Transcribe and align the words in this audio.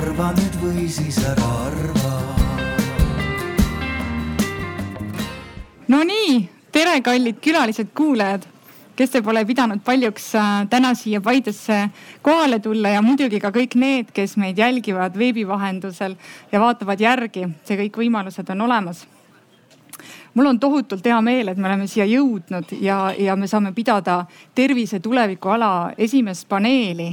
arva 0.00 0.30
nüüd 0.32 0.54
või 0.62 0.86
siis 0.88 1.18
ära 1.28 1.48
arva. 1.66 2.12
Nonii, 5.90 6.38
tere, 6.72 6.94
kallid 7.04 7.40
külalised, 7.44 7.90
kuulajad, 7.96 8.46
kes 8.96 9.12
te 9.12 9.22
pole 9.24 9.42
pidanud 9.44 9.82
paljuks 9.84 10.30
äh, 10.38 10.50
täna 10.72 10.94
siia 10.96 11.20
Paidesse 11.20 11.82
kohale 12.24 12.62
tulla 12.64 12.94
ja 12.94 13.04
muidugi 13.04 13.42
ka 13.42 13.52
kõik 13.52 13.76
need, 13.80 14.12
kes 14.16 14.38
meid 14.40 14.60
jälgivad 14.60 15.18
veebi 15.20 15.44
vahendusel 15.48 16.16
ja 16.52 16.60
vaatavad 16.62 17.00
järgi, 17.00 17.48
see 17.68 17.80
kõik 17.84 18.00
võimalused 18.04 18.54
on 18.54 18.68
olemas 18.68 19.04
mul 20.34 20.46
on 20.46 20.60
tohutult 20.62 21.04
hea 21.04 21.18
meel, 21.20 21.50
et 21.50 21.58
me 21.58 21.66
oleme 21.68 21.88
siia 21.90 22.06
jõudnud 22.08 22.70
ja, 22.80 23.10
ja 23.18 23.34
me 23.36 23.50
saame 23.50 23.74
pidada 23.76 24.22
tervise 24.54 25.00
tuleviku 25.02 25.50
ala 25.58 25.90
esimest 25.98 26.48
paneeli. 26.48 27.10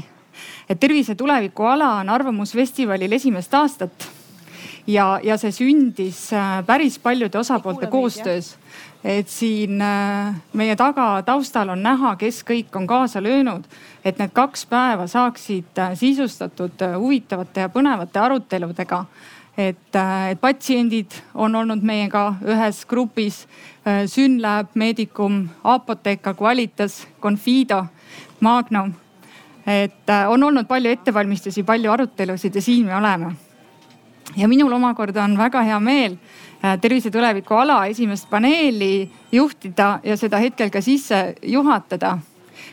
Et 0.70 0.80
tervise 0.80 1.16
tuleviku 1.16 1.64
ala 1.64 1.94
on 2.02 2.10
Arvamusfestivalil 2.10 3.12
esimest 3.12 3.54
aastat 3.54 4.10
ja, 4.88 5.20
ja 5.24 5.38
see 5.38 5.52
sündis 5.52 6.28
äh, 6.34 6.62
päris 6.66 7.00
paljude 7.00 7.40
osapoolte 7.40 7.88
koostöös. 7.88 8.56
et 9.04 9.30
siin 9.30 9.82
äh, 9.82 10.36
meie 10.54 10.76
taga 10.76 11.22
taustal 11.26 11.70
on 11.70 11.84
näha, 11.84 12.16
kes 12.16 12.44
kõik 12.44 12.76
on 12.76 12.88
kaasa 12.88 13.24
löönud, 13.24 13.64
et 14.06 14.20
need 14.20 14.34
kaks 14.34 14.66
päeva 14.66 15.08
saaksid 15.08 15.80
äh, 15.80 15.96
sisustatud 15.96 16.84
huvitavate 16.98 17.68
ja 17.68 17.70
põnevate 17.70 18.20
aruteludega 18.20 19.06
et, 19.58 19.96
et 20.32 20.42
patsiendid 20.42 21.12
on 21.34 21.56
olnud 21.56 21.84
meiega 21.84 22.34
ühes 22.46 22.86
grupis. 22.86 23.48
Synlab, 24.06 24.74
Medicum, 24.76 25.46
Apotheka, 25.64 26.34
Qualitas, 26.36 27.08
Confido, 27.22 27.86
Magnum. 28.40 28.92
Et 29.68 30.10
äh, 30.10 30.30
on 30.30 30.44
olnud 30.44 30.68
palju 30.68 30.92
ettevalmistusi, 30.92 31.64
palju 31.64 31.92
arutelusid 31.92 32.56
ja 32.56 32.62
siin 32.62 32.86
me 32.86 32.96
oleme. 32.96 33.36
ja 34.38 34.48
minul 34.48 34.72
omakorda 34.72 35.24
on 35.24 35.38
väga 35.38 35.62
hea 35.62 35.80
meel 35.80 36.18
tervise 36.82 37.12
tuleviku 37.12 37.54
ala 37.54 37.86
esimest 37.86 38.30
paneeli 38.30 39.12
juhtida 39.32 40.00
ja 40.04 40.18
seda 40.18 40.38
hetkel 40.38 40.70
ka 40.70 40.82
sisse 40.82 41.36
juhatada. 41.44 42.18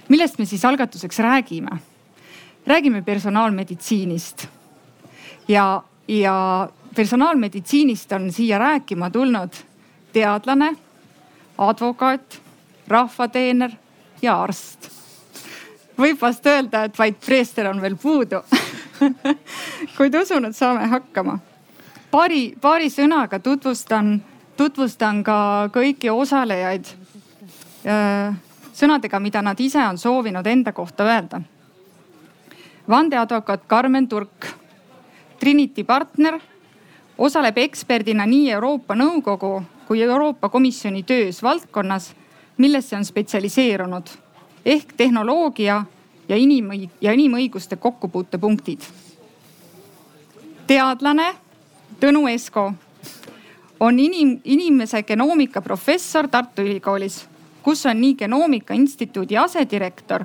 millest 0.09 0.39
me 0.39 0.47
siis 0.47 0.65
algatuseks 0.65 1.19
räägime? 1.19 1.79
räägime 2.67 3.03
personaalmeditsiinist 3.03 4.49
ja 5.49 5.83
ja 6.09 6.69
personaalmeditsiinist 6.95 8.13
on 8.13 8.33
siia 8.33 8.59
rääkima 8.59 9.11
tulnud 9.11 9.51
teadlane, 10.13 10.77
advokaat, 11.59 12.41
rahvateener 12.89 13.71
ja 14.23 14.43
arst. 14.43 14.94
Võib 15.99 16.21
vast 16.21 16.47
öelda, 16.47 16.85
et 16.85 16.99
vaid 16.99 17.19
preester 17.27 17.69
on 17.71 17.81
veel 17.83 17.97
puudu 17.97 18.43
kuid 19.97 20.15
usun, 20.15 20.45
et 20.45 20.57
saame 20.57 20.87
hakkama. 20.91 21.39
paari, 22.11 22.55
paari 22.61 22.91
sõnaga 22.91 23.39
tutvustan, 23.39 24.17
tutvustan 24.57 25.23
ka 25.25 25.69
kõiki 25.75 26.11
osalejaid 26.11 26.95
sõnadega, 28.75 29.21
mida 29.21 29.43
nad 29.43 29.61
ise 29.61 29.83
on 29.85 29.99
soovinud 29.99 30.47
enda 30.47 30.73
kohta 30.73 31.05
öelda. 31.05 31.41
vandeadvokaat 32.89 33.67
Karmen 33.67 34.09
Turk 34.09 34.47
Trinity 35.39 35.85
partner, 35.85 36.39
osaleb 37.19 37.59
eksperdina 37.59 38.27
nii 38.27 38.51
Euroopa 38.51 38.95
Nõukogu 38.95 39.63
kui 39.87 40.03
Euroopa 40.03 40.49
Komisjoni 40.49 41.03
töös 41.03 41.43
valdkonnas, 41.43 42.15
millesse 42.57 42.97
on 42.97 43.05
spetsialiseerunud 43.05 44.24
ehk 44.65 44.93
tehnoloogia 44.97 45.85
ja 46.29 46.37
inimõig- 46.37 46.91
ja 47.01 47.13
inimõiguste 47.13 47.77
kokkupuutepunktid. 47.77 48.81
teadlane 50.67 51.35
Tõnu 52.01 52.27
Esko 52.29 52.73
on 53.81 53.99
inim, 53.99 54.41
inimese 54.45 55.03
genoomika 55.03 55.61
professor 55.63 56.29
Tartu 56.29 56.63
Ülikoolis, 56.63 57.27
kus 57.63 57.87
on 57.87 58.01
nii 58.01 58.15
Genoomika 58.15 58.75
Instituudi 58.75 59.37
asedirektor 59.37 60.25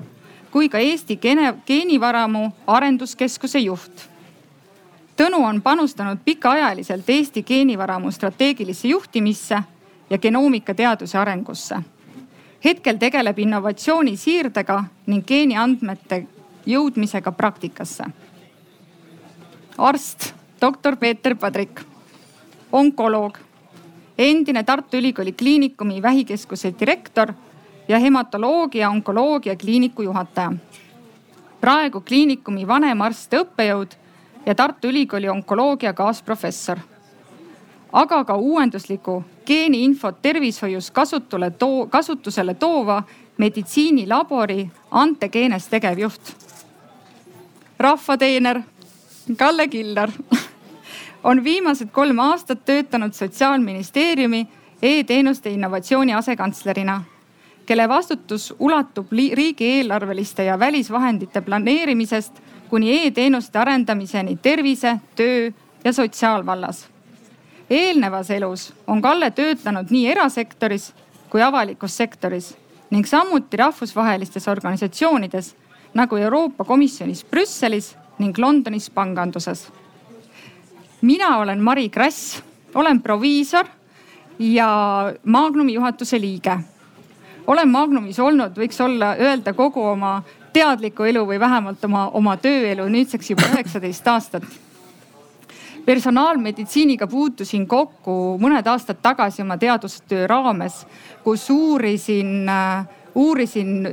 kui 0.50 0.68
ka 0.68 0.78
Eesti 0.78 1.16
geene, 1.16 1.54
geenivaramu 1.66 2.50
arenduskeskuse 2.66 3.58
juht 3.58 4.10
Tõnu 5.20 5.42
on 5.44 5.58
panustanud 5.60 6.18
pikaajaliselt 6.24 7.08
Eesti 7.10 7.42
geenivaramu 7.42 8.10
strateegilisse 8.10 8.88
juhtimisse 8.88 9.58
ja 10.10 10.18
genoomika 10.18 10.74
teaduse 10.74 11.18
arengusse. 11.18 11.76
Hetkel 12.64 12.98
tegeleb 12.98 13.38
innovatsiooni 13.38 14.16
siirdega 14.16 14.84
ning 15.06 15.24
geeniandmete 15.26 16.26
jõudmisega 16.66 17.32
praktikasse. 17.32 18.04
arst, 19.78 20.34
doktor 20.60 20.96
Peeter 20.96 21.36
Padrik, 21.36 21.80
onkoloog, 22.72 23.38
endine 24.18 24.62
Tartu 24.64 24.96
Ülikooli 24.96 25.32
Kliinikumi 25.32 26.02
vähikeskuse 26.02 26.74
direktor 26.80 27.32
ja 27.88 27.98
hematoloogia 27.98 28.90
onkoloogia 28.90 29.56
kliiniku 29.56 30.02
juhataja. 30.02 30.52
praegu 31.60 32.00
kliinikumi 32.00 32.66
vanemarst 32.66 33.32
ja 33.32 33.40
õppejõud 33.40 33.94
ja 34.46 34.54
Tartu 34.54 34.88
Ülikooli 34.88 35.28
onkoloogia 35.28 35.92
kaasprofessor. 35.92 36.78
aga 37.92 38.24
ka 38.24 38.34
uuendusliku 38.34 39.24
geeniinfot 39.50 40.22
tervishoius 40.22 40.90
kasutule 40.90 41.50
too, 41.50 41.86
kasutusele 41.86 42.54
toova 42.54 43.02
meditsiinilabori 43.38 44.70
Antegeenes 44.90 45.68
tegevjuht. 45.68 46.20
rahvateener 47.78 48.60
Kalle 49.36 49.68
Killar 49.68 50.10
on 51.28 51.44
viimased 51.44 51.88
kolm 51.92 52.18
aastat 52.18 52.64
töötanud 52.64 53.12
Sotsiaalministeeriumi 53.12 54.48
e-teenuste 54.82 55.50
innovatsiooni 55.50 56.14
asekantslerina, 56.14 57.02
kelle 57.66 57.88
vastutus 57.88 58.54
ulatub 58.58 59.12
riigieelarveliste 59.12 60.44
ja 60.44 60.58
välisvahendite 60.58 61.40
planeerimisest 61.40 62.40
kuni 62.68 63.06
e-teenuste 63.06 63.58
arendamiseni 63.58 64.38
tervise, 64.42 64.96
töö 65.16 65.50
ja 65.84 65.92
sotsiaalvallas. 65.92 66.88
Eelnevas 67.70 68.30
elus 68.30 68.72
on 68.86 69.02
Kalle 69.02 69.30
töötanud 69.30 69.90
nii 69.90 70.06
erasektoris 70.10 70.92
kui 71.30 71.42
avalikus 71.42 71.96
sektoris 71.96 72.56
ning 72.90 73.06
samuti 73.06 73.56
rahvusvahelistes 73.56 74.48
organisatsioonides 74.48 75.54
nagu 75.94 76.16
Euroopa 76.16 76.64
Komisjonis 76.64 77.24
Brüsselis 77.24 77.94
ning 78.18 78.38
Londonis 78.38 78.90
panganduses. 78.90 79.68
mina 81.02 81.38
olen 81.38 81.62
Mari 81.62 81.88
Krass, 81.88 82.42
olen 82.74 83.02
proviisor 83.02 83.66
ja 84.38 85.12
Magnumi 85.24 85.72
juhatuse 85.72 86.20
liige. 86.20 86.58
olen 87.46 87.68
Magnumis 87.68 88.18
olnud, 88.18 88.56
võiks 88.56 88.84
olla, 88.84 89.16
öelda 89.16 89.52
kogu 89.52 89.82
oma 89.82 90.22
teadlikku 90.52 91.02
elu 91.02 91.26
või 91.26 91.40
vähemalt 91.40 91.84
oma, 91.84 92.08
oma 92.08 92.36
tööelu 92.36 92.88
nüüdseks 92.88 93.30
juba 93.30 93.42
üheksateist 93.42 94.08
aastat. 94.08 94.42
Personaalmeditsiiniga 95.86 97.06
puutusin 97.06 97.66
kokku 97.68 98.38
mõned 98.40 98.66
aastad 98.66 99.00
tagasi 99.02 99.42
oma 99.42 99.56
teadustöö 99.58 100.26
raames, 100.26 100.86
kus 101.24 101.50
uurisin, 101.50 102.48
äh, 102.48 102.88
uurisin 103.14 103.88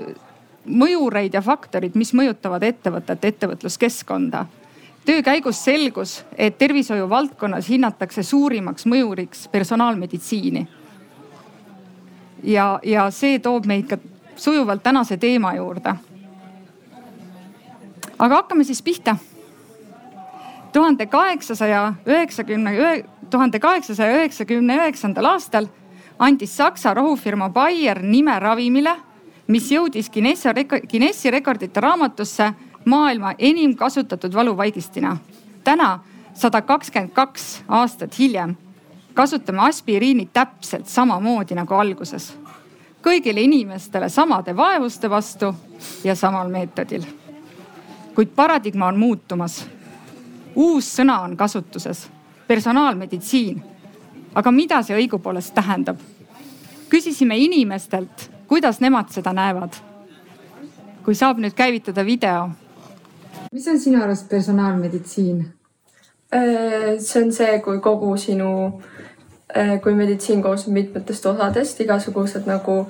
mõjureid 0.67 1.33
ja 1.33 1.41
faktorid, 1.41 1.95
mis 1.95 2.13
mõjutavad 2.13 2.63
ettevõtet, 2.63 3.25
ettevõtluskeskkonda. 3.25 4.45
töö 5.05 5.21
käigus 5.23 5.63
selgus, 5.63 6.25
et 6.37 6.57
tervishoiu 6.57 7.09
valdkonnas 7.09 7.69
hinnatakse 7.69 8.23
suurimaks 8.23 8.85
mõjuriks 8.85 9.47
personaalmeditsiini. 9.51 10.67
ja, 12.43 12.79
ja 12.83 13.11
see 13.11 13.39
toob 13.39 13.65
meid 13.65 13.87
ka 13.87 13.97
sujuvalt 14.35 14.83
tänase 14.83 15.17
teema 15.17 15.55
juurde 15.55 15.95
aga 18.19 18.41
hakkame 18.41 18.63
siis 18.63 18.81
pihta. 18.81 19.15
Tuhande 20.73 21.05
kaheksasaja 21.05 21.93
üheksakümne, 22.05 23.03
tuhande 23.29 23.59
kaheksasaja 23.59 24.17
üheksakümne 24.17 24.75
üheksandal 24.75 25.25
aastal 25.25 25.67
andis 26.19 26.57
Saksa 26.57 26.95
rohufirma 26.95 27.49
Bayer 27.49 28.01
nime 28.01 28.39
ravimile, 28.39 28.95
mis 29.47 29.71
jõudis 29.71 30.09
Guinessi, 30.11 30.49
Guinessi 30.91 31.31
rekordite 31.31 31.81
raamatusse 31.81 32.53
maailma 32.85 33.33
enim 33.39 33.75
kasutatud 33.75 34.33
valuvaigistina. 34.33 35.17
täna, 35.63 35.99
sada 36.33 36.61
kakskümmend 36.61 37.11
kaks 37.13 37.63
aastat 37.67 38.19
hiljem, 38.19 38.55
kasutame 39.13 39.59
aspiriini 39.61 40.29
täpselt 40.33 40.87
samamoodi 40.87 41.55
nagu 41.55 41.73
alguses. 41.73 42.33
kõigile 43.01 43.39
inimestele 43.39 44.09
samade 44.09 44.57
vaevuste 44.57 45.09
vastu 45.09 45.55
ja 46.03 46.15
samal 46.15 46.49
meetodil 46.49 47.03
kuid 48.17 48.27
paradigma 48.35 48.87
on 48.87 48.97
muutumas. 48.99 49.65
Uus 50.57 50.89
sõna 50.97 51.19
on 51.21 51.37
kasutuses, 51.37 52.07
personaalmeditsiin. 52.47 53.63
aga 54.35 54.51
mida 54.51 54.81
see 54.83 54.97
õigupoolest 54.97 55.53
tähendab? 55.53 55.97
küsisime 56.89 57.37
inimestelt, 57.37 58.29
kuidas 58.47 58.79
nemad 58.79 59.11
seda 59.11 59.33
näevad. 59.33 59.73
kui 61.05 61.15
saab 61.15 61.37
nüüd 61.37 61.53
käivitada 61.53 62.05
video. 62.05 62.49
mis 63.51 63.67
on 63.67 63.79
sinu 63.79 64.03
arust 64.03 64.29
personaalmeditsiin? 64.29 65.45
Äh, 66.35 66.97
see 66.99 67.23
on 67.23 67.31
see, 67.31 67.59
kui 67.59 67.79
kogu 67.79 68.17
sinu, 68.17 68.81
äh, 69.57 69.79
kui 69.81 69.93
meditsiin 69.93 70.41
koosneb 70.41 70.73
mitmetest 70.73 71.25
osadest, 71.25 71.79
igasugused 71.81 72.49
nagu 72.49 72.87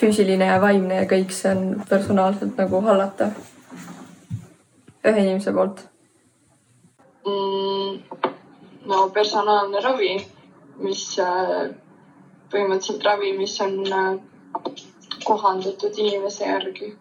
füüsiline 0.00 0.44
ja 0.44 0.60
vaimne 0.60 0.94
ja 0.94 1.06
kõik 1.08 1.30
see 1.30 1.54
on 1.54 1.82
personaalselt 1.88 2.58
nagu 2.58 2.80
hallatav 2.80 3.32
ühe 5.04 5.18
inimese 5.20 5.52
poolt? 5.52 5.93
No 8.90 9.08
personaalne 9.14 9.80
ravi, 9.84 10.14
mis 10.84 11.02
äh, 11.22 11.68
põhimõtteliselt 12.52 13.04
ravi, 13.06 13.32
mis 13.38 13.58
on 13.64 13.78
kohandatud 15.24 15.98
inimese 15.98 16.44
järgi 16.44 16.94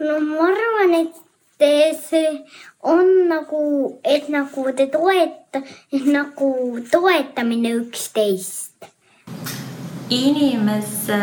no 0.00 0.14
ma 0.20 0.46
arvan, 0.48 0.94
et 0.98 1.98
see 2.00 2.30
on 2.82 3.28
nagu, 3.28 3.62
et 4.04 4.28
nagu 4.32 4.64
te 4.76 4.86
toeta, 4.90 5.62
et 5.92 6.06
nagu 6.06 6.50
toetamine 6.90 7.74
üksteist. 7.82 8.88
Inimese 10.10 11.18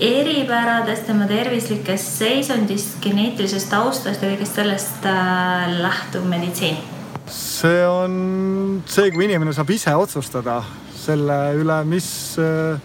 eripäradest, 0.00 1.06
tema 1.08 1.26
tervislikest 1.28 2.18
seisundist, 2.18 2.98
geneetilisest 3.04 3.70
taustast 3.72 4.22
ja 4.22 4.30
kõigest 4.34 4.58
sellest 4.58 5.06
äh, 5.08 5.78
lähtub 5.80 6.26
meditsiin. 6.28 6.76
see 7.26 7.86
on 7.88 8.82
see, 8.86 9.10
kui 9.10 9.24
inimene 9.24 9.52
saab 9.56 9.70
ise 9.74 9.94
otsustada 9.96 10.60
selle 10.94 11.38
üle, 11.58 11.80
mis 11.88 12.08
äh, 12.38 12.78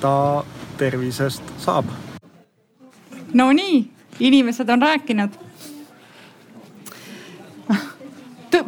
ta 0.00 0.44
tervisest 0.78 1.54
saab. 1.62 1.86
Nonii, 3.34 3.84
inimesed 4.20 4.68
on 4.68 4.82
rääkinud. 4.82 5.44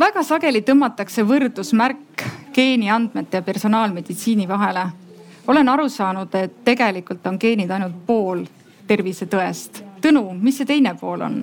väga 0.00 0.23
sageli 0.23 0.62
tõmmatakse 0.62 1.25
võrdusmärk 1.26 2.23
geeniandmete 2.55 3.41
ja 3.41 3.43
personaalmeditsiini 3.43 4.49
vahele. 4.49 4.87
Olen 5.46 5.69
aru 5.69 5.88
saanud, 5.88 6.34
et 6.34 6.64
tegelikult 6.64 7.26
on 7.26 7.38
geenid 7.40 7.70
ainult 7.70 8.02
pool 8.06 8.44
tervisetõest. 8.87 9.84
Tõnu, 10.02 10.31
mis 10.40 10.60
see 10.60 10.69
teine 10.69 10.94
pool 11.00 11.26
on? 11.26 11.40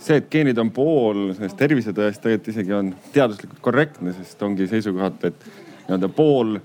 see, 0.00 0.16
et 0.16 0.30
geenid 0.32 0.58
on 0.58 0.70
pool 0.74 1.30
sellest 1.36 1.58
tervisetõest 1.60 2.22
tegelikult 2.24 2.48
isegi 2.54 2.72
on 2.74 2.92
teaduslikult 3.14 3.60
korrektne, 3.62 4.14
sest 4.16 4.42
ongi 4.42 4.66
seisukohalt, 4.70 5.26
et 5.28 5.44
nii-öelda 5.86 6.08
pool 6.16 6.56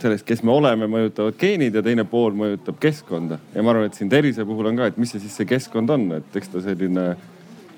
sellest, 0.00 0.24
kes 0.26 0.42
me 0.46 0.54
oleme, 0.54 0.88
mõjutavad 0.90 1.36
geenid 1.38 1.74
ja 1.74 1.82
teine 1.84 2.06
pool 2.08 2.36
mõjutab 2.38 2.78
keskkonda. 2.80 3.38
ja 3.54 3.62
ma 3.62 3.74
arvan, 3.74 3.90
et 3.90 3.98
siin 3.98 4.10
tervise 4.10 4.46
puhul 4.48 4.70
on 4.70 4.80
ka, 4.80 4.88
et 4.88 4.98
mis 4.98 5.10
see 5.12 5.22
siis 5.22 5.36
see 5.36 5.48
keskkond 5.48 5.90
on, 5.90 6.08
et 6.18 6.36
eks 6.40 6.52
ta 6.54 6.62
selline 6.64 7.06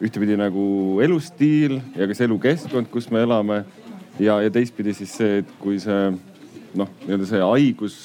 ühtepidi 0.01 0.37
nagu 0.41 0.65
elustiil 1.05 1.81
ja 1.97 2.09
ka 2.09 2.17
see 2.17 2.29
elukeskkond, 2.29 2.91
kus 2.93 3.11
me 3.11 3.25
elame. 3.27 3.65
ja, 4.19 4.41
ja 4.41 4.51
teistpidi 4.51 4.95
siis 4.95 5.17
see, 5.17 5.41
et 5.43 5.55
kui 5.61 5.81
see 5.81 6.13
noh, 6.79 6.91
nii-öelda 7.05 7.29
see 7.29 7.43
haigus 7.45 7.99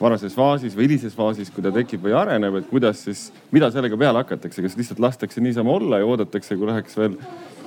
varases 0.00 0.34
faasis 0.36 0.76
või 0.76 0.90
hilises 0.90 1.14
faasis, 1.16 1.50
kui 1.52 1.64
ta 1.64 1.72
tekib 1.72 2.02
või 2.04 2.12
areneb, 2.16 2.60
et 2.60 2.66
kuidas 2.68 3.00
siis, 3.06 3.30
mida 3.52 3.70
sellega 3.72 3.96
peale 3.96 4.20
hakatakse, 4.20 4.64
kas 4.64 4.76
lihtsalt 4.76 5.00
lastakse 5.00 5.40
niisama 5.40 5.72
olla 5.72 6.02
ja 6.02 6.08
oodatakse, 6.08 6.56
kui 6.56 6.68
läheks 6.68 6.98
veel, 7.00 7.16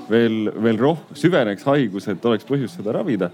veel, 0.09 0.51
veel 0.53 0.77
rohkem, 0.77 1.17
süveneks 1.17 1.65
haigus, 1.65 2.09
et 2.11 2.25
oleks 2.29 2.45
põhjust 2.50 2.77
seda 2.77 2.94
ravida 3.00 3.31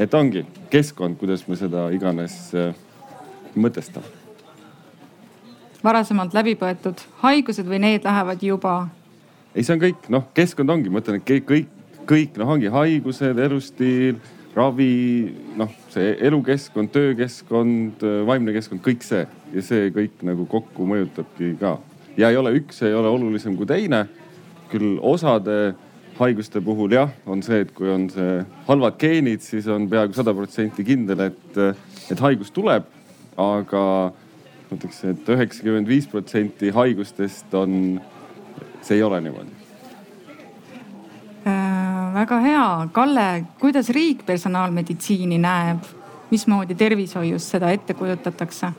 et 0.00 0.14
ongi 0.14 0.44
keskkond, 0.70 1.18
kuidas 1.20 1.44
me 1.48 1.56
seda 1.58 1.88
iganes 1.94 2.36
äh, 2.56 2.72
mõtestame. 3.56 4.06
varasemalt 5.84 6.34
läbi 6.36 6.54
põetud 6.60 7.00
haigused 7.22 7.68
või 7.68 7.80
need 7.84 8.04
lähevad 8.04 8.42
juba? 8.44 8.88
ei, 9.54 9.64
see 9.64 9.74
on 9.74 9.82
kõik, 9.82 10.08
noh, 10.12 10.28
keskkond 10.34 10.70
ongi, 10.70 10.92
ma 10.92 11.02
ütlen, 11.02 11.20
et 11.20 11.26
kõik, 11.28 11.46
kõik, 11.48 11.68
kõik 12.08 12.40
noh, 12.40 12.54
ongi 12.54 12.72
haigused, 12.72 13.38
elustiil, 13.38 14.20
ravi, 14.54 14.94
noh, 15.58 15.70
see 15.92 16.14
elukeskkond, 16.26 16.90
töökeskkond, 16.94 18.02
vaimne 18.26 18.54
keskkond, 18.56 18.82
kõik 18.84 19.04
see 19.06 19.22
ja 19.54 19.62
see 19.64 19.90
kõik 19.94 20.24
nagu 20.26 20.46
kokku 20.50 20.86
mõjutabki 20.90 21.54
ka. 21.60 21.76
ja 22.16 22.30
ei 22.30 22.36
ole 22.36 22.52
üks 22.58 22.82
ei 22.82 22.94
ole 22.94 23.08
olulisem 23.08 23.56
kui 23.56 23.66
teine. 23.66 24.06
küll 24.70 24.98
osade 25.02 25.74
haiguste 26.20 26.60
puhul 26.60 26.92
jah, 26.92 27.10
on 27.26 27.42
see, 27.42 27.62
et 27.64 27.70
kui 27.74 27.88
on 27.90 28.08
see 28.12 28.42
halvad 28.68 28.98
geenid, 29.00 29.42
siis 29.42 29.66
on 29.66 29.88
peaaegu 29.90 30.14
sada 30.14 30.34
protsenti 30.36 30.84
kindel, 30.86 31.24
et, 31.30 31.58
et 32.10 32.20
haigus 32.20 32.50
tuleb. 32.50 32.84
aga 33.40 33.84
ma 34.70 34.76
ütleks, 34.76 35.00
et 35.08 35.30
üheksakümmend 35.34 35.88
viis 35.88 36.06
protsenti 36.10 36.70
haigustest 36.74 37.54
on, 37.58 38.00
see 38.82 38.98
ei 38.98 39.02
ole 39.02 39.22
niimoodi. 39.24 39.59
Väga 42.14 42.38
hea, 42.44 42.68
Kalle, 42.92 43.26
kuidas 43.60 43.90
riik 43.94 44.24
personaalmeditsiini 44.26 45.38
näeb, 45.40 45.84
mismoodi 46.30 46.74
tervishoius 46.78 47.50
seda 47.54 47.70
ette 47.74 47.94
kujutatakse? 47.98 48.72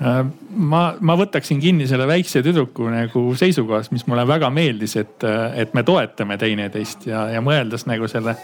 Äh, 0.00 0.22
ma, 0.56 0.84
ma 1.00 1.16
võtaksin 1.20 1.60
kinni 1.60 1.88
selle 1.88 2.06
väikse 2.08 2.42
tüdruku 2.44 2.88
nagu 2.92 3.24
seisukohast, 3.36 3.92
mis 3.92 4.06
mulle 4.08 4.26
väga 4.28 4.50
meeldis, 4.54 4.96
et, 5.00 5.26
et 5.54 5.74
me 5.76 5.84
toetame 5.86 6.38
teineteist 6.40 7.06
ja, 7.10 7.26
ja 7.34 7.44
mõeldes 7.44 7.86
nagu 7.88 8.08
selle 8.08 8.36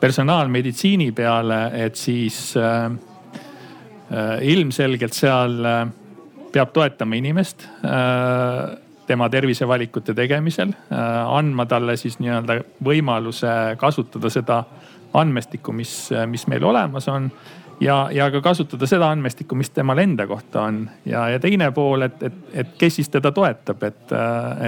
personaalmeditsiini 0.00 1.12
peale, 1.16 1.58
et 1.86 1.96
siis 1.96 2.54
äh, 2.60 2.86
äh, 4.12 4.38
ilmselgelt 4.52 5.16
seal 5.16 5.60
äh, 5.64 5.84
peab 6.52 6.74
toetama 6.74 7.18
inimest 7.18 7.66
äh, 7.84 8.83
tema 9.06 9.28
tervisevalikute 9.30 10.14
tegemisel 10.14 10.72
äh,, 10.72 11.36
andma 11.38 11.66
talle 11.66 11.96
siis 12.00 12.18
nii-öelda 12.22 12.60
võimaluse 12.84 13.76
kasutada 13.80 14.30
seda 14.32 14.62
andmestikku, 15.14 15.72
mis, 15.72 16.10
mis 16.26 16.46
meil 16.50 16.64
olemas 16.66 17.06
on 17.08 17.30
ja, 17.80 18.08
ja 18.12 18.30
ka 18.30 18.40
kasutada 18.40 18.86
seda 18.86 19.10
andmestikku, 19.14 19.54
mis 19.58 19.70
temal 19.70 19.98
enda 20.02 20.26
kohta 20.26 20.62
on. 20.68 20.88
ja, 21.06 21.28
ja 21.28 21.40
teine 21.40 21.70
pool, 21.72 22.06
et, 22.06 22.22
et, 22.22 22.40
et 22.52 22.74
kes 22.78 23.00
siis 23.00 23.10
teda 23.12 23.32
toetab, 23.32 23.82
et, 23.82 24.16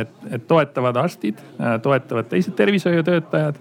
et, 0.01 0.15
et 0.31 0.47
toetavad 0.49 0.97
arstid, 1.03 1.41
toetavad 1.83 2.31
teised 2.31 2.55
tervishoiutöötajad 2.57 3.59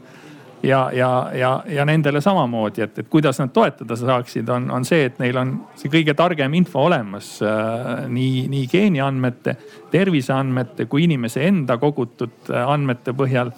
ja, 0.65 0.89
ja, 0.93 1.09
ja, 1.33 1.51
ja 1.67 1.85
nendele 1.85 2.21
samamoodi, 2.21 2.81
et, 2.85 2.99
et 2.99 3.09
kuidas 3.09 3.39
nad 3.41 3.53
toetada 3.53 3.95
saaksid, 3.99 4.49
on, 4.49 4.69
on 4.71 4.85
see, 4.87 5.05
et 5.09 5.19
neil 5.21 5.37
on 5.37 5.53
see 5.77 5.91
kõige 5.93 6.15
targem 6.17 6.53
info 6.57 6.85
olemas 6.89 7.37
äh, 7.45 8.05
nii, 8.11 8.45
nii 8.51 8.67
geeniandmete, 8.71 9.55
terviseandmete 9.93 10.89
kui 10.91 11.05
inimese 11.05 11.45
enda 11.47 11.77
kogutud 11.81 12.51
andmete 12.65 13.15
põhjal. 13.17 13.53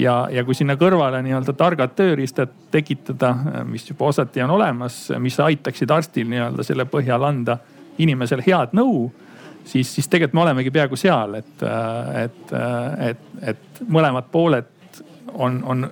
Ja, 0.00 0.22
ja 0.32 0.40
kui 0.40 0.56
sinna 0.56 0.72
kõrvale 0.80 1.18
nii-öelda 1.20 1.52
targad 1.52 1.90
tööriistad 1.92 2.48
tekitada, 2.72 3.34
mis 3.68 3.84
juba 3.90 4.06
osati 4.08 4.40
on 4.40 4.54
olemas, 4.54 5.10
mis 5.20 5.36
aitaksid 5.36 5.90
arstil 5.92 6.30
nii-öelda 6.32 6.64
selle 6.64 6.86
põhjal 6.88 7.26
anda 7.28 7.58
inimesele 8.00 8.40
head 8.46 8.72
nõu 8.72 9.10
siis, 9.64 9.94
siis 9.94 10.08
tegelikult 10.08 10.38
me 10.38 10.44
olemegi 10.46 10.70
peaaegu 10.72 10.96
seal, 10.96 11.36
et, 11.38 11.64
et, 12.22 12.54
et, 13.08 13.26
et 13.52 13.82
mõlemad 13.88 14.32
pooled 14.32 14.70
on, 15.32 15.60
on 15.64 15.86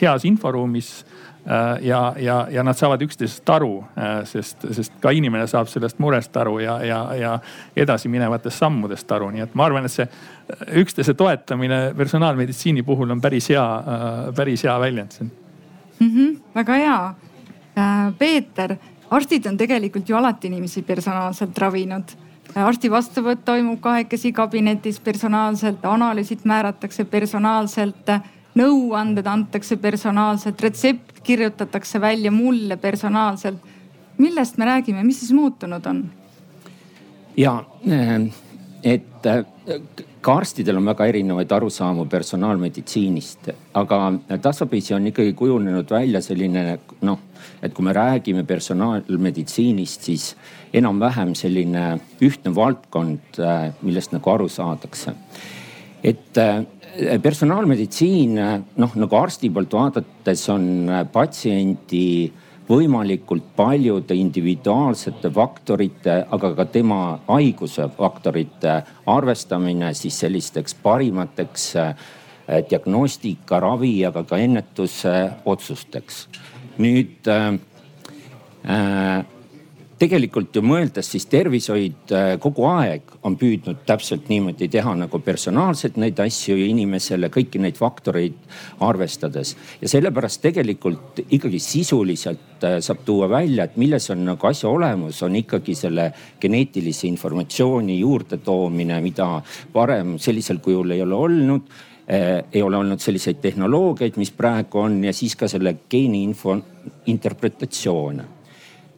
heas 0.00 0.24
inforuumis 0.24 1.04
Äh, 1.46 1.86
ja, 1.86 2.14
ja, 2.18 2.46
ja 2.50 2.62
nad 2.64 2.76
saavad 2.76 3.02
üksteisest 3.04 3.50
aru, 3.52 3.82
äh, 4.00 4.22
sest, 4.24 4.62
sest 4.72 4.94
ka 5.02 5.10
inimene 5.12 5.44
saab 5.44 5.68
sellest 5.68 5.98
murest 6.00 6.36
aru 6.40 6.54
ja, 6.62 6.78
ja, 6.80 7.00
ja 7.20 7.32
edasiminevatest 7.76 8.62
sammudest 8.62 9.12
aru, 9.12 9.28
nii 9.34 9.44
et 9.44 9.52
ma 9.52 9.66
arvan, 9.68 9.84
et 9.84 9.92
see 9.92 10.06
äh, 10.06 10.62
üksteise 10.80 11.12
toetamine 11.20 11.90
personaalmeditsiini 11.98 12.80
puhul 12.88 13.12
on 13.12 13.20
päris 13.20 13.50
hea, 13.52 13.64
päris 14.36 14.64
hea 14.64 14.78
väljend 14.80 15.18
siin 15.18 15.28
mm. 15.98 16.08
-hmm, 16.08 16.40
väga 16.54 16.80
hea. 16.80 17.14
Peeter, 18.18 18.76
arstid 19.10 19.46
on 19.46 19.56
tegelikult 19.56 20.08
ju 20.08 20.16
alati 20.16 20.46
inimesi 20.46 20.82
personaalselt 20.82 21.58
ravinud 21.58 22.16
arsti 22.54 22.90
vastuvõtt 22.90 23.44
toimub 23.44 23.80
kahekesi 23.80 24.32
kabinetis 24.32 25.00
personaalselt, 25.00 25.84
analüüsid 25.84 26.40
määratakse 26.44 27.04
personaalselt, 27.04 28.10
nõuanded 28.54 29.26
antakse 29.26 29.76
personaalselt, 29.76 30.60
retsept 30.62 31.20
kirjutatakse 31.24 32.00
välja 32.00 32.30
mulle 32.30 32.76
personaalselt. 32.76 33.58
millest 34.18 34.58
me 34.58 34.64
räägime, 34.64 35.02
mis 35.02 35.20
siis 35.20 35.32
muutunud 35.32 35.86
on? 35.86 36.04
ja 37.36 37.64
äh, 37.90 38.30
et 38.82 39.26
äh, 39.26 39.44
ka 40.20 40.36
arstidel 40.40 40.76
on 40.76 40.86
väga 40.86 41.06
erinevaid 41.06 41.52
arusaamu 41.52 42.06
personaalmeditsiinist, 42.06 43.50
aga 43.74 43.98
tasapisi 44.42 44.94
on 44.94 45.06
ikkagi 45.10 45.32
kujunenud 45.36 45.90
välja 45.90 46.20
selline 46.24 46.78
noh, 47.04 47.18
et 47.62 47.74
kui 47.74 47.84
me 47.84 47.92
räägime 47.92 48.44
personaalmeditsiinist, 48.48 50.02
siis 50.02 50.30
enam-vähem 50.72 51.34
selline 51.34 51.98
ühtne 52.22 52.54
valdkond, 52.54 53.40
äh, 53.40 53.72
millest 53.82 54.14
nagu 54.16 54.30
aru 54.30 54.48
saadakse. 54.48 55.14
et 56.04 56.36
personaalmeditsiin 57.22 58.38
noh, 58.76 58.96
nagu 59.00 59.16
arsti 59.18 59.50
poolt 59.50 59.72
vaadates 59.74 60.48
on 60.52 60.90
patsiendi 61.12 62.32
võimalikult 62.68 63.50
paljude 63.56 64.16
individuaalsete 64.16 65.30
faktorite, 65.34 66.22
aga 66.32 66.52
ka 66.56 66.64
tema 66.72 67.00
haiguse 67.28 67.88
faktorite 67.98 68.78
arvestamine 69.10 69.92
siis 69.94 70.16
sellisteks 70.24 70.76
parimateks 70.82 71.66
diagnostika, 72.70 73.60
ravi, 73.60 74.04
aga 74.04 74.24
ka 74.28 74.36
ennetusotsusteks. 74.40 76.26
nüüd 76.78 77.28
äh, 77.30 77.54
tegelikult 79.98 80.56
ju 80.56 80.62
mõeldes, 80.64 81.06
siis 81.12 81.26
tervishoid 81.30 82.12
äh, 82.14 82.32
kogu 82.42 82.66
aeg 82.66 83.12
on 83.26 83.36
püüdnud 83.38 83.84
täpselt 83.86 84.26
niimoodi 84.30 84.68
teha 84.72 84.94
nagu 84.98 85.20
personaalselt 85.22 85.98
neid 86.02 86.18
asju 86.24 86.56
inimesele, 86.66 87.30
kõiki 87.32 87.60
neid 87.62 87.78
faktoreid 87.78 88.36
arvestades. 88.84 89.54
ja 89.80 89.90
sellepärast 89.90 90.42
tegelikult 90.42 91.22
ikkagi 91.28 91.62
sisuliselt 91.62 92.66
äh, 92.66 92.78
saab 92.84 93.04
tuua 93.06 93.30
välja, 93.30 93.64
et 93.64 93.78
milles 93.80 94.10
on 94.10 94.24
nagu 94.26 94.50
asja 94.50 94.68
olemus, 94.68 95.22
on 95.22 95.36
ikkagi 95.38 95.78
selle 95.78 96.10
geneetilise 96.42 97.06
informatsiooni 97.08 97.98
juurdetoomine, 98.00 99.00
mida 99.04 99.30
varem 99.74 100.18
sellisel 100.18 100.58
kujul 100.64 100.90
ei 100.90 101.02
ole 101.06 101.14
olnud 101.14 101.74
äh, 102.10 102.42
ei 102.52 102.62
ole 102.62 102.82
olnud 102.82 103.00
selliseid 103.00 103.38
tehnoloogiaid, 103.44 104.18
mis 104.18 104.34
praegu 104.34 104.82
on 104.88 105.04
ja 105.04 105.14
siis 105.14 105.36
ka 105.38 105.48
selle 105.48 105.76
geeniinfo 105.90 106.58
interpretatsioon 107.06 108.24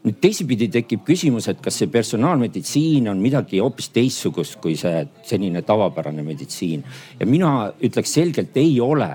nüüd 0.06 0.20
teisipidi 0.22 0.68
tekib 0.70 1.02
küsimus, 1.06 1.48
et 1.50 1.58
kas 1.62 1.80
see 1.80 1.90
personaalmeditsiin 1.90 3.08
on 3.10 3.18
midagi 3.18 3.58
hoopis 3.58 3.90
teistsugust 3.94 4.60
kui 4.62 4.76
see 4.78 5.02
senine 5.26 5.62
tavapärane 5.66 6.22
meditsiin. 6.22 6.84
ja 7.20 7.26
mina 7.26 7.72
ütleks 7.82 8.14
selgelt 8.14 8.56
ei 8.56 8.80
ole, 8.80 9.10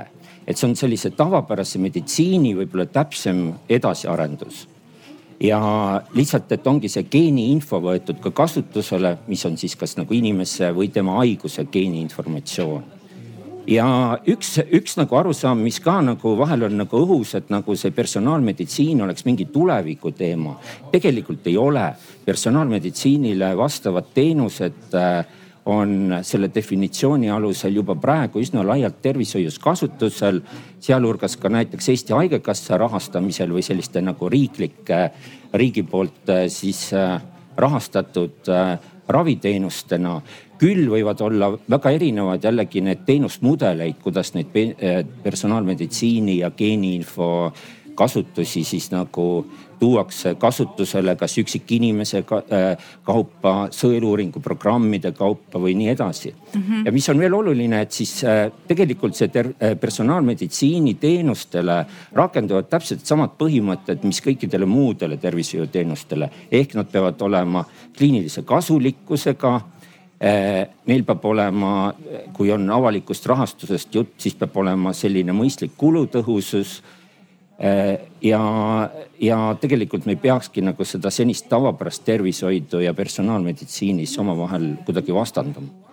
et 0.45 0.57
see 0.57 0.67
on 0.67 0.75
sellise 0.75 1.13
tavapärase 1.15 1.79
meditsiini 1.79 2.53
võib-olla 2.57 2.85
täpsem 2.91 3.51
edasiarendus. 3.69 4.67
Ja 5.41 5.59
lihtsalt, 6.13 6.51
et 6.51 6.67
ongi 6.67 6.89
see 6.91 7.07
geeniinfo 7.09 7.79
võetud 7.81 8.19
ka 8.21 8.29
kasutusele, 8.43 9.15
mis 9.27 9.45
on 9.45 9.55
siis 9.57 9.73
kas 9.75 9.95
nagu 9.97 10.13
inimese 10.13 10.69
või 10.75 10.91
tema 10.93 11.15
haiguse 11.23 11.65
geeniinformatsioon 11.71 13.00
ja 13.69 13.87
üks, 14.27 14.55
üks 14.73 14.95
nagu 14.99 15.17
arusaam, 15.17 15.61
mis 15.63 15.79
ka 15.83 15.99
nagu 16.05 16.33
vahel 16.39 16.65
on 16.67 16.79
nagu 16.81 17.01
õhus, 17.03 17.35
et 17.37 17.51
nagu 17.53 17.75
see 17.77 17.93
personaalmeditsiin 17.95 19.01
oleks 19.05 19.25
mingi 19.27 19.47
tuleviku 19.53 20.11
teema. 20.11 20.57
tegelikult 20.91 21.47
ei 21.47 21.57
ole. 21.57 21.93
personaalmeditsiinile 22.25 23.57
vastavad 23.57 24.05
teenused 24.13 24.93
äh, 24.93 25.25
on 25.65 26.17
selle 26.21 26.49
definitsiooni 26.53 27.29
alusel 27.29 27.75
juba 27.75 27.95
praegu 27.95 28.39
üsna 28.39 28.65
laialt 28.65 29.01
tervishoius 29.01 29.59
kasutusel, 29.59 30.41
sealhulgas 30.79 31.37
ka 31.37 31.49
näiteks 31.49 31.89
Eesti 31.89 32.13
Haigekassa 32.13 32.77
rahastamisel 32.77 33.51
või 33.53 33.61
selliste 33.61 34.01
nagu 34.01 34.29
riiklike, 34.29 35.11
riigi 35.53 35.83
poolt 35.83 36.29
äh, 36.29 36.47
siis 36.47 36.93
äh, 36.93 37.21
rahastatud 37.57 38.47
raviteenustena 39.11 40.21
küll 40.61 40.85
võivad 40.91 41.21
olla 41.25 41.49
väga 41.69 41.95
erinevad 41.97 42.43
jällegi 42.45 42.83
need 42.85 43.01
teenusmudeleid, 43.07 43.97
kuidas 44.03 44.35
neid 44.35 44.53
eh, 44.61 45.01
personaalmeditsiini 45.23 46.41
ja 46.43 46.51
geeniinfo 46.57 47.27
kasutusi 47.97 48.63
siis 48.63 48.91
nagu 48.93 49.25
tuuakse 49.81 50.35
kasutusele, 50.37 51.15
kas 51.17 51.39
üksikinimese 51.41 52.21
eh, 52.21 52.85
kaupa, 53.03 53.55
sõeluuringu 53.73 54.43
programmide 54.43 55.11
kaupa 55.17 55.59
või 55.59 55.73
nii 55.79 55.89
edasi 55.95 56.29
mm. 56.29 56.61
-hmm. 56.61 56.85
ja 56.85 56.93
mis 56.93 57.09
on 57.09 57.19
veel 57.19 57.33
oluline, 57.33 57.81
et 57.81 57.91
siis 57.91 58.13
eh, 58.23 58.45
tegelikult 58.67 59.17
see 59.17 59.47
personaalmeditsiini 59.81 60.93
teenustele 61.01 61.81
rakenduvad 62.13 62.69
täpselt 62.69 63.05
samad 63.05 63.33
põhimõtted, 63.41 64.05
mis 64.05 64.21
kõikidele 64.21 64.69
muudele 64.69 65.17
tervishoiuteenustele. 65.17 66.29
ehk 66.51 66.77
nad 66.77 66.91
peavad 66.91 67.21
olema 67.21 67.65
kliinilise 67.97 68.45
kasulikkusega 68.45 69.59
Eh, 70.21 70.67
neil 70.85 71.01
peab 71.01 71.23
olema, 71.25 71.91
kui 72.33 72.51
on 72.53 72.67
avalikust 72.69 73.25
rahastusest 73.25 73.95
jutt, 73.95 74.11
siis 74.21 74.35
peab 74.37 74.59
olema 74.61 74.93
selline 74.93 75.33
mõistlik 75.33 75.73
kulutõhusus. 75.81 76.75
Eh, 77.57 77.95
ja, 78.25 78.41
ja 79.21 79.39
tegelikult 79.61 80.05
me 80.05 80.13
ei 80.13 80.21
peakski 80.21 80.61
nagu 80.65 80.85
seda 80.85 81.09
senist 81.13 81.49
tavapärast 81.49 82.05
tervishoidu 82.05 82.83
ja 82.85 82.93
personaalmeditsiinis 82.97 84.13
omavahel 84.21 84.75
kuidagi 84.85 85.13
vastandama 85.13 85.89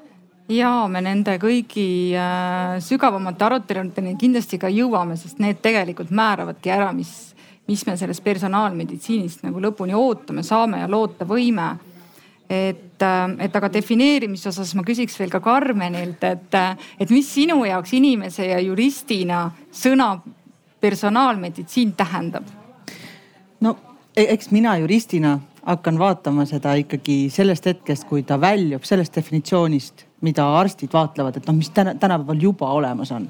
ja 0.49 0.71
me 0.89 1.03
nende 1.05 1.35
kõigi 1.41 2.15
äh, 2.17 2.79
sügavamate 2.85 3.45
aruteludeni 3.45 4.15
kindlasti 4.21 4.59
ka 4.61 4.71
jõuame, 4.73 5.19
sest 5.21 5.43
need 5.45 5.61
tegelikult 5.65 6.09
määravadki 6.09 6.73
ära, 6.73 6.89
mis, 6.97 7.35
mis 7.69 7.85
me 7.85 7.99
sellest 8.01 8.25
personaalmeditsiinist 8.25 9.45
nagu 9.45 9.61
lõpuni 9.61 9.97
ootame, 9.97 10.45
saame 10.47 10.81
ja 10.81 10.89
loota 10.89 11.29
võime 11.29 11.75
et, 12.49 13.03
äh, 13.03 13.45
et 13.45 13.57
aga 13.57 13.69
defineerimise 13.73 14.49
osas 14.49 14.73
ma 14.75 14.85
küsiks 14.87 15.19
veel 15.21 15.31
ka 15.33 15.41
Karmenilt, 15.45 16.25
et, 16.25 16.55
äh, 16.55 16.89
et 17.01 17.11
mis 17.13 17.29
sinu 17.29 17.61
jaoks 17.69 17.93
inimese 17.99 18.49
ja 18.49 18.61
juristina 18.65 19.51
sõna 19.73 20.15
personaalmeditsiin 20.81 21.93
tähendab? 21.99 22.49
no 23.61 23.77
e-, 24.17 24.31
eks 24.33 24.51
mina 24.55 24.77
juristina 24.81 25.39
hakkan 25.69 25.99
vaatama 26.01 26.47
seda 26.49 26.73
ikkagi 26.81 27.29
sellest 27.33 27.67
hetkest, 27.69 28.09
kui 28.09 28.23
ta 28.25 28.41
väljub 28.41 28.87
sellest 28.89 29.15
definitsioonist, 29.21 30.07
mida 30.25 30.47
arstid 30.59 30.93
vaatlevad, 30.93 31.37
et 31.37 31.47
noh, 31.47 31.57
mis 31.59 31.69
täna, 31.71 31.95
tänapäeval 32.01 32.41
juba 32.49 32.73
olemas 32.73 33.13
on 33.13 33.29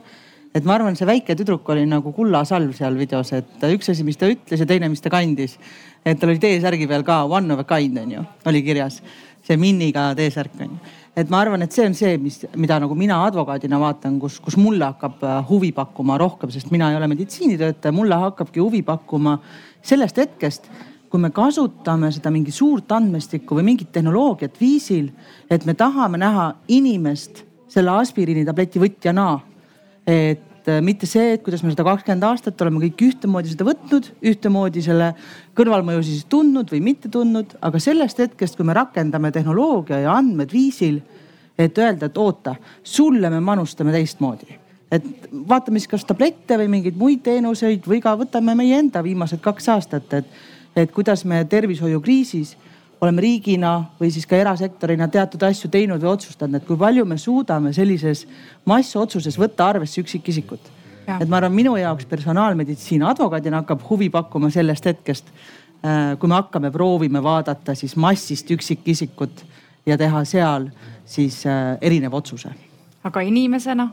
et 0.54 0.64
ma 0.64 0.74
arvan, 0.78 0.96
see 0.96 1.06
väike 1.08 1.36
tüdruk 1.38 1.68
oli 1.74 1.84
nagu 1.88 2.12
kullasalv 2.16 2.72
seal 2.76 2.96
videos, 2.98 3.32
et 3.36 3.66
üks 3.68 3.90
asi, 3.92 4.04
mis 4.06 4.16
ta 4.18 4.30
ütles 4.30 4.62
ja 4.62 4.66
teine, 4.68 4.88
mis 4.90 5.02
ta 5.04 5.10
kandis 5.12 5.58
et 6.04 6.18
tal 6.18 6.32
oli 6.32 6.42
T-särgi 6.42 6.88
peal 6.88 7.04
ka 7.06 7.24
one 7.26 7.52
of 7.52 7.60
a 7.60 7.64
kind 7.64 7.98
on 7.98 8.10
ju, 8.12 8.24
oli 8.46 8.62
kirjas. 8.62 9.02
see 9.42 9.56
Minniga 9.56 10.14
T-särk 10.14 10.60
on 10.60 10.74
ju. 10.74 10.78
et 11.16 11.30
ma 11.30 11.40
arvan, 11.40 11.62
et 11.62 11.72
see 11.72 11.86
on 11.86 11.94
see, 11.94 12.18
mis, 12.18 12.44
mida 12.56 12.78
nagu 12.78 12.94
mina 12.94 13.22
advokaadina 13.26 13.80
vaatan, 13.80 14.20
kus, 14.20 14.38
kus 14.40 14.56
mulle 14.56 14.84
hakkab 14.84 15.24
äh, 15.24 15.40
huvi 15.48 15.72
pakkuma 15.72 16.18
rohkem, 16.18 16.50
sest 16.50 16.70
mina 16.70 16.90
ei 16.90 16.96
ole 16.96 17.08
meditsiinitöötaja, 17.08 17.92
mulle 17.92 18.14
hakkabki 18.14 18.60
huvi 18.60 18.82
pakkuma 18.82 19.38
sellest 19.82 20.16
hetkest 20.16 20.70
kui 21.08 21.20
me 21.20 21.30
kasutame 21.32 22.10
seda 22.12 22.30
mingi 22.32 22.52
suurt 22.52 22.92
andmestikku 22.92 23.56
või 23.56 23.70
mingit 23.70 23.90
tehnoloogiat 23.92 24.58
viisil, 24.60 25.08
et 25.50 25.64
me 25.64 25.74
tahame 25.74 26.20
näha 26.20 26.50
inimest 26.68 27.44
selle 27.72 27.94
aspiriinitableti 28.02 28.80
võtjana. 28.82 29.40
et 30.06 30.47
et 30.58 30.68
äh, 30.68 30.80
mitte 30.82 31.06
see, 31.06 31.34
et 31.36 31.42
kuidas 31.44 31.62
me 31.62 31.70
seda 31.72 31.84
kakskümmend 31.86 32.24
aastat 32.26 32.60
oleme 32.64 32.80
kõik 32.82 33.04
ühtemoodi 33.08 33.52
seda 33.52 33.66
võtnud, 33.68 34.10
ühtemoodi 34.26 34.82
selle 34.84 35.12
kõrvalmõju 35.58 36.02
siis 36.06 36.26
tundnud 36.30 36.70
või 36.74 36.80
mitte 36.90 37.10
tundnud, 37.12 37.54
aga 37.62 37.80
sellest 37.82 38.18
hetkest, 38.22 38.58
kui 38.58 38.66
me 38.66 38.76
rakendame 38.76 39.30
tehnoloogia 39.34 40.02
ja 40.04 40.16
andmed 40.18 40.52
viisil, 40.52 41.00
et 41.58 41.78
öelda, 41.78 42.08
et 42.08 42.18
oota, 42.18 42.56
sulle 42.82 43.30
me 43.30 43.40
manustame 43.44 43.94
teistmoodi. 43.94 44.58
Et 44.92 45.04
vaatame 45.48 45.80
siis 45.80 45.90
kas 45.90 46.06
tablette 46.08 46.56
või 46.56 46.70
mingeid 46.78 46.96
muid 46.96 47.20
teenuseid 47.26 47.84
või 47.86 48.00
ka 48.00 48.14
võtame 48.16 48.54
meie 48.56 48.78
enda 48.80 49.02
viimased 49.04 49.42
kaks 49.44 49.68
aastat, 49.74 50.14
et, 50.16 50.38
et 50.74 50.94
kuidas 50.94 51.26
me 51.28 51.42
tervishoiukriisis 51.44 52.56
oleme 53.00 53.22
riigina 53.22 53.72
või 54.00 54.10
siis 54.12 54.26
ka 54.26 54.36
erasektorina 54.38 55.08
teatud 55.12 55.42
asju 55.46 55.70
teinud 55.70 56.02
või 56.02 56.12
otsustanud, 56.16 56.58
et 56.58 56.66
kui 56.66 56.78
palju 56.78 57.04
me 57.06 57.18
suudame 57.20 57.72
sellises 57.76 58.24
massotsuses 58.68 59.38
võtta 59.38 59.68
arvesse 59.72 60.00
üksikisikut. 60.02 60.74
et 61.20 61.28
ma 61.28 61.38
arvan, 61.38 61.54
minu 61.54 61.76
jaoks 61.76 62.04
personaalmeditsiin 62.06 63.02
advokaadina 63.02 63.62
hakkab 63.62 63.80
huvi 63.90 64.10
pakkuma 64.10 64.50
sellest 64.50 64.84
hetkest, 64.84 65.30
äh, 65.84 66.18
kui 66.18 66.28
me 66.28 66.34
hakkame, 66.34 66.70
proovime 66.70 67.22
vaadata 67.22 67.74
siis 67.74 67.96
massist 67.96 68.50
üksikisikut 68.50 69.44
ja 69.86 69.96
teha 69.96 70.24
seal 70.24 70.68
siis 71.06 71.46
äh, 71.46 71.78
erineva 71.80 72.16
otsuse. 72.16 72.50
aga 73.04 73.20
inimesena? 73.20 73.88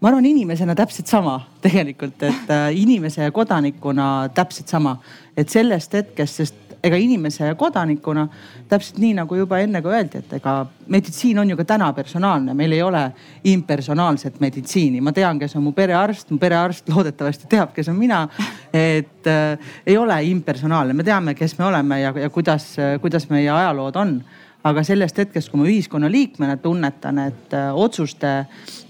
ma 0.00 0.08
arvan, 0.08 0.26
inimesena 0.26 0.74
täpselt 0.74 1.06
sama 1.06 1.38
tegelikult, 1.62 2.22
et 2.22 2.50
äh, 2.50 2.66
inimese 2.76 3.22
ja 3.22 3.32
kodanikuna 3.32 4.28
täpselt 4.34 4.68
sama, 4.68 4.98
et 5.36 5.48
sellest 5.48 5.92
hetkest, 5.92 6.42
sest 6.42 6.63
ega 6.84 6.98
inimese 7.00 7.48
ja 7.48 7.54
kodanikuna 7.58 8.26
täpselt 8.68 9.00
nii 9.02 9.14
nagu 9.18 9.38
juba 9.38 9.58
enne 9.64 9.82
ka 9.82 9.92
öeldi, 9.92 10.20
et 10.20 10.36
ega 10.38 10.54
meditsiin 10.92 11.40
on 11.40 11.50
ju 11.50 11.56
ka 11.56 11.66
täna 11.74 11.90
personaalne, 11.96 12.54
meil 12.54 12.76
ei 12.76 12.82
ole 12.82 13.02
impersonaalset 13.50 14.40
meditsiini. 14.40 15.00
ma 15.00 15.12
tean, 15.12 15.38
kes 15.38 15.56
on 15.56 15.64
mu 15.64 15.72
perearst, 15.72 16.30
mu 16.30 16.38
perearst 16.38 16.88
loodetavasti 16.88 17.50
teab, 17.50 17.74
kes 17.74 17.88
on 17.88 17.98
mina. 17.98 18.28
et 18.72 19.26
äh, 19.26 19.58
ei 19.86 19.96
ole 19.96 20.22
impersonaalne, 20.24 20.94
me 20.94 21.04
teame, 21.04 21.34
kes 21.34 21.58
me 21.58 21.64
oleme 21.64 22.00
ja, 22.00 22.14
ja 22.16 22.30
kuidas, 22.30 22.74
kuidas 23.00 23.28
meie 23.30 23.50
ajalood 23.50 23.96
on 23.96 24.18
aga 24.64 24.82
sellest 24.86 25.18
hetkest, 25.20 25.50
kui 25.52 25.60
ma 25.60 25.68
ühiskonna 25.68 26.08
liikmena 26.10 26.56
tunnetan, 26.60 27.20
et 27.26 27.56
äh, 27.56 27.68
otsuste, 27.76 28.32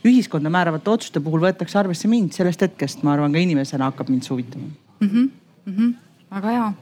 ühiskonda 0.07 0.53
määravate 0.53 0.91
otsuste 0.93 1.23
puhul 1.25 1.43
võetakse 1.43 1.81
arvesse 1.81 2.11
mind, 2.11 2.35
sellest 2.37 2.63
hetkest 2.63 3.03
ma 3.07 3.17
arvan 3.17 3.35
ka 3.35 3.43
inimesena 3.43 3.91
hakkab 3.91 4.13
mind 4.13 4.27
see 4.27 4.35
huvitama 4.37 4.71
mm. 4.71 5.09
-hmm. 5.09 5.31
Mm 5.67 5.77
-hmm. 5.77 5.95
väga 6.31 6.49
hea 6.57 6.73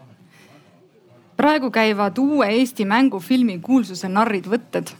praegu 1.42 1.70
käivad 1.70 2.18
uue 2.18 2.46
Eesti 2.46 2.84
mängufilmi 2.84 3.58
Kuulsuse 3.58 4.08
narrid 4.08 4.46
võtted. 4.46 4.92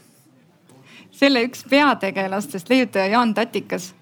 selle 1.11 1.43
üks 1.47 1.63
peategelastest, 1.69 2.69
leiutaja 2.69 3.05
Jaan 3.05 3.33
Tatikas 3.33 3.93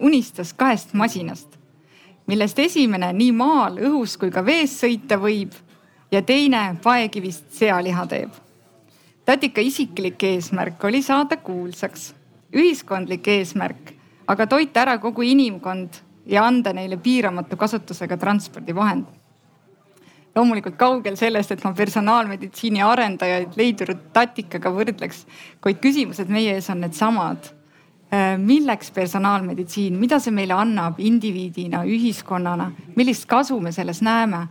unistas 0.00 0.52
kahest 0.52 0.94
masinast. 0.94 1.58
millest 2.26 2.58
esimene 2.58 3.12
nii 3.12 3.32
maal, 3.32 3.76
õhus 3.78 4.16
kui 4.18 4.30
ka 4.30 4.44
vees 4.44 4.78
sõita 4.80 5.18
võib 5.18 5.52
ja 6.12 6.22
teine 6.22 6.76
paekivist 6.82 7.50
sealiha 7.50 8.06
teeb. 8.06 8.30
tatika 9.24 9.60
isiklik 9.60 10.22
eesmärk 10.22 10.84
oli 10.84 11.02
saada 11.02 11.36
kuulsaks, 11.36 12.14
ühiskondlik 12.54 13.28
eesmärk 13.28 13.98
aga 14.28 14.46
toita 14.46 14.84
ära 14.84 14.98
kogu 14.98 15.24
inimkond 15.24 16.02
ja 16.26 16.44
anda 16.46 16.72
neile 16.72 16.96
piiramatu 16.96 17.56
kasutusega 17.56 18.16
transpordivahend. 18.16 19.06
Loomulikult 20.36 20.76
kaugel 20.78 21.16
sellest, 21.18 21.52
et 21.52 21.64
ma 21.64 21.72
personaalmeditsiini 21.76 22.82
arendajaid 22.84 23.56
leidunud 23.58 24.08
tatikaga 24.14 24.72
võrdleks, 24.74 25.24
kuid 25.64 25.80
küsimused 25.82 26.30
meie 26.32 26.56
ees 26.58 26.70
on 26.72 26.82
needsamad. 26.84 27.50
Äh, 28.08 28.38
milleks 28.40 28.90
personaalmeditsiin, 28.96 29.98
mida 30.00 30.16
see 30.22 30.32
meile 30.32 30.56
annab 30.56 31.00
indiviidina, 31.04 31.82
ühiskonnana, 31.84 32.70
millist 32.96 33.26
kasu 33.28 33.60
me 33.60 33.72
selles 33.72 34.00
näeme? 34.02 34.46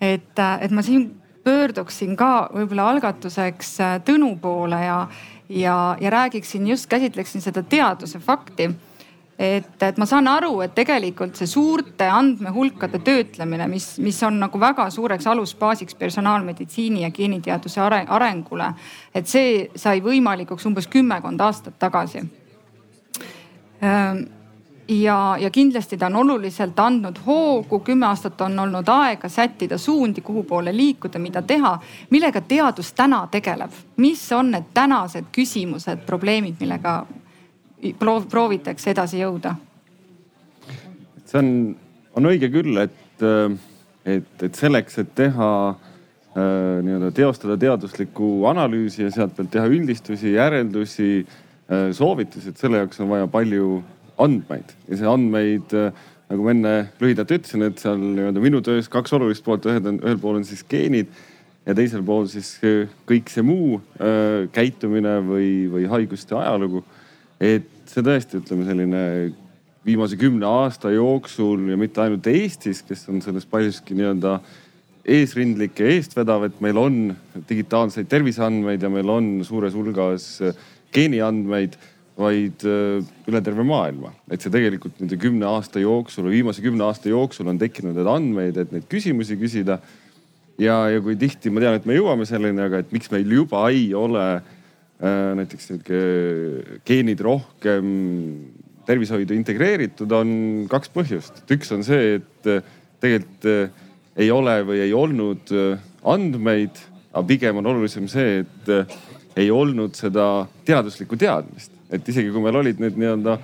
et, 0.00 0.38
äh, 0.38 0.62
et 0.64 0.70
ma 0.72 0.82
siin 0.82 1.10
pöörduksin 1.44 2.16
ka 2.16 2.50
võib-olla 2.54 2.88
algatuseks 2.94 3.74
äh, 3.80 3.96
Tõnu 4.04 4.34
poole 4.40 4.78
ja, 4.84 5.00
ja, 5.48 5.74
ja 6.00 6.12
räägiksin 6.12 6.66
just, 6.66 6.88
käsitleksin 6.88 7.44
seda 7.44 7.62
teaduse 7.62 8.20
fakti 8.20 8.70
et, 9.40 9.82
et 9.82 9.96
ma 9.96 10.04
saan 10.04 10.28
aru, 10.28 10.58
et 10.60 10.74
tegelikult 10.76 11.38
see 11.38 11.48
suurte 11.48 12.04
andmehulkade 12.12 13.00
töötlemine, 13.04 13.68
mis, 13.72 13.86
mis 14.04 14.18
on 14.28 14.36
nagu 14.42 14.60
väga 14.60 14.90
suureks 14.92 15.26
alusbaasiks 15.32 15.96
personaalmeditsiini 16.00 17.06
ja 17.06 17.10
geeniteaduse 17.14 17.80
arengule, 17.80 18.68
et 19.14 19.30
see 19.30 19.70
sai 19.80 20.02
võimalikuks 20.04 20.68
umbes 20.68 20.90
kümmekond 20.92 21.40
aastat 21.40 21.78
tagasi 21.80 22.20
ehm, 23.80 24.20
ja, 24.90 25.16
ja 25.40 25.50
kindlasti 25.50 25.96
ta 25.96 26.10
on 26.10 26.20
oluliselt 26.20 26.78
andnud 26.78 27.22
hoogu, 27.26 27.80
kümme 27.80 28.06
aastat 28.06 28.40
on 28.44 28.58
olnud 28.58 28.88
aega 28.92 29.28
sättida 29.28 29.78
suundi, 29.78 30.20
kuhu 30.20 30.42
poole 30.42 30.76
liikuda, 30.76 31.18
mida 31.18 31.42
teha. 31.42 31.78
millega 32.10 32.40
teadus 32.40 32.92
täna 32.92 33.26
tegeleb, 33.30 33.72
mis 33.96 34.32
on 34.32 34.50
need 34.50 34.68
tänased 34.74 35.32
küsimused, 35.32 36.04
probleemid, 36.06 36.60
millega 36.60 37.06
proov, 37.98 38.26
proovitakse 38.30 38.92
edasi 38.94 39.20
jõuda? 39.22 39.56
see 41.30 41.38
on, 41.38 41.52
on 42.18 42.26
õige 42.26 42.50
küll, 42.50 42.74
et, 42.82 43.22
et, 44.08 44.42
et 44.42 44.58
selleks, 44.58 44.98
et 44.98 45.12
teha 45.14 45.50
äh, 45.70 46.80
nii-öelda 46.82 47.12
teostada 47.14 47.54
teaduslikku 47.60 48.32
analüüsi 48.50 49.04
ja 49.04 49.12
sealt 49.14 49.36
pealt 49.36 49.52
teha 49.54 49.68
üldistusi, 49.70 50.34
järeldusi, 50.34 51.10
äh, 51.70 51.90
soovitusi, 51.94 52.50
et 52.50 52.62
selle 52.62 52.82
jaoks 52.82 53.02
on 53.04 53.12
vaja 53.12 53.30
palju 53.30 53.80
andmeid 54.20 54.74
ja 54.88 54.98
see 54.98 55.10
andmeid 55.10 55.76
äh, 55.78 55.92
nagu 56.30 56.46
ma 56.46 56.54
enne 56.54 56.74
lühidalt 57.02 57.32
ütlesin, 57.34 57.66
et 57.66 57.82
seal 57.82 57.98
nii-öelda 58.00 58.42
minu 58.42 58.60
töös 58.62 58.90
kaks 58.90 59.14
olulist 59.16 59.46
poolt, 59.46 59.66
ühed 59.70 59.86
on, 59.86 59.98
ühel 60.02 60.18
pool 60.22 60.38
on 60.38 60.46
siis 60.46 60.62
geenid 60.66 61.10
ja 61.66 61.74
teisel 61.78 62.02
pool 62.06 62.26
siis 62.30 62.56
kõik 63.08 63.30
see 63.30 63.46
muu 63.46 63.78
äh, 63.98 64.48
käitumine 64.54 65.20
või, 65.26 65.50
või 65.70 65.86
haiguste 65.90 66.38
ajalugu 66.38 66.82
et 67.40 67.68
see 67.88 68.04
tõesti, 68.04 68.40
ütleme 68.42 68.66
selline 68.68 69.04
viimase 69.86 70.18
kümne 70.20 70.46
aasta 70.46 70.92
jooksul 70.92 71.70
ja 71.72 71.78
mitte 71.80 72.02
ainult 72.04 72.26
Eestis, 72.28 72.82
kes 72.86 73.06
on 73.10 73.22
selles 73.24 73.46
paljuski 73.48 73.96
nii-öelda 73.96 74.36
eesrindlik 75.10 75.80
ja 75.80 75.88
eestvedav, 75.94 76.44
et 76.46 76.58
meil 76.60 76.76
on 76.78 76.98
digitaalseid 77.48 78.10
terviseandmeid 78.10 78.84
ja 78.84 78.90
meil 78.92 79.08
on 79.08 79.30
suures 79.46 79.74
hulgas 79.74 80.28
geeniandmeid, 80.92 81.78
vaid 82.20 82.66
äh, 82.68 83.00
üle 83.30 83.40
terve 83.40 83.64
maailma. 83.64 84.12
et 84.28 84.42
see 84.42 84.52
tegelikult 84.52 84.98
nende 85.00 85.16
kümne 85.16 85.46
aasta 85.48 85.80
jooksul 85.80 86.28
viimase 86.28 86.60
kümne 86.60 86.84
aasta 86.84 87.08
jooksul 87.08 87.48
on 87.48 87.58
tekkinud 87.58 87.96
need 87.96 88.10
andmeid, 88.12 88.58
et 88.60 88.72
neid 88.74 88.84
küsimusi 88.92 89.38
küsida. 89.40 89.78
ja, 90.60 90.76
ja 90.92 91.00
kui 91.00 91.16
tihti 91.16 91.48
ma 91.48 91.64
tean, 91.64 91.80
et 91.80 91.88
me 91.88 91.96
jõuame 91.96 92.28
selleni, 92.28 92.60
aga 92.60 92.84
et 92.84 92.92
miks 92.92 93.08
meil 93.14 93.32
juba 93.32 93.64
ei 93.72 93.94
ole 93.96 94.26
äh, 94.36 94.42
Äh, 94.42 94.59
näiteks 95.00 95.70
need 95.70 95.86
geenid 96.84 97.22
rohkem 97.24 97.86
tervishoidu 98.88 99.36
integreeritud, 99.36 100.10
on 100.12 100.32
kaks 100.70 100.90
põhjust. 100.92 101.44
üks 101.52 101.70
on 101.72 101.84
see, 101.86 102.18
et 102.18 102.50
äh, 102.50 102.64
tegelikult 103.00 103.48
äh, 103.48 103.86
ei 104.20 104.30
ole 104.34 104.56
või 104.66 104.82
ei 104.84 104.92
olnud 104.92 105.52
andmeid, 106.10 106.80
aga 107.12 107.22
pigem 107.28 107.60
on 107.60 107.68
olulisem 107.70 108.08
see, 108.10 108.42
et 108.42 109.38
ei 109.38 109.50
olnud 109.54 109.94
seda 109.96 110.46
teaduslikku 110.66 111.16
teadmist. 111.16 111.72
et 111.90 112.08
isegi 112.08 112.30
kui 112.30 112.42
meil 112.42 112.58
olid 112.60 112.82
need 112.82 112.98
nii-öelda 113.00 113.38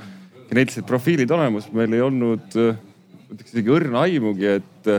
geneetilised 0.51 0.87
profiilid 0.87 1.31
olemas, 1.35 1.67
meil 1.75 1.95
ei 1.97 2.03
olnud, 2.05 2.53
ütleks 2.55 3.55
isegi 3.55 3.73
õrna 3.75 4.05
aimugi, 4.07 4.47
et, 4.61 4.91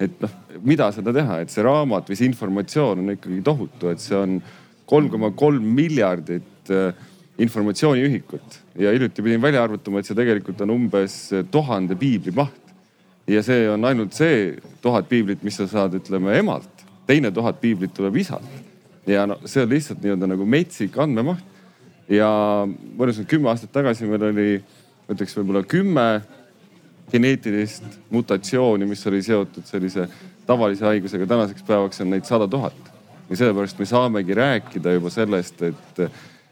et 0.00 0.22
noh, 0.22 0.36
mida 0.64 0.88
seda 0.94 1.12
teha, 1.12 1.40
et 1.42 1.52
see 1.52 1.64
raamat 1.64 2.08
või 2.08 2.18
see 2.20 2.30
informatsioon 2.30 3.02
on 3.02 3.16
ikkagi 3.16 3.40
tohutu, 3.44 3.90
et 3.92 4.00
see 4.00 4.16
on 4.16 4.38
kolm 4.86 5.08
koma 5.10 5.30
kolm 5.36 5.64
miljardit 5.76 6.70
äh, 6.70 6.94
informatsiooniühikut 7.38 8.58
ja 8.78 8.92
hiljuti 8.92 9.22
pidin 9.22 9.42
välja 9.42 9.64
arvutama, 9.64 9.98
et 9.98 10.06
see 10.06 10.16
tegelikult 10.16 10.60
on 10.62 10.74
umbes 10.74 11.16
tuhande 11.50 11.96
piibli 11.98 12.34
maht. 12.34 12.60
ja 13.26 13.42
see 13.42 13.68
on 13.70 13.84
ainult 13.84 14.12
see 14.12 14.54
tuhat 14.82 15.08
piiblit, 15.08 15.42
mis 15.42 15.56
sa 15.56 15.66
saad, 15.66 15.96
ütleme 15.96 16.36
emalt, 16.38 16.84
teine 17.06 17.30
tuhat 17.32 17.60
piiblit 17.60 17.94
tuleb 17.94 18.16
isalt. 18.16 18.46
ja 19.06 19.26
no 19.26 19.38
see 19.44 19.62
on 19.62 19.68
lihtsalt 19.68 20.02
nii-öelda 20.02 20.30
nagu 20.30 20.46
metsik 20.46 20.98
andmemaht. 20.98 21.42
ja 22.08 22.28
ma 22.66 23.04
arvan, 23.04 23.20
et 23.20 23.28
kümme 23.28 23.50
aastat 23.50 23.72
tagasi 23.72 24.06
meil 24.06 24.30
oli, 24.30 24.48
ütleks 25.10 25.36
võib-olla 25.38 25.64
kümme 25.66 26.08
geneetilist 27.10 27.84
mutatsiooni, 28.10 28.86
mis 28.86 29.06
oli 29.06 29.22
seotud 29.22 29.66
sellise 29.66 30.08
tavalise 30.46 30.84
haigusega. 30.84 31.26
tänaseks 31.26 31.66
päevaks 31.66 32.00
on 32.00 32.14
neid 32.14 32.24
sada 32.28 32.48
tuhat 32.48 32.93
ja 33.28 33.36
sellepärast 33.36 33.78
me 33.78 33.86
saamegi 33.88 34.34
rääkida 34.34 34.92
juba 34.96 35.10
sellest, 35.12 35.62
et, 35.62 36.00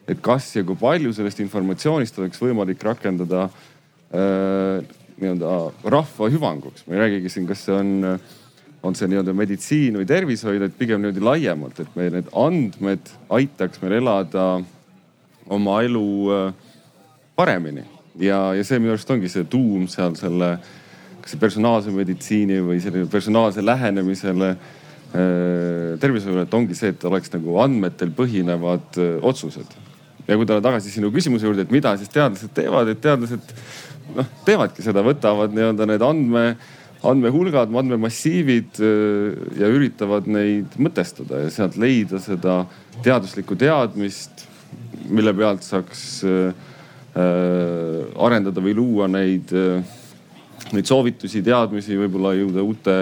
et 0.09 0.21
kas 0.25 0.49
ja 0.57 0.65
kui 0.67 0.79
palju 0.79 1.13
sellest 1.15 1.43
informatsioonist 1.45 2.19
oleks 2.23 2.41
võimalik 2.43 2.83
rakendada 2.87 3.45
äh, 3.47 4.85
nii-öelda 5.21 5.53
rahva 5.93 6.31
hüvanguks. 6.33 6.87
ma 6.87 6.97
ei 6.97 7.05
räägigi 7.05 7.33
siin, 7.33 7.47
kas 7.47 7.65
see 7.67 7.77
on, 7.77 7.93
on 8.83 8.99
see 8.99 9.11
nii-öelda 9.13 9.37
meditsiin 9.37 10.01
või 10.01 10.09
tervishoid, 10.09 10.65
et 10.67 10.77
pigem 10.79 11.03
niimoodi 11.03 11.25
laiemalt, 11.25 11.81
et 11.85 11.97
meil 11.99 12.17
need 12.17 12.31
andmed 12.33 13.15
aitaks 13.31 13.83
meil 13.85 13.99
elada 14.01 14.47
oma 15.53 15.81
elu 15.85 16.07
äh, 16.33 16.47
paremini 17.37 17.85
ja, 18.19 18.53
ja 18.57 18.65
see 18.65 18.81
minu 18.81 18.97
arust 18.97 19.11
ongi 19.13 19.29
see 19.33 19.45
tuum 19.45 19.89
seal 19.93 20.17
selle, 20.17 20.55
kas 21.21 21.35
see 21.35 21.41
personaalse 21.41 21.93
meditsiini 21.93 22.63
või 22.65 22.81
selline 22.81 23.11
personaalse 23.13 23.65
lähenemisele 23.65 24.57
Äh, 24.57 24.82
tervishoiule, 25.13 26.47
et 26.47 26.55
ongi 26.57 26.77
see, 26.77 26.93
et 26.95 27.05
oleks 27.09 27.33
nagu 27.35 27.57
andmetel 27.63 28.13
põhinevad 28.17 29.01
äh, 29.01 29.17
otsused. 29.29 29.79
ja 30.27 30.37
kui 30.39 30.47
tulla 30.47 30.63
tagasi 30.63 30.93
sinu 30.93 31.11
küsimuse 31.13 31.49
juurde, 31.49 31.67
et 31.67 31.73
mida 31.75 31.97
siis 31.99 32.11
teadlased 32.13 32.53
teevad, 32.55 32.89
et 32.93 33.01
teadlased 33.03 33.53
noh, 34.17 34.29
teevadki 34.47 34.85
seda, 34.85 35.03
võtavad 35.05 35.55
nii-öelda 35.55 35.89
need 35.91 36.05
andme, 36.07 36.45
andmehulgad, 37.03 37.75
andmemassiivid 37.83 38.81
äh, 38.81 39.43
ja 39.61 39.71
üritavad 39.73 40.29
neid 40.31 40.79
mõtestada 40.81 41.45
ja 41.45 41.53
sealt 41.53 41.77
leida 41.81 42.23
seda 42.23 42.63
teaduslikku 43.05 43.59
teadmist, 43.59 44.47
mille 45.11 45.35
pealt 45.37 45.67
saaks 45.67 46.23
arendada 47.13 48.63
või 48.65 48.73
luua 48.73 49.05
neid, 49.11 49.51
neid 50.73 50.89
soovitusi, 50.89 51.43
teadmisi, 51.45 51.99
võib-olla 52.01 52.31
jõuda 52.39 52.65
uute 52.65 52.95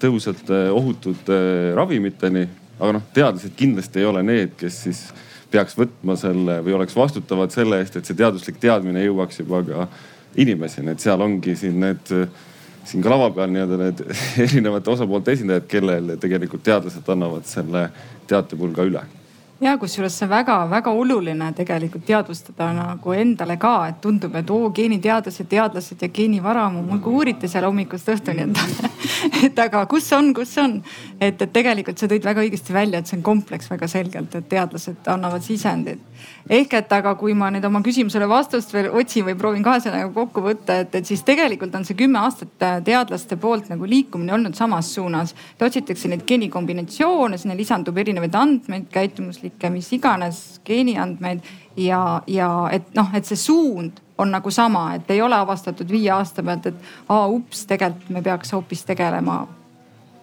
tõhusate, 0.00 0.68
ohutute 0.74 1.38
ravimiteni. 1.76 2.46
aga 2.78 2.92
noh, 2.94 3.06
teadlased 3.14 3.56
kindlasti 3.58 3.98
ei 3.98 4.06
ole 4.06 4.22
need, 4.22 4.52
kes 4.58 4.82
siis 4.84 5.00
peaks 5.50 5.74
võtma 5.78 6.14
selle 6.16 6.60
või 6.62 6.76
oleks 6.76 6.94
vastutavad 6.96 7.50
selle 7.50 7.80
eest, 7.82 7.96
et 7.96 8.06
see 8.06 8.18
teaduslik 8.18 8.60
teadmine 8.62 9.02
jõuaks 9.02 9.40
juba 9.40 9.62
ka 9.66 9.88
inimeseni, 10.38 10.92
et 10.92 11.02
seal 11.02 11.20
ongi 11.24 11.56
siin 11.58 11.80
need, 11.82 12.12
siin 12.86 13.02
ka 13.02 13.10
lava 13.10 13.32
peal 13.34 13.50
nii-öelda 13.50 13.78
need 13.82 14.04
erinevate 14.46 14.94
osapoolte 14.94 15.34
esindajad, 15.34 15.66
kellele 15.70 16.18
tegelikult 16.20 16.62
teadlased 16.68 17.14
annavad 17.14 17.48
selle 17.48 17.88
teatepulga 18.30 18.86
üle 18.86 19.06
ja 19.60 19.74
kusjuures 19.78 20.14
see 20.20 20.28
väga-väga 20.30 20.92
oluline 20.94 21.48
tegelikult 21.56 22.04
teadvustada 22.06 22.68
nagu 22.76 23.14
endale 23.14 23.56
ka, 23.58 23.74
et 23.90 24.00
tundub, 24.02 24.36
et 24.38 24.50
oo 24.54 24.70
geeniteadlased, 24.74 25.48
teadlased 25.50 26.02
ja 26.02 26.08
geenivaramu 26.14 26.84
muudkui 26.86 27.16
uurite 27.20 27.50
seal 27.50 27.66
hommikust 27.66 28.12
õhtuni, 28.14 28.46
et 28.46 28.92
et 29.48 29.58
aga 29.58 29.82
kus 29.90 30.06
on, 30.14 30.30
kus 30.34 30.54
on. 30.62 30.76
et, 31.20 31.42
et 31.42 31.52
tegelikult 31.52 31.98
sa 31.98 32.06
tõid 32.10 32.26
väga 32.26 32.44
õigesti 32.44 32.74
välja, 32.74 33.00
et 33.00 33.10
see 33.10 33.18
on 33.18 33.24
kompleks 33.26 33.70
väga 33.70 33.88
selgelt, 33.90 34.36
et 34.38 34.46
teadlased 34.48 35.10
annavad 35.10 35.42
sisendit. 35.42 36.06
ehk 36.48 36.78
et 36.78 36.92
aga 36.94 37.16
kui 37.18 37.34
ma 37.34 37.50
nüüd 37.50 37.66
oma 37.66 37.82
küsimusele 37.82 38.28
vastust 38.30 38.72
veel 38.74 38.92
otsin 38.94 39.26
või 39.26 39.34
proovin 39.38 39.66
ka 39.66 39.78
selle 39.82 40.04
nagu 40.04 40.14
kokku 40.14 40.44
võtta, 40.46 40.78
et, 40.84 40.94
et 40.94 41.06
siis 41.06 41.26
tegelikult 41.26 41.74
on 41.74 41.84
see 41.84 41.98
kümme 41.98 42.22
aastat 42.22 42.62
äh, 42.62 42.78
teadlaste 42.84 43.36
poolt 43.36 43.68
nagu 43.72 43.90
liikumine 43.90 44.32
olnud 44.38 44.54
samas 44.54 44.94
suunas. 44.94 45.34
otsitakse 45.60 46.08
neid 46.08 46.22
geenikombinatsioone, 46.26 47.38
sinna 47.38 47.58
lisandub 47.58 47.98
erinevaid 47.98 48.34
andmeid, 48.38 48.86
käitumusliike 48.94 49.47
geneetlikke, 49.48 49.70
mis 49.70 49.92
iganes 49.92 50.60
geeniandmeid 50.64 51.40
ja, 51.76 52.22
ja 52.26 52.68
et 52.72 52.94
noh, 52.94 53.08
et 53.14 53.24
see 53.24 53.36
suund 53.36 54.00
on 54.18 54.30
nagu 54.30 54.50
sama, 54.50 54.94
et 54.96 55.10
ei 55.10 55.22
ole 55.22 55.34
avastatud 55.34 55.88
viie 55.90 56.10
aasta 56.10 56.42
pealt, 56.42 56.66
et 56.66 56.74
aa 57.08 57.26
ups, 57.28 57.66
tegelikult 57.66 58.10
me 58.10 58.22
peaks 58.22 58.52
hoopis 58.52 58.84
tegelema 58.84 59.46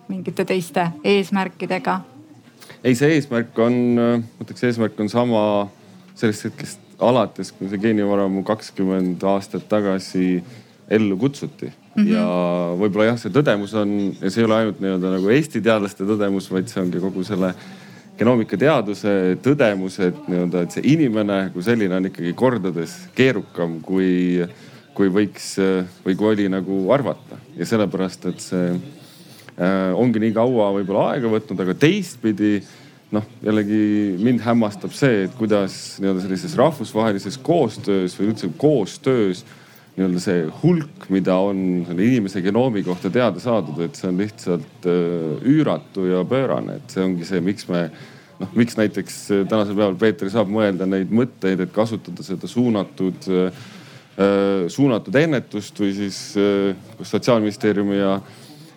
mingite 0.08 0.46
teiste 0.46 0.90
eesmärkidega. 1.04 2.02
ei, 2.84 2.96
see 2.96 3.16
eesmärk 3.16 3.58
on, 3.60 3.74
ma 3.96 4.44
ütleks, 4.44 4.64
eesmärk 4.64 5.00
on 5.00 5.10
sama 5.10 5.70
sellest 6.16 6.50
hetkest 6.50 6.80
alates, 7.00 7.52
kui 7.52 7.70
see 7.70 7.80
geenivaramu 7.82 8.44
kakskümmend 8.44 9.24
aastat 9.24 9.68
tagasi 9.70 10.44
ellu 10.90 11.18
kutsuti 11.18 11.66
mm. 11.66 12.04
-hmm. 12.04 12.12
ja 12.12 12.28
võib-olla 12.78 13.10
jah, 13.10 13.18
see 13.20 13.34
tõdemus 13.34 13.74
on 13.76 14.14
ja 14.22 14.30
see 14.30 14.44
ei 14.44 14.46
ole 14.46 14.56
ainult 14.56 14.80
nii-öelda 14.80 15.16
nagu 15.18 15.30
Eesti 15.30 15.62
teadlaste 15.62 16.06
tõdemus, 16.06 16.52
vaid 16.52 16.70
see 16.70 16.84
ongi 16.84 17.02
kogu 17.02 17.24
selle 17.24 17.56
genoomikateaduse 18.20 19.36
tõdemus, 19.44 19.98
et 20.04 20.28
nii-öelda, 20.30 20.64
et 20.64 20.76
see 20.76 20.86
inimene 20.94 21.40
kui 21.54 21.66
selline 21.66 21.98
on 21.98 22.10
ikkagi 22.10 22.32
kordades 22.38 22.94
keerukam 23.16 23.80
kui, 23.84 24.46
kui 24.96 25.12
võiks 25.12 25.56
või 26.06 26.16
kui 26.16 26.32
oli 26.32 26.48
nagu 26.52 26.80
arvata. 26.96 27.40
Ja 27.58 27.68
sellepärast, 27.68 28.30
et 28.32 28.44
see 28.44 28.72
äh, 28.72 29.92
ongi 29.96 30.24
nii 30.24 30.36
kaua 30.36 30.72
võib-olla 30.78 31.12
aega 31.14 31.32
võtnud, 31.32 31.62
aga 31.66 31.76
teistpidi 31.80 32.58
noh, 33.16 33.28
jällegi 33.44 34.16
mind 34.24 34.44
hämmastab 34.46 34.96
see, 34.96 35.26
et 35.28 35.36
kuidas 35.38 35.98
nii-öelda 36.02 36.24
sellises 36.26 36.56
rahvusvahelises 36.60 37.38
koostöös 37.44 38.16
või 38.20 38.32
üldse 38.32 38.50
koostöös 38.60 39.46
nii-öelda 39.96 40.20
see 40.20 40.42
hulk, 40.62 41.08
mida 41.14 41.38
on 41.40 41.86
selle 41.88 42.04
inimese 42.04 42.42
genoomi 42.44 42.84
kohta 42.84 43.10
teada 43.14 43.40
saadud, 43.40 43.80
et 43.86 43.96
see 43.96 44.10
on 44.10 44.20
lihtsalt 44.20 44.88
äh, 44.92 45.46
üüratu 45.48 46.10
ja 46.10 46.26
pöörane, 46.28 46.82
et 46.82 46.96
see 46.96 47.04
ongi 47.06 47.28
see, 47.28 47.40
miks 47.44 47.70
me 47.72 47.86
noh, 48.42 48.52
miks 48.60 48.76
näiteks 48.76 49.20
äh, 49.32 49.46
tänasel 49.48 49.78
päeval 49.78 49.96
Peeter 50.02 50.32
saab 50.34 50.52
mõelda 50.52 50.88
neid 50.90 51.14
mõtteid, 51.16 51.64
et 51.64 51.72
kasutada 51.76 52.26
seda 52.28 52.50
suunatud, 52.52 53.30
äh, 53.32 53.64
suunatud 54.72 55.16
ennetust 55.20 55.80
või 55.80 55.94
siis 55.96 56.20
koos 56.96 57.10
sotsiaalministeeriumi 57.16 57.98
ja, 57.98 58.14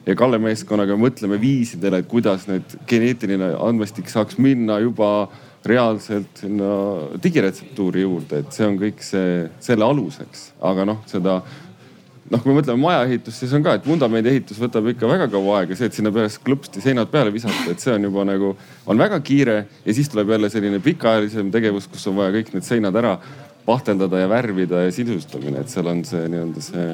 ja 0.07 0.17
Kalle 0.19 0.39
meeskonnaga 0.43 0.95
mõtleme 0.99 1.39
viisidele, 1.43 2.01
et 2.03 2.11
kuidas 2.11 2.47
need 2.51 2.79
geneetiline 2.91 3.53
andmestik 3.59 4.11
saaks 4.11 4.39
minna 4.43 4.79
juba 4.83 5.29
reaalselt 5.67 6.43
sinna 6.43 6.69
digiretseptuuri 7.23 8.05
juurde, 8.05 8.43
et 8.43 8.53
see 8.55 8.67
on 8.67 8.77
kõik 8.81 9.03
see, 9.05 9.49
selle 9.65 9.87
aluseks. 9.87 10.53
aga 10.65 10.87
noh, 10.87 11.01
seda 11.11 11.41
noh, 12.29 12.43
kui 12.43 12.53
me 12.53 12.59
mõtleme 12.61 12.81
majaehitust, 12.83 13.43
siis 13.43 13.53
on 13.57 13.65
ka, 13.65 13.75
et 13.79 13.87
vundamendi 13.89 14.31
ehitus 14.31 14.61
võtab 14.61 14.89
ikka 14.93 15.09
väga 15.11 15.29
kaua 15.33 15.63
aega, 15.63 15.77
see, 15.79 15.89
et 15.89 15.97
sinna 15.97 16.13
pärast 16.15 16.43
klõpsti 16.45 16.83
seinad 16.85 17.11
peale 17.13 17.33
visata, 17.35 17.73
et 17.73 17.83
see 17.83 17.95
on 17.95 18.09
juba 18.09 18.25
nagu, 18.29 18.55
on 18.87 19.01
väga 19.01 19.21
kiire 19.25 19.59
ja 19.85 19.97
siis 19.97 20.11
tuleb 20.13 20.35
jälle 20.35 20.51
selline 20.53 20.81
pikaajalisem 20.85 21.53
tegevus, 21.55 21.89
kus 21.91 22.07
on 22.11 22.19
vaja 22.21 22.35
kõik 22.37 22.53
need 22.55 22.67
seinad 22.69 22.97
ära 23.01 23.17
pahteldada 23.69 24.23
ja 24.23 24.31
värvida 24.31 24.87
ja 24.87 24.95
sisustamine, 24.95 25.63
et 25.63 25.73
seal 25.73 25.89
on 25.91 26.05
see 26.09 26.25
nii-öelda 26.33 26.65
see. 26.65 26.89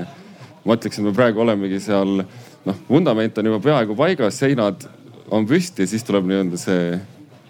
ma 0.64 0.78
ütleks, 0.78 0.98
et 0.98 1.04
me 1.04 1.12
praegu 1.12 1.42
olemegi 1.44 1.80
seal, 1.82 2.22
noh, 2.64 2.84
vundament 2.88 3.38
on 3.38 3.50
juba 3.50 3.60
peaaegu 3.62 3.96
paigas, 3.98 4.38
seinad 4.40 4.86
on 5.34 5.46
püsti 5.48 5.86
siis 5.88 6.04
tuleb 6.06 6.26
nii-öelda 6.30 6.60
see 6.60 6.94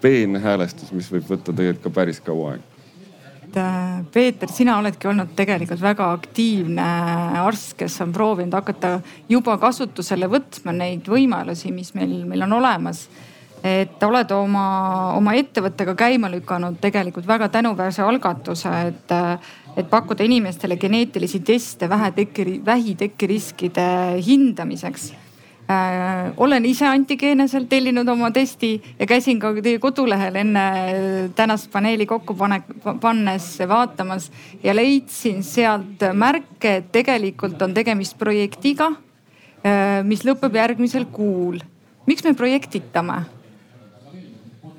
peenhäälestus, 0.04 0.92
mis 0.92 1.10
võib 1.12 1.26
võtta 1.30 1.52
tegelikult 1.52 1.88
ka 1.88 1.96
päris 2.00 2.20
kaua 2.24 2.54
aega. 2.54 2.70
Äh, 3.54 4.00
Peeter, 4.12 4.50
sina 4.50 4.78
oledki 4.80 5.08
olnud 5.08 5.36
tegelikult 5.38 5.82
väga 5.82 6.10
aktiivne 6.16 6.86
arst, 7.44 7.76
kes 7.78 8.00
on 8.02 8.12
proovinud 8.12 8.56
hakata 8.56 8.96
juba 9.30 9.54
kasutusele 9.62 10.28
võtma 10.30 10.74
neid 10.74 11.06
võimalusi, 11.08 11.70
mis 11.72 11.94
meil, 11.94 12.18
meil 12.28 12.42
on 12.48 12.58
olemas 12.58 13.06
et 13.64 14.02
oled 14.04 14.32
oma, 14.36 14.64
oma 15.16 15.32
ettevõttega 15.40 15.94
käima 15.96 16.28
lükanud 16.28 16.76
tegelikult 16.82 17.24
väga 17.28 17.48
tänuväärse 17.48 18.02
algatuse, 18.04 18.72
et, 18.90 19.14
et 19.76 19.88
pakkuda 19.90 20.26
inimestele 20.26 20.76
geneetilisi 20.76 21.40
teste 21.40 21.88
vähetekke, 21.88 22.44
vähitekkeriskide 22.66 23.86
hindamiseks 24.26 25.12
äh,. 25.70 26.32
olen 26.36 26.64
ise 26.66 26.86
antigeeneselt 26.86 27.68
tellinud 27.68 28.08
oma 28.08 28.30
testi 28.30 28.76
ja 28.98 29.06
käisin 29.06 29.40
ka 29.40 29.52
teie 29.62 29.78
kodulehel 29.78 30.36
enne 30.36 30.64
tänast 31.36 31.70
paneeli 31.72 32.06
kokku 32.06 32.34
pane, 32.34 32.62
pannes 33.00 33.58
vaatamas 33.68 34.30
ja 34.62 34.74
leidsin 34.76 35.42
sealt 35.42 36.04
märke, 36.12 36.76
et 36.76 36.92
tegelikult 36.92 37.62
on 37.62 37.74
tegemist 37.74 38.18
projektiga, 38.18 38.92
äh, 39.64 40.00
mis 40.04 40.24
lõpeb 40.24 40.56
järgmisel 40.60 41.06
kuul. 41.12 41.60
miks 42.06 42.24
me 42.24 42.34
projektitame 42.34 43.22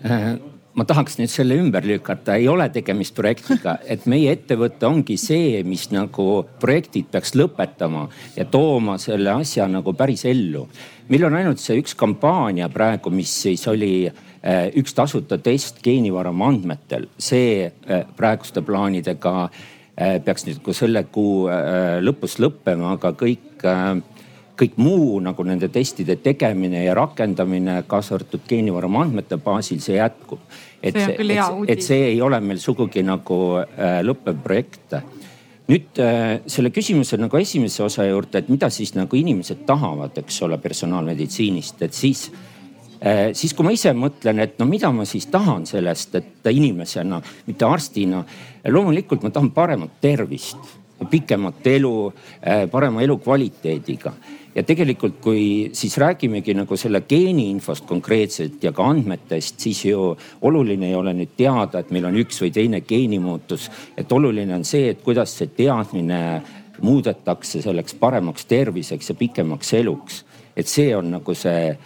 äh,? 0.06 0.55
Ma 0.76 0.84
tahaks 0.88 1.16
nüüd 1.20 1.32
selle 1.32 1.56
ümber 1.60 1.86
lükata, 1.88 2.36
ei 2.36 2.48
ole 2.52 2.68
tegemist 2.74 3.16
projektiga, 3.16 3.78
et 3.94 4.06
meie 4.12 4.34
ettevõte 4.36 4.88
ongi 4.88 5.18
see, 5.20 5.62
mis 5.68 5.88
nagu 5.94 6.44
projektid 6.62 7.08
peaks 7.14 7.36
lõpetama 7.38 8.08
ja 8.36 8.48
tooma 8.52 8.98
selle 9.02 9.32
asja 9.38 9.70
nagu 9.72 9.96
päris 9.96 10.26
ellu. 10.28 10.66
meil 11.10 11.28
on 11.28 11.38
ainult 11.38 11.62
see 11.62 11.78
üks 11.80 11.96
kampaania 11.96 12.68
praegu, 12.74 13.12
mis 13.14 13.32
siis 13.46 13.64
oli 13.72 14.08
äh, 14.10 14.68
üks 14.76 14.94
tasuta 14.98 15.38
test 15.38 15.80
geenivaramu 15.86 16.50
andmetel, 16.50 17.08
see 17.18 17.70
äh, 17.70 18.04
praeguste 18.18 18.66
plaanidega 18.66 19.36
äh, 19.46 20.20
peaks 20.26 20.48
nüüd 20.50 20.60
ka 20.66 20.76
selle 20.76 21.06
kuu 21.08 21.48
lõpus 22.04 22.40
lõppema, 22.42 22.98
aga 22.98 23.14
kõik 23.16 23.64
kõik 24.60 24.78
muu 24.80 25.20
nagu 25.24 25.44
nende 25.48 25.70
testide 25.74 26.18
tegemine 26.24 26.86
ja 26.86 26.96
rakendamine, 26.98 27.82
kaasa 27.90 28.16
arvatud 28.18 28.46
geenivaramu 28.48 29.02
andmete 29.04 29.38
baasil, 29.44 29.82
see 29.84 29.98
jätkub. 29.98 30.40
et 30.82 30.96
see, 30.96 31.16
et, 31.20 31.70
et 31.76 31.84
see 31.84 32.10
ei 32.14 32.22
ole 32.22 32.40
meil 32.40 32.60
sugugi 32.62 33.04
nagu 33.04 33.40
äh, 33.60 34.00
lõppev 34.06 34.42
projekt. 34.44 34.96
nüüd 35.68 36.00
äh, 36.00 36.42
selle 36.48 36.70
küsimuse 36.70 37.18
nagu 37.18 37.38
esimese 37.38 37.84
osa 37.84 38.06
juurde, 38.06 38.40
et 38.40 38.50
mida 38.50 38.70
siis 38.70 38.94
nagu 38.96 39.18
inimesed 39.18 39.66
tahavad, 39.66 40.18
eks 40.22 40.42
ole, 40.46 40.60
personaalmeditsiinist, 40.62 41.82
et 41.82 41.94
siis 41.94 42.30
äh, 43.02 43.34
siis 43.34 43.54
kui 43.54 43.66
ma 43.66 43.74
ise 43.76 43.92
mõtlen, 43.98 44.40
et 44.40 44.60
no 44.60 44.70
mida 44.70 44.92
ma 44.94 45.06
siis 45.10 45.28
tahan 45.34 45.66
sellest, 45.68 46.16
et 46.16 46.52
inimesena, 46.52 47.22
mitte 47.48 47.66
arstina. 47.66 48.24
loomulikult 48.70 49.24
ma 49.24 49.30
tahan 49.30 49.52
paremat 49.52 50.00
tervist, 50.02 50.80
pikemat 51.10 51.68
elu, 51.68 52.14
äh, 52.40 52.70
parema 52.72 53.02
elukvaliteediga 53.04 54.14
ja 54.56 54.64
tegelikult, 54.64 55.20
kui 55.22 55.70
siis 55.76 55.98
räägimegi 56.00 56.56
nagu 56.56 56.78
selle 56.80 57.02
geeniinfost 57.10 57.86
konkreetselt 57.90 58.64
ja 58.64 58.72
ka 58.76 58.88
andmetest, 58.94 59.60
siis 59.60 59.84
ju 59.86 60.14
oluline 60.48 60.90
ei 60.90 60.96
ole 60.96 61.14
nüüd 61.18 61.36
teada, 61.38 61.82
et 61.82 61.92
meil 61.92 62.08
on 62.08 62.20
üks 62.24 62.40
või 62.44 62.54
teine 62.56 62.82
geenimuutus. 62.82 63.70
et 63.98 64.12
oluline 64.12 64.56
on 64.56 64.64
see, 64.64 64.90
et 64.90 65.04
kuidas 65.04 65.38
see 65.38 65.48
teadmine 65.48 66.42
muudetakse 66.82 67.62
selleks 67.62 67.96
paremaks 68.00 68.46
terviseks 68.46 69.10
ja 69.10 69.16
pikemaks 69.16 69.74
eluks. 69.74 70.26
et 70.56 70.68
see 70.68 70.96
on 70.96 71.12
nagu 71.12 71.34
see 71.36 71.78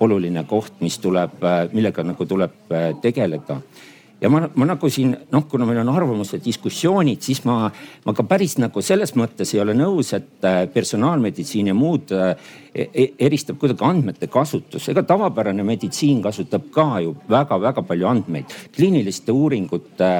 oluline 0.00 0.44
koht, 0.44 0.80
mis 0.80 0.98
tuleb, 0.98 1.44
millega 1.72 2.02
nagu 2.02 2.26
tuleb 2.26 2.72
tegeleda 3.02 3.60
ja 4.24 4.30
ma, 4.32 4.40
ma 4.56 4.66
nagu 4.68 4.88
siin 4.88 5.12
noh, 5.32 5.44
kuna 5.50 5.66
meil 5.68 5.82
on 5.82 5.90
arvamuste 5.92 6.38
diskussioonid, 6.42 7.20
siis 7.24 7.42
ma, 7.44 7.68
ma 8.06 8.14
ka 8.16 8.24
päris 8.28 8.56
nagu 8.62 8.82
selles 8.84 9.12
mõttes 9.20 9.52
ei 9.52 9.60
ole 9.60 9.74
nõus, 9.76 10.14
et 10.16 10.46
äh, 10.48 10.62
personaalmeditsiin 10.72 11.68
ja 11.68 11.76
muud 11.76 12.14
äh, 12.16 12.32
e, 12.72 13.10
eristab 13.28 13.60
kuidagi 13.60 13.84
andmete 13.84 14.30
kasutus. 14.32 14.88
ega 14.88 15.04
tavapärane 15.04 15.66
meditsiin 15.66 16.22
kasutab 16.24 16.70
ka 16.72 16.88
ju 17.04 17.12
väga-väga 17.28 17.84
palju 17.84 18.08
andmeid. 18.08 18.56
kliiniliste 18.76 19.32
uuringute 19.32 20.12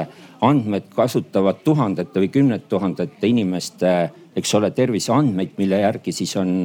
andmed 0.44 0.92
kasutavad 0.94 1.64
tuhandete 1.64 2.20
või 2.20 2.28
kümnete 2.28 2.68
tuhandete 2.68 3.26
inimeste 3.26 3.94
eks 4.36 4.54
ole, 4.58 4.70
terviseandmeid, 4.74 5.54
mille 5.58 5.78
järgi 5.80 6.12
siis 6.12 6.32
on 6.36 6.56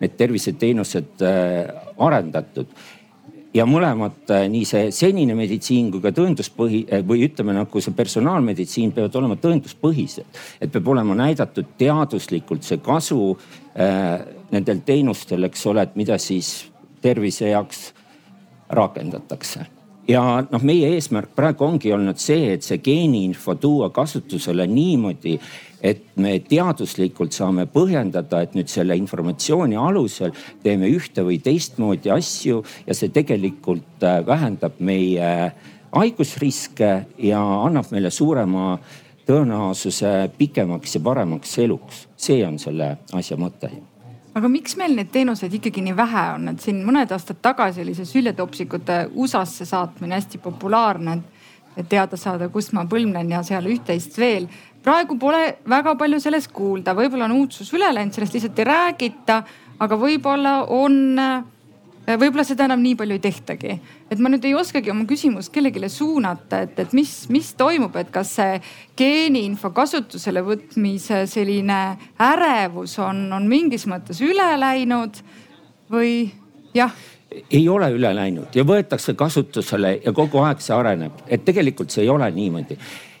need 0.00 0.14
terviseteenused 0.18 1.22
äh, 1.22 1.68
arendatud 1.98 2.72
ja 3.54 3.66
mõlemad, 3.68 4.18
äh, 4.30 4.46
nii 4.50 4.64
see 4.68 4.90
senine 4.94 5.36
meditsiin 5.38 5.90
kui 5.92 6.02
ka 6.04 6.12
tõenduspõhi 6.16 6.82
äh, 6.86 7.04
või 7.06 7.24
ütleme 7.28 7.54
nagu 7.56 7.82
see 7.84 7.96
personaalmeditsiin 7.96 8.92
peavad 8.96 9.16
olema 9.20 9.38
tõenduspõhised. 9.40 10.26
et 10.60 10.72
peab 10.72 10.88
olema 10.88 11.14
näidatud 11.14 11.74
teaduslikult 11.78 12.62
see 12.62 12.82
kasu 12.84 13.38
äh, 13.78 14.20
nendel 14.50 14.84
teenustel, 14.84 15.44
eks 15.44 15.66
ole, 15.66 15.82
et 15.82 15.96
mida 15.96 16.18
siis 16.18 16.68
tervise 17.02 17.48
heaks 17.48 17.92
rakendatakse 18.68 19.77
ja 20.08 20.22
noh, 20.50 20.64
meie 20.64 20.92
eesmärk 20.96 21.34
praegu 21.36 21.66
ongi 21.66 21.92
olnud 21.94 22.20
see, 22.20 22.52
et 22.54 22.66
see 22.66 22.80
geeniinfo 22.84 23.56
tuua 23.60 23.90
kasutusele 23.94 24.66
niimoodi, 24.70 25.36
et 25.84 26.04
me 26.18 26.38
teaduslikult 26.42 27.36
saame 27.36 27.68
põhjendada, 27.70 28.42
et 28.42 28.56
nüüd 28.58 28.70
selle 28.72 28.96
informatsiooni 28.98 29.78
alusel 29.78 30.32
teeme 30.64 30.90
ühte 30.90 31.22
või 31.26 31.38
teistmoodi 31.44 32.12
asju 32.14 32.62
ja 32.86 32.96
see 32.96 33.12
tegelikult 33.14 34.06
äh, 34.06 34.22
vähendab 34.26 34.80
meie 34.80 35.52
haigusriske 35.92 36.90
ja 37.24 37.42
annab 37.64 37.92
meile 37.94 38.10
suurema 38.12 38.74
tõenäosuse 39.28 40.32
pikemaks 40.38 40.96
ja 40.96 41.04
paremaks 41.04 41.58
eluks. 41.60 42.06
see 42.16 42.42
on 42.46 42.58
selle 42.58 42.96
asja 43.12 43.36
mõte 43.36 43.70
aga 44.38 44.50
miks 44.50 44.76
meil 44.78 44.94
neid 44.96 45.10
teenuseid 45.14 45.54
ikkagi 45.58 45.82
nii 45.84 45.96
vähe 45.98 46.24
on, 46.36 46.52
et 46.52 46.62
siin 46.62 46.80
mõned 46.86 47.10
aastad 47.14 47.40
tagasi 47.42 47.82
oli 47.82 47.96
see 47.96 48.06
süljetopsikute 48.08 49.00
USA-sse 49.18 49.66
saatmine 49.68 50.18
hästi 50.18 50.40
populaarne. 50.44 51.18
et 51.78 51.86
teada 51.88 52.16
saada, 52.18 52.48
kust 52.50 52.72
ma 52.74 52.82
põlvnen 52.90 53.28
ja 53.30 53.42
seal 53.46 53.66
üht-teist 53.70 54.18
veel. 54.18 54.48
praegu 54.82 55.18
pole 55.18 55.58
väga 55.68 55.94
palju 55.94 56.20
sellest 56.20 56.52
kuulda, 56.52 56.94
võib-olla 56.94 57.28
on 57.28 57.36
uudsus 57.42 57.72
üle 57.74 57.92
läinud, 57.94 58.14
sellest 58.14 58.34
lihtsalt 58.34 58.58
ei 58.58 58.64
räägita, 58.64 59.42
aga 59.78 59.96
võib-olla 59.96 60.54
on 60.74 61.18
võib-olla 62.16 62.44
seda 62.46 62.64
enam 62.64 62.80
nii 62.80 62.96
palju 62.96 63.16
ei 63.18 63.22
tehtagi. 63.22 63.74
et 64.10 64.18
ma 64.18 64.30
nüüd 64.32 64.44
ei 64.48 64.54
oskagi 64.56 64.90
oma 64.90 65.04
küsimust 65.08 65.52
kellelegi 65.52 65.90
suunata, 65.92 66.62
et, 66.64 66.78
et 66.78 66.94
mis, 66.96 67.12
mis 67.28 67.52
toimub, 67.58 67.96
et 67.96 68.10
kas 68.14 68.32
see 68.38 68.60
geeniinfo 68.96 69.70
kasutusele 69.76 70.42
võtmise 70.46 71.26
selline 71.28 71.98
ärevus 72.30 72.98
on, 73.04 73.26
on 73.32 73.48
mingis 73.48 73.86
mõttes 73.90 74.22
üle 74.24 74.48
läinud 74.56 75.20
või 75.92 76.30
jah? 76.76 76.94
ei 77.28 77.66
ole 77.68 77.90
üle 77.92 78.14
läinud 78.16 78.56
ja 78.56 78.64
võetakse 78.64 79.12
kasutusele 79.14 79.98
ja 80.04 80.14
kogu 80.16 80.40
aeg 80.40 80.64
see 80.64 80.72
areneb, 80.76 81.20
et 81.28 81.44
tegelikult 81.44 81.92
see 81.92 82.06
ei 82.06 82.14
ole 82.14 82.30
niimoodi 82.32 82.78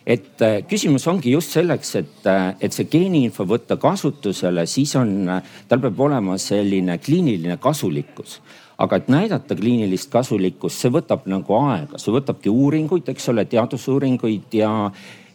et 0.08 0.40
äh, 0.40 0.62
küsimus 0.64 1.04
ongi 1.10 1.34
just 1.34 1.52
selleks, 1.52 1.90
et, 2.00 2.22
äh, 2.24 2.54
et 2.64 2.72
see 2.72 2.88
geeniinfo 2.88 3.44
võtta 3.44 3.76
kasutusele, 3.76 4.64
siis 4.64 4.94
on, 4.96 5.28
tal 5.68 5.82
peab 5.82 6.00
olema 6.00 6.38
selline 6.40 6.96
kliiniline 7.04 7.58
kasulikkus 7.60 8.38
aga 8.78 8.98
et 9.00 9.08
näidata 9.10 9.56
kliinilist 9.58 10.10
kasulikkust, 10.12 10.78
see 10.78 10.92
võtab 10.94 11.26
nagu 11.30 11.56
aega, 11.58 11.98
see 11.98 12.14
võtabki 12.14 12.52
uuringuid, 12.52 13.08
eks 13.10 13.32
ole, 13.32 13.48
teadusuuringuid 13.50 14.60
ja 14.60 14.72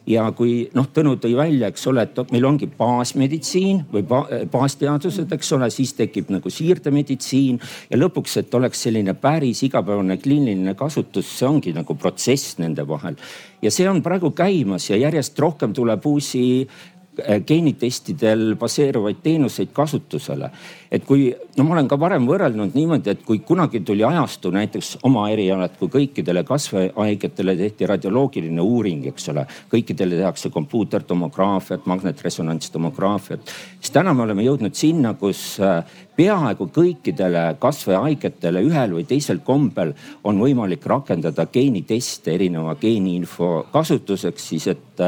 ja 0.08 0.26
kui 0.36 0.66
noh, 0.76 0.88
Tõnu 0.92 1.14
tõi 1.22 1.32
välja, 1.38 1.70
eks 1.72 1.86
ole, 1.88 2.04
et 2.04 2.32
meil 2.34 2.44
ongi 2.44 2.68
baasmeditsiin 2.68 3.86
või 3.94 4.04
baasteadused, 4.52 5.32
eks 5.32 5.52
ole, 5.56 5.70
siis 5.72 5.94
tekib 5.96 6.28
nagu 6.34 6.52
siirdemeditsiin 6.52 7.60
ja 7.90 8.00
lõpuks, 8.00 8.36
et 8.42 8.56
oleks 8.60 8.84
selline 8.84 9.16
päris 9.16 9.64
igapäevane 9.64 10.18
kliiniline 10.20 10.76
kasutus, 10.76 11.30
see 11.38 11.48
ongi 11.48 11.72
nagu 11.76 11.96
protsess 11.96 12.58
nende 12.60 12.84
vahel. 12.88 13.16
ja 13.62 13.72
see 13.72 13.88
on 13.90 14.02
praegu 14.04 14.32
käimas 14.36 14.90
ja 14.90 15.00
järjest 15.00 15.40
rohkem 15.40 15.74
tuleb 15.74 16.06
uusi 16.06 16.68
Äh, 17.14 17.44
geenitestidel 17.46 18.56
baseeruvaid 18.58 19.20
teenuseid 19.22 19.70
kasutusele. 19.74 20.50
Et 20.94 21.06
kui, 21.08 21.32
no 21.58 21.66
ma 21.66 21.74
olen 21.74 21.88
ka 21.90 21.98
varem 21.98 22.28
võrrelnud 22.30 22.76
niimoodi, 22.78 23.16
et 23.16 23.24
kui 23.26 23.40
kunagi 23.46 23.82
tuli 23.86 24.04
ajastu 24.06 24.52
näiteks 24.54 25.00
oma 25.08 25.26
erialad, 25.34 25.74
kui 25.80 25.90
kõikidele 25.94 26.44
kasvahaigetele 26.46 27.56
tehti 27.58 27.90
radioloogiline 27.90 28.62
uuring, 28.62 29.08
eks 29.10 29.32
ole. 29.34 29.48
kõikidele 29.72 30.20
tehakse 30.22 30.52
kompuutertomograafiat, 30.54 31.88
magnetresonantstomograafiat. 31.90 33.54
siis 33.80 33.92
täna 33.96 34.14
me 34.14 34.24
oleme 34.28 34.46
jõudnud 34.46 34.78
sinna, 34.78 35.16
kus 35.18 35.58
äh, 35.60 35.82
peaaegu 36.16 36.68
kõikidele 36.74 37.56
kasvahaigetele 37.60 38.62
ühel 38.68 38.94
või 39.00 39.08
teisel 39.10 39.42
kombel 39.46 39.96
on 40.24 40.38
võimalik 40.42 40.86
rakendada 40.86 41.48
geeniteste 41.50 42.36
erineva 42.36 42.76
geeniinfo 42.78 43.66
kasutuseks 43.74 44.48
siis, 44.54 44.68
et, 44.68 45.04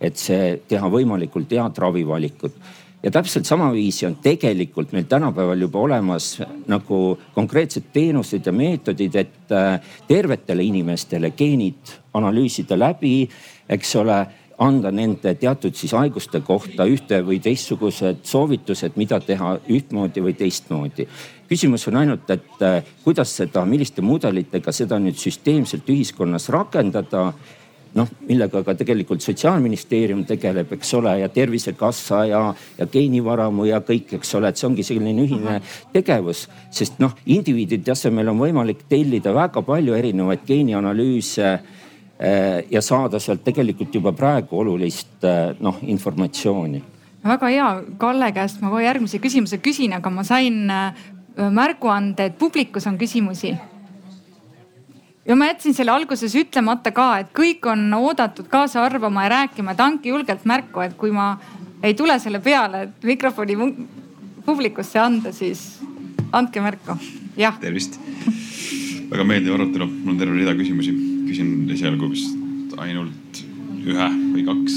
et 0.00 0.18
see 0.18 0.56
teha 0.68 0.90
võimalikult 0.90 1.54
head 1.54 1.78
ravivalikud 1.78 2.58
ja 3.02 3.10
täpselt 3.10 3.46
samaviisi 3.46 4.06
on 4.06 4.16
tegelikult 4.22 4.92
meil 4.92 5.06
tänapäeval 5.08 5.60
juba 5.60 5.78
olemas 5.78 6.38
nagu 6.66 7.18
konkreetsed 7.34 7.92
teenused 7.92 8.46
ja 8.46 8.52
meetodid, 8.52 9.14
et 9.14 9.52
äh, 9.52 9.80
tervetele 10.08 10.62
inimestele 10.62 11.30
geenid 11.30 11.94
analüüsida 12.14 12.78
läbi, 12.78 13.28
eks 13.68 13.96
ole 13.96 14.18
anda 14.58 14.90
nende 14.90 15.34
teatud 15.38 15.76
siis 15.78 15.92
haiguste 15.94 16.40
kohta 16.42 16.86
ühte 16.90 17.20
või 17.26 17.38
teistsugused 17.42 18.24
soovitused, 18.26 18.96
mida 18.98 19.20
teha 19.22 19.54
ühtmoodi 19.70 20.22
või 20.24 20.34
teistmoodi. 20.34 21.06
küsimus 21.48 21.86
on 21.88 21.96
ainult, 21.96 22.30
et 22.30 22.62
äh, 22.62 22.82
kuidas 23.04 23.36
seda, 23.36 23.64
milliste 23.64 24.02
mudelitega 24.02 24.72
seda 24.72 24.98
nüüd 24.98 25.16
süsteemselt 25.16 25.88
ühiskonnas 25.88 26.48
rakendada 26.48 27.32
noh, 27.98 28.10
millega 28.28 28.62
ka 28.64 28.74
tegelikult 28.78 29.24
sotsiaalministeerium 29.24 30.22
tegeleb, 30.28 30.70
eks 30.78 30.94
ole, 30.98 31.16
ja 31.22 31.28
Tervisekassa 31.32 32.22
ja, 32.30 32.42
ja 32.78 32.86
geenivaramu 32.92 33.66
ja 33.68 33.82
kõik, 33.84 34.14
eks 34.20 34.34
ole, 34.38 34.52
et 34.52 34.60
see 34.60 34.68
ongi 34.70 34.86
selline 34.86 35.26
ühine 35.26 35.58
tegevus. 35.92 36.46
sest 36.70 37.02
noh, 37.02 37.16
indiviidi 37.26 37.80
tasemel 37.82 38.30
on 38.30 38.40
võimalik 38.46 38.86
tellida 38.88 39.34
väga 39.34 39.62
palju 39.66 39.98
erinevaid 39.98 40.46
geenianalüüse 40.46 41.52
Äh, 42.22 42.64
ja 42.70 42.80
saada 42.82 43.20
sealt 43.22 43.44
tegelikult 43.46 43.94
juba 43.94 44.10
praegu 44.12 44.58
olulist 44.58 45.22
äh, 45.22 45.52
noh 45.62 45.76
informatsiooni. 45.86 46.80
väga 47.22 47.50
hea, 47.52 47.68
Kalle 47.98 48.32
käest 48.34 48.58
ma 48.58 48.72
kohe 48.72 48.82
järgmise 48.82 49.20
küsimuse 49.22 49.60
küsin, 49.62 49.94
aga 49.94 50.10
ma 50.10 50.24
sain 50.26 50.66
äh, 50.66 50.98
märguande, 51.38 52.26
et 52.26 52.38
publikus 52.38 52.86
on 52.90 52.98
küsimusi. 52.98 53.52
Ja 55.28 55.36
ma 55.36 55.50
jätsin 55.50 55.76
selle 55.76 55.92
alguses 55.92 56.34
ütlemata 56.38 56.92
ka, 56.96 57.08
et 57.22 57.32
kõik 57.36 57.66
on 57.68 57.84
oodatud 57.98 58.48
kaasa 58.50 58.82
arvama 58.86 59.26
ja 59.26 59.34
rääkima, 59.36 59.74
et 59.74 59.84
andke 59.84 60.12
julgelt 60.12 60.46
märku, 60.48 60.82
et 60.84 60.96
kui 60.96 61.12
ma 61.14 61.34
ei 61.84 61.94
tule 61.94 62.16
selle 62.18 62.40
peale, 62.44 62.86
et 62.88 63.06
mikrofoni 63.06 63.56
publikusse 64.46 65.00
anda, 65.02 65.32
siis 65.36 65.82
andke 66.32 66.62
märku, 66.64 66.96
jah. 67.36 67.60
tervist, 67.60 68.00
väga 69.12 69.28
meeldiv 69.28 69.58
arutelu, 69.58 69.86
mul 69.88 70.16
on 70.16 70.20
terve 70.20 70.40
rida 70.40 70.56
küsimusi 70.56 70.96
küsin 71.28 71.68
esialgu 71.72 72.08
vist 72.10 72.76
ainult 72.80 73.42
ühe 73.88 74.08
või 74.32 74.44
kaks 74.46 74.76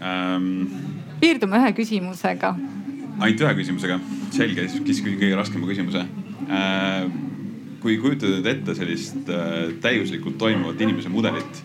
ähm,. 0.00 0.48
piirdume 1.20 1.60
ühe 1.60 1.72
küsimusega. 1.76 2.54
ainult 3.20 3.44
ühe 3.44 3.54
küsimusega, 3.60 4.00
selge, 4.32 4.68
siis 4.72 4.84
küsin 4.86 5.18
kõige 5.20 5.36
raskema 5.36 5.68
küsimuse 5.68 6.06
äh,. 6.48 7.08
Kui 7.82 7.98
kujutada 8.02 8.50
ette 8.50 8.74
sellist 8.74 9.28
äh, 9.30 9.74
täiuslikult 9.82 10.38
toimuvat 10.38 10.80
inimese 10.80 11.12
mudelit 11.12 11.62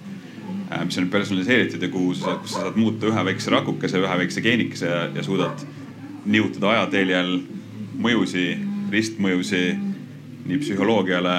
äh,, 0.71 0.83
mis 0.85 0.97
on 1.01 1.09
personaliseeritud 1.13 1.81
ja 1.81 1.89
kuhu 1.89 2.13
sa 2.13 2.25
saad, 2.25 2.43
kus 2.43 2.53
sa 2.57 2.67
saad 2.67 2.77
muuta 2.77 3.09
ühe 3.09 3.25
väikse 3.29 3.53
rakukese, 3.53 4.01
ühe 4.03 4.19
väikse 4.23 4.43
geenikese 4.45 4.91
ja, 4.91 5.07
ja 5.15 5.25
suudad 5.25 5.65
nihutada 6.25 6.69
ajateljel 6.75 7.35
mõjusi, 8.03 8.45
ristmõjusi 8.93 9.65
nii 10.43 10.59
psühholoogiale 10.61 11.37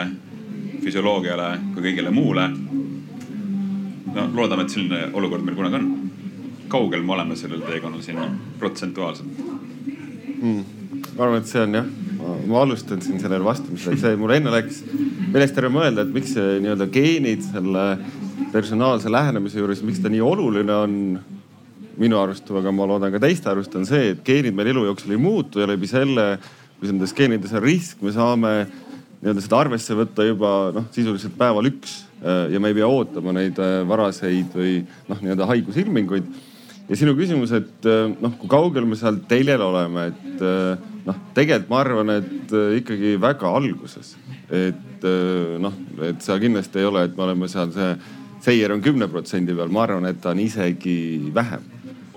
füsioloogiale 0.85 1.49
kui 1.75 1.87
kõigele 1.87 2.13
muule. 2.13 2.49
no 4.15 4.27
loodame, 4.35 4.63
et 4.63 4.71
selline 4.71 5.09
olukord 5.13 5.45
meil 5.45 5.57
kunagi 5.57 5.81
on. 5.81 5.91
kaugel 6.69 7.03
me 7.03 7.13
oleme 7.13 7.37
sellel 7.37 7.63
teekonnal 7.63 8.03
sinna 8.03 8.29
protsentuaalselt 8.59 9.39
mm.? 10.43 10.65
ma 11.17 11.25
arvan, 11.25 11.41
et 11.41 11.47
see 11.47 11.63
on 11.63 11.75
jah, 11.79 11.89
ma 12.49 12.63
alustan 12.63 13.03
siin 13.05 13.21
sellele 13.23 13.45
vastamisele, 13.45 13.99
see 14.01 14.17
mul 14.21 14.35
enne 14.37 14.53
läks 14.55 14.83
meelest 15.33 15.59
ära 15.61 15.71
mõelda, 15.73 16.05
et 16.05 16.15
miks 16.15 16.35
see 16.37 16.59
nii-öelda 16.65 16.89
geenid 16.93 17.45
selle 17.47 17.87
personaalse 18.53 19.13
lähenemise 19.13 19.61
juures, 19.61 19.83
miks 19.87 20.03
ta 20.03 20.13
nii 20.13 20.23
oluline 20.25 20.77
on 20.77 20.99
minu 22.01 22.19
arust, 22.19 22.49
aga 22.51 22.73
ma 22.75 22.87
loodan 22.91 23.13
ka 23.15 23.21
teiste 23.23 23.51
arust 23.51 23.75
on 23.79 23.87
see, 23.89 24.15
et 24.15 24.25
geenid 24.27 24.57
meil 24.57 24.73
elu 24.73 24.89
jooksul 24.89 25.15
ei 25.15 25.21
muutu 25.21 25.63
ja 25.63 25.69
läbi 25.71 25.91
selle, 25.91 26.35
kui 26.79 26.91
nendes 26.91 27.15
geenides 27.17 27.55
on 27.55 27.63
risk, 27.65 28.01
me 28.03 28.15
saame 28.15 28.55
nii-öelda 29.25 29.45
seda 29.45 29.61
arvesse 29.63 29.95
võtta 29.97 30.27
juba 30.27 30.51
noh, 30.75 30.89
sisuliselt 30.93 31.37
päeval 31.39 31.71
üks 31.71 32.03
ja 32.25 32.61
me 32.61 32.71
ei 32.71 32.77
pea 32.79 32.89
ootama 32.89 33.35
neid 33.37 33.59
äh, 33.61 33.83
varaseid 33.89 34.53
või 34.57 34.79
noh, 35.09 35.21
nii-öelda 35.21 35.49
haigusilminguid. 35.49 36.29
Ja 36.89 36.99
sinu 36.99 37.15
küsimus, 37.19 37.55
et 37.57 37.89
äh, 37.89 38.09
noh, 38.13 38.35
kui 38.41 38.51
kaugel 38.53 38.89
me 38.89 38.99
seal 39.01 39.23
teljel 39.31 39.63
oleme, 39.65 40.11
et 40.13 40.45
noh, 41.05 41.23
tegelikult 41.37 41.71
ma 41.71 41.81
arvan, 41.85 42.17
et 42.19 42.59
ikkagi 42.81 43.15
väga 43.21 43.55
alguses, 43.61 44.15
et 44.53 45.09
noh, 45.61 45.75
et 46.05 46.21
seal 46.25 46.41
kindlasti 46.41 46.81
ei 46.81 46.89
ole, 46.89 47.07
et 47.07 47.17
me 47.17 47.27
oleme 47.27 47.49
seal 47.53 47.73
see 47.75 47.95
seier 48.45 48.73
on 48.75 48.83
kümne 48.85 49.09
protsendi 49.09 49.55
peal, 49.57 49.73
ma 49.73 49.87
arvan, 49.87 50.09
et 50.11 50.21
ta 50.23 50.35
on 50.35 50.43
isegi 50.43 51.33
vähem. 51.35 51.71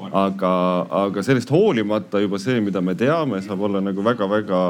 Aga, 0.08 0.51
aga 0.93 1.23
sellest 1.25 1.49
hoolimata 1.51 2.21
juba 2.23 2.39
see, 2.39 2.62
mida 2.63 2.82
me 2.84 2.93
teame, 2.95 3.41
saab 3.43 3.63
olla 3.67 3.82
nagu 3.84 4.03
väga-väga 4.06 4.62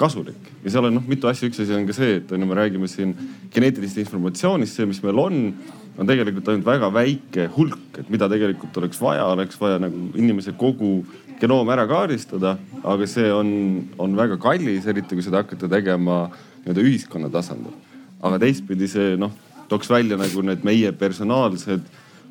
kasulik. 0.00 0.52
Ja 0.64 0.72
seal 0.72 0.88
on 0.88 0.96
noh, 0.96 1.06
mitu 1.08 1.28
asja, 1.28 1.48
üks 1.50 1.60
asi 1.64 1.74
on 1.76 1.88
ka 1.88 1.96
see, 1.96 2.20
et 2.20 2.32
on 2.32 2.44
ju, 2.44 2.48
me 2.48 2.56
räägime 2.56 2.88
siin 2.90 3.12
geneetilisest 3.52 4.04
informatsioonist, 4.04 4.78
see, 4.78 4.88
mis 4.88 5.02
meil 5.04 5.20
on, 5.20 5.42
on 5.98 6.06
tegelikult 6.06 6.48
ainult 6.48 6.66
väga 6.66 6.90
väike 6.94 7.48
hulk, 7.56 7.98
et 7.98 8.10
mida 8.12 8.28
tegelikult 8.30 8.76
oleks 8.78 9.00
vaja, 9.02 9.26
oleks 9.34 9.58
vaja 9.60 9.80
nagu 9.82 10.10
inimese 10.18 10.54
kogu 10.58 11.02
genoom 11.40 11.70
ära 11.74 11.86
kaardistada, 11.90 12.56
aga 12.86 13.06
see 13.10 13.28
on, 13.34 13.50
on 13.98 14.14
väga 14.18 14.38
kallis, 14.42 14.86
eriti 14.90 15.18
kui 15.18 15.26
seda 15.26 15.42
hakata 15.42 15.70
tegema 15.70 16.26
nii-öelda 16.62 16.84
ühiskonna 16.84 17.30
tasandil. 17.32 17.74
aga 18.22 18.38
teistpidi 18.42 18.88
see 18.90 19.16
noh, 19.18 19.34
tooks 19.70 19.90
välja 19.90 20.18
nagu 20.18 20.42
need 20.42 20.64
meie 20.66 20.92
personaalsed 20.92 21.84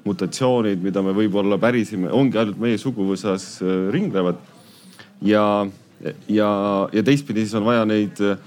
mutatsioonid, 0.07 0.81
mida 0.83 1.03
me 1.03 1.13
võib-olla 1.15 1.57
pärisime, 1.59 2.09
ongi 2.11 2.39
ainult 2.39 2.59
meie 2.59 2.79
suguvõsas 2.79 3.57
äh, 3.61 3.87
ringlevad. 3.91 4.39
ja, 5.21 5.67
ja, 6.29 6.51
ja 6.93 7.03
teistpidi 7.03 7.43
siis 7.43 7.55
on 7.59 7.67
vaja 7.67 7.83
neid 7.87 8.19
äh, 8.23 8.37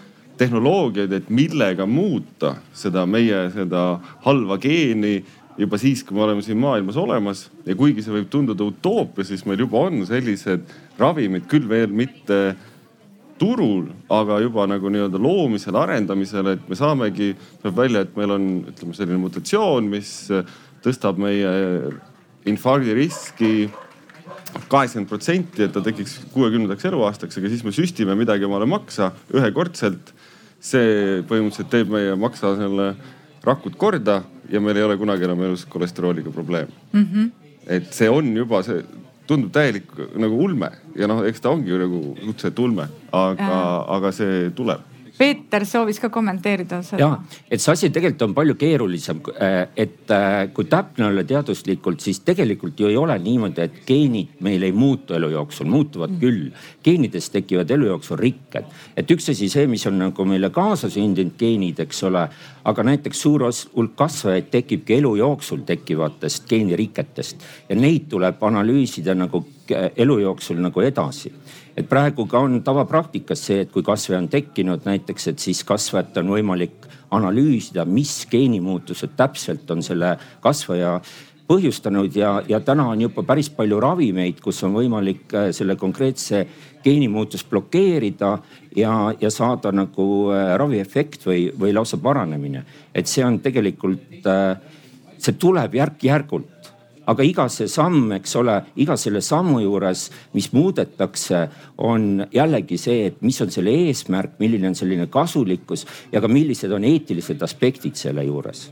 tehnoloogiaid, 0.40 1.12
et 1.12 1.28
millega 1.32 1.86
muuta 1.86 2.54
seda 2.76 3.04
meie 3.08 3.44
seda 3.54 3.84
halva 4.24 4.56
geeni 4.60 5.18
juba 5.60 5.78
siis, 5.80 6.02
kui 6.06 6.16
me 6.16 6.24
oleme 6.24 6.44
siin 6.44 6.58
maailmas 6.60 6.96
olemas 7.00 7.44
ja 7.66 7.76
kuigi 7.76 8.04
see 8.04 8.14
võib 8.14 8.30
tunduda 8.32 8.64
utoopia, 8.64 9.26
siis 9.28 9.44
meil 9.48 9.60
juba 9.60 9.84
on 9.90 10.04
sellised 10.08 10.64
ravimid, 11.00 11.44
küll 11.50 11.68
veel 11.68 11.92
mitte 11.92 12.40
turul, 13.40 13.86
aga 14.12 14.38
juba 14.44 14.66
nagu 14.68 14.90
nii-öelda 14.92 15.20
loomisel, 15.20 15.76
arendamisel, 15.80 16.54
et 16.54 16.64
me 16.68 16.76
saamegi, 16.76 17.32
tuleb 17.62 17.76
välja, 17.76 18.04
et 18.04 18.16
meil 18.16 18.34
on, 18.36 18.48
ütleme 18.72 18.96
selline 18.96 19.20
mutatsioon, 19.20 19.88
mis 19.92 20.10
tõstab 20.84 21.20
meie 21.20 21.52
infarkti 22.48 22.96
riski 22.96 23.54
kaheksakümmend 24.70 25.08
protsenti, 25.08 25.64
et 25.64 25.72
ta 25.72 25.82
tekiks 25.84 26.18
kuuekümnendaks 26.34 26.88
eluaastaks, 26.90 27.38
aga 27.38 27.52
siis 27.52 27.64
me 27.64 27.72
süstime 27.74 28.16
midagi 28.18 28.48
omale 28.48 28.66
maksa 28.68 29.12
ühekordselt. 29.36 30.12
See 30.60 31.20
põhimõtteliselt 31.28 31.70
teeb 31.72 31.92
meie 31.92 32.16
maksa 32.20 32.54
selle 32.58 32.92
rakud 33.44 33.76
korda 33.80 34.20
ja 34.50 34.60
meil 34.60 34.76
ei 34.76 34.84
ole 34.84 34.98
kunagi 35.00 35.24
enam 35.24 35.42
elus 35.46 35.64
kolesterooliga 35.70 36.32
probleeme 36.34 36.72
mm. 36.92 37.06
-hmm. 37.06 37.30
et 37.66 37.92
see 37.94 38.10
on 38.10 38.36
juba 38.36 38.62
see 38.66 38.82
tundub 39.26 39.52
täielik 39.54 39.86
nagu 40.18 40.38
ulme 40.44 40.70
ja 40.98 41.06
noh, 41.06 41.22
eks 41.24 41.40
ta 41.40 41.50
ongi 41.54 41.70
ju 41.70 41.78
nagu 41.78 42.00
suhteliselt 42.18 42.58
ulme, 42.58 42.88
aga 43.12 43.58
aga 43.96 44.12
see 44.12 44.50
tuleb 44.56 44.89
Peeter 45.20 45.66
soovis 45.68 45.98
ka 46.00 46.08
kommenteerida 46.08 46.78
seda. 46.80 46.98
ja, 47.02 47.40
et 47.52 47.60
see 47.60 47.74
asi 47.74 47.90
tegelikult 47.92 48.22
on 48.24 48.34
palju 48.38 48.54
keerulisem. 48.60 49.18
Äh, 49.36 49.58
et 49.84 50.12
äh, 50.16 50.46
kui 50.56 50.64
täpne 50.70 51.10
olla 51.10 51.24
teaduslikult, 51.28 52.00
siis 52.00 52.22
tegelikult 52.24 52.80
ju 52.80 52.88
ei 52.88 52.96
ole 52.96 53.18
niimoodi, 53.20 53.66
et 53.66 53.82
geenid 53.84 54.40
meil 54.46 54.64
ei 54.64 54.72
muutu 54.72 55.18
elu 55.18 55.28
jooksul, 55.34 55.68
muutuvad 55.68 56.14
mm. 56.16 56.22
küll. 56.22 56.48
geenides 56.84 57.28
tekivad 57.34 57.70
elu 57.70 57.90
jooksul 57.90 58.16
rikked, 58.16 58.72
et 58.96 59.12
üks 59.12 59.28
asi, 59.34 59.50
see, 59.52 59.66
mis 59.68 59.84
on 59.90 59.98
nagu 60.00 60.24
meile 60.24 60.48
kaasa 60.54 60.88
sündinud 60.88 61.36
geenid, 61.38 61.84
eks 61.84 62.02
ole. 62.08 62.24
aga 62.64 62.82
näiteks 62.84 63.20
suur 63.20 63.44
hulk 63.76 63.94
kasvajaid 63.96 64.50
tekibki 64.52 64.98
elu 64.98 65.14
jooksul 65.16 65.62
tekkivatest 65.68 66.48
geeniriketest 66.48 67.44
ja 67.68 67.76
neid 67.76 68.08
tuleb 68.08 68.42
analüüsida 68.44 69.14
nagu 69.16 69.44
elu 69.96 70.18
jooksul 70.24 70.60
nagu 70.60 70.80
edasi 70.84 71.32
et 71.80 71.88
praegu 71.88 72.26
ka 72.28 72.42
on 72.44 72.60
tavapraktikas 72.64 73.46
see, 73.48 73.64
et 73.64 73.72
kui 73.72 73.84
kasvaja 73.86 74.20
on 74.20 74.28
tekkinud 74.30 74.86
näiteks, 74.88 75.30
et 75.32 75.42
siis 75.42 75.64
kasvajat 75.64 76.20
on 76.22 76.34
võimalik 76.34 76.86
analüüsida, 77.10 77.84
mis 77.88 78.12
geenimuutused 78.30 79.16
täpselt 79.18 79.70
on 79.72 79.82
selle 79.82 80.14
kasvaja 80.44 80.98
põhjustanud 81.50 82.14
ja, 82.14 82.36
ja 82.48 82.60
täna 82.62 82.86
on 82.92 83.00
juba 83.02 83.24
päris 83.26 83.48
palju 83.50 83.80
ravimeid, 83.82 84.38
kus 84.42 84.62
on 84.66 84.76
võimalik 84.76 85.34
äh, 85.34 85.48
selle 85.56 85.74
konkreetse 85.80 86.44
geenimuutust 86.84 87.48
blokeerida 87.50 88.36
ja, 88.76 88.92
ja 89.20 89.30
saada 89.34 89.72
nagu 89.74 90.06
äh, 90.30 90.54
raviefekt 90.60 91.26
või, 91.26 91.48
või 91.58 91.74
lausa 91.74 91.98
paranemine. 91.98 92.64
et 92.94 93.10
see 93.10 93.24
on 93.26 93.40
tegelikult, 93.42 94.20
äh, 94.30 94.60
see 95.18 95.34
tuleb 95.40 95.74
järk-järgult 95.74 96.59
aga 97.10 97.26
iga 97.26 97.46
see 97.52 97.68
samm, 97.70 98.10
eks 98.18 98.36
ole, 98.40 98.56
iga 98.82 98.96
selle 99.00 99.22
sammu 99.24 99.60
juures, 99.64 100.06
mis 100.36 100.50
muudetakse, 100.54 101.42
on 101.86 102.26
jällegi 102.34 102.78
see, 102.80 103.06
et 103.10 103.22
mis 103.26 103.40
on 103.42 103.52
selle 103.52 103.74
eesmärk, 103.86 104.36
milline 104.42 104.70
on 104.70 104.78
selline 104.78 105.08
kasulikkus 105.12 105.86
ja 106.12 106.22
ka 106.22 106.30
millised 106.30 106.72
on 106.76 106.86
eetilised 106.86 107.42
aspektid 107.46 107.98
selle 108.00 108.24
juures. 108.28 108.68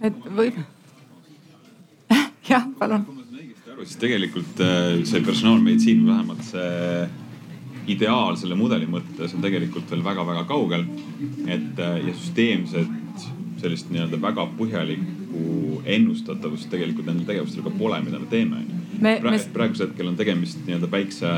et 0.00 0.22
võib 0.36 0.60
jah, 2.52 2.68
palun. 2.78 3.04
siis 3.82 3.98
tegelikult 4.00 4.62
äh, 4.64 5.02
see 5.08 5.24
personaalmeditsiin, 5.24 6.06
vähemalt 6.06 6.46
see 6.52 7.08
ideaal 7.90 8.36
selle 8.38 8.54
mudeli 8.58 8.86
mõttes 8.86 9.34
on 9.34 9.42
tegelikult 9.42 9.90
veel 9.90 10.02
väga-väga 10.04 10.44
kaugel. 10.48 10.86
et 11.46 11.78
äh, 11.80 12.00
ja 12.06 12.14
süsteemset 12.14 12.99
sellist 13.60 13.90
nii-öelda 13.92 14.20
väga 14.22 14.46
põhjalikku 14.58 15.82
ennustatavust 15.84 16.70
tegelikult 16.72 17.08
nendel 17.08 17.28
tegevustel 17.28 17.64
ka 17.66 17.72
pole, 17.78 18.00
mida 18.04 18.20
me 18.20 18.30
teeme. 18.30 18.64
praegu, 19.00 19.30
me... 19.30 19.42
praegusel 19.52 19.90
hetkel 19.90 20.10
on 20.10 20.16
tegemist 20.18 20.64
nii-öelda 20.66 20.90
väikse 20.90 21.34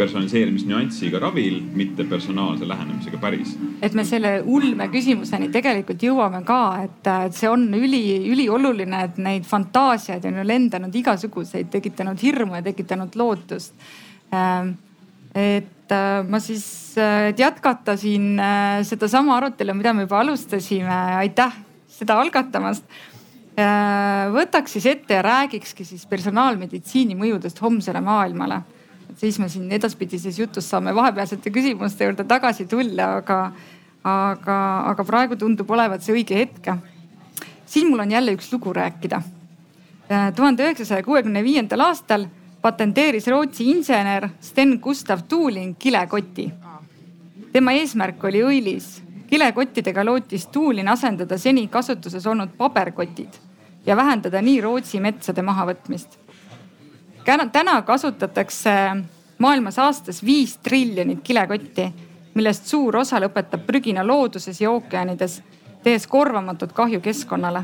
personaliseerimisnüanssiga 0.00 1.18
ravil, 1.20 1.58
mitte 1.74 2.04
personaalse 2.08 2.68
lähenemisega 2.68 3.18
päris. 3.20 3.56
et 3.82 3.94
me 3.94 4.04
selle 4.04 4.40
ulme 4.44 4.88
küsimuseni 4.92 5.50
tegelikult 5.52 6.02
jõuame 6.02 6.42
ka, 6.46 6.60
et 6.86 7.10
see 7.36 7.50
on 7.50 7.66
üli, 7.76 8.04
ülioluline, 8.32 9.02
et 9.08 9.18
neid 9.20 9.48
fantaasiaid 9.48 10.24
on 10.30 10.40
ju 10.40 10.46
lendanud 10.46 10.94
igasuguseid, 11.02 11.68
tekitanud 11.72 12.22
hirmu 12.22 12.60
ja 12.60 12.62
tekitanud 12.70 13.18
lootust. 13.20 13.74
Ähm, 14.34 14.76
et 15.90 15.96
äh, 15.96 16.22
ma 16.28 16.38
siis, 16.38 16.96
äh, 16.98 17.30
et 17.30 17.38
jätkata 17.38 17.96
siin 17.98 18.38
äh, 18.38 18.82
sedasama 18.86 19.36
arutelu, 19.36 19.74
mida 19.74 19.92
me 19.92 20.06
juba 20.06 20.20
alustasime, 20.22 20.98
aitäh 21.20 21.54
seda 21.90 22.20
algatamast. 22.20 22.84
võtaks 24.32 24.72
siis 24.72 24.86
ette 24.88 25.18
ja 25.18 25.22
räägikski 25.26 25.84
siis 25.84 26.06
personaalmeditsiini 26.08 27.16
mõjudest 27.18 27.58
homsele 27.60 28.00
maailmale. 28.00 28.62
siis 29.18 29.38
me 29.38 29.48
siin 29.48 29.66
edaspidises 29.72 30.38
jutus 30.38 30.70
saame 30.70 30.94
vahepealsete 30.94 31.50
küsimuste 31.50 32.06
juurde 32.06 32.24
tagasi 32.24 32.64
tulla, 32.66 33.16
aga, 33.18 33.52
aga, 34.04 34.56
aga 34.94 35.04
praegu 35.04 35.36
tundub 35.36 35.70
olevat 35.70 36.00
see 36.02 36.14
õige 36.14 36.38
hetk. 36.38 36.70
siin 37.66 37.90
mul 37.90 38.00
on 38.00 38.10
jälle 38.10 38.32
üks 38.32 38.52
lugu 38.52 38.72
rääkida. 38.72 39.20
tuhande 40.36 40.64
üheksasaja 40.64 41.02
kuuekümne 41.02 41.44
viiendal 41.44 41.80
aastal 41.90 42.30
patenteeris 42.62 43.26
Rootsi 43.26 43.70
insener 43.70 44.28
Sten 44.40 44.78
Gustav 44.82 45.20
Tuuling 45.28 45.76
kilekoti. 45.78 46.50
tema 47.52 47.72
eesmärk 47.72 48.24
oli 48.24 48.42
õilis. 48.42 49.02
kilekottidega 49.26 50.04
lootis 50.04 50.46
Tuulin 50.46 50.88
asendada 50.88 51.38
seni 51.38 51.68
kasutuses 51.68 52.26
olnud 52.26 52.48
paberkotid 52.56 53.28
ja 53.86 53.96
vähendada 53.96 54.42
nii 54.42 54.60
Rootsi 54.60 55.00
metsade 55.00 55.42
mahavõtmist. 55.42 56.18
täna 57.52 57.82
kasutatakse 57.82 58.70
maailmas 59.38 59.78
aastas 59.78 60.24
viis 60.24 60.56
triljonit 60.56 61.20
kilekotti, 61.22 61.92
millest 62.34 62.66
suur 62.66 62.96
osa 62.96 63.20
lõpetab 63.20 63.64
prügina 63.66 64.06
looduses 64.06 64.60
ja 64.60 64.70
ookeanides, 64.70 65.42
tehes 65.82 66.06
korvamatut 66.06 66.72
kahju 66.72 67.00
keskkonnale. 67.00 67.62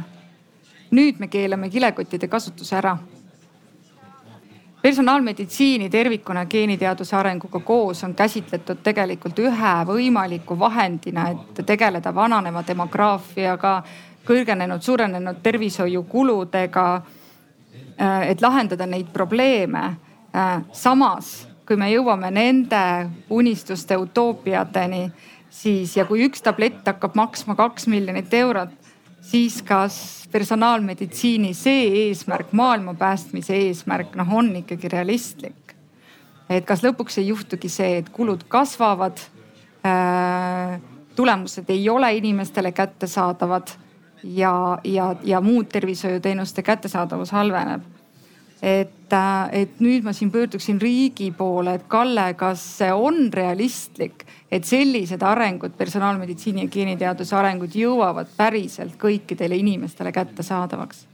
nüüd 0.90 1.18
me 1.18 1.28
keelame 1.28 1.70
kilekottide 1.70 2.28
kasutuse 2.28 2.76
ära 2.76 2.98
personaalmeditsiini 4.87 5.90
tervikuna 5.90 6.44
geeniteaduse 6.46 7.16
arenguga 7.16 7.61
koos 7.61 8.05
on 8.05 8.12
käsitletud 8.14 8.85
tegelikult 8.87 9.38
ühe 9.42 9.72
võimaliku 9.88 10.55
vahendina, 10.59 11.25
et 11.33 11.59
tegeleda 11.66 12.12
vananeva 12.14 12.62
demograafiaga, 12.68 13.72
kõrgenenud, 14.29 14.85
suurenenud 14.87 15.42
tervishoiukuludega. 15.42 16.87
Äh, 17.99 18.31
et 18.31 18.42
lahendada 18.42 18.87
neid 18.87 19.11
probleeme. 19.12 19.83
Äh, 20.37 20.62
samas, 20.72 21.49
kui 21.66 21.77
me 21.77 21.90
jõuame 21.90 22.31
nende 22.31 23.11
unistuste 23.31 23.99
utoopiateni, 23.99 25.09
siis 25.51 25.96
ja 25.96 26.07
kui 26.07 26.22
üks 26.29 26.46
tablett 26.46 26.87
hakkab 26.87 27.18
maksma 27.18 27.59
kaks 27.59 27.90
miljonit 27.90 28.35
eurot, 28.35 28.86
siis 29.27 29.62
kas 29.62 29.97
personaalmeditsiini 30.33 31.55
see 31.55 31.87
eesmärk, 32.07 32.53
maailma 32.53 32.95
päästmise 32.95 33.57
eesmärk, 33.57 34.15
noh, 34.19 34.35
on 34.35 34.53
ikkagi 34.62 34.89
realistlik. 34.93 35.75
et 36.51 36.65
kas 36.65 36.85
lõpuks 36.85 37.19
ei 37.19 37.29
juhtugi 37.29 37.69
see, 37.69 37.97
et 37.99 38.09
kulud 38.15 38.45
kasvavad 38.49 39.19
äh,, 39.87 40.79
tulemused 41.17 41.71
ei 41.71 41.89
ole 41.89 42.12
inimestele 42.15 42.73
kättesaadavad 42.73 43.75
ja, 44.23 44.79
ja, 44.85 45.15
ja 45.25 45.41
muud 45.41 45.67
tervishoiuteenuste 45.73 46.62
kättesaadavus 46.62 47.33
halveneb 47.33 47.95
et, 48.62 49.12
äh, 49.12 49.49
et 49.53 49.81
nüüd 49.81 50.05
ma 50.05 50.12
siin 50.16 50.31
pöörduksin 50.33 50.81
riigi 50.81 51.31
poole, 51.37 51.77
et 51.77 51.88
Kalle, 51.88 52.33
kas 52.38 52.62
see 52.79 52.92
on 52.92 53.29
realistlik, 53.33 54.25
et 54.51 54.64
sellised 54.64 55.23
arengud, 55.23 55.77
personaalmeditsiini 55.79 56.64
ja 56.64 56.73
geeniteaduse 56.73 57.37
arengud 57.37 57.75
jõuavad 57.77 58.31
päriselt 58.37 58.97
kõikidele 59.01 59.59
inimestele 59.61 60.12
kättesaadavaks? 60.12 61.07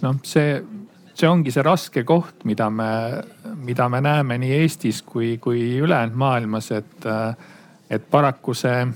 noh, 0.00 0.16
see, 0.24 0.56
see 1.12 1.28
ongi 1.28 1.52
see 1.52 1.64
raske 1.66 2.04
koht, 2.08 2.46
mida 2.48 2.70
me, 2.72 2.90
mida 3.66 3.88
me 3.92 4.00
näeme 4.00 4.38
nii 4.40 4.54
Eestis 4.62 5.02
kui, 5.02 5.34
kui 5.42 5.60
ülejäänud 5.82 6.16
maailmas, 6.16 6.70
et, 6.72 7.08
et 7.90 8.06
paraku 8.10 8.54
see 8.56 8.86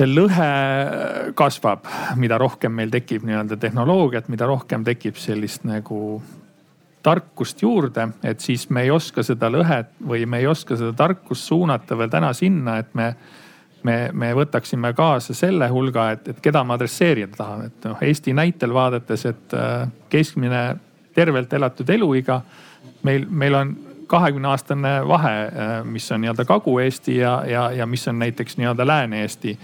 see 0.00 0.08
lõhe 0.08 1.32
kasvab, 1.36 1.84
mida 2.16 2.38
rohkem 2.40 2.72
meil 2.72 2.92
tekib 2.92 3.26
nii-öelda 3.28 3.58
tehnoloogiat, 3.60 4.30
mida 4.32 4.48
rohkem 4.48 4.84
tekib 4.86 5.18
sellist 5.20 5.66
nagu 5.68 6.20
tarkust 7.04 7.62
juurde, 7.62 8.06
et 8.24 8.40
siis 8.40 8.66
me 8.70 8.84
ei 8.86 8.90
oska 8.92 9.24
seda 9.24 9.50
lõhet 9.52 9.92
või 10.04 10.26
me 10.28 10.40
ei 10.40 10.48
oska 10.48 10.76
seda 10.76 10.92
tarkust 10.96 11.48
suunata 11.48 11.96
veel 11.98 12.12
täna 12.12 12.32
sinna, 12.36 12.78
et 12.80 12.94
me, 12.96 13.10
me, 13.84 13.96
me 14.12 14.32
võtaksime 14.36 14.92
kaasa 14.96 15.36
selle 15.36 15.68
hulga, 15.72 16.10
et, 16.16 16.32
et 16.32 16.40
keda 16.44 16.64
ma 16.64 16.76
adresseerida 16.76 17.36
tahan, 17.36 17.68
et 17.68 17.88
noh, 17.88 18.00
Eesti 18.04 18.36
näitel 18.36 18.74
vaadates, 18.76 19.26
et 19.32 19.56
äh, 19.56 19.86
keskmine 20.12 20.64
tervelt 21.16 21.52
elatud 21.56 21.88
eluiga 21.92 22.40
meil, 23.04 23.24
meil 23.28 23.56
on 23.56 23.76
kahekümne 24.10 24.48
aastane 24.50 24.96
vahe, 25.08 25.36
äh, 25.46 25.76
mis 25.84 26.08
on 26.12 26.20
nii-öelda 26.24 26.44
Kagu-Eesti 26.44 27.16
ja, 27.20 27.36
ja, 27.46 27.70
ja 27.72 27.86
mis 27.86 28.08
on 28.08 28.18
näiteks 28.18 28.58
nii-öelda 28.60 28.86
Lääne-Eesti. 28.86 29.56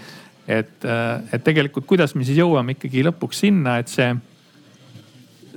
Et, 0.47 0.85
äh, 0.85 1.21
et 1.33 1.43
tegelikult, 1.43 1.85
kuidas 1.85 2.15
me 2.15 2.25
siis 2.25 2.39
jõuame 2.39 2.77
ikkagi 2.77 3.03
lõpuks 3.09 3.43
sinna, 3.43 3.77
et 3.81 3.91
see, 3.91 4.13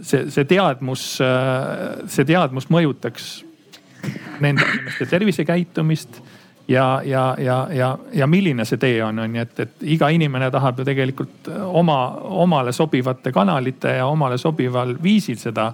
see, 0.03 0.27
see 0.31 0.49
teadmus, 0.51 1.05
äh, 1.25 2.03
see 2.11 2.27
teadmus 2.29 2.69
mõjutaks 2.73 3.31
nende 4.41 4.65
inimeste 4.65 5.07
tervisekäitumist 5.07 6.21
ja, 6.69 7.03
ja, 7.05 7.37
ja, 7.39 7.69
ja, 7.73 7.99
ja 8.13 8.27
milline 8.27 8.65
see 8.65 8.81
tee 8.81 8.99
on, 9.05 9.19
on 9.19 9.37
ju, 9.37 9.45
et, 9.45 9.63
et 9.67 9.89
iga 9.95 10.09
inimene 10.11 10.51
tahab 10.51 10.81
ju 10.81 10.87
tegelikult 10.89 11.51
oma, 11.67 12.01
omale 12.43 12.73
sobivate 12.73 13.33
kanalite 13.33 13.99
ja 14.01 14.07
omale 14.11 14.39
sobival 14.39 14.97
viisil 15.03 15.39
seda, 15.39 15.71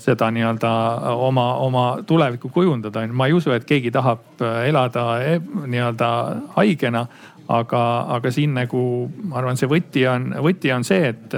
seda 0.00 0.30
nii-öelda 0.32 0.72
oma, 1.14 1.46
oma 1.62 1.86
tulevikku 2.06 2.48
kujundada. 2.54 3.06
ma 3.06 3.26
ei 3.26 3.36
usu, 3.36 3.52
et 3.52 3.64
keegi 3.68 3.90
tahab 3.90 4.42
elada 4.64 5.06
e, 5.22 5.38
nii-öelda 5.66 6.10
haigena, 6.56 7.06
aga, 7.48 7.82
aga 8.16 8.30
siin 8.34 8.54
nagu 8.56 8.80
ma 9.24 9.40
arvan, 9.40 9.58
see 9.58 9.70
võti 9.70 10.06
on, 10.10 10.32
võti 10.44 10.72
on 10.74 10.86
see, 10.86 11.12
et 11.14 11.36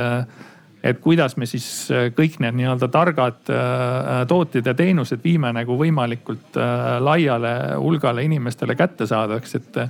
et 0.83 1.01
kuidas 1.03 1.35
me 1.37 1.47
siis 1.49 1.67
äh, 1.91 2.09
kõik 2.15 2.39
need 2.43 2.55
nii-öelda 2.61 2.89
targad 2.93 3.51
äh, 3.51 4.13
tooted 4.31 4.67
ja 4.67 4.75
teenused 4.79 5.23
viime 5.25 5.51
nagu 5.55 5.75
võimalikult 5.79 6.59
äh, 6.59 6.87
laiale 7.03 7.55
hulgale 7.81 8.23
inimestele 8.29 8.77
kättesaadavaks, 8.79 9.59
et, 9.59 9.81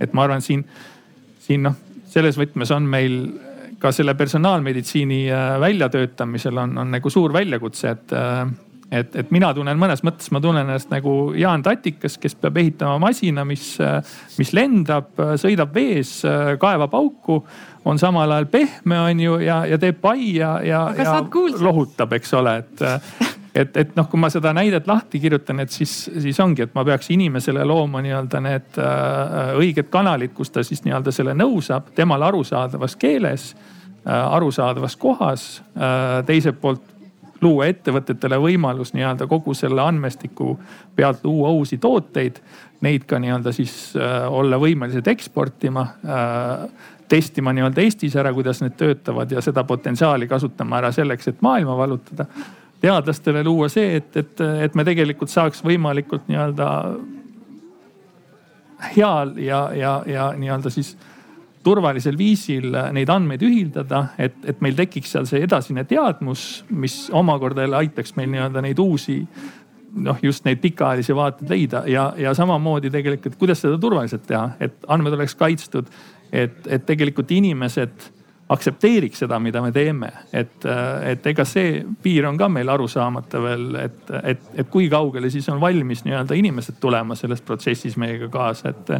et 0.00 0.14
ma 0.14 0.28
arvan, 0.28 0.44
siin, 0.44 0.62
siin 1.42 1.66
noh, 1.66 1.76
selles 2.08 2.38
võtmes 2.38 2.70
on 2.74 2.86
meil 2.88 3.18
ka 3.78 3.92
selle 3.94 4.14
personaalmeditsiini 4.18 5.20
väljatöötamisel 5.62 6.56
on, 6.58 6.72
on 6.82 6.96
nagu 6.96 7.10
suur 7.14 7.34
väljakutse, 7.34 7.92
et 7.94 8.14
et, 8.90 9.16
et 9.16 9.30
mina 9.34 9.50
tunnen 9.54 9.78
mõnes 9.80 10.02
mõttes, 10.06 10.30
ma 10.32 10.40
tunnen 10.40 10.64
ennast 10.64 10.92
nagu 10.92 11.34
Jaan 11.36 11.62
Tatikas, 11.62 12.18
kes 12.20 12.36
peab 12.40 12.56
ehitama 12.60 12.98
masina, 13.02 13.44
mis, 13.48 13.74
mis 14.38 14.52
lendab, 14.56 15.10
sõidab 15.40 15.74
vees, 15.74 16.20
kaevab 16.60 16.94
auku, 16.96 17.42
on 17.88 18.00
samal 18.00 18.32
ajal 18.36 18.48
pehme, 18.52 19.00
on 19.00 19.20
ju, 19.20 19.40
ja, 19.44 19.62
ja 19.68 19.78
teeb 19.80 20.00
pai 20.02 20.34
ja, 20.36 20.58
ja, 20.64 20.86
ja 20.96 21.18
lohutab, 21.60 22.16
eks 22.18 22.34
ole, 22.40 22.58
et 22.64 22.86
et, 23.58 23.76
et 23.76 23.96
noh, 23.96 24.06
kui 24.10 24.20
ma 24.20 24.30
seda 24.32 24.52
näidet 24.56 24.86
lahti 24.88 25.20
kirjutan, 25.22 25.62
et 25.64 25.72
siis, 25.74 25.92
siis 26.22 26.38
ongi, 26.42 26.64
et 26.66 26.74
ma 26.76 26.84
peaks 26.86 27.10
inimesele 27.14 27.64
looma 27.66 28.02
nii-öelda 28.04 28.42
need 28.44 28.78
äh, 28.82 29.54
õiged 29.58 29.88
kanalid, 29.92 30.34
kus 30.36 30.52
ta 30.54 30.64
siis 30.66 30.84
nii-öelda 30.86 31.14
selle 31.14 31.34
nõu 31.38 31.62
saab 31.64 31.90
temale 31.96 32.28
arusaadavas 32.28 32.96
keeles 33.00 33.50
äh,, 33.54 34.12
arusaadavas 34.14 34.96
kohas 35.00 35.48
äh,. 35.74 36.20
teiselt 36.28 36.60
poolt 36.60 36.97
luua 37.42 37.68
ettevõtetele 37.70 38.38
võimalus 38.42 38.94
nii-öelda 38.94 39.26
kogu 39.30 39.54
selle 39.54 39.82
andmestiku 39.82 40.56
pealt 40.96 41.24
luua 41.24 41.50
uusi 41.54 41.78
tooteid. 41.78 42.40
Neid 42.80 43.04
ka 43.10 43.18
nii-öelda 43.18 43.52
siis 43.54 43.74
äh, 43.96 44.26
olla 44.32 44.58
võimelised 44.60 45.06
eksportima 45.10 45.86
äh,, 46.04 46.68
testima 47.08 47.52
nii-öelda 47.56 47.82
Eestis 47.82 48.16
ära, 48.16 48.32
kuidas 48.36 48.62
need 48.62 48.76
töötavad 48.78 49.30
ja 49.32 49.42
seda 49.44 49.64
potentsiaali 49.64 50.28
kasutama 50.28 50.78
ära 50.82 50.92
selleks, 50.92 51.28
et 51.28 51.42
maailma 51.42 51.76
vallutada. 51.76 52.26
teadlastele 52.80 53.42
luua 53.44 53.68
see, 53.68 53.96
et, 53.96 54.16
et, 54.16 54.40
et 54.64 54.74
me 54.74 54.84
tegelikult 54.86 55.30
saaks 55.30 55.64
võimalikult 55.66 56.28
nii-öelda 56.28 56.68
heal 58.96 59.32
ja, 59.42 59.70
ja, 59.74 60.02
ja 60.06 60.32
nii-öelda 60.36 60.70
siis 60.70 60.96
turvalisel 61.64 62.18
viisil 62.18 62.74
neid 62.94 63.10
andmeid 63.12 63.42
ühildada, 63.44 64.08
et, 64.18 64.36
et 64.48 64.60
meil 64.64 64.76
tekiks 64.78 65.14
seal 65.14 65.26
see 65.28 65.42
edasine 65.44 65.84
teadmus, 65.88 66.64
mis 66.70 67.08
omakorda 67.14 67.66
jälle 67.66 67.80
aitaks 67.82 68.14
meil 68.16 68.30
nii-öelda 68.32 68.62
neid 68.64 68.78
uusi 68.82 69.20
noh, 69.96 70.18
just 70.22 70.44
neid 70.46 70.60
pikaajalisi 70.62 71.16
vaateid 71.16 71.50
leida 71.50 71.82
ja, 71.90 72.12
ja 72.16 72.34
samamoodi 72.36 72.90
tegelikult, 72.92 73.38
kuidas 73.40 73.62
seda 73.64 73.78
turvaliselt 73.80 74.26
teha, 74.28 74.50
et 74.60 74.76
andmed 74.88 75.16
oleks 75.16 75.34
kaitstud. 75.38 75.90
et, 76.32 76.66
et 76.68 76.84
tegelikult 76.86 77.30
inimesed 77.32 78.10
aktsepteeriks 78.48 79.20
seda, 79.24 79.38
mida 79.42 79.60
me 79.60 79.70
teeme, 79.72 80.08
et, 80.32 80.64
et 81.10 81.26
ega 81.28 81.44
see 81.48 81.82
piir 82.02 82.24
on 82.28 82.38
ka 82.40 82.48
meil 82.52 82.70
arusaamata 82.72 83.42
veel, 83.44 83.66
et, 83.82 84.00
et, 84.22 84.48
et 84.62 84.70
kui 84.72 84.88
kaugele 84.92 85.28
siis 85.32 85.48
on 85.52 85.60
valmis 85.60 86.04
nii-öelda 86.06 86.38
inimesed 86.38 86.78
tulema 86.80 87.16
selles 87.18 87.44
protsessis 87.44 87.98
meiega 88.00 88.30
kaasa, 88.32 88.72
et. 88.72 88.92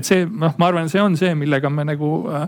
et 0.00 0.08
see 0.08 0.24
noh, 0.24 0.54
ma 0.56 0.70
arvan, 0.70 0.88
see 0.92 1.02
on 1.02 1.16
see, 1.18 1.34
millega 1.36 1.70
me 1.72 1.84
nagu 1.84 2.10
äh, 2.32 2.46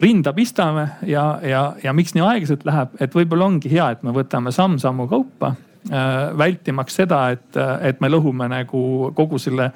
rinda 0.00 0.32
pistame 0.36 0.86
ja, 1.06 1.24
ja, 1.44 1.64
ja 1.84 1.92
miks 1.96 2.14
nii 2.16 2.24
aeglaselt 2.24 2.64
läheb, 2.68 2.94
et 3.00 3.16
võib-olla 3.16 3.50
ongi 3.50 3.72
hea, 3.72 3.90
et 3.92 4.06
me 4.06 4.14
võtame 4.16 4.52
samm-sammu 4.56 5.08
kaupa 5.10 5.52
äh,. 5.90 6.30
vältimaks 6.38 6.96
seda, 7.02 7.26
et, 7.36 7.60
et 7.84 8.00
me 8.00 8.08
lõhume 8.08 8.48
nagu 8.48 8.82
kogu 9.16 9.40
selle 9.42 9.70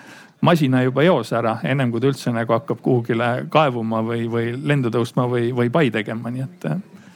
masina 0.45 0.83
juba 0.85 1.05
eos 1.07 1.33
ära, 1.37 1.59
ennem 1.65 1.93
kui 1.93 2.03
ta 2.03 2.11
üldse 2.11 2.33
nagu 2.35 2.57
hakkab 2.57 2.83
kuhugile 2.85 3.31
kaevuma 3.53 4.03
või, 4.05 4.27
või 4.31 4.53
lendu 4.57 4.93
tõustma 4.95 5.29
või, 5.31 5.49
või 5.57 5.73
pai 5.73 5.89
tegema, 5.95 6.33
nii 6.35 6.45
et. 6.45 6.69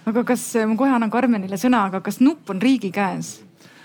aga 0.09 0.25
kas, 0.25 0.51
ma 0.67 0.79
kohe 0.79 0.95
annan 0.97 1.13
Karmenile 1.13 1.61
sõna, 1.61 1.87
aga 1.91 2.01
kas 2.05 2.23
nupp 2.25 2.51
on 2.55 2.63
riigi 2.63 2.93
käes? 2.95 3.39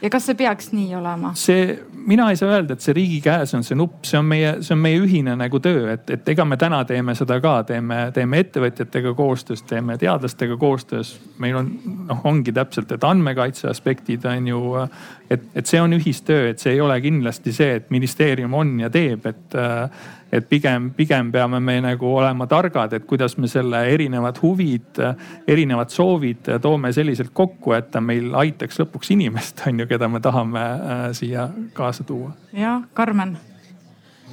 ja 0.04 0.10
kas 0.12 0.26
see 0.28 0.36
peaks 0.40 0.72
nii 0.76 0.96
olema? 0.98 1.32
see, 1.40 1.78
mina 2.08 2.28
ei 2.32 2.38
saa 2.40 2.52
öelda, 2.58 2.76
et 2.76 2.84
see 2.84 2.96
riigi 2.96 3.20
käes 3.24 3.54
on 3.56 3.64
see 3.64 3.78
nupp, 3.80 4.04
see 4.08 4.20
on 4.20 4.28
meie, 4.28 4.52
see 4.66 4.76
on 4.76 4.82
meie 4.84 5.00
ühine 5.00 5.36
nagu 5.40 5.60
töö, 5.64 5.86
et, 5.94 6.10
et 6.12 6.32
ega 6.34 6.46
me 6.48 6.58
täna 6.60 6.82
teeme 6.88 7.16
seda 7.16 7.40
ka, 7.44 7.56
teeme, 7.70 8.00
teeme 8.16 8.42
ettevõtjatega 8.44 9.14
koostöös, 9.18 9.64
teeme 9.70 9.98
teadlastega 10.02 10.58
koostöös. 10.60 11.16
meil 11.40 11.60
on, 11.60 11.72
noh, 12.10 12.24
ongi 12.28 12.52
täpselt, 12.56 12.92
et 12.92 13.08
andmekaitse 13.08 13.70
aspektid 13.72 14.26
on 14.30 14.48
ju, 14.48 14.64
et, 15.30 15.46
et 15.56 15.70
see 15.70 15.82
on 15.82 15.94
ühistöö, 15.94 16.50
et 16.52 16.60
see 16.60 16.76
ei 16.76 16.82
ole 16.82 17.00
kindlasti 17.02 17.54
see, 17.56 17.80
et 17.80 17.90
ministeerium 17.94 18.54
on 18.54 18.76
ja 18.84 18.92
teeb, 18.94 19.26
et 19.30 19.58
et 20.34 20.48
pigem, 20.50 20.90
pigem 20.98 21.30
peame 21.32 21.60
me 21.62 21.76
nagu 21.86 22.10
olema 22.10 22.48
targad, 22.50 22.96
et 22.98 23.06
kuidas 23.06 23.36
me 23.38 23.48
selle 23.48 23.84
erinevad 23.94 24.40
huvid, 24.42 24.98
erinevad 25.48 25.94
soovid 25.94 26.50
toome 26.62 26.90
selliselt 26.94 27.30
kokku, 27.38 27.76
et 27.78 27.92
ta 27.94 28.02
meil 28.02 28.34
aitaks 28.42 28.82
lõpuks 28.82 29.14
inimest, 29.14 29.62
on 29.70 29.84
ju, 29.84 29.90
keda 29.94 30.10
me 30.10 30.24
tahame 30.24 30.66
äh, 30.66 31.08
siia 31.14 31.50
kaasa 31.78 32.06
tuua. 32.08 32.34
jah, 32.58 32.82
Karmen 32.98 33.38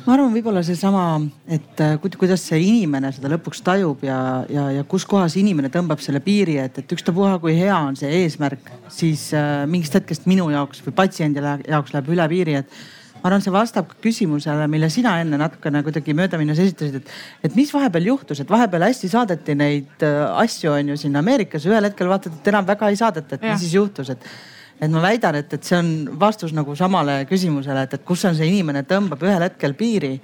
ma 0.06 0.14
arvan, 0.14 0.30
võib-olla 0.34 0.62
seesama, 0.64 1.04
et 1.50 1.80
äh, 1.82 1.96
kuidas 2.00 2.44
see 2.48 2.60
inimene 2.66 3.10
seda 3.14 3.30
lõpuks 3.32 3.62
tajub 3.66 4.04
ja, 4.06 4.18
ja, 4.52 4.68
ja 4.78 4.84
kus 4.88 5.04
kohas 5.08 5.36
inimene 5.40 5.70
tõmbab 5.72 6.02
selle 6.04 6.22
piiri, 6.24 6.56
et, 6.62 6.80
et 6.82 6.94
ükstapuha, 6.96 7.36
kui 7.42 7.56
hea 7.58 7.76
on 7.76 7.98
see 7.98 8.10
eesmärk, 8.22 8.70
siis 8.92 9.28
äh, 9.36 9.66
mingist 9.70 9.98
hetkest 9.98 10.28
minu 10.30 10.48
jaoks 10.52 10.84
või 10.86 10.96
patsiendi 11.02 11.42
jaoks 11.42 11.94
läheb 11.94 12.10
üle 12.14 12.28
piiri, 12.32 12.60
et 12.62 12.80
ma 13.20 13.28
arvan, 13.28 13.42
see 13.44 13.52
vastab 13.52 13.90
küsimusele, 14.00 14.68
mille 14.72 14.88
sina 14.92 15.18
enne 15.20 15.40
natukene 15.40 15.82
kuidagi 15.84 16.14
möödaminnes 16.16 16.62
esitasid, 16.64 17.02
et, 17.02 17.18
et 17.48 17.58
mis 17.58 17.72
vahepeal 17.74 18.08
juhtus, 18.12 18.40
et 18.40 18.50
vahepeal 18.50 18.86
hästi 18.88 19.10
saadeti 19.12 19.58
neid 19.58 20.06
äh, 20.06 20.22
asju, 20.44 20.72
on 20.76 20.94
ju 20.94 21.02
siin 21.02 21.20
Ameerikas, 21.20 21.68
ühel 21.68 21.90
hetkel 21.90 22.08
vaatad, 22.10 22.40
et 22.40 22.50
enam 22.54 22.68
väga 22.68 22.88
ei 22.88 22.98
saadeta, 23.00 23.36
et 23.36 23.44
ja. 23.44 23.52
mis 23.52 23.66
siis 23.66 23.76
juhtus, 23.76 24.14
et 24.16 24.32
et 24.80 24.90
ma 24.90 25.02
väidan, 25.04 25.36
et, 25.40 25.52
et 25.52 25.66
see 25.66 25.76
on 25.76 25.90
vastus 26.20 26.54
nagu 26.56 26.74
samale 26.78 27.20
küsimusele, 27.28 27.84
et, 27.84 27.98
et 27.98 28.06
kus 28.06 28.24
on 28.28 28.36
see 28.36 28.48
inimene 28.48 28.82
tõmbab 28.88 29.22
ühel 29.26 29.44
hetkel 29.44 29.76
piiri. 29.78 30.14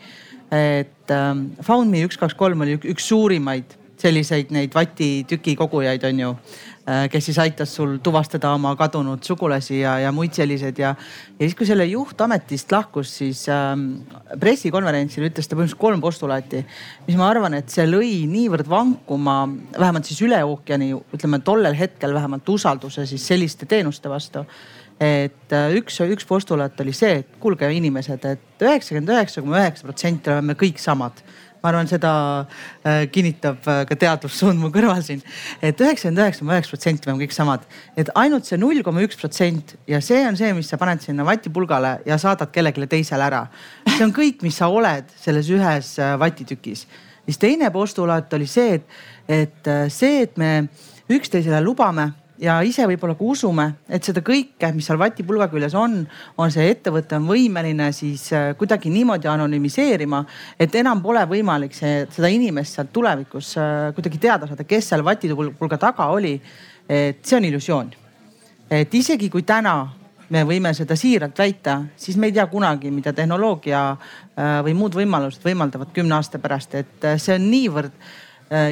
et 0.51 1.11
ähm, 1.11 1.51
Found.me 1.67 2.05
üks, 2.07 2.17
kaks, 2.17 2.35
kolm 2.39 2.63
oli 2.63 2.79
üks 2.79 3.09
suurimaid 3.11 3.77
selliseid 4.01 4.53
neid 4.55 4.75
vatitüki 4.77 5.57
kogujaid, 5.57 6.05
on 6.05 6.21
ju. 6.21 6.33
Äh, 6.87 7.09
kes 7.11 7.25
siis 7.27 7.39
aitas 7.43 7.73
sul 7.75 7.97
tuvastada 7.99 8.53
oma 8.55 8.71
kadunud 8.79 9.25
sugulasi 9.27 9.81
ja, 9.81 9.97
ja 9.99 10.13
muid 10.15 10.37
selliseid 10.39 10.79
ja, 10.79 10.93
ja 11.35 11.41
siis, 11.41 11.57
kui 11.59 11.67
selle 11.67 11.83
juht 11.91 12.21
ametist 12.23 12.71
lahkus, 12.71 13.11
siis 13.19 13.41
ähm, 13.51 14.05
pressikonverentsil 14.39 15.27
ütles 15.27 15.51
ta 15.51 15.57
põhimõtteliselt 15.57 15.81
kolm 15.83 16.05
postulaati, 16.05 16.61
mis 17.09 17.19
ma 17.19 17.27
arvan, 17.27 17.57
et 17.59 17.75
see 17.75 17.89
lõi 17.91 18.13
niivõrd 18.31 18.71
vankuma, 18.71 19.35
vähemalt 19.75 20.07
siis 20.07 20.23
üle 20.29 20.39
ookeani, 20.47 20.93
ütleme 21.19 21.43
tollel 21.43 21.75
hetkel 21.75 22.15
vähemalt 22.15 22.55
usalduse 22.55 23.03
siis 23.11 23.27
selliste 23.35 23.67
teenuste 23.67 24.13
vastu. 24.13 24.45
Et 25.03 25.59
äh, 25.59 25.75
üks, 25.81 25.99
üks 26.07 26.31
postulaat 26.31 26.79
oli 26.87 26.95
see, 26.95 27.25
et 27.25 27.35
kuulge 27.43 27.67
inimesed 27.67 28.31
et, 28.31 28.39
et 28.39 28.63
üheksakümmend 28.71 29.11
üheksa 29.17 29.43
koma 29.43 29.59
üheksa 29.59 29.91
protsenti 29.91 30.31
oleme 30.31 30.55
me 30.55 30.61
kõik 30.63 30.79
samad 30.79 31.19
ma 31.63 31.71
arvan, 31.71 31.89
seda 31.91 32.13
äh, 32.85 33.07
kinnitab 33.13 33.67
äh, 33.71 33.83
ka 33.89 33.99
teadussuund 33.99 34.61
mu 34.61 34.71
kõrval 34.75 35.03
siin 35.05 35.23
et. 35.23 35.73
et 35.73 35.83
üheksakümmend 35.85 36.23
üheksa 36.25 36.43
koma 36.43 36.57
üheksa 36.57 36.75
protsenti 36.75 37.07
me 37.07 37.13
oleme 37.13 37.27
kõik 37.27 37.37
samad, 37.37 37.65
et 37.97 38.11
ainult 38.19 38.49
see 38.49 38.59
null 38.61 38.83
koma 38.87 39.05
üks 39.07 39.19
protsent 39.21 39.77
ja 39.91 40.01
see 40.05 40.23
on 40.29 40.39
see, 40.39 40.53
mis 40.57 40.71
sa 40.73 40.81
paned 40.81 41.05
sinna 41.05 41.27
vatipulgale 41.27 41.97
ja 42.09 42.19
saadad 42.21 42.53
kellelegi 42.55 42.91
teisele 42.97 43.27
ära. 43.27 43.47
see 43.89 44.05
on 44.07 44.15
kõik, 44.17 44.45
mis 44.47 44.59
sa 44.61 44.71
oled 44.73 45.11
selles 45.23 45.51
ühes 45.53 45.97
äh, 46.03 46.15
vatitükis. 46.21 46.87
siis 47.25 47.41
teine 47.43 47.71
postulaat 47.75 48.33
oli 48.39 48.47
see, 48.51 48.81
et, 48.81 49.01
et 49.29 49.75
see, 49.93 50.23
et 50.27 50.37
me 50.37 50.69
üksteisele 51.11 51.61
lubame 51.65 52.11
ja 52.43 52.57
ise 52.67 52.85
võib-olla 52.89 53.17
ka 53.17 53.25
usume, 53.25 53.67
et 53.89 54.05
seda 54.05 54.23
kõike, 54.25 54.69
mis 54.77 54.87
seal 54.89 54.99
vatipulga 55.01 55.49
küljes 55.53 55.75
on, 55.79 55.99
on 56.41 56.53
see 56.53 56.69
ettevõte 56.73 57.17
on 57.19 57.29
võimeline 57.31 57.89
siis 57.97 58.27
äh, 58.37 58.49
kuidagi 58.59 58.93
niimoodi 58.93 59.31
anonüümiseerima, 59.31 60.23
et 60.61 60.75
enam 60.81 61.03
pole 61.05 61.25
võimalik 61.31 61.77
see, 61.77 62.05
seda 62.13 62.31
inimest 62.33 62.77
sealt 62.77 62.93
tulevikus 62.95 63.55
äh, 63.61 63.77
kuidagi 63.97 64.21
teada 64.23 64.49
saada, 64.49 64.67
kes 64.69 64.91
seal 64.93 65.05
vatipulga 65.07 65.79
taga 65.81 66.11
oli. 66.15 66.37
et 66.89 67.25
see 67.27 67.37
on 67.37 67.45
illusioon. 67.45 67.89
et 68.71 68.95
isegi 68.95 69.31
kui 69.31 69.43
täna 69.43 69.89
me 70.31 70.43
võime 70.45 70.73
seda 70.75 70.97
siiralt 70.99 71.39
väita, 71.39 71.81
siis 71.97 72.17
me 72.17 72.27
ei 72.27 72.33
tea 72.33 72.47
kunagi, 72.47 72.91
mida 72.91 73.13
tehnoloogia 73.13 73.81
äh, 73.91 74.61
või 74.67 74.75
muud 74.75 74.95
võimalused 74.95 75.43
võimaldavad 75.45 75.93
kümne 75.95 76.15
aasta 76.19 76.39
pärast, 76.39 76.75
et 76.75 77.11
see 77.17 77.35
on 77.35 77.51
niivõrd 77.51 77.93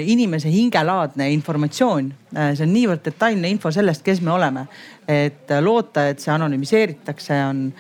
inimese 0.07 0.51
hingelaadne 0.53 1.31
informatsioon. 1.33 2.13
Äh, 2.37 2.53
see 2.55 2.67
on 2.67 2.75
niivõrd 2.75 3.05
detailne 3.05 3.51
info 3.51 3.73
sellest, 3.75 4.05
kes 4.07 4.21
me 4.23 4.31
oleme. 4.33 4.67
et 5.09 5.51
äh, 5.51 5.63
loota, 5.63 6.09
et 6.09 6.21
see 6.21 6.33
anonüümiseeritakse, 6.33 7.41
on, 7.45 7.73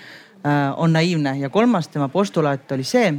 on 0.77 0.93
naiivne 0.93 1.39
ja 1.39 1.49
kolmas 1.49 1.89
tema 1.89 2.09
postulaat 2.09 2.73
oli 2.73 2.85
see, 2.85 3.15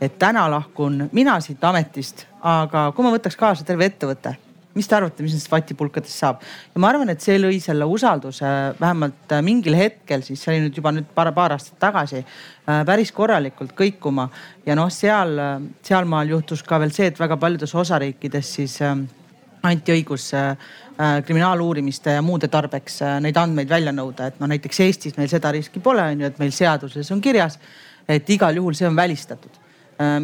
et 0.00 0.18
täna 0.18 0.46
lahkun 0.50 1.10
mina 1.12 1.34
siit 1.40 1.64
ametist, 1.64 2.24
aga 2.40 2.92
kui 2.96 3.04
ma 3.04 3.12
võtaks 3.12 3.36
kaasa 3.36 3.66
terve 3.68 3.90
ettevõtte 3.90 4.36
mis 4.74 4.86
te 4.86 4.94
arvate, 4.94 5.24
mis 5.24 5.34
nendest 5.34 5.50
vatipulkadest 5.50 6.22
saab? 6.22 6.42
ja 6.74 6.82
ma 6.82 6.90
arvan, 6.92 7.10
et 7.10 7.22
see 7.24 7.38
lõi 7.40 7.58
selle 7.62 7.86
usalduse 7.90 8.50
vähemalt 8.78 9.34
äh, 9.34 9.42
mingil 9.42 9.74
hetkel, 9.78 10.22
siis 10.26 10.42
see 10.42 10.52
oli 10.54 10.66
nüüd 10.66 10.78
juba 10.78 10.92
nüüd 10.94 11.08
paar, 11.14 11.32
paar 11.34 11.56
aastat 11.56 11.78
tagasi 11.82 12.20
äh, 12.20 12.82
päris 12.86 13.10
korralikult 13.14 13.74
kõikuma. 13.78 14.28
ja 14.66 14.76
noh, 14.78 14.90
seal, 14.94 15.34
äh, 15.42 15.56
sealmaal 15.86 16.30
juhtus 16.36 16.62
ka 16.66 16.78
veel 16.82 16.94
see, 16.94 17.10
et 17.10 17.18
väga 17.18 17.38
paljudes 17.40 17.74
osariikides 17.74 18.54
siis 18.60 18.78
anti 19.60 19.92
õigus 19.92 20.30
kriminaaluurimiste 21.00 22.14
ja 22.14 22.22
muude 22.24 22.48
tarbeks 22.48 22.98
neid 23.24 23.36
andmeid 23.36 23.68
välja 23.68 23.92
nõuda, 23.92 24.30
et 24.30 24.38
noh, 24.40 24.48
näiteks 24.48 24.80
Eestis 24.84 25.16
meil 25.16 25.28
seda 25.32 25.52
riski 25.52 25.80
pole, 25.84 26.04
on 26.14 26.22
ju, 26.22 26.30
et 26.30 26.40
meil 26.40 26.52
seaduses 26.52 27.08
on 27.12 27.20
kirjas, 27.24 27.58
et 28.08 28.28
igal 28.32 28.56
juhul 28.56 28.76
see 28.76 28.88
on 28.88 28.96
välistatud. 28.96 29.58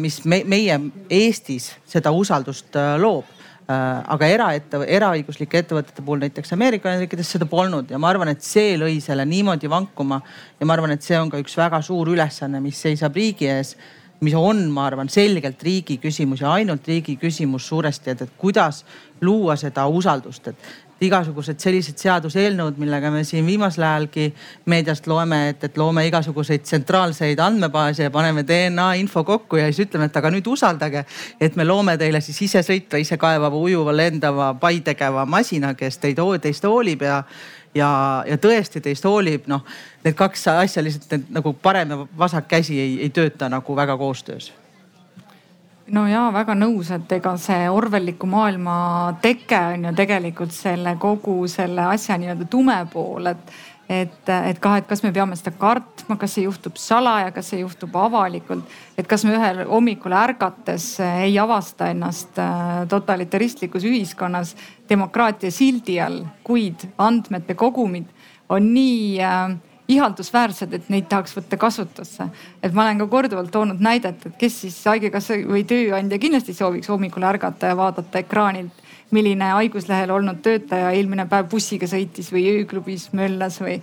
mis 0.01 0.23
me, 0.25 0.41
meie 0.45 0.79
Eestis 1.09 1.69
seda 1.85 2.09
usaldust 2.13 2.77
loob 2.97 3.36
Äh, 3.36 3.36
aga 3.67 4.27
eraettevõ-, 4.31 4.87
eraõiguslike 4.87 5.59
ettevõtete 5.59 6.03
puhul 6.05 6.21
näiteks 6.23 6.53
Ameerika 6.55 6.87
Ühendriikides 6.87 7.33
seda 7.35 7.45
polnud 7.51 7.89
ja 7.91 7.99
ma 7.99 8.07
arvan, 8.13 8.31
et 8.31 8.45
see 8.45 8.77
lõi 8.79 9.01
selle 9.03 9.25
niimoodi 9.27 9.69
vankuma. 9.69 10.21
ja 10.59 10.65
ma 10.65 10.77
arvan, 10.77 10.95
et 10.95 11.03
see 11.03 11.19
on 11.19 11.29
ka 11.29 11.41
üks 11.41 11.57
väga 11.59 11.81
suur 11.83 12.07
ülesanne, 12.13 12.61
mis 12.63 12.79
seisab 12.79 13.15
riigi 13.15 13.49
ees 13.51 13.75
mis 14.21 14.33
on, 14.33 14.63
ma 14.73 14.87
arvan, 14.89 15.09
selgelt 15.13 15.61
riigi 15.63 15.99
küsimus 16.01 16.41
ja 16.41 16.55
ainult 16.57 16.87
riigi 16.87 17.17
küsimus 17.21 17.67
suuresti, 17.69 18.15
et, 18.15 18.21
et 18.25 18.37
kuidas 18.37 18.83
luua 19.21 19.55
seda 19.59 19.85
usaldust, 19.87 20.47
et, 20.47 20.71
igasugused 21.03 21.59
sellised 21.61 21.99
seaduseelnõud, 22.01 22.77
millega 22.81 23.11
me 23.13 23.23
siin 23.27 23.45
viimasel 23.45 23.85
ajalgi 23.85 24.31
meediast 24.65 25.07
loeme, 25.07 25.41
et, 25.51 25.63
et 25.67 25.77
loome 25.77 26.05
igasuguseid 26.07 26.65
tsentraalseid 26.65 27.39
andmebaase 27.43 28.07
ja 28.07 28.13
paneme 28.13 28.43
DNA 28.47 28.87
info 29.01 29.23
kokku 29.27 29.61
ja 29.61 29.67
siis 29.69 29.85
ütleme, 29.85 30.09
et 30.09 30.17
aga 30.17 30.31
nüüd 30.33 30.47
usaldage. 30.49 31.05
et 31.41 31.55
me 31.55 31.65
loome 31.65 31.97
teile 31.97 32.21
siis 32.21 32.41
isesõitva, 32.49 32.97
ise 32.97 33.17
kaevava, 33.17 33.55
ujuva, 33.57 33.95
lendava, 33.95 34.53
pai 34.59 34.79
tegeva 34.81 35.25
masina, 35.25 35.73
kes 35.73 35.97
teid, 35.97 36.21
teist 36.41 36.65
hoolib 36.65 37.01
ja 37.01 37.23
ja, 37.75 38.23
ja 38.25 38.37
tõesti 38.41 38.81
teist 38.81 39.05
hoolib, 39.05 39.45
noh, 39.47 39.65
need 40.05 40.15
kaks 40.17 40.47
asja 40.55 40.83
lihtsalt 40.83 41.29
nagu 41.29 41.53
parem 41.61 41.93
ja 41.93 42.05
vasak 42.17 42.47
käsi 42.49 42.79
ei, 42.79 42.95
ei 43.05 43.09
tööta 43.13 43.49
nagu 43.49 43.75
väga 43.75 43.97
koostöös 43.97 44.51
no 45.93 46.03
jaa, 46.09 46.27
väga 46.35 46.55
nõus, 46.57 46.91
et 46.95 47.11
ega 47.17 47.33
see 47.41 47.69
orwelliku 47.71 48.27
maailma 48.29 48.75
teke 49.23 49.59
on 49.73 49.89
ju 49.89 49.95
tegelikult 49.97 50.55
selle 50.55 50.97
kogu 50.99 51.39
selle 51.51 51.87
asja 51.93 52.17
nii-öelda 52.19 52.47
tume 52.51 52.77
pool, 52.91 53.33
et 53.33 53.57
et, 53.87 54.29
et 54.29 54.57
kah, 54.59 54.77
et 54.81 54.87
kas 54.87 54.99
me 55.03 55.13
peame 55.15 55.35
seda 55.39 55.53
kartma, 55.55 56.17
kas 56.19 56.33
see 56.35 56.43
juhtub 56.43 56.75
salaja, 56.81 57.31
kas 57.31 57.53
see 57.53 57.61
juhtub 57.61 57.95
avalikult. 57.95 58.65
et 58.97 59.07
kas 59.07 59.23
me 59.23 59.35
ühel 59.37 59.63
hommikul 59.69 60.11
ärgates 60.11 60.89
ei 61.05 61.37
avasta 61.39 61.91
ennast 61.93 62.39
äh, 62.39 62.83
totalitaristlikus 62.89 63.87
ühiskonnas 63.87 64.55
demokraatia 64.89 65.51
sildi 65.51 66.01
all, 66.03 66.25
kuid 66.43 66.83
andmete 66.97 67.55
kogumid 67.55 68.11
on 68.49 68.73
nii 68.73 69.21
äh, 69.23 69.55
ihaldusväärsed, 69.87 70.73
et 70.73 70.89
neid 70.91 71.07
tahaks 71.09 71.35
võtta 71.37 71.57
kasutusse. 71.57 72.27
et 72.63 72.73
ma 72.73 72.83
olen 72.83 72.97
ka 72.97 73.07
korduvalt 73.07 73.51
toonud 73.51 73.79
näidet, 73.79 74.25
et 74.25 74.35
kes 74.37 74.61
siis 74.61 74.81
haigekassa 74.85 75.39
või 75.47 75.63
tööandja 75.67 76.19
kindlasti 76.19 76.53
sooviks 76.53 76.89
hommikul 76.89 77.23
ärgata 77.23 77.71
ja 77.71 77.77
vaadata 77.77 78.19
ekraanilt, 78.19 78.83
milline 79.11 79.53
haiguslehel 79.55 80.11
olnud 80.11 80.43
töötaja 80.43 80.91
eelmine 80.91 81.25
päev 81.25 81.47
bussiga 81.51 81.87
sõitis 81.87 82.31
või 82.33 82.43
ööklubis 82.57 83.09
möllas 83.15 83.61
või 83.63 83.79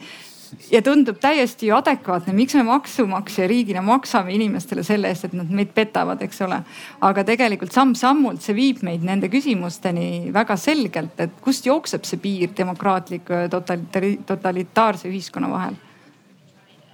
ja 0.70 0.82
tundub 0.84 1.16
täiesti 1.20 1.70
ju 1.70 1.74
adekvaatne, 1.76 2.34
miks 2.36 2.54
me 2.54 2.62
maksumaksja 2.68 3.46
riigina 3.48 3.82
maksame 3.82 4.34
inimestele 4.34 4.84
selle 4.84 5.08
eest, 5.08 5.24
et 5.24 5.32
nad 5.32 5.48
meid 5.50 5.72
petavad, 5.74 6.20
eks 6.22 6.42
ole. 6.44 6.60
aga 7.00 7.24
tegelikult 7.24 7.72
samm-sammult 7.72 8.44
see 8.44 8.54
viib 8.54 8.84
meid 8.84 9.02
nende 9.02 9.32
küsimusteni 9.32 10.28
väga 10.36 10.56
selgelt, 10.60 11.16
et 11.18 11.40
kust 11.40 11.66
jookseb 11.66 12.04
see 12.04 12.20
piir 12.20 12.52
demokraatliku 12.56 13.32
ja 13.32 13.48
totalitaarse 13.48 15.08
ühiskonna 15.08 15.50
vahel 15.50 15.80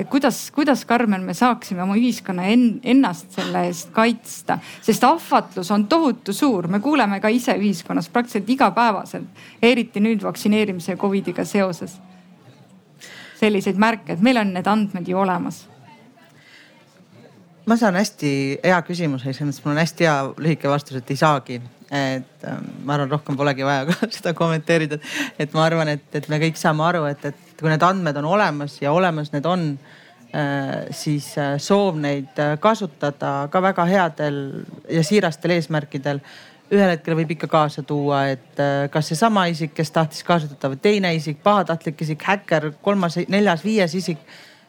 et 0.00 0.08
kuidas, 0.08 0.50
kuidas, 0.54 0.84
Karmen, 0.88 1.22
me 1.22 1.34
saaksime 1.36 1.82
oma 1.84 1.96
ühiskonna 1.98 2.48
en, 2.48 2.66
ennast 2.82 3.34
selle 3.36 3.66
eest 3.68 3.90
kaitsta, 3.94 4.58
sest 4.82 5.04
ahvatlus 5.04 5.70
on 5.74 5.84
tohutu 5.90 6.32
suur, 6.32 6.70
me 6.72 6.80
kuuleme 6.80 7.20
ka 7.20 7.28
ise 7.28 7.54
ühiskonnas 7.60 8.08
praktiliselt 8.08 8.48
igapäevaselt, 8.56 9.42
eriti 9.62 10.00
nüüd 10.00 10.24
vaktsineerimise 10.24 10.94
ja 10.94 11.00
Covidiga 11.00 11.44
seoses. 11.44 11.98
selliseid 13.40 13.78
märke, 13.80 14.12
et 14.12 14.20
meil 14.20 14.36
on 14.36 14.50
need 14.52 14.66
andmed 14.68 15.06
ju 15.08 15.16
olemas 15.16 15.62
ma 17.66 17.76
saan 17.76 17.96
hästi 17.96 18.32
hea 18.64 18.78
küsimuse, 18.84 19.32
selles 19.32 19.46
mõttes 19.48 19.64
mul 19.64 19.72
on 19.76 19.80
hästi 19.80 20.04
hea 20.04 20.16
lühike 20.42 20.68
vastus, 20.68 20.98
et 20.98 21.10
ei 21.12 21.16
saagi. 21.16 21.60
Et 21.90 22.44
ähm, 22.46 22.66
ma 22.86 22.94
arvan, 22.94 23.10
rohkem 23.10 23.36
polegi 23.36 23.66
vaja 23.66 23.86
ka 23.90 24.08
seda 24.14 24.32
kommenteerida. 24.38 25.00
et 25.38 25.54
ma 25.56 25.64
arvan, 25.66 25.88
et, 25.90 26.04
et 26.14 26.28
me 26.30 26.38
kõik 26.38 26.58
saame 26.60 26.84
aru, 26.86 27.02
et, 27.10 27.24
et 27.32 27.56
kui 27.58 27.70
need 27.70 27.82
andmed 27.82 28.20
on 28.20 28.28
olemas 28.30 28.76
ja 28.80 28.92
olemas 28.94 29.32
need 29.34 29.46
on, 29.50 29.72
äh, 30.30 30.86
siis 30.94 31.32
äh, 31.38 31.56
soov 31.58 31.98
neid 31.98 32.38
äh, 32.38 32.54
kasutada 32.62 33.48
ka 33.50 33.62
väga 33.64 33.88
headel 33.90 34.38
ja 34.88 35.02
siirastel 35.06 35.56
eesmärkidel 35.56 36.22
ühel 36.70 36.92
hetkel 36.92 37.16
võib 37.18 37.32
ikka 37.34 37.48
kaasa 37.50 37.82
tuua, 37.82 38.28
et 38.30 38.60
kas 38.94 39.08
seesama 39.10 39.48
isik, 39.50 39.72
kes 39.74 39.90
tahtis 39.90 40.22
kasutada 40.22 40.68
või 40.70 40.78
teine 40.78 41.10
isik, 41.16 41.40
pahatahtlik 41.42 42.04
isik, 42.06 42.22
häkker, 42.22 42.68
kolmas, 42.84 43.16
neljas, 43.26 43.64
viies 43.66 43.96
isik 43.98 44.22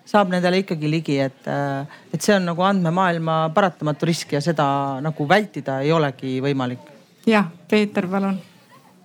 saab 0.10 0.32
nendele 0.34 0.64
ikkagi 0.64 0.90
ligi, 0.90 1.20
et, 1.22 1.46
et 1.46 2.26
see 2.26 2.34
on 2.34 2.50
nagu 2.50 2.66
andmemaailma 2.66 3.36
paratamatu 3.54 4.10
risk 4.10 4.34
ja 4.34 4.42
seda 4.42 4.66
nagu 5.06 5.30
vältida 5.30 5.78
ei 5.86 5.94
olegi 5.94 6.40
võimalik. 6.42 6.91
Jah, 7.28 7.52
Peeter, 7.70 8.08
palun. 8.08 8.40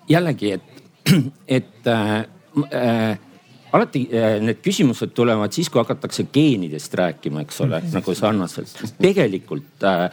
jällegi, 0.09 0.53
et, 0.53 0.83
et 1.59 1.87
äh, 1.87 2.19
äh, 2.73 3.19
alati 3.73 4.07
äh, 4.13 4.39
need 4.43 4.63
küsimused 4.65 5.13
tulevad 5.17 5.53
siis, 5.53 5.71
kui 5.71 5.83
hakatakse 5.83 6.27
geenidest 6.33 6.95
rääkima, 6.95 7.45
eks 7.47 7.61
ole, 7.67 7.83
nagu 7.93 8.15
sarnaselt. 8.15 8.73
tegelikult 9.03 9.85
äh, 9.85 10.09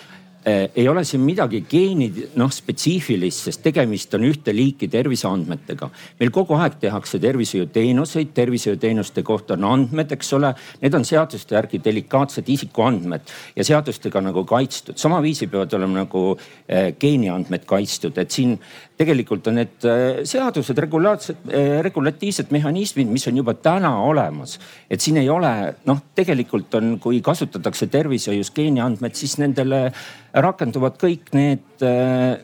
ei 0.45 0.87
ole 0.89 1.03
siin 1.07 1.21
midagi 1.23 1.61
geenid 1.69 2.17
noh 2.39 2.51
spetsiifilist, 2.51 3.45
sest 3.47 3.61
tegemist 3.63 4.13
on 4.17 4.25
ühte 4.27 4.51
liiki 4.55 4.89
terviseandmetega. 4.91 5.89
meil 6.19 6.31
kogu 6.35 6.57
aeg 6.59 6.75
tehakse 6.81 7.19
tervishoiuteenuseid, 7.23 8.33
tervishoiuteenuste 8.35 9.23
kohta 9.23 9.53
on 9.53 9.63
andmed, 9.63 10.11
eks 10.11 10.33
ole. 10.33 10.53
Need 10.81 10.93
on 10.93 11.05
seaduste 11.05 11.55
järgi 11.55 11.79
delikaatsed 11.83 12.49
isikuandmed 12.49 13.31
ja 13.55 13.63
seadustega 13.63 14.21
nagu 14.21 14.43
kaitstud. 14.45 14.97
sama 14.97 15.21
viisi 15.21 15.47
peavad 15.47 15.73
olema 15.73 16.03
nagu 16.03 16.23
äh, 16.35 16.91
geeniandmed 16.99 17.65
kaitstud, 17.65 18.17
et 18.17 18.31
siin 18.31 18.57
tegelikult 18.97 19.47
on 19.49 19.57
need 19.61 19.87
äh, 19.87 20.21
seadused, 20.27 20.77
regulaarsed, 20.85 21.47
äh, 21.49 21.79
regulatiivsed 21.85 22.51
mehhanismid, 22.53 23.09
mis 23.09 23.27
on 23.27 23.37
juba 23.37 23.53
täna 23.53 23.95
olemas. 24.03 24.59
et 24.89 25.01
siin 25.01 25.17
ei 25.17 25.29
ole 25.29 25.73
noh, 25.85 26.01
tegelikult 26.15 26.75
on, 26.79 26.97
kui 26.99 27.21
kasutatakse 27.21 27.87
tervishoius 27.87 28.51
geeniandmed, 28.51 29.15
siis 29.15 29.37
nendele 29.41 29.85
rakenduvad 30.34 30.97
kõik 31.01 31.34
need 31.38 31.86
äh, 31.86 32.39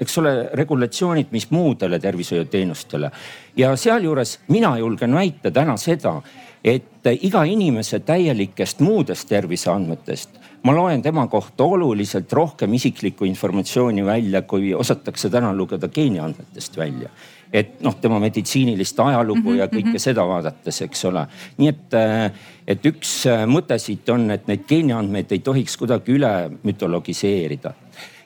eks 0.00 0.18
ole, 0.18 0.32
regulatsioonid, 0.58 1.30
mis 1.30 1.50
muudele 1.50 1.98
tervishoiuteenustele. 2.00 3.10
ja 3.56 3.76
sealjuures 3.76 4.38
mina 4.48 4.76
julgen 4.78 5.14
väita 5.14 5.50
täna 5.50 5.76
seda, 5.76 6.20
et 6.64 7.06
iga 7.20 7.44
inimese 7.44 8.00
täielikest 8.00 8.80
muudest 8.80 9.28
terviseandmetest 9.28 10.42
ma 10.62 10.74
loen 10.74 11.02
tema 11.02 11.26
kohta 11.26 11.64
oluliselt 11.64 12.32
rohkem 12.32 12.74
isiklikku 12.74 13.26
informatsiooni 13.26 14.04
välja, 14.06 14.42
kui 14.42 14.74
osatakse 14.74 15.30
täna 15.30 15.52
lugeda 15.54 15.88
geeniandmetest 15.88 16.76
välja. 16.78 17.10
Et 17.52 17.80
noh, 17.84 17.94
tema 18.00 18.18
meditsiinilist 18.22 19.00
ajalugu 19.00 19.40
mm 19.40 19.48
-hmm, 19.48 19.58
ja 19.58 19.66
kõike 19.66 19.84
mm 19.86 19.94
-hmm. 19.94 20.06
seda 20.06 20.26
vaadates, 20.28 20.82
eks 20.82 21.04
ole. 21.04 21.26
nii 21.58 21.68
et, 21.68 21.94
äh, 21.94 22.32
et 22.66 22.86
üks 22.86 23.26
äh, 23.26 23.46
mõte 23.46 23.78
siit 23.78 24.08
on, 24.08 24.30
et 24.30 24.46
neid 24.48 24.64
geeniandmeid 24.68 25.32
ei 25.32 25.38
tohiks 25.38 25.76
kuidagi 25.76 26.12
üle 26.12 26.50
mütologiseerida 26.62 27.74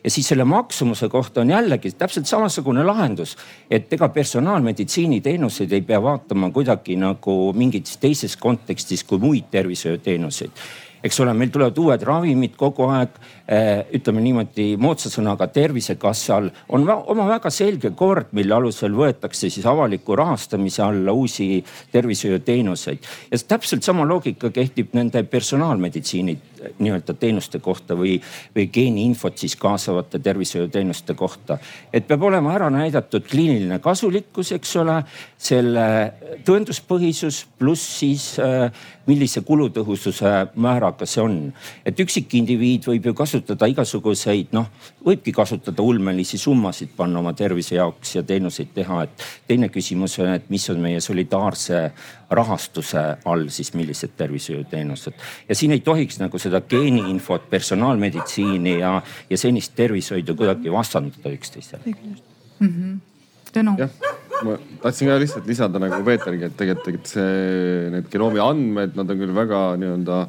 ja 0.05 0.11
siis 0.11 0.29
selle 0.29 0.45
maksumuse 0.45 1.09
kohta 1.09 1.41
on 1.41 1.51
jällegi 1.51 1.91
täpselt 1.99 2.27
samasugune 2.27 2.85
lahendus, 2.85 3.37
et 3.71 3.93
ega 3.93 4.09
personaalmeditsiiniteenuseid 4.09 5.73
ei 5.73 5.83
pea 5.83 6.03
vaatama 6.03 6.51
kuidagi 6.51 6.97
nagu 6.97 7.53
mingis 7.53 7.97
teises 7.97 8.37
kontekstis 8.37 9.05
kui 9.05 9.19
muid 9.19 9.51
tervishoiuteenuseid 9.51 10.51
eks 11.07 11.21
ole, 11.23 11.35
meil 11.37 11.53
tulevad 11.55 11.79
uued 11.79 12.05
ravimid 12.07 12.57
kogu 12.59 12.89
aeg. 12.91 13.19
Eh, 13.47 13.85
ütleme 13.95 14.23
niimoodi 14.25 14.73
moodsa 14.83 15.11
sõnaga 15.13 15.47
tervisekassal 15.55 16.49
on 16.75 16.87
oma 16.91 17.29
väga 17.29 17.51
selge 17.55 17.93
kord, 17.95 18.33
mille 18.35 18.57
alusel 18.57 18.97
võetakse 18.97 19.47
siis 19.47 19.67
avaliku 19.71 20.17
rahastamise 20.19 20.83
alla 20.83 21.15
uusi 21.15 21.63
tervishoiuteenuseid. 21.93 22.99
ja 23.31 23.39
täpselt 23.39 23.87
sama 23.87 24.05
loogika 24.05 24.51
kehtib 24.51 24.95
nende 24.99 25.23
personaalmeditsiini 25.23 26.39
nii-öelda 26.79 27.15
teenuste 27.15 27.59
kohta 27.59 27.97
või, 27.99 28.17
või 28.57 28.69
geeniinfot 28.73 29.39
siis 29.39 29.57
kaasavate 29.57 30.19
tervishoiuteenuste 30.19 31.15
kohta. 31.15 31.59
et 31.93 32.07
peab 32.07 32.23
olema 32.23 32.55
ära 32.55 32.71
näidatud 32.71 33.27
kliiniline 33.31 33.79
kasulikkus, 33.79 34.53
eks 34.53 34.77
ole, 34.83 35.01
selle 35.39 35.87
tõenduspõhisus 36.47 37.45
pluss 37.59 37.99
siis 38.01 38.37
äh, 38.41 38.71
millise 39.07 39.41
kulutõhususe 39.47 40.33
määraga 40.55 41.07
see 41.07 41.23
on. 41.23 41.37
et 41.87 42.01
üksikindiviid 42.01 42.87
võib 42.91 43.07
ju 43.11 43.15
kasutada 43.15 43.69
igasuguseid 43.71 44.55
noh, 44.57 44.69
võibki 45.07 45.33
kasutada 45.33 45.83
ulmelisi 45.83 46.39
summasid 46.39 46.95
panna 46.97 47.21
oma 47.23 47.33
tervise 47.33 47.77
jaoks 47.77 48.17
ja 48.17 48.23
teenuseid 48.27 48.73
teha, 48.75 49.03
et 49.07 49.27
teine 49.47 49.69
küsimus 49.69 50.19
on, 50.23 50.33
et 50.35 50.51
mis 50.51 50.71
on 50.71 50.81
meie 50.83 51.01
solidaarse 51.01 51.83
rahastuse 52.31 53.03
all 53.25 53.49
siis 53.55 53.73
millised 53.75 54.17
tervishoiuteenused. 54.17 55.13
ja 55.49 55.55
siin 55.55 55.73
ei 55.77 55.81
tohiks 55.81 56.19
nagu 56.19 56.39
seda 56.39 56.61
geeniinfot, 56.61 57.51
personaalmeditsiini 57.51 58.79
ja, 58.81 59.03
ja 59.31 59.39
senist 59.39 59.75
tervishoidu 59.77 60.35
kuidagi 60.35 60.73
vastandada 60.73 61.33
üksteisele 61.33 61.83
mm. 61.87 62.69
-hmm. 62.69 62.99
Tõnu 63.53 63.77
ma 64.45 64.57
tahtsin 64.83 65.09
ka 65.09 65.21
lihtsalt 65.21 65.47
lisada 65.49 65.81
nagu 65.81 66.03
Peetergi, 66.05 66.51
et 66.51 66.59
tegelikult 66.59 67.09
see, 67.09 67.89
need 67.95 68.11
genoomi 68.13 68.43
andmed, 68.43 68.97
nad 68.99 69.11
on 69.13 69.23
küll 69.23 69.35
väga 69.37 69.63
nii-öelda 69.81 70.21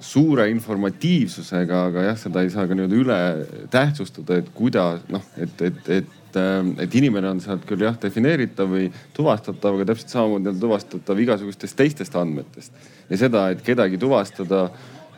suure 0.00 0.46
informatiivsusega, 0.50 1.84
aga 1.90 2.06
jah, 2.08 2.18
seda 2.18 2.44
ei 2.44 2.52
saa 2.52 2.66
ka 2.68 2.76
nii-öelda 2.76 3.00
üle 3.02 3.20
tähtsustada, 3.72 4.40
et 4.40 4.48
kuidas 4.56 5.04
noh, 5.12 5.24
et, 5.36 5.66
et, 5.68 5.92
et, 6.00 6.16
ähm, 6.38 6.74
et 6.82 6.94
inimene 6.94 7.30
on 7.30 7.40
sealt 7.42 7.66
küll 7.68 7.82
jah 7.84 7.96
defineeritav 8.00 8.70
või 8.70 8.88
tuvastatav, 9.16 9.76
aga 9.76 9.88
täpselt 9.90 10.14
samamoodi 10.14 10.52
on 10.52 10.62
tuvastatav 10.62 11.20
igasugustest 11.24 11.76
teistest 11.78 12.16
andmetest. 12.16 12.72
ja 13.10 13.20
seda, 13.20 13.48
et 13.50 13.62
kedagi 13.66 13.98
tuvastada 13.98 14.68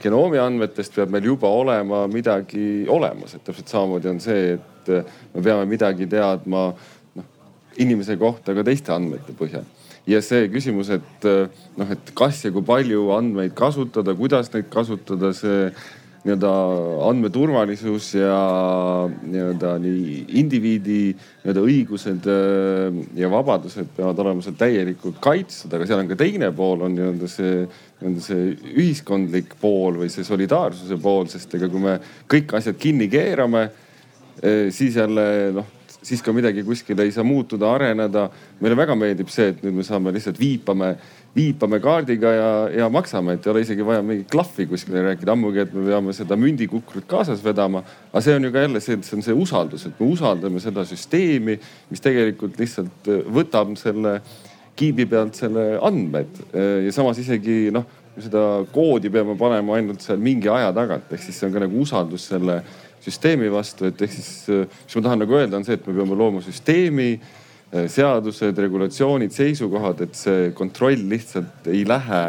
genoomi 0.02 0.40
andmetest, 0.42 0.94
peab 0.96 1.12
meil 1.14 1.28
juba 1.32 1.50
olema 1.50 2.06
midagi 2.10 2.86
olemas, 2.90 3.36
et 3.36 3.44
täpselt 3.44 3.70
samamoodi 3.70 4.10
on 4.10 4.20
see, 4.20 4.56
et 4.56 4.90
me 5.34 5.42
peame 5.42 5.68
midagi 5.70 6.08
teadma 6.10 6.72
inimese 7.80 8.18
kohta 8.20 8.54
ka 8.54 8.64
teiste 8.66 8.92
andmete 8.92 9.34
põhjal. 9.38 9.64
ja 10.06 10.18
see 10.24 10.48
küsimus, 10.50 10.90
et 10.90 11.26
noh, 11.78 11.90
et 11.94 12.14
kas 12.18 12.44
ja 12.44 12.50
kui 12.50 12.64
palju 12.66 13.10
andmeid 13.14 13.54
kasutada, 13.54 14.16
kuidas 14.18 14.50
neid 14.54 14.66
kasutada, 14.72 15.30
see 15.36 15.70
nii-öelda 16.22 16.50
andmeturvalisus 17.08 18.12
ja 18.14 18.36
nii-öelda 19.10 19.72
nii 19.82 20.20
indiviidi 20.38 21.00
nii-öelda 21.10 21.64
õigused 21.66 22.28
äh, 22.30 23.00
ja 23.18 23.30
vabadused 23.32 23.90
peavad 23.96 24.22
olema 24.22 24.44
seal 24.44 24.54
täielikult 24.60 25.18
kaitstud, 25.22 25.74
aga 25.74 25.88
seal 25.88 26.04
on 26.04 26.12
ka 26.12 26.18
teine 26.20 26.52
pool, 26.54 26.86
on 26.86 26.94
nii-öelda 26.94 27.30
see, 27.30 27.66
nii-öelda 27.98 28.24
see 28.28 28.48
ühiskondlik 28.70 29.56
pool 29.60 29.98
või 30.04 30.12
see 30.14 30.26
solidaarsuse 30.26 31.00
pool, 31.02 31.26
sest 31.32 31.58
ega 31.58 31.70
kui 31.72 31.82
me 31.82 31.98
kõik 32.30 32.54
asjad 32.60 32.78
kinni 32.78 33.10
keerame, 33.10 33.66
äh, 34.38 34.66
siis 34.70 35.00
jälle 35.02 35.28
noh 35.58 35.78
siis 36.02 36.22
ka 36.22 36.32
midagi 36.34 36.64
kuskil 36.66 36.98
ei 37.02 37.12
saa 37.14 37.24
muutuda, 37.24 37.70
areneda. 37.74 38.28
meile 38.60 38.76
väga 38.76 38.96
meeldib 38.98 39.30
see, 39.30 39.52
et 39.52 39.62
nüüd 39.62 39.78
me 39.78 39.84
saame 39.86 40.12
lihtsalt 40.14 40.38
viipame, 40.40 40.92
viipame 41.36 41.80
kaardiga 41.82 42.32
ja, 42.34 42.50
ja 42.82 42.88
maksame, 42.92 43.36
et 43.36 43.46
ei 43.46 43.52
ole 43.52 43.62
isegi 43.64 43.86
vaja 43.86 44.02
mingit 44.06 44.30
klahvi 44.30 44.66
kuskile 44.70 45.04
rääkida, 45.06 45.32
ammugi, 45.32 45.62
et 45.64 45.74
me 45.74 45.86
peame 45.86 46.14
seda 46.16 46.38
mündikukrut 46.38 47.06
kaasas 47.10 47.42
vedama. 47.44 47.84
aga 48.12 48.24
see 48.24 48.36
on 48.36 48.48
ju 48.48 48.52
ka 48.52 48.66
jälle 48.66 48.80
see, 48.80 48.98
see 49.02 49.16
on 49.16 49.26
see 49.26 49.38
usaldus, 49.46 49.86
et 49.86 50.00
me 50.00 50.10
usaldame 50.12 50.60
seda 50.60 50.84
süsteemi, 50.88 51.58
mis 51.90 52.04
tegelikult 52.04 52.58
lihtsalt 52.58 53.08
äh, 53.08 53.24
võtab 53.38 53.74
selle 53.80 54.20
kiibi 54.76 55.06
pealt 55.06 55.36
selle 55.38 55.76
andmed 55.84 56.38
äh, 56.50 56.86
ja 56.86 56.94
samas 56.94 57.18
isegi 57.22 57.70
noh, 57.74 57.86
seda 58.20 58.64
koodi 58.72 59.10
peame 59.12 59.36
panema 59.40 59.78
ainult 59.78 60.02
seal 60.04 60.20
mingi 60.20 60.50
aja 60.52 60.72
tagant, 60.76 61.12
ehk 61.12 61.22
siis 61.22 61.38
see 61.38 61.48
on 61.48 61.54
ka 61.54 61.62
nagu 61.64 61.80
usaldus 61.80 62.26
selle 62.28 62.60
süsteemi 63.02 63.50
vastu, 63.52 63.88
et 63.90 64.02
ehk 64.02 64.14
siis, 64.14 64.32
äh, 64.52 64.66
mis 64.86 64.98
ma 64.98 65.04
tahan 65.08 65.24
nagu 65.24 65.38
öelda, 65.38 65.58
on 65.58 65.66
see, 65.66 65.78
et 65.78 65.86
me 65.88 65.96
peame 65.96 66.18
looma 66.18 66.42
süsteemi, 66.44 67.10
äh, 67.72 67.88
seadused, 67.90 68.58
regulatsioonid, 68.66 69.34
seisukohad, 69.34 70.04
et 70.06 70.18
see 70.18 70.50
kontroll 70.58 71.08
lihtsalt 71.12 71.70
ei 71.72 71.84
lähe 71.88 72.24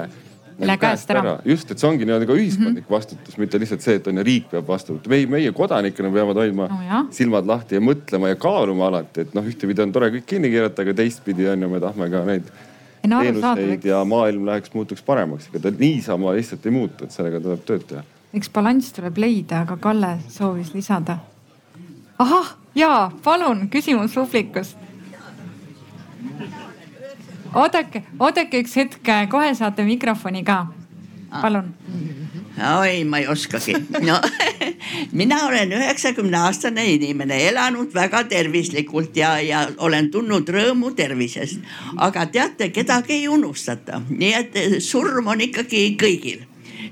Lähe 0.60 0.78
käest 0.78 1.10
ära, 1.10 1.22
ära.. 1.22 1.32
just, 1.50 1.72
et 1.72 1.82
see 1.82 1.88
ongi 1.90 2.06
nii-öelda 2.06 2.28
ka 2.30 2.36
ühiskondlik 2.38 2.84
mm 2.84 2.88
-hmm. 2.88 2.94
vastutus, 2.94 3.38
mitte 3.42 3.60
lihtsalt 3.60 3.82
see, 3.82 3.96
et 3.98 4.08
on 4.08 4.18
ju 4.18 4.24
riik 4.24 4.52
peab 4.52 4.68
vastutama. 4.68 5.10
meie, 5.16 5.28
meie 5.28 5.52
kodanikena 5.52 6.12
peame 6.14 6.34
hoidma 6.38 6.68
no, 6.70 7.06
silmad 7.12 7.50
lahti 7.50 7.76
ja 7.76 7.82
mõtlema 7.82 8.30
ja 8.30 8.36
kaaluma 8.36 8.88
alati, 8.88 9.26
et 9.26 9.34
noh, 9.34 9.44
ühtepidi 9.44 9.82
on 9.82 9.92
tore 9.92 10.12
kõik 10.14 10.28
kinni 10.30 10.52
keerata, 10.54 10.82
aga 10.82 10.94
teistpidi 10.94 11.50
on 11.50 11.62
ju, 11.62 11.70
me 11.70 11.80
tahame 11.80 12.10
ka 12.10 12.24
neid 12.26 12.54
teenuseid 13.02 13.86
ja 13.86 14.04
maailm 14.06 14.46
läheks, 14.46 14.74
muutuks 14.74 15.02
paremaks. 15.02 15.50
ega 15.50 15.60
ta 15.60 15.72
niisama 15.78 16.36
lihtsalt 16.38 16.66
ei 16.66 16.72
muutu, 16.72 17.04
et 17.04 17.12
sellega 17.12 17.40
tuleb 17.40 17.66
tööd 17.66 17.88
teha 17.90 18.04
eks 18.34 18.50
balanss 18.50 18.94
tuleb 18.96 19.18
leida, 19.22 19.62
aga 19.62 19.78
Kalle 19.78 20.18
soovis 20.30 20.74
lisada. 20.74 21.18
ahah, 22.20 22.56
jaa, 22.76 23.12
palun, 23.24 23.70
küsimus 23.70 24.14
publikust. 24.14 24.78
oodake, 27.54 28.04
oodake 28.20 28.64
üks 28.64 28.76
hetk, 28.76 29.12
kohe 29.30 29.54
saate 29.56 29.84
mikrofoni 29.86 30.44
ka. 30.44 30.66
palun. 31.42 31.74
oi, 32.80 33.04
ma 33.04 33.20
ei 33.20 33.28
oskagi. 33.28 33.76
no 34.02 34.18
mina 35.20 35.46
olen 35.46 35.72
üheksakümne 35.78 36.38
aastane 36.38 36.86
inimene, 36.94 37.38
elanud 37.48 37.94
väga 37.94 38.24
tervislikult 38.24 39.18
ja, 39.18 39.36
ja 39.42 39.68
olen 39.78 40.10
tundnud 40.12 40.50
rõõmu 40.50 40.96
tervisest. 40.96 41.62
aga 41.98 42.26
teate, 42.26 42.70
kedagi 42.70 43.14
ei 43.14 43.28
unustata, 43.28 44.02
nii 44.10 44.34
et 44.34 44.60
surm 44.82 45.30
on 45.36 45.46
ikkagi 45.46 45.86
kõigil 46.02 46.42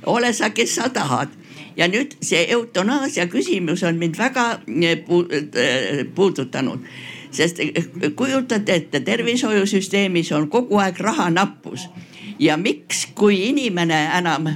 ole 0.05 0.33
sa, 0.33 0.49
kes 0.49 0.75
sa 0.75 0.89
tahad. 0.89 1.29
Ja 1.77 1.87
nüüd 1.87 2.17
see 2.23 2.43
eutanaasia 2.51 3.27
küsimus 3.31 3.83
on 3.87 3.99
mind 3.99 4.17
väga 4.19 4.59
eh, 4.67 4.97
eh, 4.99 6.05
puudutanud, 6.15 6.83
sest 7.31 7.61
eh, 7.63 7.87
kujutate 8.15 8.75
ette, 8.75 8.99
tervishoiusüsteemis 8.99 10.33
on 10.35 10.49
kogu 10.51 10.81
aeg 10.83 10.99
rahanappus 10.99 11.87
ja 12.39 12.57
miks, 12.57 13.05
kui 13.15 13.37
inimene 13.47 14.01
enam 14.17 14.49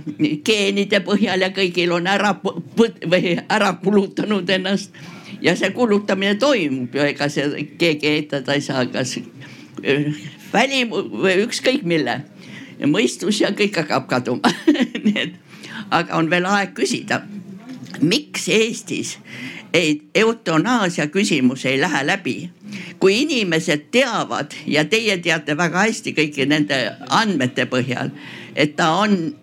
geenide 0.46 1.00
põhjal 1.06 1.48
ja 1.48 1.52
kõigil 1.56 1.96
on 1.96 2.08
ära 2.12 2.34
või 2.42 3.38
ära 3.48 3.74
kulutanud 3.80 4.50
ennast 4.50 4.92
ja 5.42 5.56
see 5.56 5.72
kulutamine 5.72 6.36
toimub 6.42 6.96
ju, 6.96 7.08
ega 7.14 7.30
see 7.32 7.68
keegi 7.80 8.12
eitada 8.18 8.58
ei 8.58 8.66
saa, 8.66 8.86
kas 8.92 9.18
välim 10.54 10.92
või 10.92 11.40
ükskõik 11.46 11.88
mille 11.88 12.24
mõistus 12.84 13.42
ja 13.42 13.52
kõik 13.56 13.82
hakkab 13.82 14.08
kaduma. 14.10 14.52
Nii 15.06 15.18
et, 15.22 15.36
aga 15.94 16.18
on 16.20 16.30
veel 16.30 16.48
aeg 16.50 16.76
küsida, 16.78 17.22
miks 18.02 18.50
Eestis 18.52 19.18
ei, 19.76 20.02
eutanaasia 20.16 21.08
küsimus 21.08 21.66
ei 21.66 21.82
lähe 21.82 22.08
läbi. 22.08 22.50
kui 23.00 23.22
inimesed 23.22 23.82
teavad 23.92 24.52
ja 24.68 24.86
teie 24.86 25.18
teate 25.18 25.58
väga 25.58 25.84
hästi 25.86 26.14
kõigi 26.16 26.46
nende 26.48 26.78
andmete 27.10 27.66
põhjal, 27.72 28.10
et 28.56 28.76
ta 28.76 28.90
on 29.04 29.36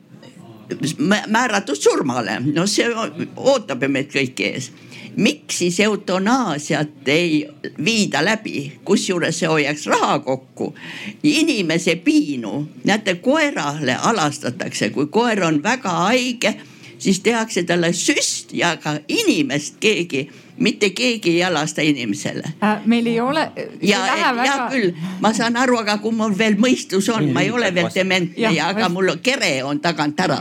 määratud 1.28 1.76
surmale, 1.76 2.40
no 2.40 2.66
see 2.66 2.88
ootab 3.36 3.82
ju 3.82 3.88
meid 3.88 4.10
kõiki 4.12 4.48
ees 4.48 4.70
miks 5.16 5.58
siis 5.58 5.80
eutanaasiat 5.80 7.08
ei 7.08 7.48
viida 7.84 8.24
läbi, 8.24 8.72
kusjuures 8.84 9.38
see 9.38 9.48
hoiaks 9.48 9.86
raha 9.86 10.18
kokku. 10.18 10.74
inimese 11.22 11.96
piinu, 11.96 12.68
näete 12.84 13.14
koerale 13.14 13.94
alastatakse, 13.94 14.90
kui 14.90 15.06
koer 15.06 15.44
on 15.44 15.62
väga 15.62 15.90
haige, 15.90 16.54
siis 17.02 17.20
tehakse 17.20 17.64
talle 17.66 17.92
süst 17.92 18.54
ja 18.54 18.76
ka 18.76 18.96
inimest 19.08 19.80
keegi 19.82 20.28
mitte 20.62 20.90
keegi 20.90 21.30
ei 21.30 21.38
jalasta 21.38 21.82
inimesele 21.82 22.42
äh,. 22.62 22.80
meil 22.86 23.06
ei 23.06 23.20
ole. 23.20 23.50
ja, 23.82 24.06
ja 24.16 24.34
väga... 24.36 24.68
küll, 24.70 24.92
ma 25.20 25.32
saan 25.32 25.56
aru, 25.56 25.78
aga 25.82 25.98
kui 25.98 26.14
mul 26.14 26.36
veel 26.38 26.58
mõistus 26.60 27.08
on, 27.14 27.30
ma 27.32 27.42
ei 27.42 27.50
ole 27.50 27.72
veel 27.74 27.90
dementne 27.94 28.52
ja, 28.54 28.68
aga 28.68 28.88
mul 28.92 29.14
kere 29.22 29.54
on 29.64 29.80
tagant 29.80 30.20
ära. 30.20 30.40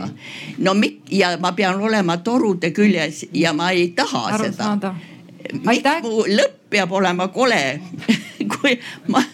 no 0.58 0.74
mik- 0.78 1.10
ja 1.10 1.34
ma 1.40 1.52
pean 1.58 1.80
olema 1.80 2.18
torude 2.22 2.70
küljes 2.70 3.26
ja 3.32 3.52
ma 3.52 3.70
ei 3.70 3.90
taha 3.96 4.26
Aru 4.36 4.50
seda. 4.50 4.94
miks 5.52 6.02
mu 6.02 6.26
lõpp 6.28 6.58
peab 6.70 6.92
olema 6.92 7.28
kole 7.28 7.80
kui 8.56 8.78
ma 9.08 9.24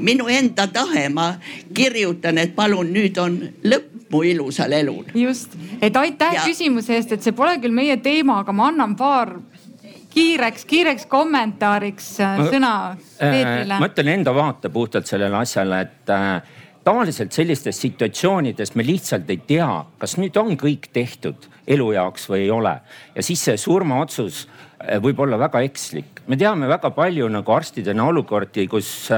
minu 0.00 0.28
enda 0.28 0.66
tahe, 0.72 1.08
ma 1.08 1.32
kirjutan, 1.74 2.38
et 2.38 2.54
palun, 2.56 2.90
nüüd 2.92 3.18
on 3.22 3.38
lõpp 3.64 3.90
mu 4.10 4.22
ilusal 4.26 4.72
elul. 4.74 5.04
just, 5.14 5.54
et 5.82 5.96
aitäh 5.96 6.34
ja... 6.34 6.46
küsimuse 6.46 6.96
eest, 6.98 7.12
et 7.14 7.22
see 7.22 7.36
pole 7.36 7.56
küll 7.62 7.74
meie 7.74 7.96
teema, 8.02 8.40
aga 8.44 8.54
ma 8.56 8.70
annan 8.72 8.96
paar 8.98 9.36
kiireks, 10.10 10.64
kiireks 10.66 11.06
kommentaariks 11.10 12.08
äh, 12.24 12.40
sõna 12.50 12.72
äh, 12.90 13.20
Peetrile. 13.20 13.78
ma 13.78 13.90
ütlen 13.90 14.14
enda 14.16 14.34
vaate 14.34 14.72
puhtalt 14.74 15.06
sellele 15.10 15.38
asjale, 15.38 15.84
et 15.86 16.14
äh, 16.14 16.58
tavaliselt 16.84 17.36
sellistes 17.36 17.78
situatsioonides 17.86 18.74
me 18.74 18.86
lihtsalt 18.86 19.30
ei 19.30 19.42
tea, 19.46 19.70
kas 20.02 20.16
nüüd 20.18 20.36
on 20.42 20.56
kõik 20.58 20.90
tehtud 20.92 21.46
elu 21.70 21.92
jaoks 21.94 22.26
või 22.32 22.48
ei 22.48 22.50
ole. 22.50 22.74
ja 23.14 23.22
siis 23.22 23.46
see 23.46 23.56
surmaotsus 23.60 24.46
äh, 24.48 24.59
võib 25.04 25.18
olla 25.20 25.38
väga 25.38 25.60
ekslik. 25.66 26.22
me 26.26 26.36
teame 26.36 26.68
väga 26.68 26.90
palju 26.96 27.28
nagu 27.28 27.52
arstidena 27.52 28.06
olukordi, 28.08 28.66
kus 28.68 29.10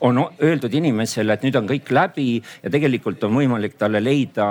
on 0.00 0.20
öeldud 0.42 0.74
inimesele, 0.74 1.34
et 1.34 1.42
nüüd 1.42 1.56
on 1.58 1.68
kõik 1.68 1.90
läbi 1.90 2.28
ja 2.62 2.70
tegelikult 2.70 3.24
on 3.24 3.34
võimalik 3.34 3.78
talle 3.78 4.00
leida 4.02 4.48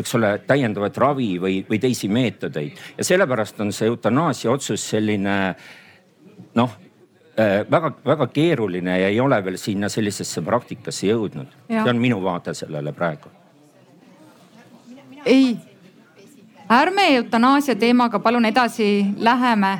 eks 0.00 0.14
ole, 0.16 0.32
täiendavat 0.46 0.96
ravi 1.00 1.32
või, 1.40 1.60
või 1.68 1.80
teisi 1.80 2.08
meetodeid 2.08 2.78
ja 2.96 3.04
sellepärast 3.04 3.60
on 3.60 3.72
see 3.72 3.88
eutanaasia 3.90 4.52
otsus 4.52 4.84
selline 4.94 5.36
noh 6.56 6.78
väga-väga 7.70 8.26
keeruline 8.32 8.98
ja 9.00 9.08
ei 9.08 9.20
ole 9.20 9.38
veel 9.44 9.56
sinna 9.58 9.88
sellisesse 9.88 10.42
praktikasse 10.42 11.06
jõudnud. 11.06 11.46
see 11.68 11.90
on 11.90 12.00
minu 12.00 12.20
vaade 12.22 12.54
sellele 12.54 12.92
praegu. 12.92 13.30
ei, 15.24 15.56
ärme 16.70 17.08
eutanaasia 17.14 17.74
teemaga 17.74 18.18
palun 18.18 18.44
edasi 18.44 19.06
läheme. 19.16 19.78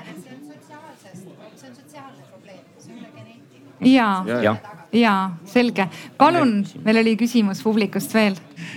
ja, 3.80 4.24
ja, 4.26 4.42
ja 4.42 4.56
ja 4.92 5.30
selge, 5.46 5.86
palun, 6.18 6.64
meil 6.84 7.00
oli 7.02 7.14
küsimus 7.18 7.62
publikust 7.62 8.14
veel. 8.14 8.34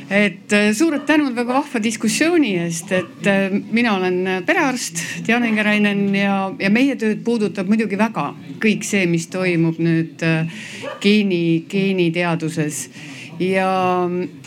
et 0.09 0.53
äh, 0.53 0.69
suured 0.73 1.05
tänud 1.07 1.33
väga 1.35 1.53
vahva 1.53 1.81
diskussiooni 1.83 2.53
eest, 2.61 2.91
et 2.91 3.27
äh, 3.27 3.47
mina 3.71 3.95
olen 3.97 4.43
perearst 4.45 5.01
Diana 5.27 5.49
Ingerainen 5.49 6.15
ja, 6.15 6.51
ja 6.59 6.69
meie 6.69 6.95
tööd 6.95 7.23
puudutab 7.25 7.67
muidugi 7.67 7.97
väga 7.97 8.29
kõik 8.61 8.85
see, 8.85 9.07
mis 9.09 9.27
toimub 9.33 9.79
nüüd 9.81 10.21
äh, 10.25 10.53
geeni, 11.01 11.65
geeniteaduses 11.69 12.85
ja 13.41 13.67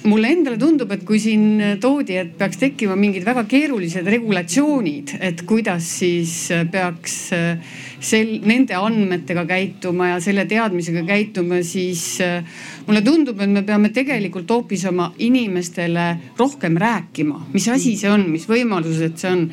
mulle 0.05 0.31
endale 0.31 0.59
tundub, 0.61 0.93
et 0.95 1.05
kui 1.07 1.19
siin 1.23 1.79
toodi, 1.83 2.17
et 2.21 2.35
peaks 2.39 2.61
tekkima 2.61 2.97
mingid 2.99 3.27
väga 3.27 3.47
keerulised 3.49 4.07
regulatsioonid, 4.07 5.17
et 5.21 5.43
kuidas 5.49 5.89
siis 6.01 6.35
peaks 6.73 7.17
sel, 7.33 8.37
nende 8.47 8.77
andmetega 8.79 9.47
käituma 9.49 10.13
ja 10.15 10.21
selle 10.23 10.47
teadmisega 10.51 11.03
käituma, 11.09 11.63
siis 11.67 12.19
mulle 12.87 13.03
tundub, 13.03 13.41
et 13.43 13.51
me 13.51 13.63
peame 13.67 13.91
tegelikult 13.95 14.51
hoopis 14.51 14.85
oma 14.91 15.09
inimestele 15.23 16.07
rohkem 16.39 16.77
rääkima, 16.79 17.49
mis 17.55 17.67
asi 17.73 17.97
see 17.99 18.11
on, 18.11 18.29
mis 18.31 18.47
võimalused 18.49 19.19
see 19.19 19.33
on. 19.33 19.51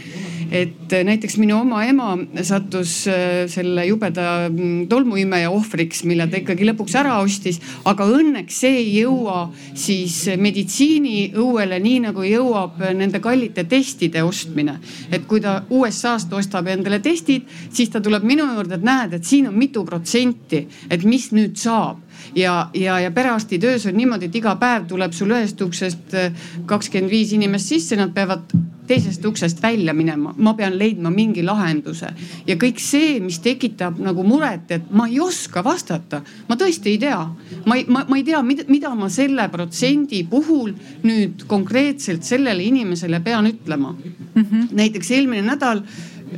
et 0.54 0.92
näiteks 1.08 1.40
minu 1.42 1.56
oma 1.64 1.80
ema 1.90 2.12
sattus 2.46 3.08
äh, 3.10 3.48
selle 3.50 3.88
jubeda 3.88 4.52
mm, 4.52 4.84
tolmuimeja 4.92 5.50
ohvriks, 5.50 6.04
mille 6.06 6.28
ta 6.30 6.38
ikkagi 6.38 6.68
lõpuks 6.68 6.94
ära 7.00 7.16
ostis, 7.24 7.58
aga 7.90 8.06
õnneks 8.06 8.60
see 8.62 8.76
ei 8.84 8.92
jõua 9.00 9.48
siis 9.74 10.20
meditsiiniõuele, 10.38 11.80
nii 11.82 12.04
nagu 12.06 12.28
jõuab 12.28 12.84
nende 12.94 13.24
kallite 13.24 13.66
testide 13.66 14.22
ostmine. 14.22 14.78
et 15.10 15.26
kui 15.26 15.42
ta 15.42 15.64
USA-st 15.70 16.38
ostab 16.38 16.70
endale 16.70 17.00
testid, 17.02 17.50
siis 17.74 17.90
ta 17.90 18.02
tuleb 18.04 18.24
minu 18.24 18.46
juurde, 18.54 18.78
et 18.78 18.86
näed, 18.86 19.18
et 19.18 19.26
siin 19.26 19.50
on 19.50 19.58
mitu 19.58 19.82
protsenti, 19.88 20.68
et 20.90 21.04
mis 21.04 21.32
nüüd 21.34 21.58
saab 21.58 22.04
ja, 22.36 22.70
ja, 22.74 23.00
ja 23.00 23.12
perearsti 23.24 23.60
töös 23.60 23.86
on 23.88 23.96
niimoodi, 23.98 24.28
et 24.28 24.36
iga 24.36 24.56
päev 24.60 24.88
tuleb 24.90 25.16
sul 25.16 25.32
ühest 25.32 25.62
uksest 25.64 26.16
äh, 26.20 26.46
kakskümmend 26.68 27.12
viis 27.12 27.32
inimest 27.36 27.72
sisse, 27.72 27.96
nad 28.00 28.12
peavad 28.16 28.52
teisest 28.88 29.24
uksest 29.26 29.62
välja 29.64 29.94
minema, 29.96 30.34
ma 30.38 30.54
pean 30.60 30.76
leidma 30.78 31.08
mingi 31.14 31.44
lahenduse 31.46 32.10
ja 32.48 32.58
kõik 32.60 32.82
see, 32.84 33.16
mis 33.24 33.40
tekitab 33.44 34.00
nagu 34.04 34.26
muret, 34.28 34.72
et 34.76 34.90
ma 34.92 35.08
ei 35.08 35.22
oska 35.24 35.64
vastata, 35.64 36.20
ma 36.50 36.58
tõesti 36.60 36.92
ei 36.92 37.00
tea. 37.00 37.22
ma 37.66 37.78
ei, 37.80 37.86
ma, 37.88 38.04
ma 38.10 38.20
ei 38.20 38.26
tea, 38.28 38.42
mida, 38.44 38.92
ma 38.96 39.08
selle 39.10 39.48
protsendi 39.54 40.24
puhul 40.30 40.74
nüüd 41.08 41.46
konkreetselt 41.48 42.28
sellele 42.28 42.64
inimesele 42.64 43.22
pean 43.24 43.48
ütlema 43.48 43.94
mm. 43.94 44.44
-hmm. 44.44 44.68
näiteks 44.72 45.12
eelmine 45.12 45.48
nädal 45.48 45.86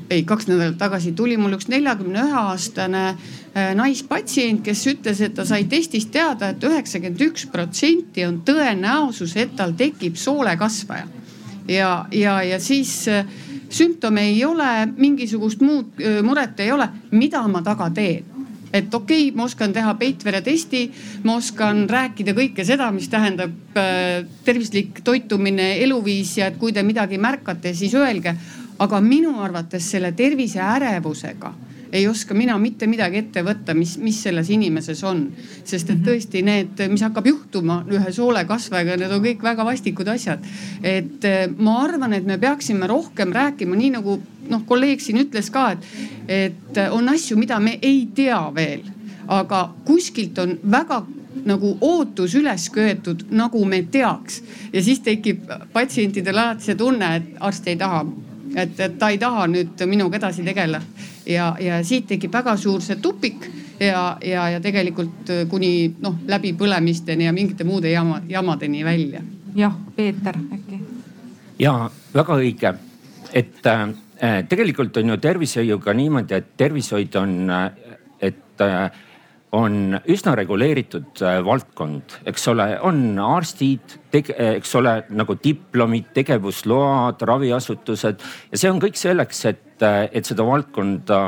ei, 0.09 0.23
kaks 0.27 0.47
nädalat 0.49 0.77
tagasi 0.79 1.13
tuli 1.17 1.37
mul 1.37 1.55
üks 1.57 1.69
neljakümne 1.71 2.25
ühe 2.25 2.37
aastane 2.41 3.03
äh, 3.09 3.73
naispatsient, 3.77 4.63
kes 4.65 4.85
ütles, 4.91 5.21
et 5.25 5.35
ta 5.37 5.45
sai 5.47 5.65
testist 5.71 6.11
teada 6.13 6.51
et, 6.51 6.59
et 6.59 6.69
üheksakümmend 6.69 7.25
üks 7.27 7.47
protsenti 7.51 8.25
on 8.27 8.41
tõenäosus, 8.47 9.35
et 9.41 9.55
tal 9.57 9.75
tekib 9.77 10.19
soolekasvaja. 10.19 11.07
ja, 11.67 11.91
ja, 12.11 12.37
ja 12.43 12.59
siis 12.59 13.07
äh, 13.07 13.25
sümptome 13.69 14.29
ei 14.31 14.45
ole, 14.45 14.69
mingisugust 14.97 15.61
muud 15.65 15.99
äh, 15.99 16.21
muret 16.23 16.59
ei 16.59 16.71
ole, 16.71 16.89
mida 17.11 17.45
ma 17.47 17.63
taga 17.65 17.89
teen? 17.89 18.31
Et 18.75 18.93
okei 18.93 19.29
okay,, 19.29 19.35
ma 19.37 19.45
oskan 19.47 19.71
teha 19.71 19.93
peitveretesti, 19.95 20.81
ma 21.23 21.37
oskan 21.39 21.85
rääkida 21.87 22.33
kõike 22.35 22.65
seda, 22.67 22.89
mis 22.91 23.07
tähendab 23.11 23.77
äh, 23.79 24.25
tervislik 24.43 24.99
toitumine, 25.05 25.75
eluviis 25.85 26.35
ja 26.41 26.49
et 26.51 26.59
kui 26.59 26.75
te 26.75 26.83
midagi 26.83 27.19
märkate, 27.21 27.71
siis 27.77 27.95
öelge 27.95 28.35
aga 28.79 29.01
minu 29.01 29.37
arvates 29.43 29.91
selle 29.91 30.11
terviseärevusega 30.11 31.53
ei 31.95 32.07
oska 32.07 32.33
mina 32.33 32.57
mitte 32.59 32.87
midagi 32.91 33.21
ette 33.21 33.43
võtta, 33.45 33.73
mis, 33.77 33.95
mis 34.03 34.17
selles 34.23 34.49
inimeses 34.51 35.03
on. 35.07 35.27
sest 35.63 35.89
et 35.89 35.97
mhm. 35.97 36.05
tõesti 36.07 36.41
need, 36.43 36.81
mis 36.91 37.03
hakkab 37.05 37.27
juhtuma 37.29 37.81
ühe 37.91 38.11
soolekasvajaga, 38.11 38.97
need 38.99 39.13
on 39.15 39.23
kõik 39.23 39.43
väga 39.43 39.65
vastikud 39.65 40.09
asjad. 40.11 40.43
et 40.83 41.25
eh, 41.25 41.47
ma 41.57 41.79
arvan, 41.83 42.13
et 42.13 42.25
me 42.25 42.37
peaksime 42.37 42.87
rohkem 42.87 43.31
rääkima, 43.33 43.75
nii 43.75 43.93
nagu 43.95 44.19
noh, 44.49 44.65
kolleeg 44.67 45.01
siin 45.01 45.21
ütles 45.23 45.49
ka, 45.51 45.71
et, 45.71 45.87
et 46.27 46.83
on 46.91 47.09
asju, 47.09 47.37
mida 47.37 47.59
me 47.59 47.79
ei 47.81 48.07
tea 48.15 48.41
veel. 48.55 48.83
aga 49.27 49.69
kuskilt 49.85 50.37
on 50.39 50.59
väga 50.71 51.05
nagu 51.45 51.77
ootus 51.81 52.35
üles 52.35 52.69
köetud, 52.69 53.25
nagu 53.31 53.63
me 53.65 53.81
teaks 53.91 54.41
ja 54.73 54.83
siis 54.83 54.99
tekib 54.99 55.49
patsientidel 55.73 56.37
alati 56.37 56.69
see 56.69 56.75
tunne, 56.75 57.15
et 57.15 57.35
arst 57.39 57.67
ei 57.67 57.75
taha 57.77 58.03
et, 58.55 58.79
et 58.79 58.97
ta 58.99 59.09
ei 59.11 59.19
taha 59.21 59.47
nüüd 59.51 59.85
minuga 59.85 60.17
edasi 60.17 60.43
tegeleda. 60.43 60.81
ja, 61.25 61.55
ja 61.59 61.83
siit 61.83 62.07
tekib 62.07 62.33
väga 62.33 62.57
suur 62.57 62.81
see 62.81 62.95
tupik 63.01 63.49
ja, 63.79 64.17
ja, 64.23 64.49
ja 64.49 64.61
tegelikult 64.61 65.31
kuni 65.49 65.95
noh 66.01 66.19
läbipõlemisteni 66.27 67.27
ja 67.27 67.33
mingite 67.33 67.63
muude 67.63 67.91
jama, 67.91 68.21
jamadeni 68.29 68.85
välja. 68.85 69.21
jah, 69.55 69.75
Peeter 69.95 70.37
äkki. 70.53 70.79
ja 71.59 71.89
väga 72.13 72.39
õige, 72.39 72.73
et 73.33 73.65
äh, 73.65 73.89
tegelikult 74.49 74.97
on 74.97 75.09
ju 75.09 75.17
tervishoiuga 75.17 75.93
niimoodi, 75.93 76.33
et 76.33 76.53
tervishoid 76.57 77.15
on, 77.15 77.49
äh, 77.49 77.71
et 78.21 78.61
äh, 78.61 78.91
on 79.55 79.99
üsna 80.11 80.35
reguleeritud 80.37 81.21
äh, 81.23 81.39
valdkond, 81.45 82.19
eks 82.27 82.47
ole, 82.51 82.67
on 82.85 83.19
arstid, 83.23 83.99
eks 84.15 84.75
ole, 84.79 84.97
nagu 85.15 85.37
diplomid, 85.43 86.11
tegevusload, 86.15 87.23
raviasutused 87.29 88.25
ja 88.51 88.59
see 88.59 88.71
on 88.71 88.81
kõik 88.83 88.99
selleks, 88.99 89.45
et, 89.51 89.69
äh, 89.85 90.05
et 90.11 90.27
seda 90.27 90.45
valdkonda 90.47 91.21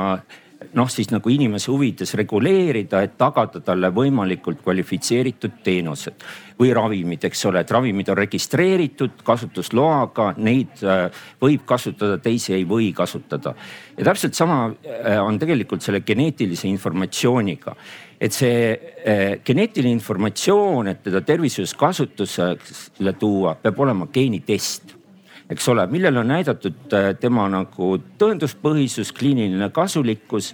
noh, 0.74 0.88
siis 0.90 1.12
nagu 1.12 1.30
inimese 1.30 1.70
huvides 1.70 2.16
reguleerida, 2.18 3.04
et 3.06 3.14
tagada 3.20 3.60
talle 3.64 3.92
võimalikult 3.94 4.58
kvalifitseeritud 4.64 5.60
teenused 5.64 6.24
või 6.58 6.72
ravimid, 6.74 7.22
eks 7.28 7.44
ole, 7.46 7.62
et 7.62 7.70
ravimid 7.70 8.10
on 8.10 8.18
registreeritud 8.18 9.22
kasutusloaga, 9.24 10.32
neid 10.42 10.82
äh, 10.82 11.06
võib 11.40 11.62
kasutada, 11.68 12.18
teisi 12.20 12.56
ei 12.58 12.66
või 12.68 12.90
kasutada. 12.96 13.54
ja 13.96 14.10
täpselt 14.10 14.34
sama 14.34 14.58
on 15.22 15.38
tegelikult 15.38 15.86
selle 15.86 16.02
geneetilise 16.06 16.68
informatsiooniga 16.68 17.76
et 18.20 18.34
see 18.34 18.60
eh, 19.04 19.40
geneetiline 19.46 19.94
informatsioon, 19.94 20.90
et 20.90 21.02
teda 21.06 21.22
tervishoius 21.22 21.74
kasutusele 21.78 23.14
tuua, 23.18 23.54
peab 23.62 23.84
olema 23.86 24.08
geenitest 24.12 24.98
eks 25.48 25.68
ole, 25.72 25.86
millel 25.88 26.20
on 26.20 26.28
näidatud 26.28 26.92
eh, 26.92 27.08
tema 27.20 27.46
nagu 27.48 27.92
tõenduspõhisus, 28.20 29.12
kliiniline 29.16 29.70
kasulikkus. 29.72 30.52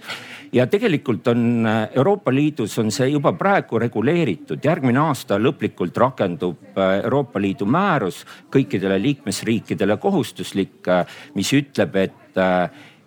ja 0.53 0.67
tegelikult 0.71 1.27
on 1.27 1.65
eh, 1.65 1.79
Euroopa 1.99 2.31
Liidus 2.31 2.77
on 2.79 2.91
see 2.91 3.09
juba 3.11 3.33
praegu 3.33 3.79
reguleeritud, 3.81 4.63
järgmine 4.63 5.01
aasta 5.01 5.39
lõplikult 5.41 5.97
rakendub 5.97 6.79
Euroopa 7.03 7.41
Liidu 7.41 7.65
määrus 7.65 8.23
kõikidele 8.51 9.01
liikmesriikidele 9.01 9.97
kohustuslik, 9.97 10.87
mis 11.35 11.51
ütleb, 11.53 11.95
et, 11.95 12.39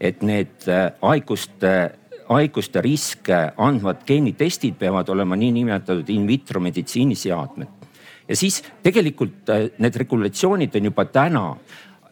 et 0.00 0.22
need 0.22 0.68
haiguste 1.02 1.72
haiguste 2.28 2.82
riske 2.84 3.40
andvad 3.56 4.04
geenitestid 4.06 4.78
peavad 4.78 5.08
olema 5.08 5.36
niinimetatud 5.36 6.08
in 6.10 6.26
vitro 6.26 6.60
meditsiiniseadmed. 6.60 7.68
ja 8.28 8.36
siis 8.36 8.62
tegelikult 8.82 9.48
äh, 9.50 9.68
need 9.78 9.96
regulatsioonid 9.96 10.74
on 10.76 10.90
juba 10.90 11.04
täna 11.04 11.44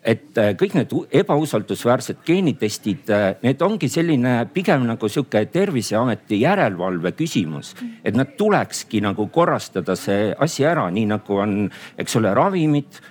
et 0.06 0.38
äh, 0.38 0.52
kõik 0.58 0.76
need 0.78 0.92
ebausaldusväärsed 1.20 2.22
geenitestid, 2.26 3.10
äh, 3.10 3.26
need 3.42 3.62
ongi 3.62 3.88
selline 3.90 4.38
pigem 4.54 4.86
nagu 4.86 5.08
sihuke 5.10 5.42
terviseameti 5.50 6.40
järelevalve 6.44 7.12
küsimus. 7.18 7.74
et 8.04 8.14
nad 8.14 8.36
tulekski 8.38 9.00
nagu 9.00 9.28
korrastada 9.28 9.96
see 9.96 10.32
asi 10.38 10.64
ära, 10.64 10.90
nii 10.90 11.06
nagu 11.10 11.42
on, 11.42 11.70
eks 11.98 12.16
ole, 12.16 12.34
ravimid 12.34 13.02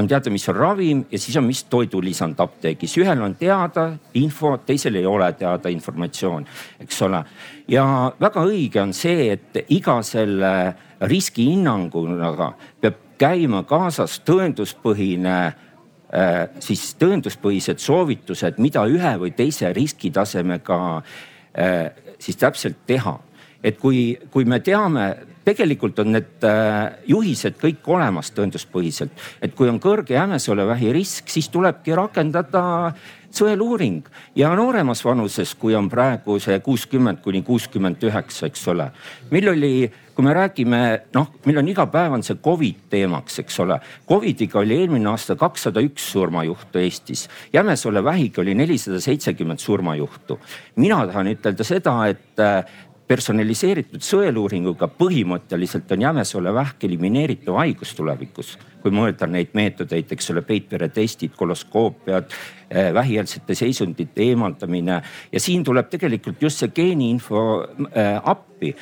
on 0.00 0.08
teada, 0.08 0.32
mis 0.32 0.48
on 0.48 0.56
ravim 0.56 1.04
ja 1.10 1.18
siis 1.18 1.36
on, 1.36 1.46
mis 1.46 1.62
toidulisand 1.70 2.40
apteegis. 2.40 2.96
ühel 2.98 3.22
on 3.22 3.34
teada 3.38 3.90
info, 4.18 4.56
teisel 4.66 4.96
ei 5.00 5.06
ole 5.06 5.32
teada 5.38 5.68
informatsioon, 5.68 6.46
eks 6.80 7.02
ole. 7.06 7.22
ja 7.68 7.84
väga 8.20 8.44
õige 8.48 8.82
on 8.82 8.94
see, 8.96 9.30
et 9.32 9.64
iga 9.68 10.00
selle 10.06 10.52
riskihinnanguga 11.00 12.52
peab 12.80 13.06
käima 13.20 13.62
kaasas 13.68 14.20
tõenduspõhine 14.24 15.38
äh, 15.46 16.44
siis 16.58 16.94
tõenduspõhised 17.00 17.82
soovitused, 17.82 18.58
mida 18.58 18.86
ühe 18.88 19.16
või 19.20 19.34
teise 19.36 19.72
riskitasemega 19.76 20.80
äh, 20.96 21.90
siis 22.18 22.40
täpselt 22.40 22.86
teha 22.86 23.18
et 23.62 23.78
kui, 23.78 24.18
kui 24.30 24.44
me 24.48 24.60
teame, 24.64 25.10
tegelikult 25.44 25.98
on 26.02 26.12
need 26.14 26.44
äh, 26.46 27.00
juhised 27.08 27.56
kõik 27.60 27.86
olemas 27.90 28.32
tõenduspõhiselt, 28.36 29.14
et 29.42 29.54
kui 29.56 29.70
on 29.70 29.80
kõrge 29.82 30.14
jämesolevähi 30.16 30.92
risk, 30.94 31.30
siis 31.32 31.48
tulebki 31.52 31.96
rakendada 31.96 32.92
sõeluuring 33.30 34.06
ja 34.38 34.50
nooremas 34.58 35.02
vanuses, 35.06 35.54
kui 35.58 35.74
on 35.78 35.88
praegu 35.90 36.38
see 36.42 36.58
kuuskümmend 36.64 37.22
kuni 37.24 37.42
kuuskümmend 37.46 38.02
üheksa, 38.10 38.50
eks 38.50 38.66
ole. 38.72 38.90
meil 39.30 39.48
oli, 39.52 39.72
kui 40.14 40.26
me 40.26 40.34
räägime, 40.34 40.80
noh, 41.14 41.30
meil 41.46 41.62
on 41.62 41.70
iga 41.70 41.86
päev 41.90 42.18
on 42.18 42.26
see 42.26 42.40
Covid 42.42 42.82
teemaks, 42.90 43.38
eks 43.44 43.60
ole. 43.62 43.78
Covidiga 44.08 44.58
oli 44.60 44.80
eelmine 44.82 45.08
aasta 45.12 45.36
kakssada 45.38 45.80
üks 45.84 46.10
surmajuhtu 46.12 46.82
Eestis, 46.82 47.28
jämesolevähiga 47.54 48.42
oli 48.42 48.54
nelisada 48.58 49.00
seitsekümmend 49.00 49.62
surmajuhtu. 49.62 50.38
mina 50.76 51.06
tahan 51.06 51.32
ütelda 51.32 51.64
seda, 51.64 51.96
et 52.08 52.40
äh, 52.40 52.64
personaliseeritud 53.10 54.04
sõeluuringuga 54.06 54.86
põhimõtteliselt 54.94 55.90
on 55.94 56.04
jämesole 56.04 56.52
vähk 56.54 56.84
elimineeritav 56.86 57.58
haigus 57.58 57.94
tulevikus. 57.98 58.58
kui 58.80 58.92
mõelda 58.96 59.26
neid 59.28 59.50
meetodeid, 59.52 60.08
eks 60.14 60.30
ole, 60.32 60.40
peitveretestid, 60.40 61.34
koloskoopiad, 61.36 62.30
eh, 62.70 62.94
vähieelsete 62.94 63.54
seisundite 63.54 64.22
eemaldamine 64.24 65.02
ja 65.32 65.40
siin 65.40 65.64
tuleb 65.64 65.90
tegelikult 65.90 66.42
just 66.42 66.62
see 66.62 66.68
geeniinfo 66.68 67.42
äh, 67.60 68.20
appi. 68.24 68.76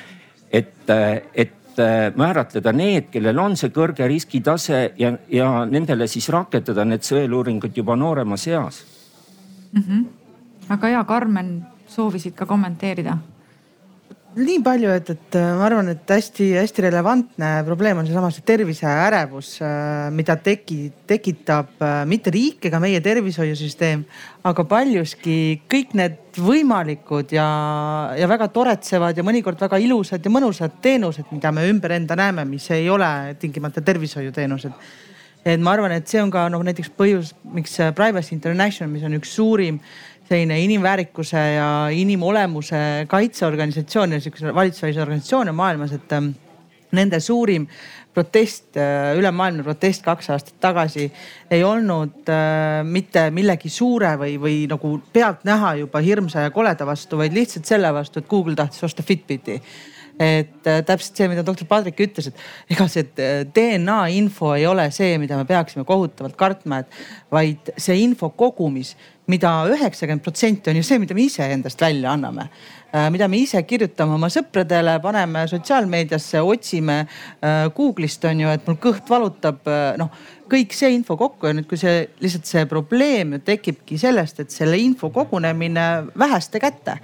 et, 0.52 0.90
äh, 0.90 1.22
et 1.34 1.54
määratleda 2.16 2.72
need, 2.72 3.10
kellel 3.10 3.38
on 3.38 3.56
see 3.56 3.70
kõrge 3.70 4.06
riskitase 4.08 4.92
ja, 4.98 5.12
ja 5.30 5.64
nendele 5.64 6.06
siis 6.06 6.28
rakendada 6.28 6.84
need 6.84 7.06
sõeluuringud 7.06 7.76
juba 7.76 7.96
nooremas 7.96 8.46
eas 8.46 8.84
mm. 9.72 9.82
-hmm. 9.82 10.06
väga 10.68 10.86
hea, 10.86 11.04
Karmen, 11.04 11.66
soovisid 11.86 12.34
ka 12.34 12.46
kommenteerida 12.46 13.18
nii 14.38 14.60
palju, 14.64 14.90
et, 14.94 15.10
et 15.14 15.36
äh, 15.38 15.46
ma 15.58 15.66
arvan, 15.66 15.88
et 15.92 16.10
hästi-hästi 16.12 16.84
relevantne 16.84 17.48
probleem 17.66 17.98
on 18.00 18.06
seesama 18.06 18.30
see 18.34 18.44
terviseärevus, 18.46 19.50
äh, 19.64 20.08
mida 20.14 20.36
teki, 20.42 20.78
tekitab 21.08 21.82
äh, 21.82 22.02
mitte 22.08 22.32
riik 22.34 22.68
ega 22.68 22.80
meie 22.82 23.00
tervishoiusüsteem, 23.04 24.04
aga 24.48 24.64
paljuski 24.68 25.38
kõik 25.70 25.96
need 25.98 26.38
võimalikud 26.38 27.34
ja, 27.34 27.48
ja 28.18 28.30
väga 28.30 28.50
toretsevad 28.54 29.18
ja 29.18 29.26
mõnikord 29.26 29.60
väga 29.60 29.80
ilusad 29.82 30.24
ja 30.24 30.32
mõnusad 30.32 30.78
teenused, 30.84 31.28
mida 31.34 31.52
me 31.54 31.66
ümber 31.70 31.96
enda 31.98 32.18
näeme, 32.18 32.46
mis 32.48 32.70
ei 32.74 32.88
ole 32.92 33.10
tingimata 33.40 33.82
tervishoiuteenused. 33.84 34.78
Et 35.48 35.60
ma 35.62 35.72
arvan, 35.72 35.94
et 35.94 36.08
see 36.10 36.20
on 36.20 36.30
ka 36.34 36.48
noh, 36.52 36.62
näiteks 36.66 36.90
põhjus, 36.98 37.32
miks 37.54 37.78
Privacy 37.96 38.34
International, 38.34 38.90
mis 38.92 39.06
on 39.06 39.14
üks 39.16 39.32
suurim 39.38 39.78
selline 40.28 40.58
inimväärikuse 40.60 41.38
ja 41.54 41.68
inimolemuse 41.92 43.06
kaitseorganisatsioon 43.08 44.12
ja 44.12 44.20
sihukese 44.20 44.54
valitsusvälise 44.54 45.02
organisatsioone 45.02 45.52
maailmas, 45.52 45.92
et 45.96 46.12
ähm, 46.12 46.34
nende 46.92 47.20
suurim 47.20 47.66
protest, 48.14 48.76
äh, 48.76 49.14
ülemaailmne 49.18 49.62
protest 49.64 50.02
kaks 50.04 50.30
aastat 50.34 50.60
tagasi 50.60 51.06
ei 51.50 51.64
olnud 51.64 52.28
äh, 52.28 52.82
mitte 52.84 53.28
millegi 53.30 53.70
suure 53.72 54.16
või, 54.20 54.36
või 54.40 54.56
nagu 54.68 54.96
pealtnäha 55.12 55.74
juba 55.84 56.02
hirmsa 56.04 56.48
ja 56.48 56.52
koleda 56.52 56.86
vastu, 56.86 57.20
vaid 57.20 57.36
lihtsalt 57.36 57.68
selle 57.68 57.92
vastu, 57.94 58.20
et 58.20 58.28
Google 58.28 58.56
tahtis 58.58 58.84
osta 58.84 59.06
Fitbiti 59.06 59.60
et 60.18 60.66
äh, 60.66 60.80
täpselt 60.82 61.18
see, 61.18 61.28
mida 61.30 61.44
doktor 61.46 61.68
Padrik 61.70 62.00
ütles, 62.02 62.30
et 62.30 62.74
ega 62.74 62.88
see 62.90 63.04
äh, 63.22 63.44
DNA 63.54 63.98
info 64.18 64.50
ei 64.56 64.66
ole 64.66 64.88
see, 64.94 65.14
mida 65.22 65.38
me 65.38 65.46
peaksime 65.46 65.86
kohutavalt 65.86 66.34
kartma, 66.38 66.82
et 66.82 66.98
vaid 67.34 67.70
see 67.78 68.00
info 68.02 68.32
kogumis 68.34 68.96
mida 69.28 69.50
üheksakümmend 69.68 70.24
protsenti 70.24 70.72
on 70.72 70.78
ju 70.80 70.86
see, 70.88 70.98
mida 70.98 71.14
me 71.14 71.26
ise 71.28 71.46
endast 71.52 71.80
välja 71.84 72.14
anname. 72.16 72.48
Äh, 72.90 73.06
mida 73.14 73.28
me 73.30 73.42
ise 73.44 73.60
kirjutame 73.68 74.16
oma 74.16 74.30
sõpradele, 74.32 74.96
paneme 75.04 75.44
sotsiaalmeediasse, 75.50 76.42
otsime 76.42 77.02
Google'ist 77.76 78.24
on 78.26 78.42
ju, 78.42 78.50
et 78.50 78.66
mul 78.66 78.80
kõht 78.82 79.12
valutab, 79.12 79.68
noh 80.00 80.26
kõik 80.48 80.72
see 80.72 80.94
info 80.96 81.18
kokku 81.20 81.50
ja 81.50 81.54
nüüd, 81.54 81.68
kui 81.68 81.78
see 81.78 82.06
lihtsalt 82.24 82.48
see 82.48 82.64
probleem 82.66 83.36
ju 83.36 83.42
tekibki 83.44 84.00
sellest, 84.00 84.40
et 84.40 84.54
selle 84.54 84.80
info 84.80 85.12
kogunemine 85.14 85.84
väheste 86.18 86.62
kätte, 86.62 86.96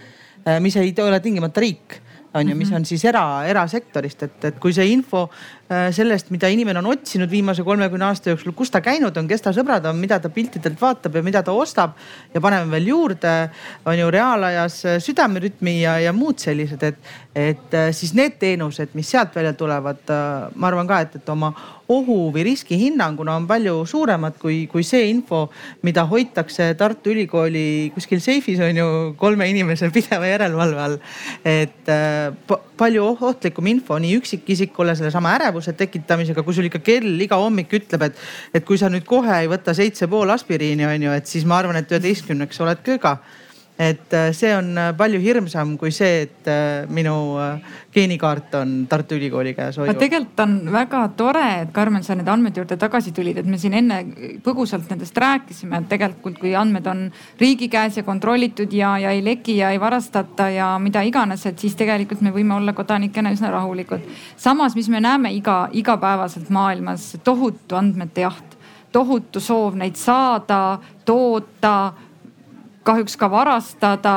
mis 0.65 0.77
ei 0.81 0.95
ole 1.05 1.21
tingimata 1.21 1.61
riik 1.61 2.01
on 2.35 2.49
ju, 2.49 2.55
mis 2.59 2.71
mhm. 2.71 2.77
on 2.77 2.89
siis 2.89 3.05
era, 3.07 3.25
erasektorist, 3.49 4.27
et, 4.27 4.49
et 4.51 4.59
kui 4.63 4.75
see 4.75 4.91
info 4.93 5.29
sellest, 5.69 6.29
mida 6.29 6.49
inimene 6.53 6.79
on 6.83 6.91
otsinud 6.93 7.31
viimase 7.31 7.65
kolmekümne 7.65 8.05
aasta 8.05 8.33
jooksul, 8.33 8.53
kus 8.57 8.71
ta 8.71 8.83
käinud 8.85 9.17
on, 9.17 9.29
kes 9.29 9.45
ta 9.45 9.53
sõbrad 9.57 9.87
on, 9.89 9.97
mida 9.97 10.19
ta 10.21 10.29
piltidelt 10.33 10.81
vaatab 10.81 11.17
ja 11.17 11.23
mida 11.25 11.41
ta 11.43 11.55
ostab 11.57 11.95
ja 12.35 12.43
paneme 12.45 12.69
veel 12.77 12.91
juurde, 12.91 13.33
on 13.89 13.99
ju 13.99 14.11
reaalajas 14.13 14.81
äh, 14.85 14.99
südamerütmi 15.01 15.79
ja, 15.81 15.97
ja 16.05 16.13
muud 16.13 16.43
sellised, 16.43 16.85
et, 16.85 17.15
et 17.35 17.79
äh, 17.79 17.89
siis 17.97 18.13
need 18.15 18.37
teenused, 18.43 18.93
mis 18.99 19.09
sealt 19.15 19.33
välja 19.37 19.55
tulevad, 19.57 20.05
ma 20.55 20.69
arvan 20.69 20.91
ka, 20.91 21.01
et, 21.07 21.17
et 21.21 21.33
oma 21.33 21.55
ohu 21.89 22.31
või 22.33 22.45
riskihinnanguna 22.49 23.37
on 23.37 23.47
palju 23.49 23.83
suuremad 23.89 24.39
kui, 24.41 24.65
kui 24.71 24.85
see 24.87 25.09
info, 25.11 25.49
mida 25.85 26.07
hoitakse 26.09 26.71
Tartu 26.81 27.13
Ülikooli 27.13 27.91
kuskil 27.95 28.23
seifis 28.25 28.61
on 28.65 28.79
ju 28.79 28.87
kolme 29.21 29.49
inimese 29.51 29.91
pideva 29.95 30.31
järelevalve 30.31 30.81
all. 30.81 30.99
et 31.45 31.89
äh, 31.93 32.57
palju 32.77 33.05
ohtlikum 33.13 33.67
info 33.69 33.99
nii 34.01 34.17
üksikisikule 34.21 34.97
sellesama 34.97 35.35
ärevuse 35.37 35.54
tekitamisega, 35.61 36.43
kui 36.43 36.55
sul 36.55 36.69
ikka 36.69 36.81
kell 36.85 37.21
iga 37.21 37.39
hommik 37.41 37.73
ütleb, 37.79 38.09
et, 38.09 38.19
et 38.55 38.65
kui 38.65 38.79
sa 38.81 38.91
nüüd 38.93 39.07
kohe 39.07 39.41
ei 39.43 39.51
võta 39.51 39.75
seitse 39.75 40.09
pool 40.11 40.31
aspiriini 40.35 40.87
on 40.89 41.09
ju, 41.09 41.15
et 41.15 41.31
siis 41.31 41.47
ma 41.47 41.59
arvan, 41.59 41.77
et 41.77 41.91
üheteistkümneks 41.91 42.61
oled 42.65 42.83
köga 42.85 43.19
et 43.79 44.13
äh, 44.13 44.33
see 44.33 44.53
on 44.55 44.79
äh, 44.79 44.93
palju 44.95 45.19
hirmsam 45.19 45.73
kui 45.79 45.91
see, 45.91 46.29
et 46.29 46.47
äh, 46.47 46.87
minu 46.87 47.15
geenikaart 47.95 48.55
on 48.61 48.75
Tartu 48.91 49.17
Ülikooli 49.19 49.55
käes. 49.55 49.81
aga 49.83 49.97
tegelikult 49.99 50.41
on 50.45 50.55
väga 50.73 51.01
tore, 51.19 51.47
et 51.65 51.73
Karmen, 51.75 52.05
sa 52.07 52.15
nende 52.15 52.31
andmete 52.31 52.63
juurde 52.63 52.79
tagasi 52.79 53.11
tulid, 53.15 53.41
et 53.43 53.51
me 53.51 53.59
siin 53.59 53.75
enne 53.75 53.99
põgusalt 54.45 54.87
nendest 54.93 55.19
rääkisime, 55.19 55.83
et 55.83 55.91
tegelikult 55.91 56.39
kui 56.39 56.55
andmed 56.55 56.87
on 56.87 57.03
riigi 57.41 57.69
käes 57.73 57.99
ja 57.99 58.07
kontrollitud 58.07 58.73
ja, 58.73 58.95
ja 59.03 59.11
ei 59.11 59.25
leki 59.27 59.59
ja 59.59 59.73
ei 59.75 59.83
varastata 59.83 60.49
ja 60.55 60.71
mida 60.79 61.03
iganes, 61.03 61.43
et 61.51 61.59
siis 61.59 61.75
tegelikult 61.75 62.23
me 62.23 62.31
võime 62.35 62.55
olla 62.55 62.77
kodanikena 62.79 63.35
üsna 63.35 63.51
rahulikud. 63.51 64.07
samas, 64.37 64.79
mis 64.79 64.89
me 64.89 65.03
näeme 65.03 65.35
iga, 65.35 65.69
igapäevaselt 65.73 66.51
maailmas, 66.55 67.17
tohutu 67.25 67.75
andmete 67.75 68.23
jaht, 68.23 68.59
tohutu 68.95 69.43
soov 69.43 69.75
neid 69.75 69.99
saada, 69.99 70.79
toota 71.05 71.77
kahjuks 72.85 73.17
ka 73.21 73.31
varastada, 73.33 74.17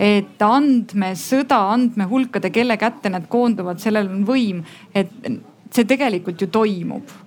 et 0.00 0.42
andmesõda, 0.42 1.58
andmehulkade, 1.74 2.50
kelle 2.54 2.76
kätte 2.80 3.12
need 3.12 3.26
koonduvad, 3.28 3.80
sellel 3.82 4.08
on 4.08 4.22
võim, 4.28 4.62
et 4.94 5.12
see 5.70 5.84
tegelikult 5.88 6.40
ju 6.40 6.48
toimub 6.50 7.18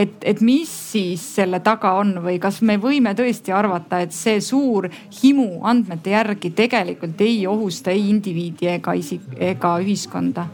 et, 0.00 0.12
et 0.24 0.40
mis 0.44 0.70
siis 0.92 1.22
selle 1.36 1.60
taga 1.64 1.92
on 2.00 2.14
või 2.24 2.38
kas 2.42 2.60
me 2.66 2.76
võime 2.80 3.12
tõesti 3.16 3.52
arvata, 3.54 4.02
et 4.04 4.14
see 4.16 4.40
suur 4.44 4.88
himu 5.20 5.64
andmete 5.68 6.14
järgi 6.14 6.52
tegelikult 6.56 7.20
ei 7.24 7.44
ohusta 7.50 7.92
ei 7.94 8.08
indiviidi 8.12 8.70
ega 8.76 8.94
isik 8.96 9.26
ega 9.36 9.76
ühiskonda? 9.82 10.46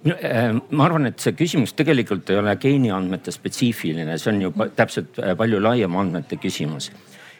Äh, 0.00 0.54
ma 0.56 0.86
arvan, 0.86 1.10
et 1.10 1.20
see 1.20 1.34
küsimus 1.36 1.74
tegelikult 1.76 2.30
ei 2.32 2.40
ole 2.40 2.54
geeniandmete 2.60 3.32
spetsiifiline, 3.34 4.16
see 4.18 4.32
on 4.32 4.44
ju 4.46 4.52
täpselt 4.76 5.20
äh, 5.20 5.34
palju 5.36 5.60
laiem 5.60 5.96
andmete 6.00 6.40
küsimus 6.40 6.90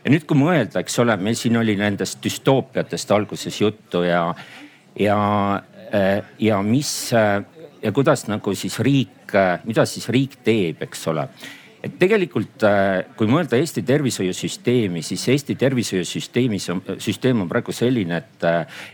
ja 0.05 0.13
nüüd, 0.13 0.27
kui 0.29 0.39
mõelda, 0.39 0.83
eks 0.83 0.99
ole, 1.03 1.17
meil 1.21 1.37
siin 1.39 1.59
oli 1.61 1.77
nendest 1.79 2.21
düstoopiatest 2.25 3.15
alguses 3.15 3.61
juttu 3.61 4.05
ja, 4.07 4.23
ja, 4.99 5.21
äh, 5.93 6.35
ja 6.41 6.61
mis 6.65 6.93
äh, 7.17 7.41
ja 7.83 7.93
kuidas 7.97 8.27
nagu 8.29 8.55
siis 8.57 8.79
riik, 8.85 9.33
äh, 9.35 9.59
mida 9.69 9.87
siis 9.89 10.09
riik 10.13 10.41
teeb, 10.45 10.85
eks 10.87 11.09
ole. 11.13 11.29
Et 11.81 11.95
tegelikult, 11.97 12.61
kui 13.17 13.29
mõelda 13.31 13.57
Eesti 13.57 13.81
tervishoiusüsteemi, 13.89 15.01
siis 15.01 15.23
Eesti 15.33 15.55
tervishoiusüsteemis 15.57 16.67
on, 16.75 16.83
süsteem 17.01 17.41
on 17.41 17.49
praegu 17.49 17.73
selline, 17.73 18.19
et, 18.21 18.45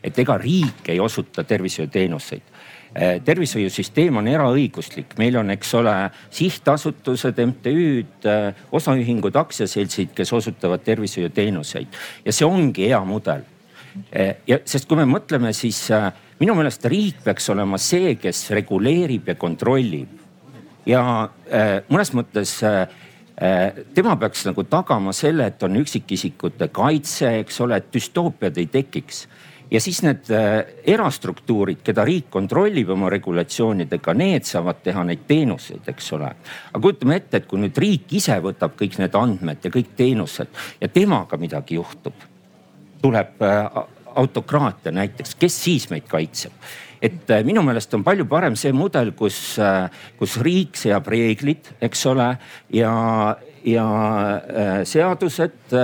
et 0.06 0.20
ega 0.22 0.36
riik 0.38 0.92
ei 0.94 1.00
osuta 1.02 1.42
tervishoiuteenuseid 1.42 2.54
tervishoiusüsteem 2.94 4.16
on 4.16 4.28
eraõiguslik, 4.30 5.16
meil 5.20 5.36
on, 5.40 5.50
eks 5.52 5.74
ole, 5.76 5.94
sihtasutused, 6.32 7.40
MTÜ-d, 7.50 8.30
eh, 8.30 8.62
osaühingud, 8.72 9.36
aktsiaseltsid, 9.36 10.14
kes 10.16 10.32
osutavad 10.32 10.84
tervishoiuteenuseid 10.86 11.98
ja 12.24 12.32
see 12.32 12.48
ongi 12.48 12.88
hea 12.88 13.02
mudel. 13.04 13.44
Eh, 14.12 14.36
ja 14.48 14.60
sest 14.64 14.88
kui 14.88 14.96
me 15.00 15.06
mõtleme, 15.08 15.52
siis 15.56 15.86
minu 16.40 16.54
meelest 16.56 16.84
riik 16.88 17.22
peaks 17.24 17.50
olema 17.52 17.78
see, 17.80 18.14
kes 18.20 18.50
reguleerib 18.56 19.28
ja 19.32 19.34
kontrollib. 19.34 20.22
ja 20.86 21.02
mõnes 21.90 22.12
mõttes 22.14 22.60
tema 23.94 24.12
peaks 24.16 24.44
nagu 24.46 24.62
tagama 24.70 25.12
selle, 25.12 25.48
et 25.50 25.62
on 25.66 25.80
üksikisikute 25.80 26.68
kaitse, 26.68 27.32
eks 27.40 27.60
ole, 27.60 27.80
et 27.80 27.88
düstoopiad 27.92 28.56
ei 28.56 28.68
tekiks 28.70 29.26
ja 29.70 29.80
siis 29.80 30.00
need 30.06 30.30
äh, 30.34 30.60
erastruktuurid, 30.94 31.82
keda 31.86 32.04
riik 32.06 32.30
kontrollib 32.30 32.90
oma 32.94 33.10
regulatsioonidega, 33.12 34.14
need 34.18 34.46
saavad 34.46 34.80
teha 34.84 35.04
neid 35.08 35.26
teenuseid, 35.28 35.88
eks 35.90 36.12
ole. 36.16 36.30
aga 36.70 36.82
kujutame 36.82 37.18
ette, 37.18 37.40
et 37.40 37.50
kui 37.50 37.60
nüüd 37.62 37.78
riik 37.82 38.16
ise 38.18 38.38
võtab 38.42 38.76
kõik 38.78 38.98
need 39.02 39.18
andmed 39.18 39.66
ja 39.66 39.72
kõik 39.74 39.92
teenused 39.98 40.64
ja 40.80 40.88
temaga 40.92 41.38
midagi 41.40 41.80
juhtub, 41.80 42.26
tuleb 43.02 43.46
äh, 43.46 43.80
autokraatia 44.16 44.94
näiteks, 44.94 45.34
kes 45.38 45.62
siis 45.66 45.90
meid 45.90 46.06
kaitseb? 46.10 46.54
et 47.02 47.28
äh, 47.30 47.42
minu 47.44 47.60
meelest 47.66 47.92
on 47.94 48.04
palju 48.06 48.24
parem 48.30 48.54
see 48.56 48.72
mudel, 48.72 49.12
kus, 49.18 49.58
kus 50.18 50.38
riik 50.42 50.78
seab 50.78 51.10
reeglid, 51.12 51.74
eks 51.84 52.06
ole, 52.08 52.30
ja, 52.72 52.92
ja 53.66 53.84
seadused 54.88 55.74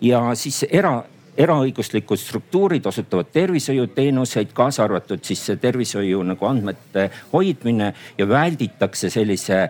ja 0.00 0.22
siis 0.38 0.62
era, 0.70 0.94
eraõiguslikud 1.36 2.20
struktuurid 2.20 2.86
osutavad 2.86 3.30
tervishoiuteenuseid, 3.32 4.52
kaasa 4.56 4.84
arvatud 4.84 5.22
siis 5.24 5.44
see 5.46 5.60
tervishoiu 5.60 6.22
nagu 6.26 6.48
andmete 6.48 7.08
hoidmine 7.32 7.92
ja 8.18 8.28
välditakse 8.28 9.10
sellise, 9.12 9.64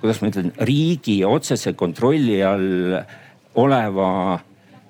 kuidas 0.00 0.22
ma 0.22 0.30
ütlen, 0.30 0.52
riigi 0.62 1.20
otsese 1.26 1.74
kontrolli 1.78 2.38
all 2.46 3.00
oleva 3.58 4.38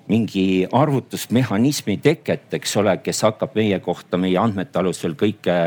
mingi 0.09 0.65
arvutusmehhanismi 0.73 1.99
teket, 2.01 2.53
eks 2.57 2.77
ole, 2.81 2.95
kes 3.05 3.21
hakkab 3.27 3.57
meie 3.57 3.77
kohta 3.85 4.17
meie 4.17 4.37
andmete 4.41 4.81
alusel 4.81 5.13
kõike 5.17 5.57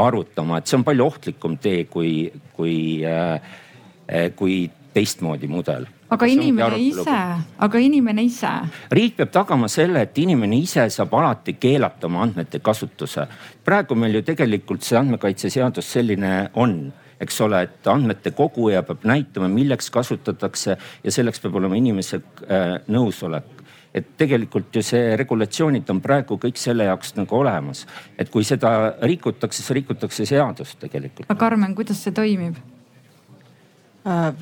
arvutama, 0.00 0.58
et 0.58 0.68
see 0.68 0.78
on 0.78 0.84
palju 0.86 1.08
ohtlikum 1.08 1.58
tee 1.60 1.84
kui, 1.92 2.30
kui, 2.56 2.76
äh, 3.04 4.30
kui 4.36 4.64
teistmoodi 4.94 5.48
mudel. 5.48 5.86
aga 6.12 6.26
inimene 6.28 6.78
ise, 6.78 7.18
aga 7.66 7.78
inimene 7.78 8.24
ise? 8.28 8.50
riik 8.92 9.16
peab 9.20 9.32
tagama 9.32 9.68
selle, 9.72 10.02
et 10.06 10.18
inimene 10.18 10.58
ise 10.60 10.88
saab 10.90 11.14
alati 11.20 11.56
keelata 11.60 12.06
oma 12.10 12.22
andmete 12.26 12.60
kasutuse. 12.60 13.26
praegu 13.64 13.94
meil 13.94 14.20
ju 14.20 14.22
tegelikult 14.22 14.82
see 14.82 14.98
andmekaitseseadus 14.98 15.92
selline 15.96 16.50
on 16.54 16.92
eks 17.22 17.40
ole, 17.44 17.62
et 17.62 17.86
andmete 17.86 18.32
koguja 18.34 18.82
peab 18.82 19.04
näitama, 19.06 19.48
milleks 19.48 19.90
kasutatakse 19.94 20.76
ja 20.76 21.12
selleks 21.14 21.40
peab 21.40 21.58
olema 21.60 21.78
inimese 21.78 22.18
äh, 22.18 22.78
nõusolek 22.90 23.62
et 23.94 24.14
tegelikult 24.18 24.72
ju 24.76 24.82
see 24.84 25.16
regulatsioonid 25.20 25.90
on 25.92 26.00
praegu 26.04 26.38
kõik 26.40 26.60
selle 26.60 26.86
jaoks 26.88 27.14
nagu 27.18 27.36
olemas. 27.36 27.86
et 28.18 28.30
kui 28.32 28.44
seda 28.44 28.94
rikutakse, 29.02 29.62
siis 29.62 29.74
rikutakse 29.76 30.26
seadust 30.26 30.78
tegelikult. 30.80 31.28
aga 31.28 31.38
Karmen, 31.38 31.74
kuidas 31.76 32.02
see 32.02 32.12
toimib? 32.16 32.56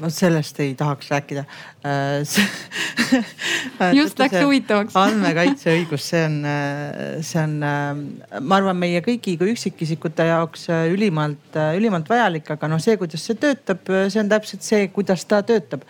Vot 0.01 0.15
sellest 0.15 0.61
ei 0.65 0.75
tahaks 0.75 1.11
rääkida 1.13 1.43
uh,. 1.85 2.39
just 4.01 4.19
läks 4.23 4.39
huvitavaks 4.41 4.97
andmekaitseõigus, 5.03 6.07
see 6.13 6.23
on, 6.25 6.39
see 7.27 7.43
on, 7.43 7.59
ma 8.41 8.57
arvan, 8.57 8.79
meie 8.81 9.03
kõigi 9.05 9.35
kui 9.41 9.53
üksikisikute 9.53 10.31
jaoks 10.31 10.65
ülimalt, 10.95 11.59
ülimalt 11.77 12.09
vajalik, 12.09 12.49
aga 12.57 12.71
noh, 12.73 12.81
see, 12.81 12.97
kuidas 13.01 13.27
see 13.27 13.37
töötab, 13.41 13.85
see 14.09 14.23
on 14.23 14.33
täpselt 14.33 14.65
see, 14.65 14.89
kuidas 14.95 15.27
ta 15.29 15.43
töötab 15.45 15.85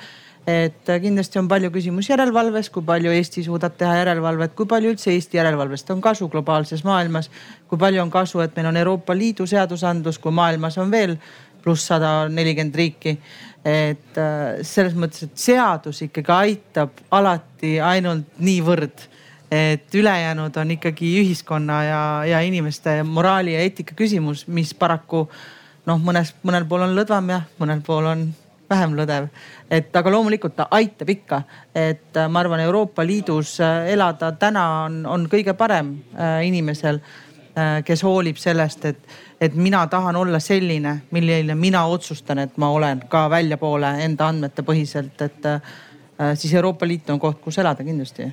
et 0.49 0.91
kindlasti 1.03 1.39
on 1.41 1.49
palju 1.51 1.71
küsimusi 1.75 2.13
järelevalves, 2.13 2.71
kui 2.73 2.85
palju 2.87 3.13
Eesti 3.13 3.45
suudab 3.45 3.77
teha 3.79 3.99
järelevalvet, 4.01 4.55
kui 4.57 4.69
palju 4.69 4.95
üldse 4.95 5.13
Eesti 5.13 5.39
järelevalvest 5.39 5.93
on 5.95 6.01
kasu 6.01 6.29
globaalses 6.33 6.85
maailmas. 6.85 7.31
kui 7.69 7.79
palju 7.79 8.03
on 8.03 8.11
kasu, 8.11 8.41
et 8.41 8.57
meil 8.57 8.67
on 8.67 8.77
Euroopa 8.77 9.15
Liidu 9.15 9.47
seadusandlus, 9.47 10.19
kui 10.19 10.33
maailmas 10.33 10.79
on 10.79 10.91
veel 10.91 11.17
pluss 11.63 11.87
sada 11.87 12.29
nelikümmend 12.29 12.75
riiki. 12.75 13.19
Et 13.65 14.19
äh, 14.19 14.61
selles 14.65 14.95
mõttes, 14.97 15.27
et 15.27 15.41
seadus 15.41 16.01
ikkagi 16.07 16.33
aitab 16.33 17.03
alati 17.13 17.77
ainult 17.81 18.39
niivõrd 18.41 19.09
et 19.51 19.95
ülejäänud 19.95 20.57
on 20.57 20.71
ikkagi 20.71 21.09
ühiskonna 21.21 21.85
ja, 21.85 22.03
ja 22.25 22.41
inimeste 22.47 23.03
moraali 23.03 23.55
ja 23.55 23.65
eetika 23.67 23.97
küsimus, 23.99 24.47
mis 24.47 24.71
paraku 24.75 25.25
noh, 25.87 25.99
mõnes, 25.99 26.31
mõnel 26.47 26.69
pool 26.71 26.87
on 26.87 26.95
lõdvam 26.95 27.33
ja 27.35 27.41
mõnel 27.59 27.83
pool 27.85 28.07
on 28.13 28.29
vähem 28.71 28.95
lõdev. 28.95 29.27
et 29.71 29.97
aga 29.97 30.11
loomulikult 30.11 30.55
ta 30.57 30.69
aitab 30.71 31.11
ikka, 31.11 31.43
et 31.75 32.17
äh, 32.17 32.29
ma 32.29 32.41
arvan, 32.41 32.61
Euroopa 32.61 33.05
Liidus 33.07 33.59
äh, 33.61 33.91
elada 33.93 34.33
täna 34.33 34.85
on, 34.85 35.03
on 35.07 35.27
kõige 35.29 35.55
parem 35.59 35.99
inimesel, 36.45 37.01
kes 37.85 38.03
hoolib 38.07 38.39
sellest, 38.39 38.85
et, 38.87 38.99
et 39.41 39.55
mina 39.55 39.87
tahan 39.87 40.17
olla 40.17 40.39
selline, 40.39 41.03
milline 41.11 41.55
mina 41.55 41.85
otsustan, 41.85 42.39
et 42.39 42.57
ma 42.57 42.69
olen 42.69 43.01
ka 43.09 43.29
väljapoole 43.31 43.95
enda 44.05 44.29
andmete 44.29 44.63
põhiselt, 44.63 45.23
et 45.25 45.49
siis 46.35 46.55
Euroopa 46.55 46.87
Liit 46.87 47.11
on 47.11 47.21
koht, 47.21 47.41
kus 47.41 47.59
elada 47.59 47.85
kindlasti 47.85 48.29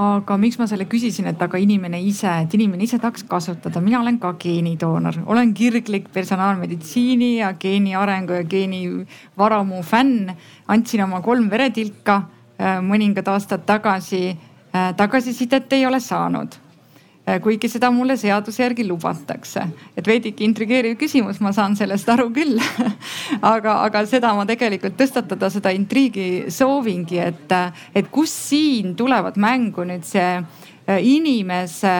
aga 0.00 0.36
miks 0.40 0.56
ma 0.60 0.66
selle 0.70 0.86
küsisin, 0.88 1.28
et 1.30 1.42
aga 1.42 1.58
inimene 1.60 2.00
ise, 2.02 2.30
et 2.44 2.54
inimene 2.56 2.86
ise 2.86 2.98
tahaks 3.00 3.24
kasutada, 3.28 3.82
mina 3.84 4.00
olen 4.00 4.18
ka 4.22 4.32
geenidoonor, 4.40 5.20
olen 5.28 5.52
kirglik 5.56 6.08
personaalmeditsiini 6.14 7.30
ja 7.40 7.52
geeni 7.60 7.94
arengu 7.96 8.38
ja 8.38 8.44
geenivaramu 8.44 9.82
fänn. 9.82 10.32
andsin 10.68 11.04
oma 11.04 11.20
kolm 11.20 11.50
veretilka 11.50 12.16
äh, 12.16 12.80
mõningad 12.80 13.28
aastad 13.28 13.66
tagasi. 13.66 14.36
Äh, 14.74 14.94
tagasisidet 14.96 15.72
ei 15.72 15.86
ole 15.86 16.00
saanud 16.00 16.54
Äh, 16.54 16.69
kuigi 17.42 17.68
seda 17.68 17.90
mulle 17.94 18.16
seaduse 18.18 18.62
järgi 18.62 18.86
lubatakse. 18.88 19.62
et 19.96 20.06
veidike 20.06 20.44
intrigeeriv 20.44 20.96
küsimus, 20.98 21.40
ma 21.40 21.52
saan 21.52 21.76
sellest 21.76 22.08
aru 22.08 22.30
küll 22.34 22.58
aga, 23.54 23.80
aga 23.84 24.04
seda 24.08 24.32
ma 24.34 24.46
tegelikult 24.48 24.96
tõstatada, 24.98 25.50
seda 25.52 25.70
intriigi 25.76 26.50
soovingi, 26.50 27.20
et, 27.20 27.54
et 27.94 28.10
kus 28.10 28.32
siin 28.48 28.96
tulevad 28.96 29.36
mängu 29.36 29.84
nüüd 29.86 30.06
see 30.08 30.30
äh, 30.40 30.98
inimese, 31.04 31.92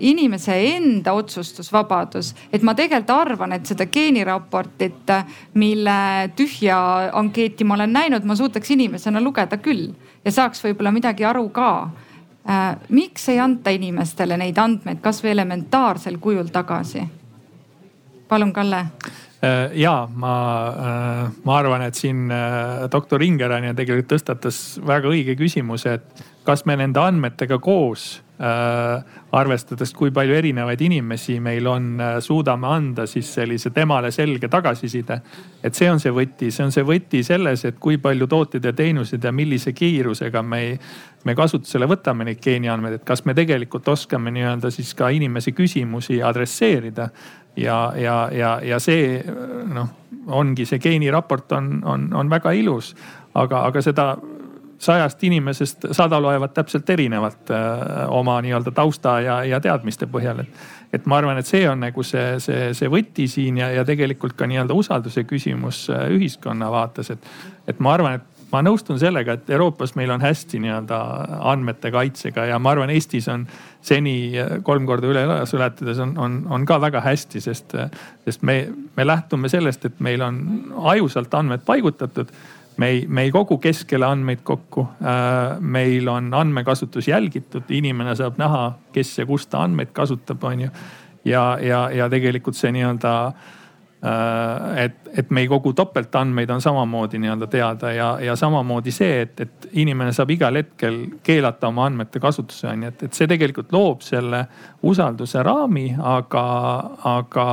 inimese 0.00 0.58
enda 0.74 1.14
otsustusvabadus. 1.16 2.34
et 2.52 2.62
ma 2.62 2.74
tegelikult 2.74 3.14
arvan, 3.16 3.54
et 3.56 3.66
seda 3.66 3.86
geeniraportit, 3.86 5.14
mille 5.54 6.00
tühja 6.36 6.80
ankeeti 7.14 7.64
ma 7.64 7.78
olen 7.78 7.94
näinud, 7.96 8.26
ma 8.26 8.36
suudaks 8.36 8.74
inimesena 8.74 9.22
lugeda 9.22 9.62
küll 9.62 9.94
ja 10.24 10.34
saaks 10.34 10.64
võib-olla 10.66 10.92
midagi 10.92 11.24
aru 11.24 11.48
ka 11.54 11.70
Äh, 11.86 12.05
miks 12.88 13.28
ei 13.28 13.40
anta 13.42 13.72
inimestele 13.74 14.36
neid 14.38 14.58
andmeid 14.58 15.00
kasvõi 15.02 15.32
elementaarsel 15.32 16.18
kujul 16.22 16.52
tagasi? 16.54 17.02
palun, 18.28 18.52
Kalle 18.52 18.78
äh, 19.42 19.72
ja 19.74 20.08
ma, 20.14 20.34
äh, 20.68 21.32
ma 21.44 21.58
arvan, 21.58 21.82
et 21.82 21.94
siin 21.94 22.28
doktor 22.92 23.22
Ingerainen 23.22 23.76
tegelikult 23.76 24.12
tõstatas 24.14 24.60
väga 24.86 25.10
õige 25.10 25.36
küsimuse, 25.38 25.98
et 25.98 26.24
kas 26.46 26.66
me 26.66 26.76
nende 26.78 27.02
andmetega 27.02 27.58
koos 27.58 28.16
Äh, 28.18 28.25
arvestades, 28.36 29.92
kui 29.96 30.10
palju 30.12 30.34
erinevaid 30.36 30.80
inimesi 30.84 31.38
meil 31.40 31.66
on, 31.66 31.86
äh, 32.00 32.16
suudame 32.20 32.68
anda 32.68 33.06
siis 33.08 33.30
sellise 33.34 33.70
temale 33.70 34.10
selge 34.10 34.48
tagasiside. 34.48 35.20
et 35.62 35.74
see 35.74 35.90
on 35.90 36.00
see 36.00 36.12
võti, 36.12 36.50
see 36.50 36.64
on 36.64 36.72
see 36.72 36.84
võti 36.84 37.22
selles, 37.24 37.64
et 37.64 37.78
kui 37.80 37.98
palju 37.98 38.26
tooteid 38.26 38.64
ja 38.64 38.72
teenuseid 38.72 39.24
ja 39.24 39.32
millise 39.32 39.72
kiirusega 39.72 40.42
me, 40.42 40.78
me 41.24 41.34
kasutusele 41.34 41.86
võtame 41.86 42.24
neid 42.24 42.40
geeniandmeid, 42.42 43.00
et 43.00 43.04
kas 43.04 43.24
me 43.24 43.34
tegelikult 43.34 43.88
oskame 43.88 44.30
nii-öelda 44.30 44.70
siis 44.70 44.94
ka 44.94 45.08
inimese 45.08 45.52
küsimusi 45.52 46.22
adresseerida. 46.22 47.08
ja, 47.56 47.92
ja, 47.96 48.28
ja, 48.32 48.60
ja 48.62 48.78
see 48.80 49.24
noh, 49.72 49.88
ongi 50.26 50.66
see 50.66 50.78
geeniraport 50.78 51.52
on, 51.52 51.80
on, 51.84 52.08
on 52.14 52.30
väga 52.30 52.52
ilus, 52.52 52.94
aga, 53.34 53.64
aga 53.64 53.82
seda 53.82 54.16
sajast 54.78 55.24
inimesest 55.24 55.88
sada 55.96 56.20
loevad 56.22 56.52
täpselt 56.54 56.90
erinevalt 56.90 57.50
äh, 57.50 57.58
oma 58.12 58.38
nii-öelda 58.44 58.72
tausta 58.74 59.20
ja, 59.20 59.40
ja 59.44 59.60
teadmiste 59.60 60.08
põhjal, 60.10 60.44
et. 60.44 60.64
et 60.92 61.06
ma 61.06 61.20
arvan, 61.20 61.38
et 61.38 61.48
see 61.48 61.64
on 61.68 61.80
nagu 61.80 62.02
see, 62.06 62.36
see, 62.42 62.70
see 62.76 62.88
võti 62.92 63.26
siin 63.28 63.60
ja, 63.62 63.70
ja 63.72 63.84
tegelikult 63.88 64.36
ka 64.36 64.48
nii-öelda 64.48 64.76
usalduse 64.76 65.24
küsimus 65.24 65.86
äh, 65.90 66.08
ühiskonna 66.16 66.70
vaates, 66.72 67.10
et. 67.14 67.30
et 67.66 67.80
ma 67.80 67.94
arvan, 67.96 68.20
et 68.20 68.44
ma 68.52 68.60
nõustun 68.62 68.98
sellega, 69.02 69.34
et 69.34 69.50
Euroopas 69.50 69.96
meil 69.98 70.12
on 70.14 70.22
hästi 70.22 70.60
nii-öelda 70.62 70.98
andmete 71.50 71.90
kaitsega 71.90 72.44
ja 72.52 72.58
ma 72.62 72.74
arvan, 72.76 72.92
Eestis 72.94 73.26
on 73.32 73.46
seni 73.84 74.36
äh, 74.38 74.58
kolm 74.66 74.86
korda 74.86 75.08
üle 75.08 75.24
suletades 75.48 76.02
on, 76.04 76.16
on, 76.20 76.42
on 76.52 76.68
ka 76.68 76.80
väga 76.84 77.00
hästi, 77.06 77.40
sest, 77.40 77.78
sest 78.28 78.44
me, 78.44 78.60
me 78.96 79.08
lähtume 79.08 79.48
sellest, 79.48 79.88
et 79.88 80.04
meil 80.04 80.22
on 80.26 80.44
ajusalt 80.92 81.34
andmed 81.34 81.64
paigutatud 81.66 82.30
me 82.76 82.86
ei, 82.86 83.04
me 83.08 83.22
ei 83.22 83.32
kogu 83.32 83.58
keskele 83.58 84.06
andmeid 84.06 84.44
kokku. 84.44 84.86
Äh, 85.00 85.60
meil 85.60 86.08
on 86.08 86.34
andmekasutus 86.34 87.08
jälgitud, 87.08 87.68
inimene 87.68 88.16
saab 88.16 88.38
näha, 88.38 88.72
kes 88.92 89.18
ja 89.18 89.26
kus 89.26 89.46
ta 89.46 89.64
andmeid 89.64 89.94
kasutab, 89.96 90.44
on 90.44 90.66
ju. 90.66 90.70
ja, 91.24 91.58
ja, 91.60 91.90
ja 91.90 92.08
tegelikult 92.08 92.56
see 92.56 92.70
nii-öelda, 92.76 93.14
äh, 94.04 94.84
et, 94.84 95.00
et 95.18 95.30
me 95.30 95.42
ei 95.42 95.48
kogu 95.48 95.72
topeltandmeid 95.72 96.50
on 96.50 96.60
samamoodi 96.60 97.18
nii-öelda 97.18 97.46
teada 97.50 97.92
ja, 97.92 98.10
ja 98.20 98.36
samamoodi 98.36 98.92
see, 98.94 99.20
et, 99.24 99.40
et 99.40 99.68
inimene 99.72 100.12
saab 100.12 100.30
igal 100.30 100.60
hetkel 100.60 101.02
keelata 101.22 101.72
oma 101.72 101.88
andmete 101.88 102.20
kasutuse, 102.20 102.68
on 102.68 102.86
ju, 102.86 102.94
et, 102.94 103.08
et 103.08 103.18
see 103.18 103.28
tegelikult 103.30 103.72
loob 103.72 104.04
selle 104.04 104.46
usalduse 104.82 105.42
raami, 105.42 105.90
aga, 105.98 106.46
aga 107.16 107.46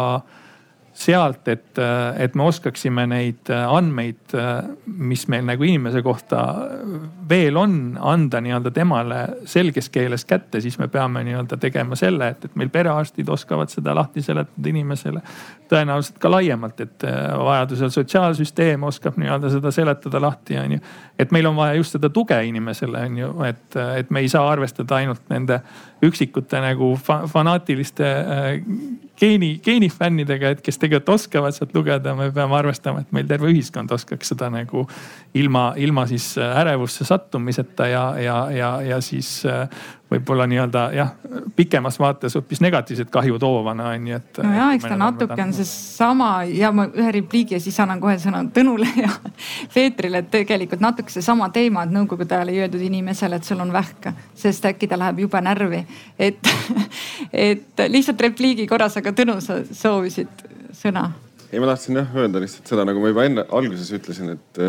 sealt, 0.94 1.48
et, 1.48 1.80
et 2.22 2.36
me 2.38 2.46
oskaksime 2.46 3.06
neid 3.10 3.50
andmeid, 3.50 4.36
mis 4.86 5.26
meil 5.32 5.46
nagu 5.48 5.66
inimese 5.66 6.04
kohta 6.06 6.42
veel 7.30 7.58
on, 7.58 7.76
anda 7.98 8.42
nii-öelda 8.44 8.72
temale 8.76 9.22
selges 9.50 9.90
keeles 9.94 10.26
kätte, 10.30 10.62
siis 10.62 10.78
me 10.80 10.88
peame 10.94 11.24
nii-öelda 11.26 11.58
tegema 11.62 11.98
selle, 11.98 12.30
et, 12.36 12.46
et 12.46 12.60
meil 12.60 12.70
perearstid 12.74 13.30
oskavad 13.30 13.74
seda 13.74 13.96
lahti 13.98 14.22
seletada 14.22 14.70
inimesele. 14.70 15.22
tõenäoliselt 15.74 16.20
ka 16.22 16.30
laiemalt, 16.30 16.84
et 16.86 17.06
vajadusel 17.46 17.90
sotsiaalsüsteem 17.94 18.84
oskab 18.86 19.18
nii-öelda 19.18 19.50
seda 19.50 19.72
seletada 19.74 20.22
lahti, 20.22 20.58
on 20.62 20.78
ju. 20.78 20.84
et 21.20 21.32
meil 21.32 21.50
on 21.50 21.56
vaja 21.58 21.80
just 21.80 21.98
seda 21.98 22.10
tuge 22.14 22.38
inimesele, 22.46 23.08
on 23.10 23.18
ju, 23.18 23.32
et, 23.50 23.80
et 23.98 24.14
me 24.14 24.22
ei 24.22 24.30
saa 24.30 24.46
arvestada 24.52 25.02
ainult 25.02 25.26
nende 25.34 25.64
üksikute 26.06 26.62
nagu 26.62 26.94
fanaatiliste 27.34 28.14
geeni, 29.20 29.54
geenifännidega, 29.64 30.54
et 30.56 30.62
kes 30.66 30.80
tegelikult 30.82 31.14
oskavad 31.16 31.56
sealt 31.56 31.74
lugeda, 31.76 32.16
me 32.18 32.30
peame 32.34 32.58
arvestama, 32.58 33.04
et 33.04 33.16
meil 33.16 33.28
terve 33.30 33.52
ühiskond 33.52 33.92
oskaks 33.94 34.34
seda 34.34 34.50
nagu 34.54 34.86
ilma, 35.38 35.72
ilma 35.78 36.06
siis 36.10 36.34
ärevusse 36.44 37.06
sattumiseta 37.08 37.88
ja, 37.92 38.06
ja, 38.22 38.38
ja, 38.52 38.72
ja 38.94 39.02
siis 39.02 39.42
võib-olla 40.14 40.46
nii-öelda 40.50 40.84
jah, 40.96 41.12
pikemas 41.56 41.98
vaates 42.00 42.36
hoopis 42.38 42.62
negatiivset 42.64 43.10
kahju 43.14 43.40
toovana 43.42 43.90
on 43.94 44.08
ju, 44.08 44.20
et. 44.20 44.42
no 44.46 44.54
ja 44.56 44.70
eks 44.78 44.88
ta 44.88 44.98
natuke 45.00 45.38
on 45.42 45.54
seesama 45.58 46.30
ja 46.50 46.72
ma 46.76 46.88
ühe 46.90 47.12
repliigi 47.18 47.58
ja 47.58 47.62
siis 47.64 47.80
annan 47.84 48.02
kohe 48.04 48.16
sõna 48.22 48.44
Tõnule 48.54 48.88
ja 49.00 49.10
Peetrile, 49.74 50.24
et 50.24 50.30
tegelikult 50.34 50.84
natuke 50.84 51.14
seesama 51.14 51.50
teema, 51.56 51.86
et 51.86 51.94
nõukogude 51.96 52.38
ajal 52.38 52.54
ei 52.54 52.64
öeldud 52.66 52.84
inimesele, 52.86 53.40
et 53.40 53.48
sul 53.48 53.62
on 53.64 53.74
vähk, 53.74 54.12
sest 54.38 54.66
äkki 54.70 54.90
ta 54.92 55.00
läheb 55.00 55.24
jube 55.26 55.42
närvi. 55.42 55.84
et, 56.20 56.54
et 57.32 57.86
lihtsalt 57.88 58.22
repliigi 58.22 58.68
korras, 58.70 58.98
aga 59.02 59.16
Tõnu, 59.16 59.40
sa 59.44 59.62
soovisid 59.70 60.46
sõna? 60.78 61.10
ei, 61.52 61.62
ma 61.62 61.70
tahtsin 61.70 62.02
jah 62.02 62.16
öelda 62.18 62.42
lihtsalt 62.42 62.70
seda, 62.70 62.86
nagu 62.88 63.02
ma 63.02 63.14
juba 63.14 63.26
enne 63.30 63.48
alguses 63.54 63.92
ütlesin, 63.94 64.38
et 64.38 64.64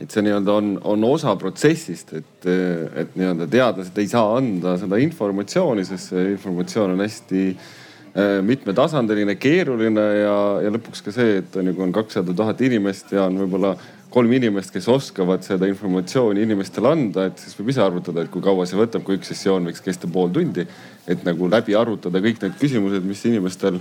et 0.00 0.12
see 0.12 0.24
nii-öelda 0.26 0.52
on, 0.52 0.74
on 0.84 1.04
osa 1.08 1.32
protsessist, 1.40 2.12
et, 2.18 2.46
et 2.46 3.16
nii-öelda 3.16 3.48
teadlased 3.48 3.98
ei 3.98 4.08
saa 4.10 4.36
anda 4.36 4.76
seda 4.80 5.00
informatsiooni, 5.00 5.86
sest 5.88 6.12
see 6.12 6.30
informatsioon 6.34 6.92
on 6.92 7.04
hästi 7.04 7.44
äh, 7.48 8.38
mitmetasandiline, 8.44 9.38
keeruline 9.40 10.06
ja, 10.20 10.38
ja 10.66 10.72
lõpuks 10.74 11.04
ka 11.06 11.14
see, 11.16 11.38
et 11.40 11.56
on 11.56 11.70
ju, 11.70 11.76
kui 11.78 11.86
on 11.88 11.96
kakssada 11.96 12.36
tuhat 12.36 12.60
inimest 12.68 13.16
ja 13.16 13.24
on 13.30 13.40
võib-olla 13.40 13.72
kolm 14.12 14.32
inimest, 14.36 14.70
kes 14.72 14.86
oskavad 14.88 15.42
seda 15.44 15.66
informatsiooni 15.68 16.44
inimestele 16.46 16.92
anda, 16.92 17.26
et 17.28 17.40
siis 17.42 17.56
võib 17.58 17.72
ise 17.72 17.82
arvutada, 17.84 18.22
et 18.22 18.30
kui 18.32 18.44
kaua 18.44 18.64
see 18.68 18.78
võtab, 18.78 19.02
kui 19.04 19.18
üks 19.18 19.32
sessioon 19.32 19.66
võiks 19.68 19.84
kesta 19.84 20.08
pool 20.12 20.30
tundi. 20.32 20.66
et 21.06 21.24
nagu 21.24 21.48
läbi 21.48 21.74
arutada 21.78 22.18
kõik 22.18 22.40
need 22.42 22.56
küsimused, 22.58 23.04
mis 23.06 23.24
inimestel, 23.28 23.76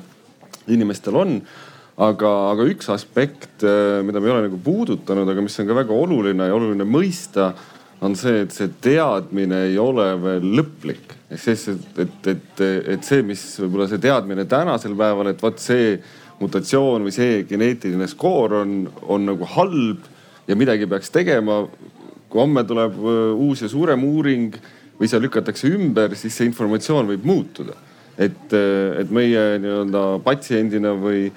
inimestel 0.68 1.16
on 1.18 1.40
aga, 1.96 2.32
aga 2.52 2.68
üks 2.68 2.90
aspekt, 2.92 3.64
äh, 3.64 4.02
mida 4.04 4.20
me 4.20 4.30
ei 4.30 4.36
ole 4.36 4.50
nagu 4.50 4.60
puudutanud, 4.64 5.30
aga 5.32 5.44
mis 5.44 5.56
on 5.60 5.70
ka 5.70 5.78
väga 5.78 5.96
oluline 5.96 6.50
ja 6.50 6.58
oluline 6.58 6.88
mõista, 6.88 7.54
on 8.04 8.18
see, 8.20 8.42
et 8.44 8.52
see 8.54 8.68
teadmine 8.84 9.62
ei 9.70 9.78
ole 9.80 10.10
veel 10.22 10.50
lõplik. 10.60 11.16
ehk 11.32 11.42
siis, 11.42 11.68
et, 11.72 12.04
et, 12.04 12.28
et, 12.34 12.62
et 12.96 13.08
see, 13.08 13.24
mis 13.26 13.42
võib-olla 13.64 13.88
see 13.90 14.04
teadmine 14.04 14.46
tänasel 14.50 14.96
päeval, 14.98 15.32
et 15.32 15.42
vot 15.42 15.60
see 15.60 15.96
mutatsioon 16.42 17.08
või 17.08 17.16
see 17.16 17.44
geneetiline 17.48 18.08
skoor 18.12 18.60
on, 18.60 18.78
on 19.08 19.26
nagu 19.32 19.48
halb 19.56 20.04
ja 20.50 20.58
midagi 20.60 20.88
peaks 20.88 21.10
tegema. 21.14 21.66
kui 22.30 22.42
homme 22.42 22.66
tuleb 22.68 23.00
äh, 23.00 23.32
uus 23.40 23.64
ja 23.64 23.72
suurem 23.72 24.04
uuring 24.04 24.56
või 25.00 25.08
see 25.08 25.20
lükatakse 25.20 25.72
ümber, 25.72 26.16
siis 26.20 26.36
see 26.36 26.48
informatsioon 26.50 27.08
võib 27.08 27.24
muutuda. 27.24 27.74
et, 28.18 28.52
äh, 28.52 29.00
et 29.00 29.12
meie 29.12 29.60
nii-öelda 29.64 30.20
patsiendina 30.24 30.92
või 31.00 31.32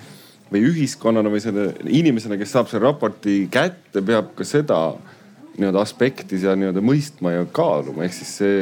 või 0.53 0.65
ühiskonnana 0.71 1.31
või 1.33 1.43
selle 1.45 1.71
inimesena, 1.85 2.39
kes 2.41 2.55
saab 2.55 2.71
selle 2.71 2.87
raporti 2.87 3.43
kätte, 3.53 4.03
peab 4.05 4.33
ka 4.39 4.47
seda 4.49 4.81
nii-öelda 5.59 5.83
aspekti 5.83 6.39
seal 6.41 6.59
nii-öelda 6.61 6.83
mõistma 6.85 7.35
ja 7.35 7.47
kaaluma, 7.53 8.07
ehk 8.07 8.17
siis 8.17 8.35
see 8.41 8.59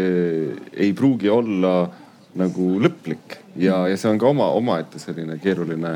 ei 0.74 0.92
pruugi 0.96 1.30
olla 1.32 1.74
nagu 2.36 2.70
lõplik 2.82 3.38
ja, 3.60 3.84
ja 3.90 3.96
see 4.00 4.10
on 4.10 4.20
ka 4.20 4.30
oma, 4.30 4.48
omaette 4.56 5.00
selline 5.00 5.38
keeruline, 5.42 5.92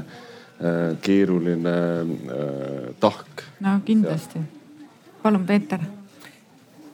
äh, 0.60 0.82
keeruline 1.04 1.76
äh, 2.04 2.90
tahk. 3.02 3.44
no 3.64 3.78
kindlasti. 3.86 4.44
palun, 5.24 5.46
Peeter. 5.48 5.82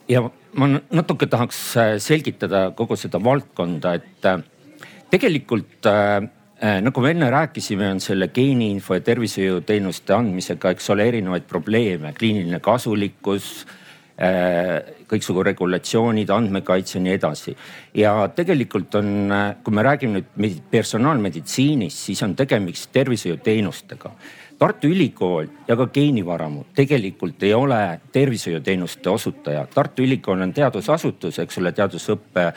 ja 0.09 0.25
ma 0.57 0.71
natuke 0.79 1.29
tahaks 1.31 1.61
äh, 1.83 1.93
selgitada 2.03 2.71
kogu 2.79 2.97
seda 2.99 3.21
valdkonda, 3.23 3.99
et 3.99 4.31
äh, 4.31 4.41
tegelikult 5.11 5.91
äh, 5.91 6.27
Äh, 6.27 6.36
nagu 6.61 7.01
me 7.01 7.11
enne 7.11 7.31
rääkisime, 7.31 7.91
on 7.91 8.01
selle 8.01 8.29
geeniinfo 8.29 8.97
ja 8.97 9.01
tervishoiuteenuste 9.05 10.15
andmisega, 10.17 10.73
eks 10.73 10.91
ole, 10.91 11.09
erinevaid 11.09 11.45
probleeme, 11.49 12.15
kliiniline 12.17 12.61
kasulikkus, 12.65 13.67
äh, 14.17 14.95
kõiksugu 15.11 15.45
regulatsioonid, 15.45 16.33
andmekaitse 16.33 16.97
ja 16.99 17.03
nii 17.05 17.13
edasi. 17.19 17.57
ja 17.95 18.29
tegelikult 18.29 18.95
on, 18.95 19.33
äh, 19.33 19.57
kui 19.65 19.75
me 19.75 19.83
räägime 19.83 20.25
nüüd 20.37 20.63
personaalmeditsiinist, 20.71 21.99
siis 21.99 22.23
on 22.23 22.37
tegemist 22.37 22.91
tervishoiuteenustega. 22.93 24.11
Tartu 24.59 24.89
Ülikool 24.89 25.47
ja 25.69 25.77
ka 25.77 25.87
geenivaramu 25.87 26.65
tegelikult 26.75 27.43
ei 27.43 27.53
ole 27.55 28.01
tervishoiuteenuste 28.13 29.11
osutaja. 29.11 29.67
Tartu 29.67 30.03
Ülikool 30.03 30.41
on 30.41 30.53
teadusasutus, 30.53 31.39
eks 31.39 31.59
ole, 31.59 31.73
teadusõppe 31.73 32.47
Eh, 32.47 32.53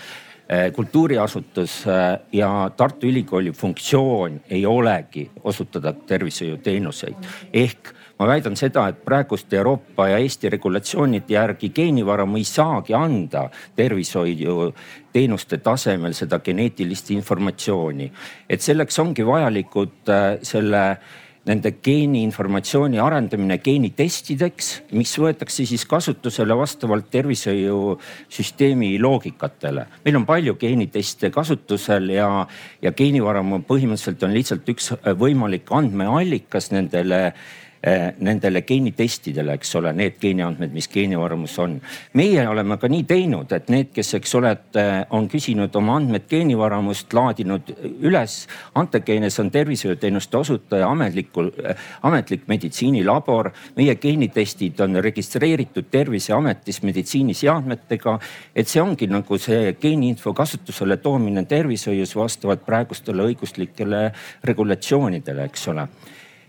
kultuuriasutus 0.76 1.88
eh, 1.88 2.20
ja 2.32 2.72
Tartu 2.78 3.08
Ülikooli 3.08 3.52
funktsioon 3.52 4.41
ei 4.50 4.66
olegi 4.66 5.32
osutada 5.43 5.93
tervishoiuteenuseid. 5.93 7.16
ehk 7.54 7.93
ma 8.20 8.28
väidan 8.28 8.56
seda, 8.58 8.88
et 8.88 9.06
praeguste 9.06 9.58
Euroopa 9.58 10.08
ja 10.08 10.18
Eesti 10.18 10.50
regulatsioonide 10.50 11.34
järgi 11.34 11.70
geenivaramu 11.70 12.38
ei 12.38 12.43
saagi 12.43 12.93
anda 12.93 13.50
tervishoiuteenuste 13.76 15.58
tasemel 15.58 16.14
seda 16.14 16.39
geneetilist 16.39 17.12
informatsiooni. 17.12 18.12
et 18.50 18.62
selleks 18.62 19.00
ongi 19.00 19.26
vajalikud 19.26 20.10
eh, 20.10 20.39
selle 20.41 20.97
nende 21.50 21.72
geeniinformatsiooni 21.84 23.00
arendamine 23.02 23.58
geenitestideks, 23.64 24.72
mis 24.97 25.14
võetakse 25.22 25.66
siis 25.68 25.86
kasutusele 25.89 26.58
vastavalt 26.58 27.10
tervishoiusüsteemi 27.12 28.91
loogikatele. 29.02 29.86
meil 30.06 30.20
on 30.20 30.26
palju 30.30 30.56
geeniteste 30.62 31.32
kasutusel 31.34 32.12
ja, 32.14 32.30
ja 32.82 32.91
geenivaramu 32.91 33.64
põhimõtteliselt 33.68 34.28
on 34.28 34.36
lihtsalt 34.36 34.70
üks 34.76 34.93
võimalik 35.18 35.72
andmeallikas 35.74 36.72
nendele 36.76 37.34
nendele 38.19 38.61
geenitestidele, 38.67 39.53
eks 39.55 39.75
ole, 39.80 39.93
need 39.95 40.17
geeniandmed, 40.19 40.73
mis 40.75 40.89
geenivaramus 40.91 41.53
on. 41.63 41.77
meie 42.13 42.43
oleme 42.47 42.75
ka 42.77 42.89
nii 42.91 43.05
teinud, 43.07 43.51
et 43.55 43.69
need, 43.71 43.93
kes, 43.95 44.13
eks 44.17 44.36
ole, 44.36 44.51
et 44.51 44.80
eh, 44.82 44.89
on 45.15 45.30
küsinud 45.32 45.75
oma 45.80 45.95
andmed 45.99 46.27
geenivaramust, 46.30 47.13
laadinud 47.15 47.71
üles. 48.03 48.41
Antegeenes 48.80 49.39
on 49.39 49.51
tervishoiuteenuste 49.51 50.38
osutaja 50.38 50.89
ametlikul, 50.91 51.53
eh, 51.63 51.88
ametlik 52.03 52.47
meditsiinilabor. 52.51 53.51
meie 53.75 53.95
geenitestid 53.95 54.80
on 54.80 54.99
registreeritud 55.03 55.86
Terviseametis 55.91 56.82
meditsiiniseadmetega. 56.84 58.19
et 58.55 58.67
see 58.67 58.82
ongi 58.82 59.07
nagu 59.07 59.38
see 59.38 59.73
geeniinfo 59.73 60.34
kasutusele 60.34 60.97
toomine 60.97 61.45
tervishoius 61.45 62.15
vastavalt 62.15 62.65
praegustele 62.65 63.23
õiguslikele 63.23 64.11
regulatsioonidele, 64.43 65.43
eks 65.45 65.67
ole 65.67 65.88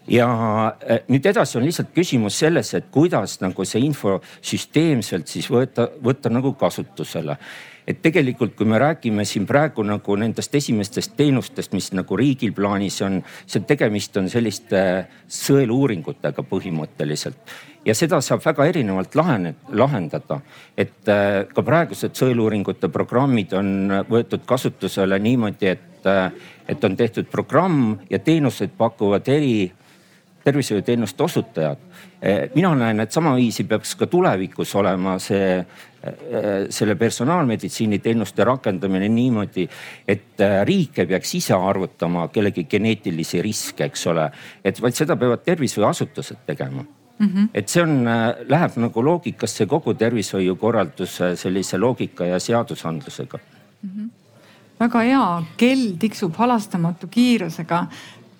ja 0.09 0.29
äh, 0.89 1.03
nüüd 1.09 1.27
edasi 1.27 1.59
on 1.59 1.67
lihtsalt 1.67 1.93
küsimus 1.95 2.39
selles, 2.39 2.75
et 2.75 2.89
kuidas 2.91 3.41
nagu 3.41 3.65
see 3.65 3.83
info 3.85 4.21
süsteemselt 4.41 5.29
siis 5.29 5.51
võtta, 5.51 5.91
võtta 6.03 6.33
nagu 6.33 6.55
kasutusele 6.59 7.37
et 7.91 8.03
tegelikult, 8.03 8.55
kui 8.57 8.69
me 8.69 8.79
räägime 8.79 9.25
siin 9.27 9.47
praegu 9.49 9.83
nagu 9.87 10.17
nendest 10.19 10.55
esimestest 10.55 11.17
teenustest, 11.19 11.75
mis 11.75 11.91
nagu 11.97 12.19
riigil 12.19 12.53
plaanis 12.57 13.01
on, 13.07 13.19
see 13.47 13.65
tegemist 13.67 14.17
on 14.21 14.31
selliste 14.31 14.83
sõeluuringutega 15.41 16.45
põhimõtteliselt. 16.47 17.59
ja 17.85 17.95
seda 17.97 18.21
saab 18.21 18.43
väga 18.45 18.67
erinevalt 18.69 19.15
lahene, 19.17 19.55
lahendada. 19.73 20.41
et 20.77 21.09
äh, 21.09 21.47
ka 21.55 21.63
praegused 21.63 22.15
sõeluuringute 22.15 22.89
programmid 22.89 23.53
on 23.53 24.05
võetud 24.09 24.45
kasutusele 24.47 25.19
niimoodi, 25.19 25.67
et, 25.67 26.07
äh, 26.07 26.33
et 26.69 26.85
on 26.85 26.97
tehtud 26.97 27.31
programm 27.31 27.99
ja 28.11 28.19
teenuseid 28.19 28.77
pakuvad 28.77 29.29
eri 29.29 29.73
tervishoiuteenuste 30.45 31.23
osutajad. 31.23 31.79
Eh, 32.23 32.51
mina 32.55 32.75
näen, 32.75 33.01
et 33.01 33.13
samaviisi 33.13 33.65
peaks 33.65 33.95
ka 33.97 34.07
tulevikus 34.07 34.75
olema 34.77 35.19
see, 35.19 35.59
eh, 35.59 36.15
selle 36.69 36.95
personaalmeditsiini 36.95 37.99
teenuste 37.99 38.45
rakendamine 38.45 39.09
niimoodi, 39.09 39.69
et 40.09 40.41
eh, 40.41 40.61
riik 40.65 40.99
ei 40.99 41.07
peaks 41.07 41.35
ise 41.35 41.57
arvutama 41.57 42.29
kellegi 42.29 42.65
geneetilisi 42.65 43.43
riske, 43.43 43.85
eks 43.85 44.07
ole. 44.07 44.31
et 44.65 44.83
vaid 44.83 44.97
seda 44.97 45.17
peavad 45.17 45.45
tervishoiuasutused 45.45 46.47
tegema 46.47 46.85
Mm 47.21 47.27
-hmm. 47.27 47.49
et 47.55 47.69
see 47.69 47.83
on, 47.83 48.05
läheb 48.49 48.77
nagu 48.77 49.05
loogikasse 49.05 49.67
kogu 49.67 49.95
tervishoiukorralduse 49.95 51.37
sellise 51.37 51.79
loogika 51.79 52.25
ja 52.25 52.39
seadusandlusega 52.39 53.39
mm. 53.83 53.91
-hmm. 53.91 54.09
väga 54.81 54.99
hea, 54.99 55.43
kell 55.57 55.91
tiksub 55.99 56.35
halastamatu 56.37 57.07
kiirusega 57.07 57.87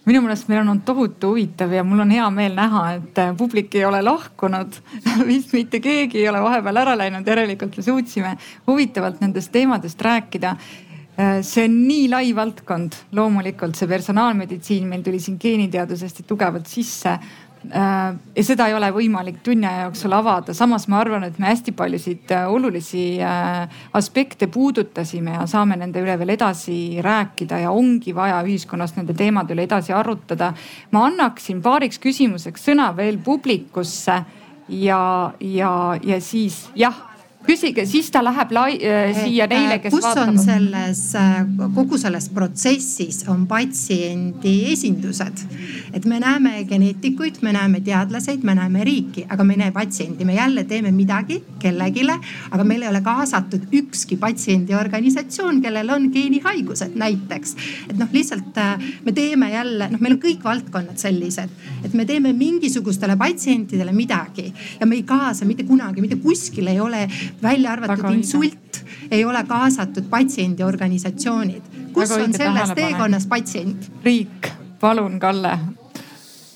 minu 0.09 0.23
meelest 0.25 0.49
meil 0.49 0.63
on 0.63 0.73
olnud 0.73 0.85
tohutu 0.87 1.33
huvitav 1.35 1.73
ja 1.75 1.85
mul 1.85 2.01
on 2.05 2.13
hea 2.15 2.27
meel 2.33 2.55
näha, 2.57 2.85
et 2.97 3.19
äh, 3.21 3.33
publik 3.37 3.75
ei 3.77 3.85
ole 3.85 4.01
lahkunud. 4.03 4.79
Vist 5.29 5.53
mitte 5.57 5.81
keegi 5.85 6.23
ei 6.23 6.29
ole 6.31 6.41
vahepeal 6.45 6.83
ära 6.83 6.97
läinud, 6.99 7.27
järelikult 7.29 7.77
me 7.77 7.85
suutsime 7.85 8.37
huvitavalt 8.69 9.21
nendest 9.21 9.53
teemadest 9.53 10.01
rääkida. 10.03 10.55
Äh, 11.21 11.41
see 11.47 11.67
on 11.69 11.77
nii 11.85 12.09
lai 12.13 12.33
valdkond, 12.37 12.97
loomulikult 13.17 13.77
see 13.77 13.91
personaalmeditsiin 13.91 14.89
meil 14.89 15.05
tuli 15.05 15.21
siin 15.21 15.39
geeniteadusest 15.41 16.25
tugevalt 16.27 16.71
sisse. 16.71 17.19
Äh, 17.61 18.15
ja 18.37 18.43
seda 18.45 18.71
ei 18.71 18.73
ole 18.73 18.89
võimalik 18.95 19.43
tunni 19.45 19.67
aja 19.69 19.83
jooksul 19.91 20.15
avada, 20.17 20.55
samas 20.57 20.87
ma 20.89 20.97
arvan, 21.03 21.27
et 21.27 21.37
me 21.37 21.51
hästi 21.51 21.75
paljusid 21.77 22.33
äh, 22.33 22.47
olulisi 22.49 23.03
äh, 23.21 23.83
aspekte 23.93 24.49
puudutasime 24.49 25.35
ja 25.35 25.45
saame 25.51 25.77
nende 25.77 26.01
üle 26.01 26.15
veel 26.23 26.33
edasi 26.39 26.79
rääkida 27.05 27.59
ja 27.61 27.75
ongi 27.77 28.15
vaja 28.17 28.41
ühiskonnas 28.47 28.97
nende 28.97 29.13
teemade 29.19 29.53
üle 29.53 29.69
edasi 29.69 29.93
arutada. 29.93 30.55
ma 30.91 31.05
annaksin 31.11 31.61
paariks 31.61 32.01
küsimuseks 32.01 32.65
sõna 32.71 32.95
veel 32.97 33.21
publikusse 33.21 34.23
ja, 34.71 35.05
ja, 35.41 35.75
ja 36.01 36.21
siis 36.25 36.63
jah 36.75 37.10
küsige, 37.47 37.87
siis 37.89 38.11
ta 38.13 38.23
läheb 38.25 38.53
lai, 38.53 38.75
äh, 38.85 39.15
siia 39.17 39.47
neile, 39.51 39.79
kes 39.83 39.95
kus 39.95 40.05
vaatavad. 40.05 40.29
on 40.29 40.39
selles, 40.39 41.03
äh, 41.15 41.39
kogu 41.75 41.99
selles 41.99 42.29
protsessis 42.29 43.25
on 43.29 43.47
patsiendi 43.47 44.73
esindused. 44.73 45.47
et 45.93 46.05
me 46.05 46.21
näeme 46.21 46.65
geneetikuid, 46.65 47.41
me 47.43 47.53
näeme 47.53 47.81
teadlaseid, 47.81 48.45
me 48.45 48.55
näeme 48.55 48.85
riiki, 48.85 49.27
aga 49.29 49.45
me 49.45 49.55
ei 49.55 49.59
näe 49.59 49.73
patsienti, 49.73 50.25
me 50.25 50.35
jälle 50.35 50.65
teeme 50.65 50.91
midagi 50.93 51.43
kellelegi, 51.59 52.01
aga 52.51 52.65
meil 52.65 52.83
ei 52.83 52.89
ole 52.89 53.01
kaasatud 53.01 53.67
ükski 53.73 54.17
patsiendiorganisatsioon, 54.17 55.61
kellel 55.63 55.91
on 55.91 56.09
geenihaigused 56.13 56.95
näiteks. 56.95 57.57
et 57.89 57.99
noh, 57.99 58.09
lihtsalt 58.13 58.59
äh, 58.59 58.79
me 59.05 59.13
teeme 59.13 59.51
jälle, 59.51 59.91
noh, 59.91 60.01
meil 60.01 60.15
on 60.15 60.21
kõik 60.23 60.45
valdkonnad 60.45 60.99
sellised, 60.99 61.51
et 61.85 61.95
me 61.95 62.05
teeme 62.05 62.33
mingisugustele 62.33 63.17
patsientidele 63.17 63.93
midagi 63.93 64.53
ja 64.81 64.87
me 64.87 64.97
ei 64.97 65.03
kaasa 65.03 65.45
mitte 65.45 65.65
kunagi, 65.65 66.01
mitte 66.01 66.17
kuskil 66.17 66.67
ei 66.67 66.81
ole 66.81 67.09
välja 67.43 67.73
arvatud 67.73 68.11
insult, 68.15 68.85
ei 69.11 69.25
ole 69.25 69.45
kaasatud 69.49 70.09
patsiendiorganisatsioonid. 70.11 71.63
kus 71.93 72.11
Väga 72.11 72.25
on 72.25 72.33
selles 72.35 72.71
teekonnas 72.75 73.27
patsient? 73.27 73.91
riik, 74.05 74.51
palun, 74.81 75.19
Kalle. 75.21 75.59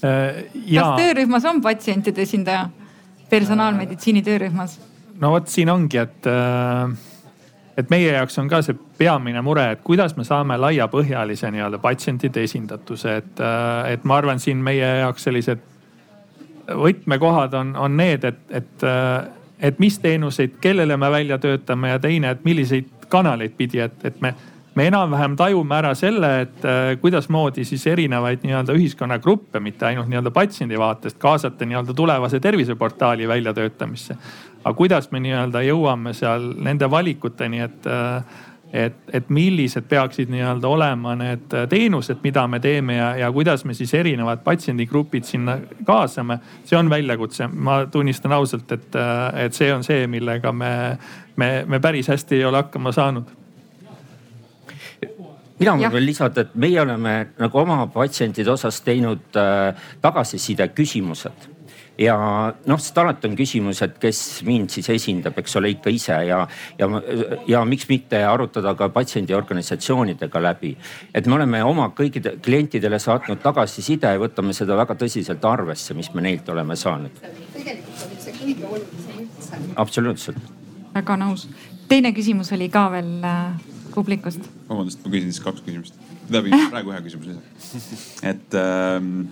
kas 0.00 0.96
töörühmas 0.96 1.44
on 1.44 1.62
patsientide 1.62 2.22
esindaja? 2.22 2.68
personaalmeditsiini 3.30 4.22
töörühmas? 4.22 4.80
no 5.20 5.30
vot, 5.30 5.48
siin 5.48 5.70
ongi, 5.70 5.98
et, 5.98 6.26
et 7.76 7.90
meie 7.90 8.12
jaoks 8.12 8.38
on 8.38 8.48
ka 8.48 8.62
see 8.62 8.76
peamine 8.98 9.42
mure, 9.42 9.70
et 9.72 9.84
kuidas 9.84 10.16
me 10.16 10.24
saame 10.24 10.58
laiapõhjalise 10.60 11.50
nii-öelda 11.50 11.78
patsientide 11.82 12.44
esindatuse, 12.48 13.16
et, 13.22 13.46
et 13.90 14.04
ma 14.04 14.18
arvan, 14.20 14.42
siin 14.42 14.62
meie 14.62 14.98
jaoks 15.00 15.26
sellised 15.28 15.70
võtmekohad 16.68 17.54
on, 17.58 17.74
on 17.76 17.96
need, 17.96 18.24
et, 18.24 18.44
et, 18.50 18.84
et 19.58 19.78
mis 19.78 19.98
teenuseid, 19.98 20.58
kellele 20.60 20.96
me 20.96 21.10
välja 21.10 21.38
töötame 21.38 21.94
ja 21.94 21.98
teine, 21.98 22.30
et 22.30 22.44
milliseid 22.44 22.90
kanaleid 23.08 23.54
pidi, 23.56 23.78
et, 23.84 24.04
et 24.04 24.20
me 24.20 24.34
me 24.74 24.86
enam-vähem 24.90 25.36
tajume 25.38 25.76
ära 25.76 25.92
selle, 25.94 26.30
et 26.44 26.64
äh, 26.66 26.94
kuidasmoodi 27.00 27.64
siis 27.66 27.84
erinevaid 27.86 28.42
nii-öelda 28.42 28.74
ühiskonnagruppe, 28.74 29.60
mitte 29.62 29.86
ainult 29.86 30.10
nii-öelda 30.10 30.32
patsiendi 30.34 30.78
vaatest 30.78 31.18
kaasata 31.22 31.66
nii-öelda 31.68 31.94
tulevase 31.94 32.40
terviseportaali 32.40 33.28
väljatöötamisse. 33.28 34.16
aga 34.64 34.74
kuidas 34.74 35.10
me 35.12 35.20
nii-öelda 35.20 35.62
jõuame 35.62 36.12
seal 36.12 36.54
nende 36.58 36.90
valikuteni, 36.90 37.60
et 37.60 37.86
äh, 37.86 38.24
et, 38.74 38.96
et 39.12 39.28
millised 39.30 39.86
peaksid 39.88 40.30
nii-öelda 40.32 40.68
olema 40.68 41.14
need 41.18 41.54
teenused, 41.70 42.18
mida 42.24 42.46
me 42.50 42.58
teeme 42.60 42.96
ja, 42.96 43.12
ja 43.22 43.30
kuidas 43.32 43.62
me 43.64 43.74
siis 43.74 43.94
erinevad 43.94 44.42
patsiendigrupid 44.44 45.24
sinna 45.28 45.58
kaasame. 45.86 46.38
see 46.64 46.78
on 46.78 46.90
väljakutse, 46.90 47.46
ma 47.46 47.84
tunnistan 47.86 48.32
ausalt, 48.32 48.72
et, 48.72 48.98
et 49.46 49.54
see 49.54 49.70
on 49.74 49.86
see, 49.86 50.06
millega 50.10 50.52
me, 50.52 50.74
me, 51.36 51.50
me 51.66 51.80
päris 51.80 52.10
hästi 52.10 52.40
ei 52.40 52.44
ole 52.44 52.64
hakkama 52.64 52.92
saanud. 52.92 53.30
Mina 55.58 55.76
võin 55.78 55.92
veel 55.94 56.08
lisada, 56.10 56.42
et 56.42 56.54
meie 56.58 56.80
oleme 56.82 57.14
nagu 57.38 57.58
oma 57.62 57.84
patsientide 57.94 58.50
osas 58.50 58.80
teinud 58.82 59.38
äh, 59.38 59.86
tagasiside 60.02 60.66
küsimused 60.74 61.53
ja 61.98 62.16
noh, 62.66 62.80
sest 62.80 62.98
alati 62.98 63.28
on 63.28 63.36
küsimus, 63.38 63.80
et 63.84 63.98
kes 64.02 64.20
mind 64.46 64.72
siis 64.74 64.88
esindab, 64.94 65.36
eks 65.38 65.58
ole, 65.60 65.70
ikka 65.76 65.92
ise 65.94 66.16
ja, 66.28 66.40
ja, 66.78 66.88
ja 67.48 67.62
miks 67.68 67.86
mitte 67.90 68.20
arutada 68.26 68.74
ka 68.78 68.88
patsiendiorganisatsioonidega 68.94 70.42
läbi. 70.42 70.74
et 71.14 71.26
me 71.26 71.38
oleme 71.38 71.62
oma 71.64 71.90
kõikide 71.96 72.36
klientidele 72.42 72.98
saatnud 72.98 73.42
tagasiside 73.42 74.14
ja 74.14 74.22
võtame 74.22 74.56
seda 74.56 74.76
väga 74.76 74.96
tõsiselt 74.98 75.44
arvesse, 75.48 75.94
mis 75.94 76.10
me 76.14 76.24
neilt 76.26 76.48
oleme 76.48 76.76
saanud. 76.76 77.22
tegelikult 77.52 78.08
on 78.08 78.18
see 78.26 78.34
kõige 78.40 78.66
olulisem 78.66 79.22
üldse. 79.22 79.62
absoluutselt. 79.76 80.50
väga 80.94 81.18
nõus. 81.20 81.46
teine 81.88 82.12
küsimus 82.16 82.52
oli 82.56 82.68
ka 82.74 82.88
veel 82.90 83.14
äh, 83.22 83.54
publikust. 83.94 84.50
vabandust, 84.68 85.04
ma 85.04 85.14
küsin 85.14 85.30
siis 85.30 85.44
kaks 85.44 85.62
küsimust. 85.62 86.02
tähendab 86.26 86.70
praegu 86.74 86.94
ühe 86.94 87.00
küsimuse 87.06 87.38
et 88.32 88.58
ähm, 88.58 89.26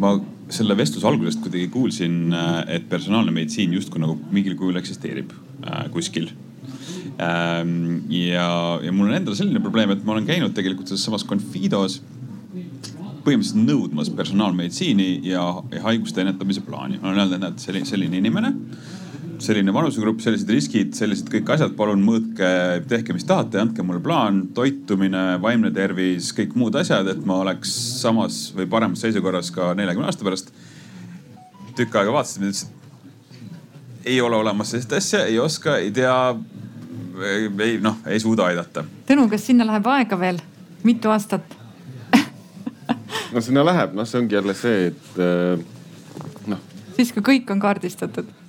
ma 0.00 0.16
selle 0.54 0.76
vestluse 0.78 1.06
algusest 1.08 1.42
kuidagi 1.44 1.68
kuulsin, 1.72 2.34
et 2.68 2.86
personaalne 2.90 3.32
meditsiin 3.34 3.74
justkui 3.76 4.02
nagu 4.02 4.16
mingil 4.34 4.56
kujul 4.58 4.78
eksisteerib 4.80 5.32
äh, 5.64 5.84
kuskil 5.94 6.30
ähm,. 7.22 8.06
ja, 8.10 8.48
ja 8.82 8.92
mul 8.92 9.10
on 9.10 9.18
endal 9.20 9.36
selline 9.38 9.62
probleem, 9.62 9.94
et 9.94 10.04
ma 10.04 10.16
olen 10.16 10.28
käinud 10.28 10.56
tegelikult 10.56 10.90
selles 10.90 11.06
samas 11.06 11.26
Confidos 11.26 12.00
põhimõtteliselt 13.20 13.66
nõudmas 13.66 14.08
personaalmeditsiini 14.16 15.10
ja, 15.28 15.44
ja 15.74 15.82
haiguste 15.84 16.22
ennetamise 16.24 16.64
plaani. 16.64 16.98
ma 17.02 17.10
olen 17.10 17.24
öelnud, 17.24 17.36
et 17.36 17.44
näed, 17.44 17.62
selline, 17.62 17.88
selline 17.88 18.20
inimene 18.22 18.54
selline 19.44 19.72
vanusegrupp, 19.74 20.20
sellised 20.22 20.50
riskid, 20.52 20.92
sellised 20.96 21.30
kõik 21.32 21.48
asjad, 21.54 21.72
palun 21.78 22.02
mõõtke, 22.04 22.48
tehke, 22.90 23.14
mis 23.16 23.26
tahate, 23.28 23.60
andke 23.60 23.84
mulle 23.86 24.02
plaan, 24.04 24.42
toitumine, 24.56 25.24
vaimne 25.42 25.72
tervis, 25.74 26.32
kõik 26.36 26.56
muud 26.58 26.76
asjad, 26.80 27.08
et 27.12 27.22
ma 27.28 27.40
oleks 27.44 27.72
samas 28.00 28.42
või 28.56 28.68
paremas 28.70 29.04
seisukorras 29.04 29.52
ka 29.54 29.72
neljakümne 29.78 30.10
aasta 30.10 30.26
pärast. 30.26 30.52
tükk 31.78 31.96
aega 31.96 32.12
vaatasid 32.12 32.42
mind, 32.42 32.54
ütlesid, 32.54 34.04
ei 34.04 34.20
ole 34.20 34.36
olemas 34.36 34.72
sellist 34.72 34.92
asja, 34.92 35.24
ei 35.24 35.38
oska, 35.38 35.76
ei 35.78 35.90
tea, 35.94 36.16
ei 37.60 37.78
noh, 37.80 38.00
ei 38.06 38.20
suuda 38.20 38.50
aidata. 38.50 38.84
Tõnu, 39.08 39.28
kas 39.30 39.46
sinna 39.46 39.66
läheb 39.68 39.86
aega 39.86 40.18
veel, 40.20 40.42
mitu 40.84 41.12
aastat? 41.12 41.56
no 43.32 43.40
sinna 43.40 43.64
läheb, 43.64 43.96
noh, 43.96 44.08
see 44.08 44.20
ongi 44.20 44.36
jälle 44.36 44.56
see, 44.58 44.90
et 44.90 46.44
noh. 46.50 46.68
siis 46.98 47.14
kui 47.16 47.24
kõik 47.32 47.54
on 47.54 47.62
kaardistatud 47.62 48.39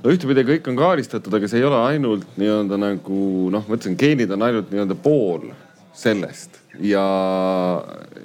no 0.00 0.14
ühtepidi 0.14 0.44
kõik 0.48 0.70
on 0.70 0.78
kaardistatud, 0.78 1.34
aga 1.36 1.50
see 1.50 1.60
ei 1.60 1.66
ole 1.68 1.80
ainult 1.90 2.38
nii-öelda 2.40 2.78
nagu 2.80 3.50
noh, 3.52 3.66
ma 3.66 3.76
ütlesin, 3.76 3.98
geenid 4.00 4.32
on 4.34 4.46
ainult 4.46 4.72
nii-öelda 4.72 4.96
pool 5.00 5.50
sellest. 5.96 6.56
Ja, 6.80 7.02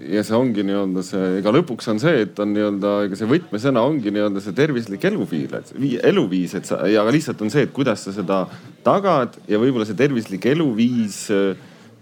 ja 0.06 0.22
see 0.23 0.38
ongi 0.38 0.64
nii-öelda 0.64 1.03
see, 1.03 1.30
ega 1.41 1.52
lõpuks 1.56 1.89
on 1.91 1.99
see, 1.99 2.22
et 2.23 2.39
on 2.39 2.53
nii-öelda, 2.56 2.93
ega 3.07 3.19
see 3.19 3.30
võtmesõna 3.30 3.84
ongi 3.84 4.14
nii-öelda 4.14 4.43
see 4.43 4.56
tervislik 4.56 5.07
eluviis, 5.10 5.73
eluviis, 6.06 6.56
et 6.60 6.69
sa 6.69 6.80
ja 6.88 7.03
lihtsalt 7.10 7.41
on 7.43 7.52
see, 7.52 7.65
et 7.68 7.73
kuidas 7.76 8.06
sa 8.06 8.14
seda 8.15 8.43
tagad 8.85 9.39
ja 9.52 9.60
võib-olla 9.60 9.88
see 9.89 9.97
tervislik 9.99 10.45
eluviis 10.53 11.26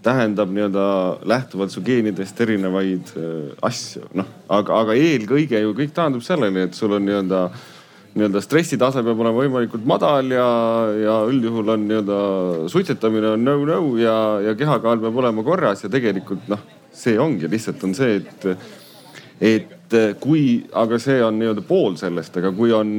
tähendab 0.04 0.52
nii-öelda 0.52 0.86
lähtuvalt 1.26 1.72
su 1.72 1.80
geenidest 1.82 2.40
erinevaid 2.44 3.14
asju, 3.64 4.04
noh, 4.20 4.28
aga, 4.52 4.82
aga 4.84 4.98
eelkõige 5.00 5.64
ju 5.64 5.72
kõik 5.80 5.96
taandub 5.96 6.22
sellele, 6.22 6.68
et 6.68 6.76
sul 6.76 6.92
on 6.92 7.08
nii-öelda 7.08 7.46
nii-öelda 8.14 8.42
stressitase 8.44 9.02
peab 9.02 9.20
olema 9.24 9.42
võimalikult 9.42 9.86
madal 9.90 10.30
ja, 10.30 10.46
ja 11.00 11.18
üldjuhul 11.30 11.74
on 11.74 11.86
nii-öelda 11.88 12.18
suitsetamine 12.70 13.34
on 13.34 13.44
no-no 13.46 13.80
ja, 13.98 14.16
ja 14.44 14.54
kehakaal 14.58 15.02
peab 15.02 15.18
olema 15.24 15.44
korras 15.46 15.82
ja 15.82 15.90
tegelikult 15.90 16.46
noh, 16.52 16.62
see 16.94 17.18
ongi 17.18 17.50
lihtsalt 17.50 17.82
on 17.88 17.94
see, 17.98 18.20
et, 18.22 18.46
et 19.42 19.96
kui, 20.22 20.62
aga 20.78 20.98
see 21.02 21.18
on 21.26 21.40
nii-öelda 21.40 21.64
pool 21.66 21.98
sellest, 21.98 22.38
aga 22.38 22.52
kui 22.54 22.72
on 22.74 22.94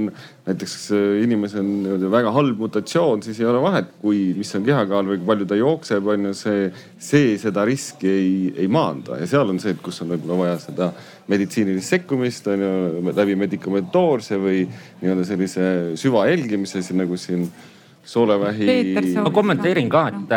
näiteks 0.45 0.75
inimesel 1.23 1.63
on 1.63 1.71
nii-öelda 1.85 2.11
väga 2.11 2.35
halb 2.35 2.59
mutatsioon, 2.61 3.23
siis 3.25 3.39
ei 3.39 3.47
ole 3.49 3.63
vahet, 3.63 3.95
kui, 4.03 4.19
mis 4.37 4.51
on 4.59 4.67
kehakaal 4.67 5.07
või 5.09 5.19
kui 5.21 5.29
palju 5.31 5.47
ta 5.49 5.57
jookseb, 5.59 6.11
on 6.11 6.29
ju 6.29 6.35
see, 6.37 6.69
see 7.01 7.35
seda 7.41 7.65
riski 7.67 8.11
ei, 8.11 8.33
ei 8.65 8.67
maanda. 8.71 9.19
Ja 9.21 9.31
seal 9.31 9.55
on 9.55 9.63
see, 9.63 9.73
et 9.75 9.83
kus 9.83 10.03
on 10.03 10.11
võib-olla 10.13 10.43
vaja 10.43 10.59
seda 10.67 10.91
meditsiinilist 11.27 11.89
sekkumist 11.89 12.47
on 12.47 12.61
ju 12.61 13.13
läbi 13.15 13.35
medikamentoorse 13.39 14.37
või 14.41 14.65
nii-öelda 15.01 15.25
sellise 15.25 15.67
süvajälgimise 15.97 16.83
nagu 16.93 17.17
siin 17.17 17.47
soolevähi. 18.05 18.95
ma 19.23 19.31
kommenteerin 19.33 19.89
ka, 19.89 20.07
et 20.07 20.35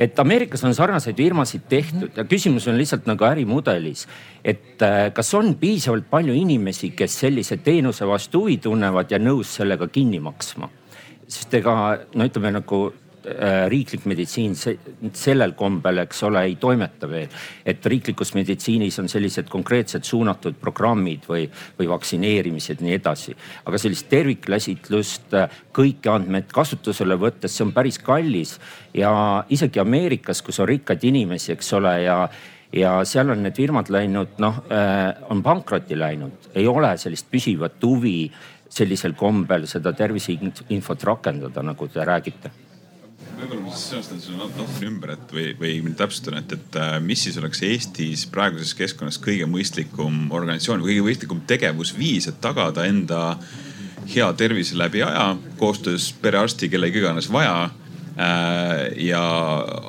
et 0.00 0.18
Ameerikas 0.18 0.62
on 0.64 0.74
sarnaseid 0.74 1.16
firmasid 1.16 1.66
tehtud 1.68 2.16
ja 2.16 2.24
küsimus 2.24 2.68
on 2.68 2.78
lihtsalt 2.78 3.06
nagu 3.06 3.24
ärimudelis. 3.24 4.06
et 4.44 4.80
kas 5.14 5.34
on 5.34 5.54
piisavalt 5.54 6.10
palju 6.10 6.34
inimesi, 6.34 6.90
kes 6.90 7.20
sellise 7.20 7.56
teenuse 7.56 8.06
vastu 8.06 8.40
huvi 8.40 8.56
tunnevad 8.56 9.10
ja 9.10 9.18
nõus 9.18 9.56
sellega 9.56 9.88
kinni 9.88 10.20
maksma? 10.20 10.68
sest 11.28 11.54
ega 11.54 11.98
no 12.14 12.24
ütleme 12.26 12.50
nagu 12.50 12.92
riiklik 13.68 14.04
meditsiin 14.08 14.54
sellel 14.56 15.54
kombel, 15.58 16.02
eks 16.04 16.22
ole, 16.28 16.42
ei 16.48 16.56
toimeta 16.60 17.08
veel. 17.10 17.28
et 17.64 17.86
riiklikus 17.86 18.34
meditsiinis 18.34 18.98
on 19.02 19.08
sellised 19.08 19.48
konkreetsed 19.52 20.04
suunatud 20.04 20.56
programmid 20.60 21.26
või, 21.28 21.48
või 21.78 21.88
vaktsineerimised, 21.90 22.80
nii 22.80 22.94
edasi. 22.98 23.34
aga 23.64 23.78
sellist 23.78 24.08
tervikkäsitlust, 24.08 25.36
kõiki 25.76 26.12
andmeid 26.12 26.52
kasutusele 26.52 27.18
võttes, 27.20 27.56
see 27.56 27.66
on 27.66 27.74
päris 27.76 27.98
kallis 27.98 28.58
ja 28.94 29.44
isegi 29.48 29.80
Ameerikas, 29.80 30.42
kus 30.42 30.60
on 30.60 30.68
rikkaid 30.70 31.04
inimesi, 31.04 31.52
eks 31.52 31.72
ole, 31.78 32.00
ja 32.04 32.22
ja 32.72 33.00
seal 33.04 33.32
on 33.32 33.42
need 33.42 33.56
firmad 33.58 33.88
läinud, 33.90 34.38
noh 34.38 34.62
on 35.30 35.42
pankrotti 35.42 35.98
läinud, 35.98 36.50
ei 36.54 36.68
ole 36.70 36.94
sellist 37.02 37.26
püsivat 37.30 37.82
huvi 37.82 38.30
sellisel 38.70 39.16
kombel 39.18 39.66
seda 39.66 39.92
terviseinfot 39.98 41.06
rakendada, 41.10 41.64
nagu 41.66 41.88
te 41.90 42.04
räägite 42.06 42.69
võib-olla 43.40 43.64
ma 43.64 43.74
sõnastan 43.76 44.22
selle 44.22 44.38
natukene 44.42 44.90
ümber, 44.90 45.14
et 45.16 45.34
või, 45.34 45.48
või 45.60 45.94
täpsustan, 45.98 46.38
et, 46.42 46.54
et 46.56 46.78
äh, 46.80 46.94
mis 47.04 47.24
siis 47.26 47.38
oleks 47.40 47.62
Eestis 47.66 48.26
praeguses 48.30 48.74
keskkonnas 48.78 49.20
kõige 49.22 49.48
mõistlikum 49.50 50.28
organisatsioon 50.36 50.84
või 50.84 50.94
kõige 50.94 51.08
mõistlikum 51.08 51.44
tegevusviis, 51.50 52.30
et 52.30 52.40
tagada 52.44 52.86
enda 52.88 53.22
hea 54.10 54.32
tervis 54.38 54.72
läbi 54.74 55.04
aja 55.06 55.34
koostöös 55.60 56.12
perearsti, 56.22 56.70
kellega 56.72 57.02
iganes 57.02 57.30
vaja 57.32 57.70
Äh, 58.20 59.06
ja 59.06 59.20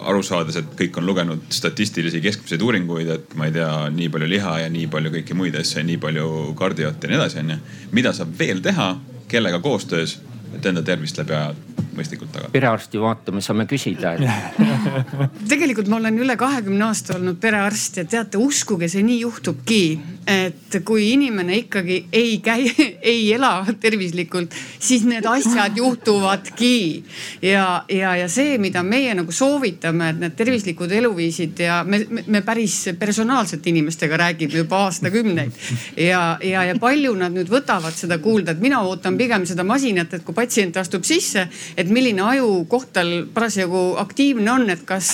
aru 0.08 0.22
saades, 0.24 0.56
et 0.60 0.74
kõik 0.80 0.96
on 1.02 1.08
lugenud 1.10 1.50
statistilisi 1.52 2.22
keskmiseid 2.24 2.62
uuringuid, 2.64 3.10
et 3.12 3.34
ma 3.36 3.50
ei 3.50 3.56
tea, 3.56 3.72
nii 3.92 4.12
palju 4.14 4.30
liha 4.30 4.54
ja 4.62 4.70
nii 4.72 4.86
palju 4.94 5.12
kõiki 5.18 5.36
muid 5.36 5.58
asju 5.60 5.82
ja 5.82 5.88
nii 5.88 5.98
palju 6.00 6.28
kardiot 6.60 7.02
ja 7.02 7.12
nii 7.12 7.18
edasi, 7.18 7.42
onju. 7.42 7.58
mida 7.98 8.14
saab 8.16 8.32
veel 8.40 8.62
teha, 8.64 8.94
kellega 9.32 9.60
koostöös, 9.64 10.20
et 10.56 10.70
enda 10.70 10.84
tervist 10.86 11.18
läbi 11.20 11.36
aja 11.36 11.50
mõistlikult 11.96 12.32
tagada. 12.34 12.52
perearsti 12.54 13.00
vaata, 13.02 13.34
me 13.36 13.42
saame 13.44 13.66
küsida 13.70 14.14
et... 14.16 14.60
tegelikult 15.52 15.90
ma 15.92 16.00
olen 16.00 16.20
üle 16.24 16.36
kahekümne 16.40 16.88
aasta 16.88 17.16
olnud 17.18 17.40
perearst 17.42 18.02
ja 18.02 18.06
teate, 18.10 18.40
uskuge, 18.42 18.90
see 18.92 19.04
nii 19.06 19.20
juhtubki, 19.24 19.82
et 20.30 20.78
kui 20.86 21.12
inimene 21.14 21.58
ikkagi 21.64 21.98
ei 22.16 22.38
käi, 22.44 22.70
ei 23.14 23.26
ela 23.36 23.54
tervislikult, 23.82 24.56
siis 24.80 25.06
need 25.08 25.26
asjad 25.30 25.78
juhtuvadki. 25.78 27.04
ja, 27.42 27.84
ja, 27.90 28.16
ja 28.24 28.30
see, 28.32 28.58
mida 28.62 28.84
meie 28.84 29.14
nagu 29.18 29.34
soovitame, 29.36 30.12
et 30.14 30.22
need 30.26 30.38
tervislikud 30.40 30.92
eluviisid 31.02 31.60
ja 31.66 31.82
me, 31.88 32.04
me, 32.10 32.26
me 32.28 32.44
päris 32.46 32.78
personaalselt 33.00 33.68
inimestega 33.68 34.18
räägime 34.26 34.64
juba 34.64 34.86
aastakümneid. 34.88 35.52
ja, 35.98 36.38
ja, 36.44 36.66
ja 36.72 36.78
palju 36.80 37.14
nad 37.20 37.36
nüüd 37.36 37.52
võtavad 37.52 37.96
seda 37.98 38.20
kuulda, 38.24 38.56
et 38.56 38.64
mina 38.64 38.82
ootan 38.88 39.18
pigem 39.20 39.46
seda 39.50 39.66
masinat, 39.68 40.14
et 40.14 40.26
kui 40.28 40.36
patsient 40.38 40.78
astub 40.82 41.06
sisse, 41.08 41.48
et 41.82 41.90
milline 41.90 42.22
ajukoht 42.22 42.92
tal 42.94 43.12
parasjagu 43.34 43.84
aktiivne 44.02 44.52
on, 44.54 44.68
et 44.70 44.84
kas 44.88 45.12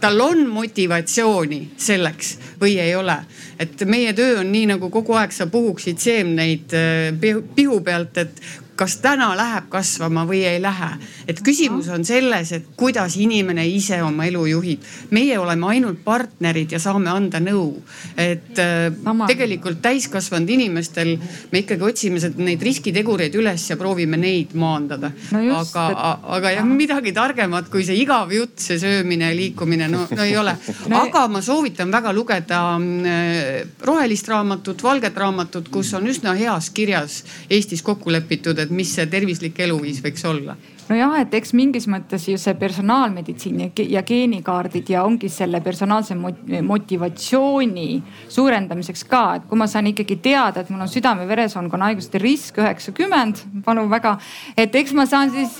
tal 0.00 0.20
on 0.24 0.46
motivatsiooni 0.50 1.60
selleks 1.76 2.36
või 2.60 2.78
ei 2.82 2.94
ole. 2.96 3.18
et 3.58 3.82
meie 3.88 4.12
töö 4.16 4.40
on 4.40 4.52
nii 4.52 4.66
nagu 4.74 4.90
kogu 4.92 5.16
aeg 5.16 5.32
sa 5.32 5.46
puhuksid 5.50 6.00
seemneid 6.00 6.72
eh, 6.76 7.42
pihu 7.54 7.80
pealt, 7.84 8.18
et 8.20 8.40
kas 8.76 8.98
täna 9.02 9.30
läheb 9.36 9.68
kasvama 9.72 10.26
või 10.28 10.42
ei 10.46 10.60
lähe. 10.62 10.90
et 11.28 11.40
küsimus 11.44 11.88
on 11.92 12.04
selles, 12.04 12.52
et 12.52 12.66
kuidas 12.76 13.16
inimene 13.16 13.66
ise 13.68 14.02
oma 14.02 14.26
elu 14.26 14.46
juhib. 14.46 14.82
meie 15.10 15.38
oleme 15.38 15.66
ainult 15.66 16.02
partnerid 16.04 16.72
ja 16.72 16.78
saame 16.78 17.10
anda 17.10 17.40
nõu. 17.40 17.82
et 18.16 18.58
äh, 18.58 18.92
Sama. 19.04 19.26
tegelikult 19.26 19.80
täiskasvanud 19.82 20.50
inimestel 20.50 21.16
me 21.52 21.62
ikkagi 21.64 21.82
otsime 21.82 22.20
neid 22.36 22.62
riskitegureid 22.62 23.34
üles 23.34 23.70
ja 23.70 23.76
proovime 23.76 24.16
neid 24.16 24.54
maandada 24.54 25.12
no. 25.32 25.42
aga 25.60 25.86
et..., 25.90 26.28
aga 26.38 26.54
jah, 26.58 26.68
midagi 26.68 27.12
targemat 27.16 27.70
kui 27.72 27.84
see 27.84 27.96
igav 28.02 28.32
jutt, 28.32 28.58
see 28.60 28.78
söömine 28.80 29.32
liikumine, 29.36 29.88
no, 29.88 30.06
no 30.10 30.24
ei 30.24 30.36
ole 30.36 30.56
aga 31.04 31.26
ma 31.28 31.42
soovitan 31.42 31.90
väga 31.92 32.12
lugeda 32.12 32.62
äh, 32.76 33.64
rohelist 33.80 34.28
raamatut, 34.28 34.82
valget 34.82 35.16
raamatut, 35.16 35.72
kus 35.72 35.94
on 35.96 36.06
üsna 36.12 36.36
heas 36.36 36.70
kirjas 36.76 37.22
Eestis 37.50 37.82
kokku 37.86 38.12
lepitud, 38.12 38.58
et 38.58 38.65
mis 38.70 38.94
see 38.96 39.06
tervislik 39.10 39.58
eluviis 39.66 40.00
võiks 40.04 40.24
olla? 40.28 40.56
nojah, 40.86 41.16
et 41.20 41.34
eks 41.34 41.52
mingis 41.56 41.88
mõttes 41.90 42.28
ju 42.30 42.36
see 42.38 42.54
personaalmeditsiin 42.58 43.62
ja 43.90 44.02
geenikaardid 44.06 44.90
ja 44.92 45.02
ongi 45.06 45.28
selle 45.32 45.60
personaalse 45.64 46.14
motivatsiooni 46.14 47.88
suurendamiseks 48.32 49.06
ka, 49.10 49.24
et 49.38 49.48
kui 49.50 49.58
ma 49.58 49.66
saan 49.70 49.90
ikkagi 49.90 50.20
teada, 50.22 50.62
et 50.62 50.70
mul 50.70 50.84
on 50.86 50.92
südame-veresoonkonna 50.92 51.90
haiguste 51.90 52.22
risk 52.22 52.60
üheksakümmend, 52.62 53.42
palun 53.66 53.90
väga, 53.90 54.18
et 54.56 54.74
eks 54.78 54.94
ma 54.94 55.08
saan 55.10 55.34
siis 55.34 55.58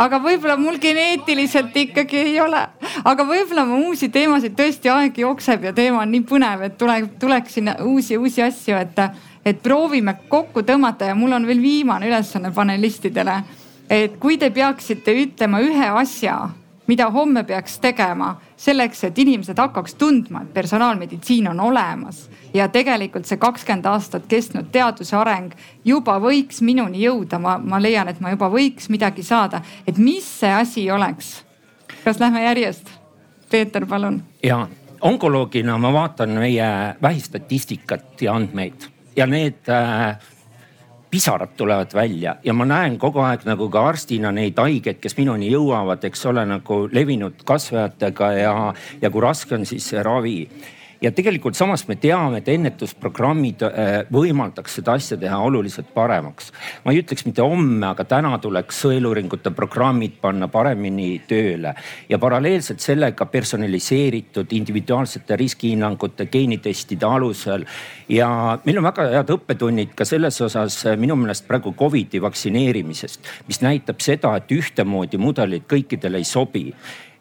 aga 0.00 0.18
võib-olla 0.22 0.56
mul 0.60 0.78
geneetiliselt 0.82 1.76
ikkagi 1.76 2.20
ei 2.32 2.36
ole, 2.42 2.60
aga 3.04 3.26
võib-olla 3.28 3.66
ma 3.68 3.78
uusi 3.88 4.08
teemasid 4.12 4.56
tõesti 4.58 4.92
aeg 4.92 5.20
jookseb 5.22 5.68
ja 5.68 5.72
teema 5.76 6.02
on 6.04 6.12
nii 6.12 6.24
põnev, 6.28 6.66
et 6.66 6.76
tuleb, 6.80 7.14
tuleks 7.20 7.58
sinna 7.58 7.76
uusi, 7.84 8.18
uusi 8.20 8.44
asju, 8.44 8.76
et 8.80 9.00
et 9.46 9.62
proovime 9.62 10.16
kokku 10.28 10.64
tõmmata 10.66 11.06
ja 11.10 11.14
mul 11.14 11.36
on 11.36 11.46
veel 11.46 11.62
viimane 11.62 12.08
ülesanne 12.08 12.50
panelistidele. 12.54 13.42
et 13.90 14.16
kui 14.18 14.38
te 14.38 14.50
peaksite 14.50 15.12
ütlema 15.14 15.60
ühe 15.62 15.88
asja, 16.00 16.48
mida 16.86 17.06
homme 17.10 17.44
peaks 17.44 17.78
tegema 17.78 18.36
selleks, 18.56 19.04
et 19.04 19.18
inimesed 19.18 19.58
hakkaks 19.58 19.94
tundma, 19.94 20.42
et 20.42 20.54
personaalmeditsiin 20.54 21.48
on 21.48 21.60
olemas 21.60 22.28
ja 22.54 22.68
tegelikult 22.68 23.26
see 23.26 23.38
kakskümmend 23.38 23.86
aastat 23.86 24.26
kestnud 24.28 24.72
teaduse 24.72 25.16
areng 25.16 25.54
juba 25.84 26.18
võiks 26.18 26.60
minuni 26.62 27.04
jõuda, 27.04 27.38
ma, 27.38 27.58
ma 27.58 27.78
leian, 27.82 28.08
et 28.08 28.20
ma 28.20 28.34
juba 28.34 28.50
võiks 28.50 28.90
midagi 28.90 29.22
saada, 29.22 29.62
et 29.86 29.98
mis 29.98 30.26
see 30.40 30.50
asi 30.52 30.90
oleks? 30.90 31.44
kas 32.04 32.18
lähme 32.20 32.42
järjest? 32.42 32.90
Peeter, 33.50 33.86
palun. 33.86 34.22
ja 34.42 34.66
onkoloogina 35.00 35.78
ma 35.78 35.92
vaatan 35.92 36.34
meie 36.42 36.68
vähistatistikat 37.02 38.22
ja 38.22 38.34
andmeid 38.34 38.95
ja 39.16 39.26
need 39.26 39.68
äh, 39.68 40.16
pisarad 41.10 41.56
tulevad 41.56 41.94
välja. 41.94 42.36
Ja 42.44 42.52
ma 42.52 42.64
näen 42.64 42.98
kogu 42.98 43.22
aeg 43.24 43.46
nagu 43.48 43.68
ka 43.72 43.86
arstina 43.88 44.32
neid 44.32 44.58
haigeid, 44.60 44.98
kes 45.00 45.16
minuni 45.16 45.50
jõuavad, 45.52 46.04
eks 46.04 46.26
ole, 46.26 46.44
nagu 46.46 46.82
levinud 46.92 47.44
kasvajatega 47.46 48.32
ja, 48.36 48.54
ja 49.00 49.10
kui 49.10 49.24
raske 49.24 49.56
on 49.56 49.66
siis 49.66 49.86
see 49.92 50.02
ravi 50.02 50.38
ja 51.00 51.12
tegelikult 51.12 51.56
samas 51.56 51.86
me 51.88 51.96
teame, 52.00 52.40
et 52.40 52.48
ennetusprogrammid 52.52 53.62
äh, 53.66 53.94
võimaldaks 54.12 54.78
seda 54.78 54.96
asja 54.96 55.18
teha 55.20 55.38
oluliselt 55.44 55.92
paremaks. 55.94 56.52
ma 56.84 56.92
ei 56.92 57.02
ütleks 57.02 57.26
mitte 57.26 57.44
homme, 57.44 57.86
aga 57.86 58.04
täna 58.04 58.36
tuleks 58.42 58.82
sõeluuringute 58.84 59.52
programmid 59.56 60.18
panna 60.20 60.48
paremini 60.48 61.20
tööle 61.28 61.74
ja 62.08 62.18
paralleelselt 62.18 62.80
sellega 62.80 63.26
personaliseeritud 63.26 64.52
individuaalsete 64.52 65.36
riskihinnangute 65.36 66.26
geenitestide 66.32 67.06
alusel. 67.06 67.66
ja 68.08 68.58
meil 68.64 68.78
on 68.78 68.88
väga 68.90 69.08
head 69.16 69.34
õppetunnid 69.36 69.94
ka 69.96 70.04
selles 70.04 70.40
osas 70.40 70.82
minu 70.96 71.16
meelest 71.16 71.46
praegu 71.48 71.74
Covidi 71.76 72.20
vaktsineerimisest, 72.22 73.20
mis 73.48 73.60
näitab 73.60 74.00
seda, 74.00 74.36
et 74.36 74.52
ühtemoodi 74.52 75.18
mudelid 75.18 75.66
kõikidele 75.68 76.22
ei 76.22 76.24
sobi 76.24 76.70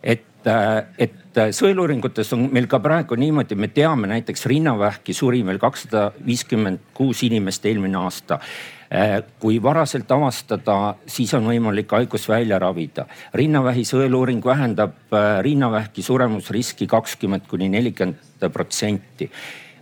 et, 0.06 0.22
äh, 0.22 0.35
et 0.46 1.38
äh, 1.38 1.52
sõeluuringutes 1.56 2.32
on 2.36 2.48
meil 2.54 2.68
ka 2.72 2.80
praegu 2.84 3.18
niimoodi, 3.20 3.58
me 3.58 3.70
teame 3.74 4.10
näiteks 4.12 4.46
rinnavähki 4.52 5.16
suri 5.18 5.44
meil 5.48 5.60
kakssada 5.62 6.12
viiskümmend 6.26 6.94
kuus 6.98 7.24
inimest 7.28 7.66
eelmine 7.66 7.98
aasta 8.00 8.40
äh, 8.40 9.18
kui 9.42 9.58
varaselt 9.64 10.12
avastada, 10.12 10.96
siis 11.08 11.34
on 11.38 11.50
võimalik 11.50 11.92
haigus 11.98 12.30
välja 12.30 12.60
ravida. 12.62 13.08
rinnavähi 13.34 13.86
sõeluuring 13.88 14.46
vähendab 14.46 15.14
rinnavähki 15.46 16.06
suremusriski 16.06 16.88
kakskümmend 16.88 17.48
kuni 17.50 17.70
nelikümmend 17.70 18.50
protsenti 18.54 19.30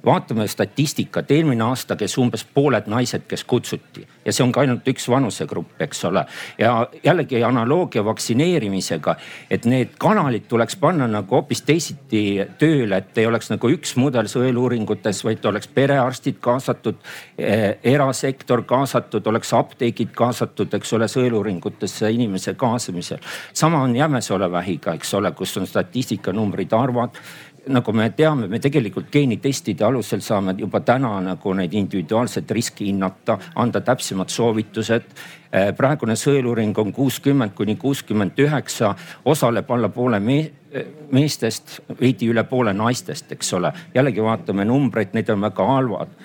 vaatame 0.06 0.48
statistikat, 0.48 1.32
eelmine 1.32 1.64
aasta 1.64 1.96
käis 1.96 2.18
umbes 2.18 2.44
pooled 2.44 2.90
naised, 2.92 3.28
kes 3.28 3.44
kutsuti 3.44 4.08
ja 4.26 4.34
see 4.34 4.44
on 4.44 4.52
ka 4.56 4.64
ainult 4.64 4.88
üks 4.88 5.06
vanusegrupp, 5.12 5.76
eks 5.84 6.04
ole. 6.10 6.26
ja 6.58 6.88
jällegi 7.04 7.44
analoogia 7.44 8.04
vaktsineerimisega, 8.06 9.16
et 9.52 9.66
need 9.70 9.96
kanalid 10.00 10.48
tuleks 10.50 10.76
panna 10.80 11.08
nagu 11.08 11.36
hoopis 11.36 11.64
teisiti 11.68 12.24
tööle, 12.60 12.98
et 12.98 13.18
ei 13.18 13.28
oleks 13.28 13.52
nagu 13.52 13.72
üks 13.72 13.96
mudel 14.00 14.30
sõeluuringutes, 14.32 15.24
vaid 15.26 15.46
oleks 15.46 15.68
perearstid 15.68 16.40
kaasatud 16.44 17.00
eh,, 17.38 17.80
erasektor 17.94 18.64
kaasatud, 18.68 19.28
oleks 19.28 19.54
apteegid 19.58 20.14
kaasatud, 20.16 20.74
eks 20.80 20.94
ole, 20.98 21.08
sõeluuringutesse 21.12 22.12
inimese 22.12 22.56
kaasamisel. 22.60 23.20
sama 23.54 23.82
on 23.84 23.96
Jämesole 23.96 24.52
vähiga, 24.52 24.94
eks 24.94 25.14
ole, 25.14 25.32
kus 25.32 25.58
on 25.58 25.68
statistikanumbrid, 25.68 26.74
arvad 26.74 27.20
nagu 27.68 27.94
me 27.94 28.10
teame, 28.16 28.48
me 28.48 28.60
tegelikult 28.60 29.10
geenitestide 29.12 29.86
alusel 29.86 30.22
saame 30.24 30.56
juba 30.58 30.82
täna 30.86 31.14
nagu 31.24 31.54
neid 31.56 31.74
individuaalset 31.74 32.52
riski 32.52 32.90
hinnata, 32.90 33.38
anda 33.56 33.82
täpsemad 33.82 34.32
soovitused. 34.34 35.10
Eh, 35.54 35.72
praegune 35.78 36.16
sõeluuring 36.20 36.78
on 36.82 36.94
kuuskümmend 36.94 37.54
kuni 37.56 37.76
kuuskümmend 37.80 38.40
üheksa, 38.42 38.94
osaleb 39.26 39.70
alla 39.72 39.90
poole 39.94 40.20
meestest, 40.20 41.80
veidi 42.00 42.32
üle 42.34 42.44
poole 42.50 42.74
naistest, 42.74 43.32
eks 43.32 43.54
ole. 43.54 43.74
jällegi 43.94 44.24
vaatame 44.24 44.66
numbreid, 44.66 45.14
need 45.14 45.30
on 45.30 45.42
väga 45.42 45.68
halvad 45.68 46.18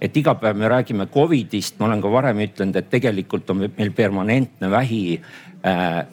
et 0.00 0.16
iga 0.16 0.34
päev 0.36 0.58
me 0.60 0.68
räägime 0.68 1.06
Covidist, 1.08 1.78
ma 1.78 1.86
olen 1.86 2.02
ka 2.04 2.10
varem 2.12 2.40
ütlenud, 2.44 2.76
et 2.76 2.90
tegelikult 2.92 3.50
on 3.50 3.62
meil 3.64 3.92
permanentne 3.96 4.70
vähi 4.70 5.00
äh, 5.16 5.30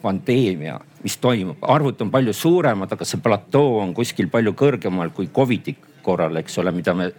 pandeemia 0.02 0.80
mis 1.04 1.18
toimub, 1.18 1.58
arvud 1.62 2.02
on 2.02 2.12
palju 2.12 2.34
suuremad, 2.34 2.92
aga 2.96 3.06
see 3.06 3.22
platoo 3.24 3.80
on 3.82 3.92
kuskil 3.96 4.30
palju 4.32 4.54
kõrgemal 4.58 5.12
kui 5.16 5.28
Covidi 5.36 5.76
korral, 6.04 6.36
eks 6.40 6.58
ole, 6.64 6.72
mida 6.76 6.94
me, 6.96 7.10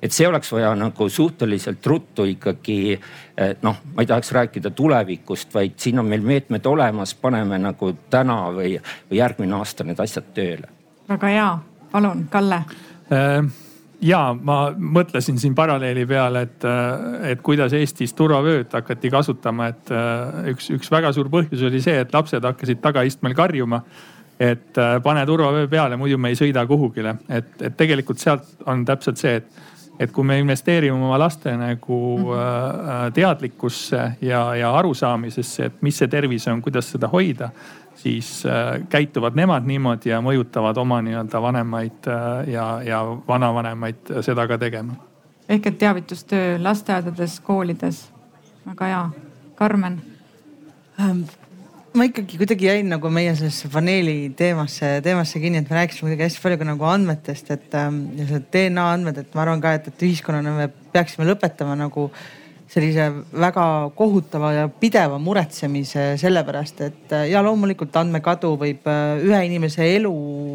et 0.00 0.12
see 0.12 0.28
oleks 0.28 0.52
vaja 0.52 0.72
nagu 0.78 1.08
suhteliselt 1.12 1.86
ruttu 1.86 2.26
ikkagi 2.28 2.78
eh, 2.94 3.54
noh, 3.64 3.80
ma 3.94 4.04
ei 4.04 4.10
tahaks 4.10 4.32
rääkida 4.36 4.72
tulevikust, 4.76 5.54
vaid 5.56 5.78
siin 5.80 6.00
on 6.00 6.08
meil 6.08 6.24
meetmed 6.24 6.68
olemas, 6.68 7.14
paneme 7.16 7.58
nagu 7.60 7.94
täna 8.12 8.42
või, 8.56 8.76
või 9.10 9.20
järgmine 9.20 9.56
aasta 9.60 9.88
need 9.88 10.00
asjad 10.00 10.32
tööle. 10.36 10.68
väga 11.08 11.34
hea, 11.34 11.50
palun, 11.92 12.28
Kalle 12.32 12.62
ja 14.02 14.20
ma 14.34 14.58
mõtlesin 14.76 15.38
siin 15.40 15.54
paralleeli 15.54 16.06
peale, 16.08 16.44
et, 16.46 16.66
et 17.32 17.42
kuidas 17.44 17.74
Eestis 17.76 18.14
turvavööd 18.16 18.72
hakati 18.72 19.10
kasutama, 19.12 19.70
et 19.72 19.92
üks, 20.54 20.70
üks 20.76 20.92
väga 20.92 21.12
suur 21.16 21.28
põhjus 21.32 21.66
oli 21.68 21.82
see, 21.84 21.98
et 22.00 22.14
lapsed 22.14 22.44
hakkasid 22.44 22.80
tagaistmel 22.82 23.36
karjuma. 23.36 23.82
et 24.40 24.78
pane 25.04 25.26
turvavöö 25.26 25.66
peale, 25.68 25.96
muidu 26.00 26.16
me 26.18 26.30
ei 26.32 26.36
sõida 26.38 26.62
kuhugile, 26.66 27.18
et, 27.28 27.50
et 27.60 27.74
tegelikult 27.76 28.18
sealt 28.18 28.62
on 28.66 28.86
täpselt 28.88 29.20
see, 29.20 29.34
et 29.36 29.50
et 30.00 30.12
kui 30.12 30.24
me 30.24 30.38
investeerime 30.40 30.96
oma 30.96 31.18
laste 31.20 31.52
nagu 31.60 31.98
äh, 32.32 33.10
teadlikkusse 33.12 34.00
ja, 34.24 34.40
ja 34.56 34.72
arusaamisesse, 34.78 35.68
et 35.68 35.82
mis 35.84 35.98
see 36.00 36.08
tervis 36.08 36.48
on, 36.48 36.62
kuidas 36.64 36.88
seda 36.94 37.10
hoida, 37.12 37.50
siis 38.02 38.46
äh, 38.46 38.80
käituvad 38.88 39.36
nemad 39.36 39.66
niimoodi 39.68 40.12
ja 40.12 40.20
mõjutavad 40.24 40.78
oma 40.80 41.00
nii-öelda 41.04 41.42
vanemaid 41.42 42.08
äh, 42.08 42.52
ja, 42.54 42.66
ja 42.84 43.02
vanavanemaid 43.28 44.14
seda 44.24 44.46
ka 44.48 44.58
tegema. 44.58 44.96
ehk 45.48 45.66
et 45.66 45.78
teavitustöö 45.78 46.56
lasteaedades, 46.62 47.40
koolides, 47.40 48.08
väga 48.66 48.86
hea. 48.86 49.04
Karmen 49.54 50.00
ähm, 51.00 51.24
ma 51.94 52.06
ikkagi 52.06 52.38
kuidagi 52.38 52.68
jäin 52.68 52.90
nagu 52.92 53.10
meie 53.12 53.32
sellesse 53.34 53.68
paneeli 53.72 54.32
teemasse, 54.36 54.98
teemasse 55.04 55.40
kinni, 55.42 55.60
et 55.60 55.70
me 55.70 55.80
rääkisime 55.80 56.08
kuidagi 56.08 56.28
hästi 56.28 56.42
palju 56.44 56.58
ka 56.60 56.68
nagu 56.68 56.86
andmetest, 56.86 57.50
et 57.50 57.74
ähm, 57.78 58.02
ja 58.18 58.26
see 58.28 58.42
DNA 58.52 58.84
andmed, 58.94 59.18
et 59.18 59.34
ma 59.34 59.44
arvan 59.44 59.62
ka, 59.62 59.74
et, 59.78 59.88
et 59.90 60.04
ühiskonnana 60.06 60.54
me 60.56 60.68
peaksime 60.94 61.26
lõpetama 61.28 61.76
nagu 61.78 62.08
sellise 62.70 63.06
väga 63.34 63.64
kohutava 63.98 64.52
ja 64.54 64.68
pideva 64.68 65.18
muretsemise 65.18 66.12
sellepärast, 66.20 66.80
et 66.86 67.14
ja 67.30 67.42
loomulikult 67.42 67.96
andmekadu 67.98 68.52
võib 68.60 68.86
äh, 68.86 69.22
ühe 69.26 69.40
inimese 69.48 69.88
elu 69.96 70.12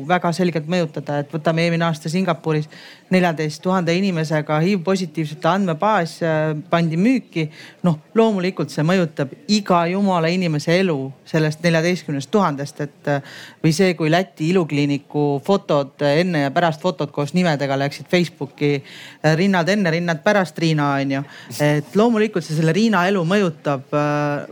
väga 0.07 0.31
selgelt 0.35 0.69
mõjutada, 0.71 1.19
et 1.19 1.33
võtame 1.33 1.65
eelmine 1.65 1.83
aasta 1.89 2.11
Singapuris 2.11 2.69
neljateist 3.11 3.61
tuhande 3.61 3.93
inimesega 3.97 4.61
HIV-positiivsete 4.63 5.49
andmebaas 5.51 6.15
äh, 6.23 6.53
pandi 6.69 6.97
müüki. 6.97 7.49
noh, 7.83 7.99
loomulikult 8.15 8.71
see 8.71 8.85
mõjutab 8.87 9.35
iga 9.51 9.83
jumala 9.91 10.31
inimese 10.31 10.79
elu 10.79 10.97
sellest 11.27 11.61
neljateistkümnest 11.65 12.31
tuhandest, 12.31 12.81
et 12.81 13.11
äh, 13.11 13.35
või 13.63 13.75
see, 13.75 13.91
kui 13.99 14.11
Läti 14.11 14.49
ilukliiniku 14.53 15.25
fotod 15.43 15.99
enne 16.07 16.45
ja 16.45 16.55
pärast 16.55 16.81
fotod 16.81 17.11
koos 17.11 17.35
nimedega 17.35 17.75
läksid 17.79 18.07
Facebooki. 18.07 18.77
Äh, 18.79 19.35
rinnad 19.35 19.69
enne, 19.69 19.91
rinnad 19.91 20.23
pärast 20.23 20.57
Riina 20.63 20.93
on 20.95 21.11
ju. 21.17 21.23
et 21.59 21.95
loomulikult 21.95 22.04
see 22.45 22.57
selle 22.57 22.73
Riina 22.75 23.05
elu 23.09 23.23
mõjutab 23.25 23.95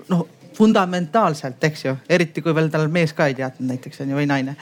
noh 0.10 0.28
fundamentaalselt, 0.54 1.64
eks 1.64 1.86
ju, 1.86 1.96
eriti 2.10 2.42
kui 2.42 2.56
veel 2.56 2.72
tal 2.74 2.90
mees 2.92 3.14
ka 3.18 3.28
ei 3.30 3.38
teadnud 3.38 3.72
näiteks 3.72 4.04
on 4.04 4.12
ju 4.14 4.20
või 4.20 4.28
naine. 4.30 4.56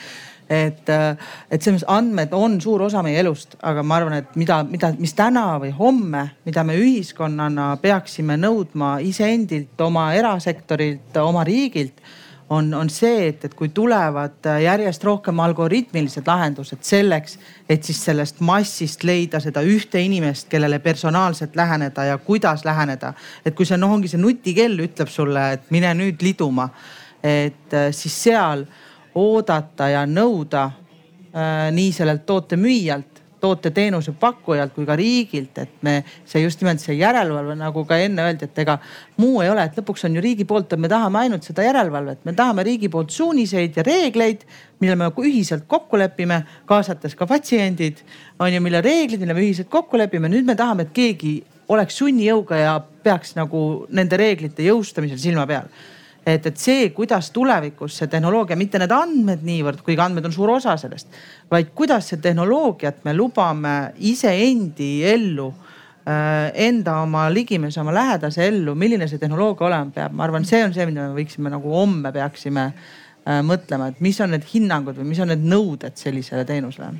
Et, 0.52 0.90
äh, 0.90 1.16
et 1.48 1.64
selles 1.64 1.80
mõttes 1.80 1.92
andmed 1.94 2.34
on 2.36 2.58
suur 2.62 2.82
osa 2.84 3.00
meie 3.06 3.22
elust, 3.22 3.56
aga 3.64 3.84
ma 3.88 4.02
arvan, 4.02 4.18
et 4.20 4.34
mida, 4.36 4.58
mida, 4.68 4.90
mis 5.00 5.14
täna 5.16 5.46
või 5.62 5.72
homme, 5.78 6.26
mida 6.46 6.66
me 6.68 6.76
ühiskonnana 6.76 7.70
peaksime 7.82 8.36
nõudma 8.40 8.98
iseendilt, 9.00 9.80
oma 9.80 10.10
erasektorilt, 10.18 11.16
oma 11.24 11.46
riigilt 11.48 12.04
on, 12.52 12.74
on 12.74 12.90
see, 12.92 13.28
et, 13.30 13.46
et 13.46 13.54
kui 13.56 13.70
tulevad 13.72 14.48
järjest 14.60 15.04
rohkem 15.08 15.40
algoritmilised 15.40 16.28
lahendused 16.28 16.84
selleks, 16.84 17.38
et 17.70 17.88
siis 17.88 18.02
sellest 18.10 18.42
massist 18.44 19.06
leida 19.08 19.40
seda 19.40 19.64
ühte 19.64 20.02
inimest, 20.04 20.50
kellele 20.52 20.82
personaalselt 20.84 21.56
läheneda 21.56 22.10
ja 22.10 22.18
kuidas 22.18 22.66
läheneda. 22.68 23.14
et 23.46 23.56
kui 23.56 23.66
see 23.66 23.80
noh, 23.80 23.94
ongi 23.96 24.12
see 24.12 24.20
nutikell 24.20 24.84
ütleb 24.84 25.10
sulle, 25.10 25.46
et 25.56 25.72
mine 25.72 25.94
nüüd 25.96 26.20
liduma, 26.22 26.68
et 27.24 27.74
äh, 27.74 27.90
siis 27.96 28.20
seal 28.24 28.66
oodata 29.16 29.88
ja 29.94 30.04
nõuda 30.06 30.66
äh, 30.68 31.70
nii 31.72 31.92
sellelt 31.96 32.26
toote 32.28 32.60
müüjalt, 32.60 33.11
toote-teenuse 33.42 34.14
pakkujalt 34.20 34.74
kui 34.76 34.86
ka 34.86 34.96
riigilt, 34.98 35.58
et 35.58 35.84
me 35.86 35.96
see 36.30 36.44
just 36.44 36.62
nimelt 36.62 36.82
see 36.84 36.96
järelevalve, 37.00 37.56
nagu 37.60 37.84
ka 37.90 37.98
enne 38.02 38.26
öeldi, 38.26 38.48
et 38.48 38.62
ega 38.64 38.78
muu 39.22 39.42
ei 39.44 39.52
ole, 39.52 39.66
et 39.66 39.78
lõpuks 39.80 40.06
on 40.08 40.18
ju 40.18 40.24
riigi 40.24 40.46
poolt, 40.48 40.76
me 40.78 40.90
tahame 40.92 41.24
ainult 41.26 41.48
seda 41.48 41.66
järelevalvet, 41.66 42.24
me 42.26 42.36
tahame 42.38 42.66
riigi 42.68 42.90
poolt 42.94 43.14
suuniseid 43.14 43.78
ja 43.78 43.86
reegleid, 43.88 44.46
mille 44.82 44.98
me 44.98 45.10
ühiselt 45.22 45.68
kokku 45.70 46.00
lepime, 46.02 46.42
kaasates 46.70 47.16
ka 47.18 47.28
patsiendid 47.30 48.04
on 48.40 48.54
ju, 48.54 48.62
mille 48.62 48.82
reeglid, 48.86 49.22
mille 49.22 49.38
me 49.38 49.46
ühiselt 49.46 49.70
kokku 49.70 49.98
lepime. 49.98 50.30
nüüd 50.30 50.46
me 50.46 50.56
tahame, 50.56 50.88
et 50.88 50.94
keegi 50.94 51.40
oleks 51.72 51.98
sunnijõuga 52.02 52.58
ja 52.60 52.76
peaks 53.04 53.36
nagu 53.38 53.88
nende 53.90 54.18
reeglite 54.20 54.66
jõustamisel 54.66 55.20
silma 55.22 55.48
peal 55.50 55.70
et, 56.26 56.46
et 56.46 56.58
see, 56.58 56.90
kuidas 56.96 57.32
tulevikus 57.34 57.98
see 57.98 58.10
tehnoloogia, 58.12 58.58
mitte 58.60 58.80
need 58.82 58.94
andmed 58.94 59.44
niivõrd, 59.46 59.82
kuigi 59.86 60.02
andmed 60.04 60.28
on 60.30 60.36
suur 60.36 60.54
osa 60.58 60.76
sellest, 60.80 61.10
vaid 61.52 61.74
kuidas 61.78 62.12
see 62.12 62.22
tehnoloogiat 62.22 63.04
me 63.08 63.16
lubame 63.18 63.76
iseendi 64.12 64.92
ellu 65.10 65.50
äh, 65.50 66.52
enda 66.68 67.00
oma 67.02 67.28
ligimese, 67.34 67.82
oma 67.82 67.96
lähedase 67.96 68.46
ellu, 68.52 68.76
milline 68.78 69.10
see 69.10 69.22
tehnoloogia 69.22 69.68
olema 69.70 69.96
peab, 69.98 70.18
ma 70.18 70.28
arvan, 70.28 70.46
see 70.48 70.62
on 70.66 70.76
see, 70.78 70.88
mida 70.90 71.10
me 71.10 71.18
võiksime 71.18 71.54
nagu 71.54 71.74
homme 71.74 72.14
peaksime 72.14 72.68
äh, 72.70 73.42
mõtlema, 73.46 73.90
et 73.92 74.02
mis 74.06 74.22
on 74.22 74.36
need 74.36 74.46
hinnangud 74.54 75.02
või 75.02 75.14
mis 75.14 75.24
on 75.24 75.34
need 75.34 75.46
nõuded 75.46 75.98
sellisele 75.98 76.46
teenusele. 76.46 76.94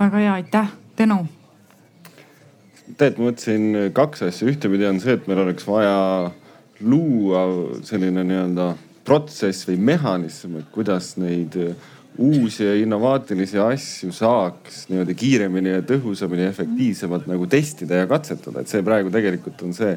väga 0.00 0.24
hea, 0.24 0.38
aitäh, 0.40 0.76
Tõnu. 0.98 1.20
tegelikult 2.96 3.20
ma 3.20 3.30
mõtlesin 3.30 3.92
kaks 3.94 4.24
asja, 4.24 4.48
ühtepidi 4.48 4.88
on 4.88 4.96
see, 5.04 5.20
et 5.20 5.28
meil 5.28 5.44
oleks 5.44 5.66
vaja 5.68 5.98
luua 6.80 7.44
selline 7.86 8.24
nii-öelda 8.24 8.72
protsess 9.08 9.66
või 9.68 9.78
mehhanism, 9.92 10.58
et 10.60 10.68
kuidas 10.72 11.14
neid 11.20 11.56
äh, 11.58 11.72
uusi 12.18 12.64
ja 12.64 12.74
innovaatilisi 12.76 13.58
asju 13.62 14.12
saaks 14.12 14.88
niimoodi 14.90 15.14
kiiremini 15.18 15.76
ja 15.76 15.84
tõhusamini 15.86 16.44
ja 16.44 16.52
efektiivsemalt 16.52 17.28
nagu 17.30 17.46
testida 17.50 18.02
ja 18.02 18.08
katsetada, 18.10 18.60
et 18.60 18.72
see 18.72 18.82
praegu 18.86 19.12
tegelikult 19.14 19.62
on 19.66 19.76
see, 19.76 19.94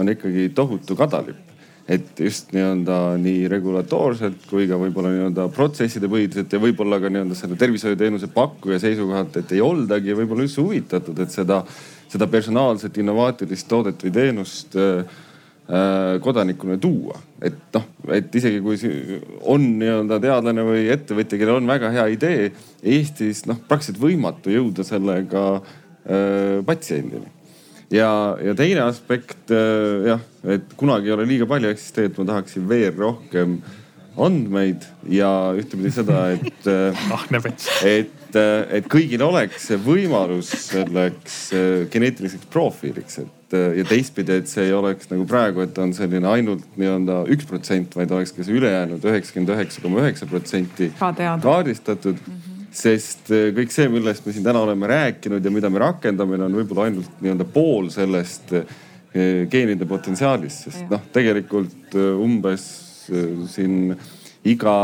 on 0.00 0.08
ikkagi 0.08 0.48
tohutu 0.56 0.96
kadalipp. 0.96 1.44
et 1.88 2.20
just 2.20 2.50
nii-öelda 2.52 3.16
nii 3.16 3.46
regulatoorselt 3.48 4.42
kui 4.50 4.66
ka 4.68 4.76
võib-olla 4.76 5.08
nii-öelda 5.08 5.46
protsesside 5.56 6.08
põhiliselt 6.12 6.52
ja 6.52 6.58
võib-olla 6.60 6.98
ka 7.00 7.08
nii-öelda 7.08 7.36
selle 7.36 7.56
tervishoiuteenuse 7.56 8.28
pakkuja 8.34 8.76
seisukohalt, 8.82 9.38
et 9.40 9.54
ei 9.56 9.62
oldagi 9.64 10.16
võib-olla 10.18 10.44
üldse 10.44 10.60
huvitatud, 10.60 11.16
et 11.24 11.32
seda, 11.32 11.62
seda 12.12 12.28
personaalset 12.28 13.00
innovaatilist 13.00 13.68
toodet 13.72 14.04
või 14.04 14.12
teenust 14.18 14.76
äh, 14.76 15.16
Äh, 15.68 16.16
kodanikule 16.24 16.78
tuua. 16.80 17.18
et 17.44 17.74
noh, 17.74 17.82
et 18.16 18.34
isegi 18.34 18.62
kui 18.64 18.78
on 19.52 19.66
nii-öelda 19.76 20.16
teadlane 20.22 20.62
või 20.64 20.86
ettevõtja, 20.94 21.36
kellel 21.36 21.58
on 21.60 21.68
väga 21.68 21.90
hea 21.92 22.06
idee, 22.14 22.46
Eestis 22.80 23.42
noh, 23.44 23.58
praktiliselt 23.68 24.00
võimatu 24.00 24.48
jõuda 24.48 24.86
sellega 24.88 25.42
äh, 25.58 26.64
patsiendini. 26.64 27.28
ja, 27.92 28.08
ja 28.40 28.54
teine 28.56 28.86
aspekt 28.86 29.52
äh, 29.52 30.08
jah, 30.08 30.24
et 30.56 30.72
kunagi 30.80 31.12
ei 31.12 31.16
ole 31.18 31.28
liiga 31.28 31.50
palju, 31.52 31.74
tegelikult 31.76 32.24
ma 32.24 32.30
tahaksin 32.32 32.64
veel 32.72 32.96
rohkem 32.96 33.60
andmeid 34.24 34.84
ja 35.10 35.30
ühtepidi 35.56 35.92
seda, 35.94 36.28
et 36.34 36.68
äh, 36.68 37.42
et, 37.98 38.38
et 38.38 38.88
kõigil 38.90 39.22
oleks 39.24 39.68
see 39.70 39.80
võimalus 39.80 40.50
selleks 40.68 41.38
geneetiliseks 41.92 42.48
profiiliks, 42.52 43.20
et 43.22 43.56
ja 43.78 43.84
teistpidi, 43.88 44.42
et 44.42 44.50
see 44.50 44.66
ei 44.68 44.74
oleks 44.76 45.08
nagu 45.08 45.24
praegu, 45.28 45.62
et 45.64 45.78
on 45.80 45.94
selline 45.96 46.28
ainult 46.28 46.66
nii-öelda 46.76 47.22
üks 47.32 47.48
protsent, 47.48 47.94
vaid 47.96 48.12
oleks 48.12 48.34
ka 48.36 48.44
see 48.44 48.58
ülejäänud 48.58 49.06
üheksakümmend 49.08 49.54
üheksa 49.54 49.84
koma 49.84 50.02
üheksa 50.04 50.28
protsenti 50.28 50.90
kaardistatud 50.98 52.18
mm. 52.18 52.34
-hmm. 52.34 52.66
sest 52.82 53.32
kõik 53.56 53.72
see, 53.72 53.88
millest 53.92 54.26
me 54.26 54.34
siin 54.36 54.44
täna 54.44 54.60
oleme 54.66 54.90
rääkinud 54.90 55.44
ja 55.44 55.54
mida 55.54 55.70
me 55.72 55.80
rakendame, 55.80 56.36
on 56.44 56.60
võib-olla 56.60 56.90
ainult 56.90 57.22
nii-öelda 57.24 57.48
pool 57.54 57.88
sellest 57.94 58.52
geenide 59.50 59.88
potentsiaalist, 59.88 60.68
sest 60.68 60.92
noh, 60.92 61.00
tegelikult 61.12 61.96
umbes 61.96 62.68
siin 63.52 63.94
iga 64.48 64.74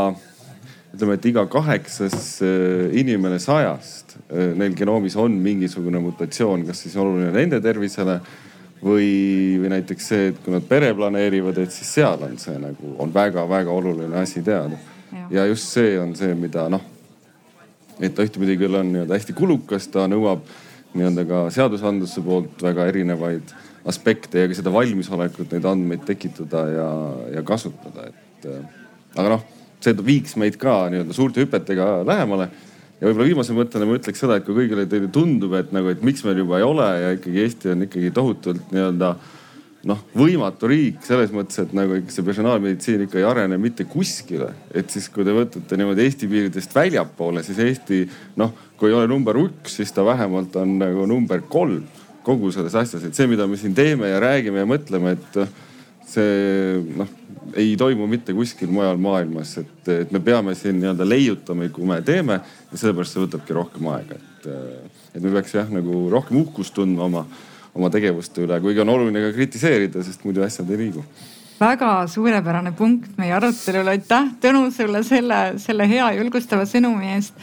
ütleme, 0.95 1.17
et 1.19 1.27
iga 1.27 1.45
kaheksas 1.51 2.39
inimene 2.95 3.41
sajast, 3.43 4.17
neil 4.31 4.75
genoomis 4.79 5.17
on 5.19 5.35
mingisugune 5.43 5.99
mutatsioon, 6.03 6.67
kas 6.69 6.85
siis 6.85 6.95
oluline 7.01 7.33
nende 7.35 7.59
tervisele 7.63 8.21
või, 8.85 9.59
või 9.61 9.71
näiteks 9.73 10.09
see, 10.11 10.27
et 10.33 10.41
kui 10.45 10.55
nad 10.55 10.67
pere 10.69 10.93
planeerivad, 10.97 11.59
et 11.63 11.73
siis 11.75 11.91
seal 11.99 12.23
on 12.27 12.37
see 12.41 12.57
nagu 12.61 12.95
on 13.03 13.15
väga-väga 13.15 13.73
oluline 13.73 14.21
asi 14.21 14.43
teada. 14.43 14.79
ja 15.31 15.47
just 15.47 15.71
see 15.73 15.99
on 15.99 16.15
see, 16.17 16.35
mida 16.35 16.69
noh, 16.69 16.83
et 18.01 18.15
ta 18.15 18.27
ühtepidi 18.27 18.59
küll 18.61 18.75
on 18.75 18.91
nii-öelda 18.93 19.17
hästi 19.17 19.35
kulukas, 19.37 19.89
ta 19.89 20.09
nõuab 20.11 20.43
nii-öelda 20.95 21.25
ka 21.29 21.45
seadusandluse 21.55 22.23
poolt 22.23 22.63
väga 22.63 22.87
erinevaid 22.91 23.55
aspekte 23.89 24.40
ja 24.40 24.48
ka 24.51 24.56
seda 24.56 24.73
valmisolekut 24.73 25.52
neid 25.52 25.66
andmeid 25.69 26.05
tekitada 26.09 26.65
ja, 26.73 26.89
ja 27.36 27.43
kasutada, 27.47 28.09
et 28.09 28.48
äh, 28.48 28.65
aga 29.16 29.36
noh, 29.36 29.44
see 29.85 29.97
viiks 30.06 30.39
meid 30.40 30.56
ka 30.61 30.86
nii-öelda 30.93 31.16
suurte 31.16 31.44
hüpetega 31.44 31.89
lähemale 32.09 32.48
ja 33.01 33.06
võib-olla 33.06 33.28
viimase 33.28 33.56
mõttena 33.56 33.86
ma 33.89 33.98
ütleks 33.98 34.23
seda, 34.24 34.39
et 34.39 34.47
kui 34.47 34.56
kõigile 34.56 34.86
teile 34.89 35.11
tundub, 35.12 35.56
et 35.59 35.73
nagu, 35.77 35.90
et 35.93 36.05
miks 36.06 36.24
meil 36.24 36.40
juba 36.40 36.61
ei 36.61 36.66
ole 36.66 36.90
ja 37.02 37.15
ikkagi 37.19 37.43
Eesti 37.44 37.73
on 37.74 37.86
ikkagi 37.89 38.12
tohutult 38.16 38.70
nii-öelda 38.73 39.11
noh, 39.90 40.01
võimatu 40.16 40.70
riik 40.70 41.02
selles 41.05 41.32
mõttes, 41.35 41.61
et 41.61 41.74
nagu 41.77 41.98
ikka 41.98 42.15
see 42.15 42.24
personaalmeditsiin 42.24 43.05
ikka 43.05 43.20
ei 43.20 43.27
arene 43.28 43.59
mitte 43.61 43.85
kuskile. 43.90 44.55
et 44.73 44.89
siis, 44.90 45.11
kui 45.12 45.27
te 45.27 45.35
võtate 45.36 45.77
niimoodi 45.77 46.06
Eesti 46.06 46.31
piiridest 46.31 46.73
väljapoole, 46.74 47.44
siis 47.44 47.61
Eesti 47.61 48.01
noh, 48.40 48.55
kui 48.81 48.89
ei 48.89 48.97
ole 48.97 49.11
number 49.11 49.36
üks, 49.43 49.77
siis 49.82 49.93
ta 49.93 50.06
vähemalt 50.06 50.56
on 50.56 50.78
nagu 50.81 51.05
number 51.11 51.44
kolm 51.48 51.85
kogu 52.25 52.53
selles 52.55 52.75
asjas, 52.79 53.05
et 53.05 53.17
see, 53.17 53.29
mida 53.31 53.47
me 53.51 53.59
siin 53.61 53.75
teeme 53.77 54.09
ja 54.11 54.21
räägime 54.23 54.63
ja 54.63 54.69
mõtleme, 54.69 55.15
et 55.17 55.39
see 56.09 56.81
noh, 56.97 57.11
ei 57.61 57.75
toimu 57.79 58.09
mitte 58.11 58.35
kuskil 58.37 58.73
mujal 58.73 59.01
maailmas, 59.01 59.57
et, 59.63 59.91
et 59.93 60.13
me 60.15 60.21
peame 60.25 60.55
siin 60.59 60.79
nii-öelda 60.81 61.07
leiutama, 61.09 61.69
kui 61.73 61.89
me 61.89 62.01
teeme 62.07 62.41
ja 62.41 62.81
sellepärast 62.81 63.17
see 63.17 63.25
võtabki 63.27 63.57
rohkem 63.57 63.91
aega, 63.93 64.19
et, 64.19 64.49
et 65.15 65.23
me 65.23 65.33
peaks 65.37 65.57
jah, 65.57 65.69
nagu 65.73 66.07
rohkem 66.13 66.41
uhkust 66.45 66.77
tundma 66.77 67.11
oma 67.11 67.27
oma 67.75 67.89
tegevuste 67.91 68.45
üle, 68.45 68.61
kuigi 68.63 68.83
on 68.85 68.93
oluline 68.93 69.19
ka 69.25 69.33
kritiseerida, 69.35 70.03
sest 70.07 70.23
muidu 70.27 70.45
asjad 70.47 70.69
ei 70.71 70.79
liigu 70.85 71.03
väga 71.61 72.07
suurepärane 72.11 72.73
punkt 72.77 73.19
meie 73.19 73.35
arutelul, 73.37 73.89
aitäh 73.93 74.33
Tõnu 74.43 74.67
sulle 74.75 75.05
selle, 75.07 75.41
selle 75.63 75.87
hea 75.89 76.09
julgustava 76.19 76.67
sõnumi 76.69 77.15
eest 77.15 77.37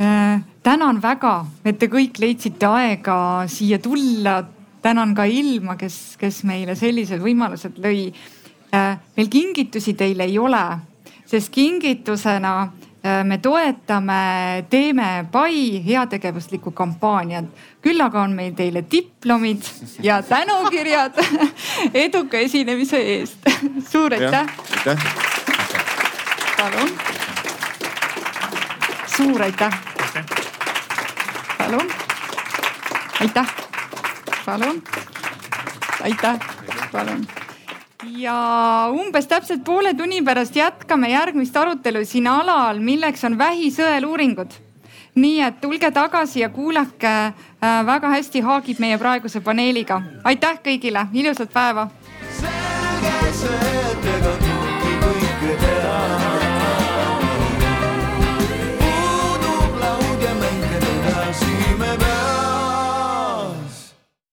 äh,. 0.00 0.40
Tänan 0.68 1.00
väga, 1.02 1.46
et 1.64 1.78
te 1.80 1.88
kõik 1.88 2.20
leidsite 2.20 2.68
aega 2.68 3.18
siia 3.48 3.78
tulla. 3.78 4.44
tänan 4.82 5.14
ka 5.14 5.24
Ilma, 5.24 5.76
kes, 5.76 6.16
kes 6.18 6.44
meile 6.44 6.74
sellised 6.76 7.20
võimalused 7.20 7.80
lõi 7.82 8.12
äh,. 8.74 8.98
meil 9.16 9.28
kingitusi 9.28 9.94
teile 9.94 10.24
ei 10.24 10.38
ole, 10.38 10.78
sest 11.26 11.50
kingitusena 11.50 12.70
Äh, 13.04 13.24
me 13.24 13.38
toetame 13.38 14.64
Teeme 14.70 15.26
Pai 15.32 15.82
heategevuslikku 15.86 16.70
kampaaniat. 16.70 17.44
küll 17.82 18.00
aga 18.02 18.22
on 18.22 18.32
meil 18.34 18.56
teile 18.58 18.82
diplomid 18.90 19.62
ja 20.02 20.22
tänukirjad 20.32 21.14
eduka 22.06 22.38
esinemise 22.38 22.98
eest. 22.98 23.38
suur 23.92 24.12
aitäh. 24.14 24.50
aitäh. 24.76 25.04
palun. 26.56 26.90
suur 29.16 29.42
aitäh. 29.42 29.80
Palun. 31.68 31.90
aitäh. 33.20 33.54
palun. 34.46 34.82
aitäh, 36.02 36.38
palun 36.92 37.26
ja 38.16 38.88
umbes 38.92 39.26
täpselt 39.26 39.64
poole 39.64 39.94
tunni 39.94 40.22
pärast 40.24 40.56
jätkame 40.56 41.10
järgmist 41.10 41.56
arutelu 41.56 42.04
siin 42.04 42.26
alal, 42.26 42.80
milleks 42.80 43.24
on 43.24 43.38
vähisõeluuringud. 43.38 44.50
nii 45.14 45.40
et 45.42 45.60
tulge 45.60 45.90
tagasi 45.90 46.40
ja 46.40 46.48
kuulake, 46.48 47.06
äh, 47.06 47.86
väga 47.86 48.08
hästi 48.08 48.40
haagib 48.40 48.78
meie 48.78 48.98
praeguse 48.98 49.40
paneeliga. 49.40 50.02
aitäh 50.24 50.58
kõigile, 50.64 51.06
ilusat 51.12 51.52
päeva. 51.52 51.88
selge 52.40 53.32
see, 53.32 53.92
et 53.92 53.98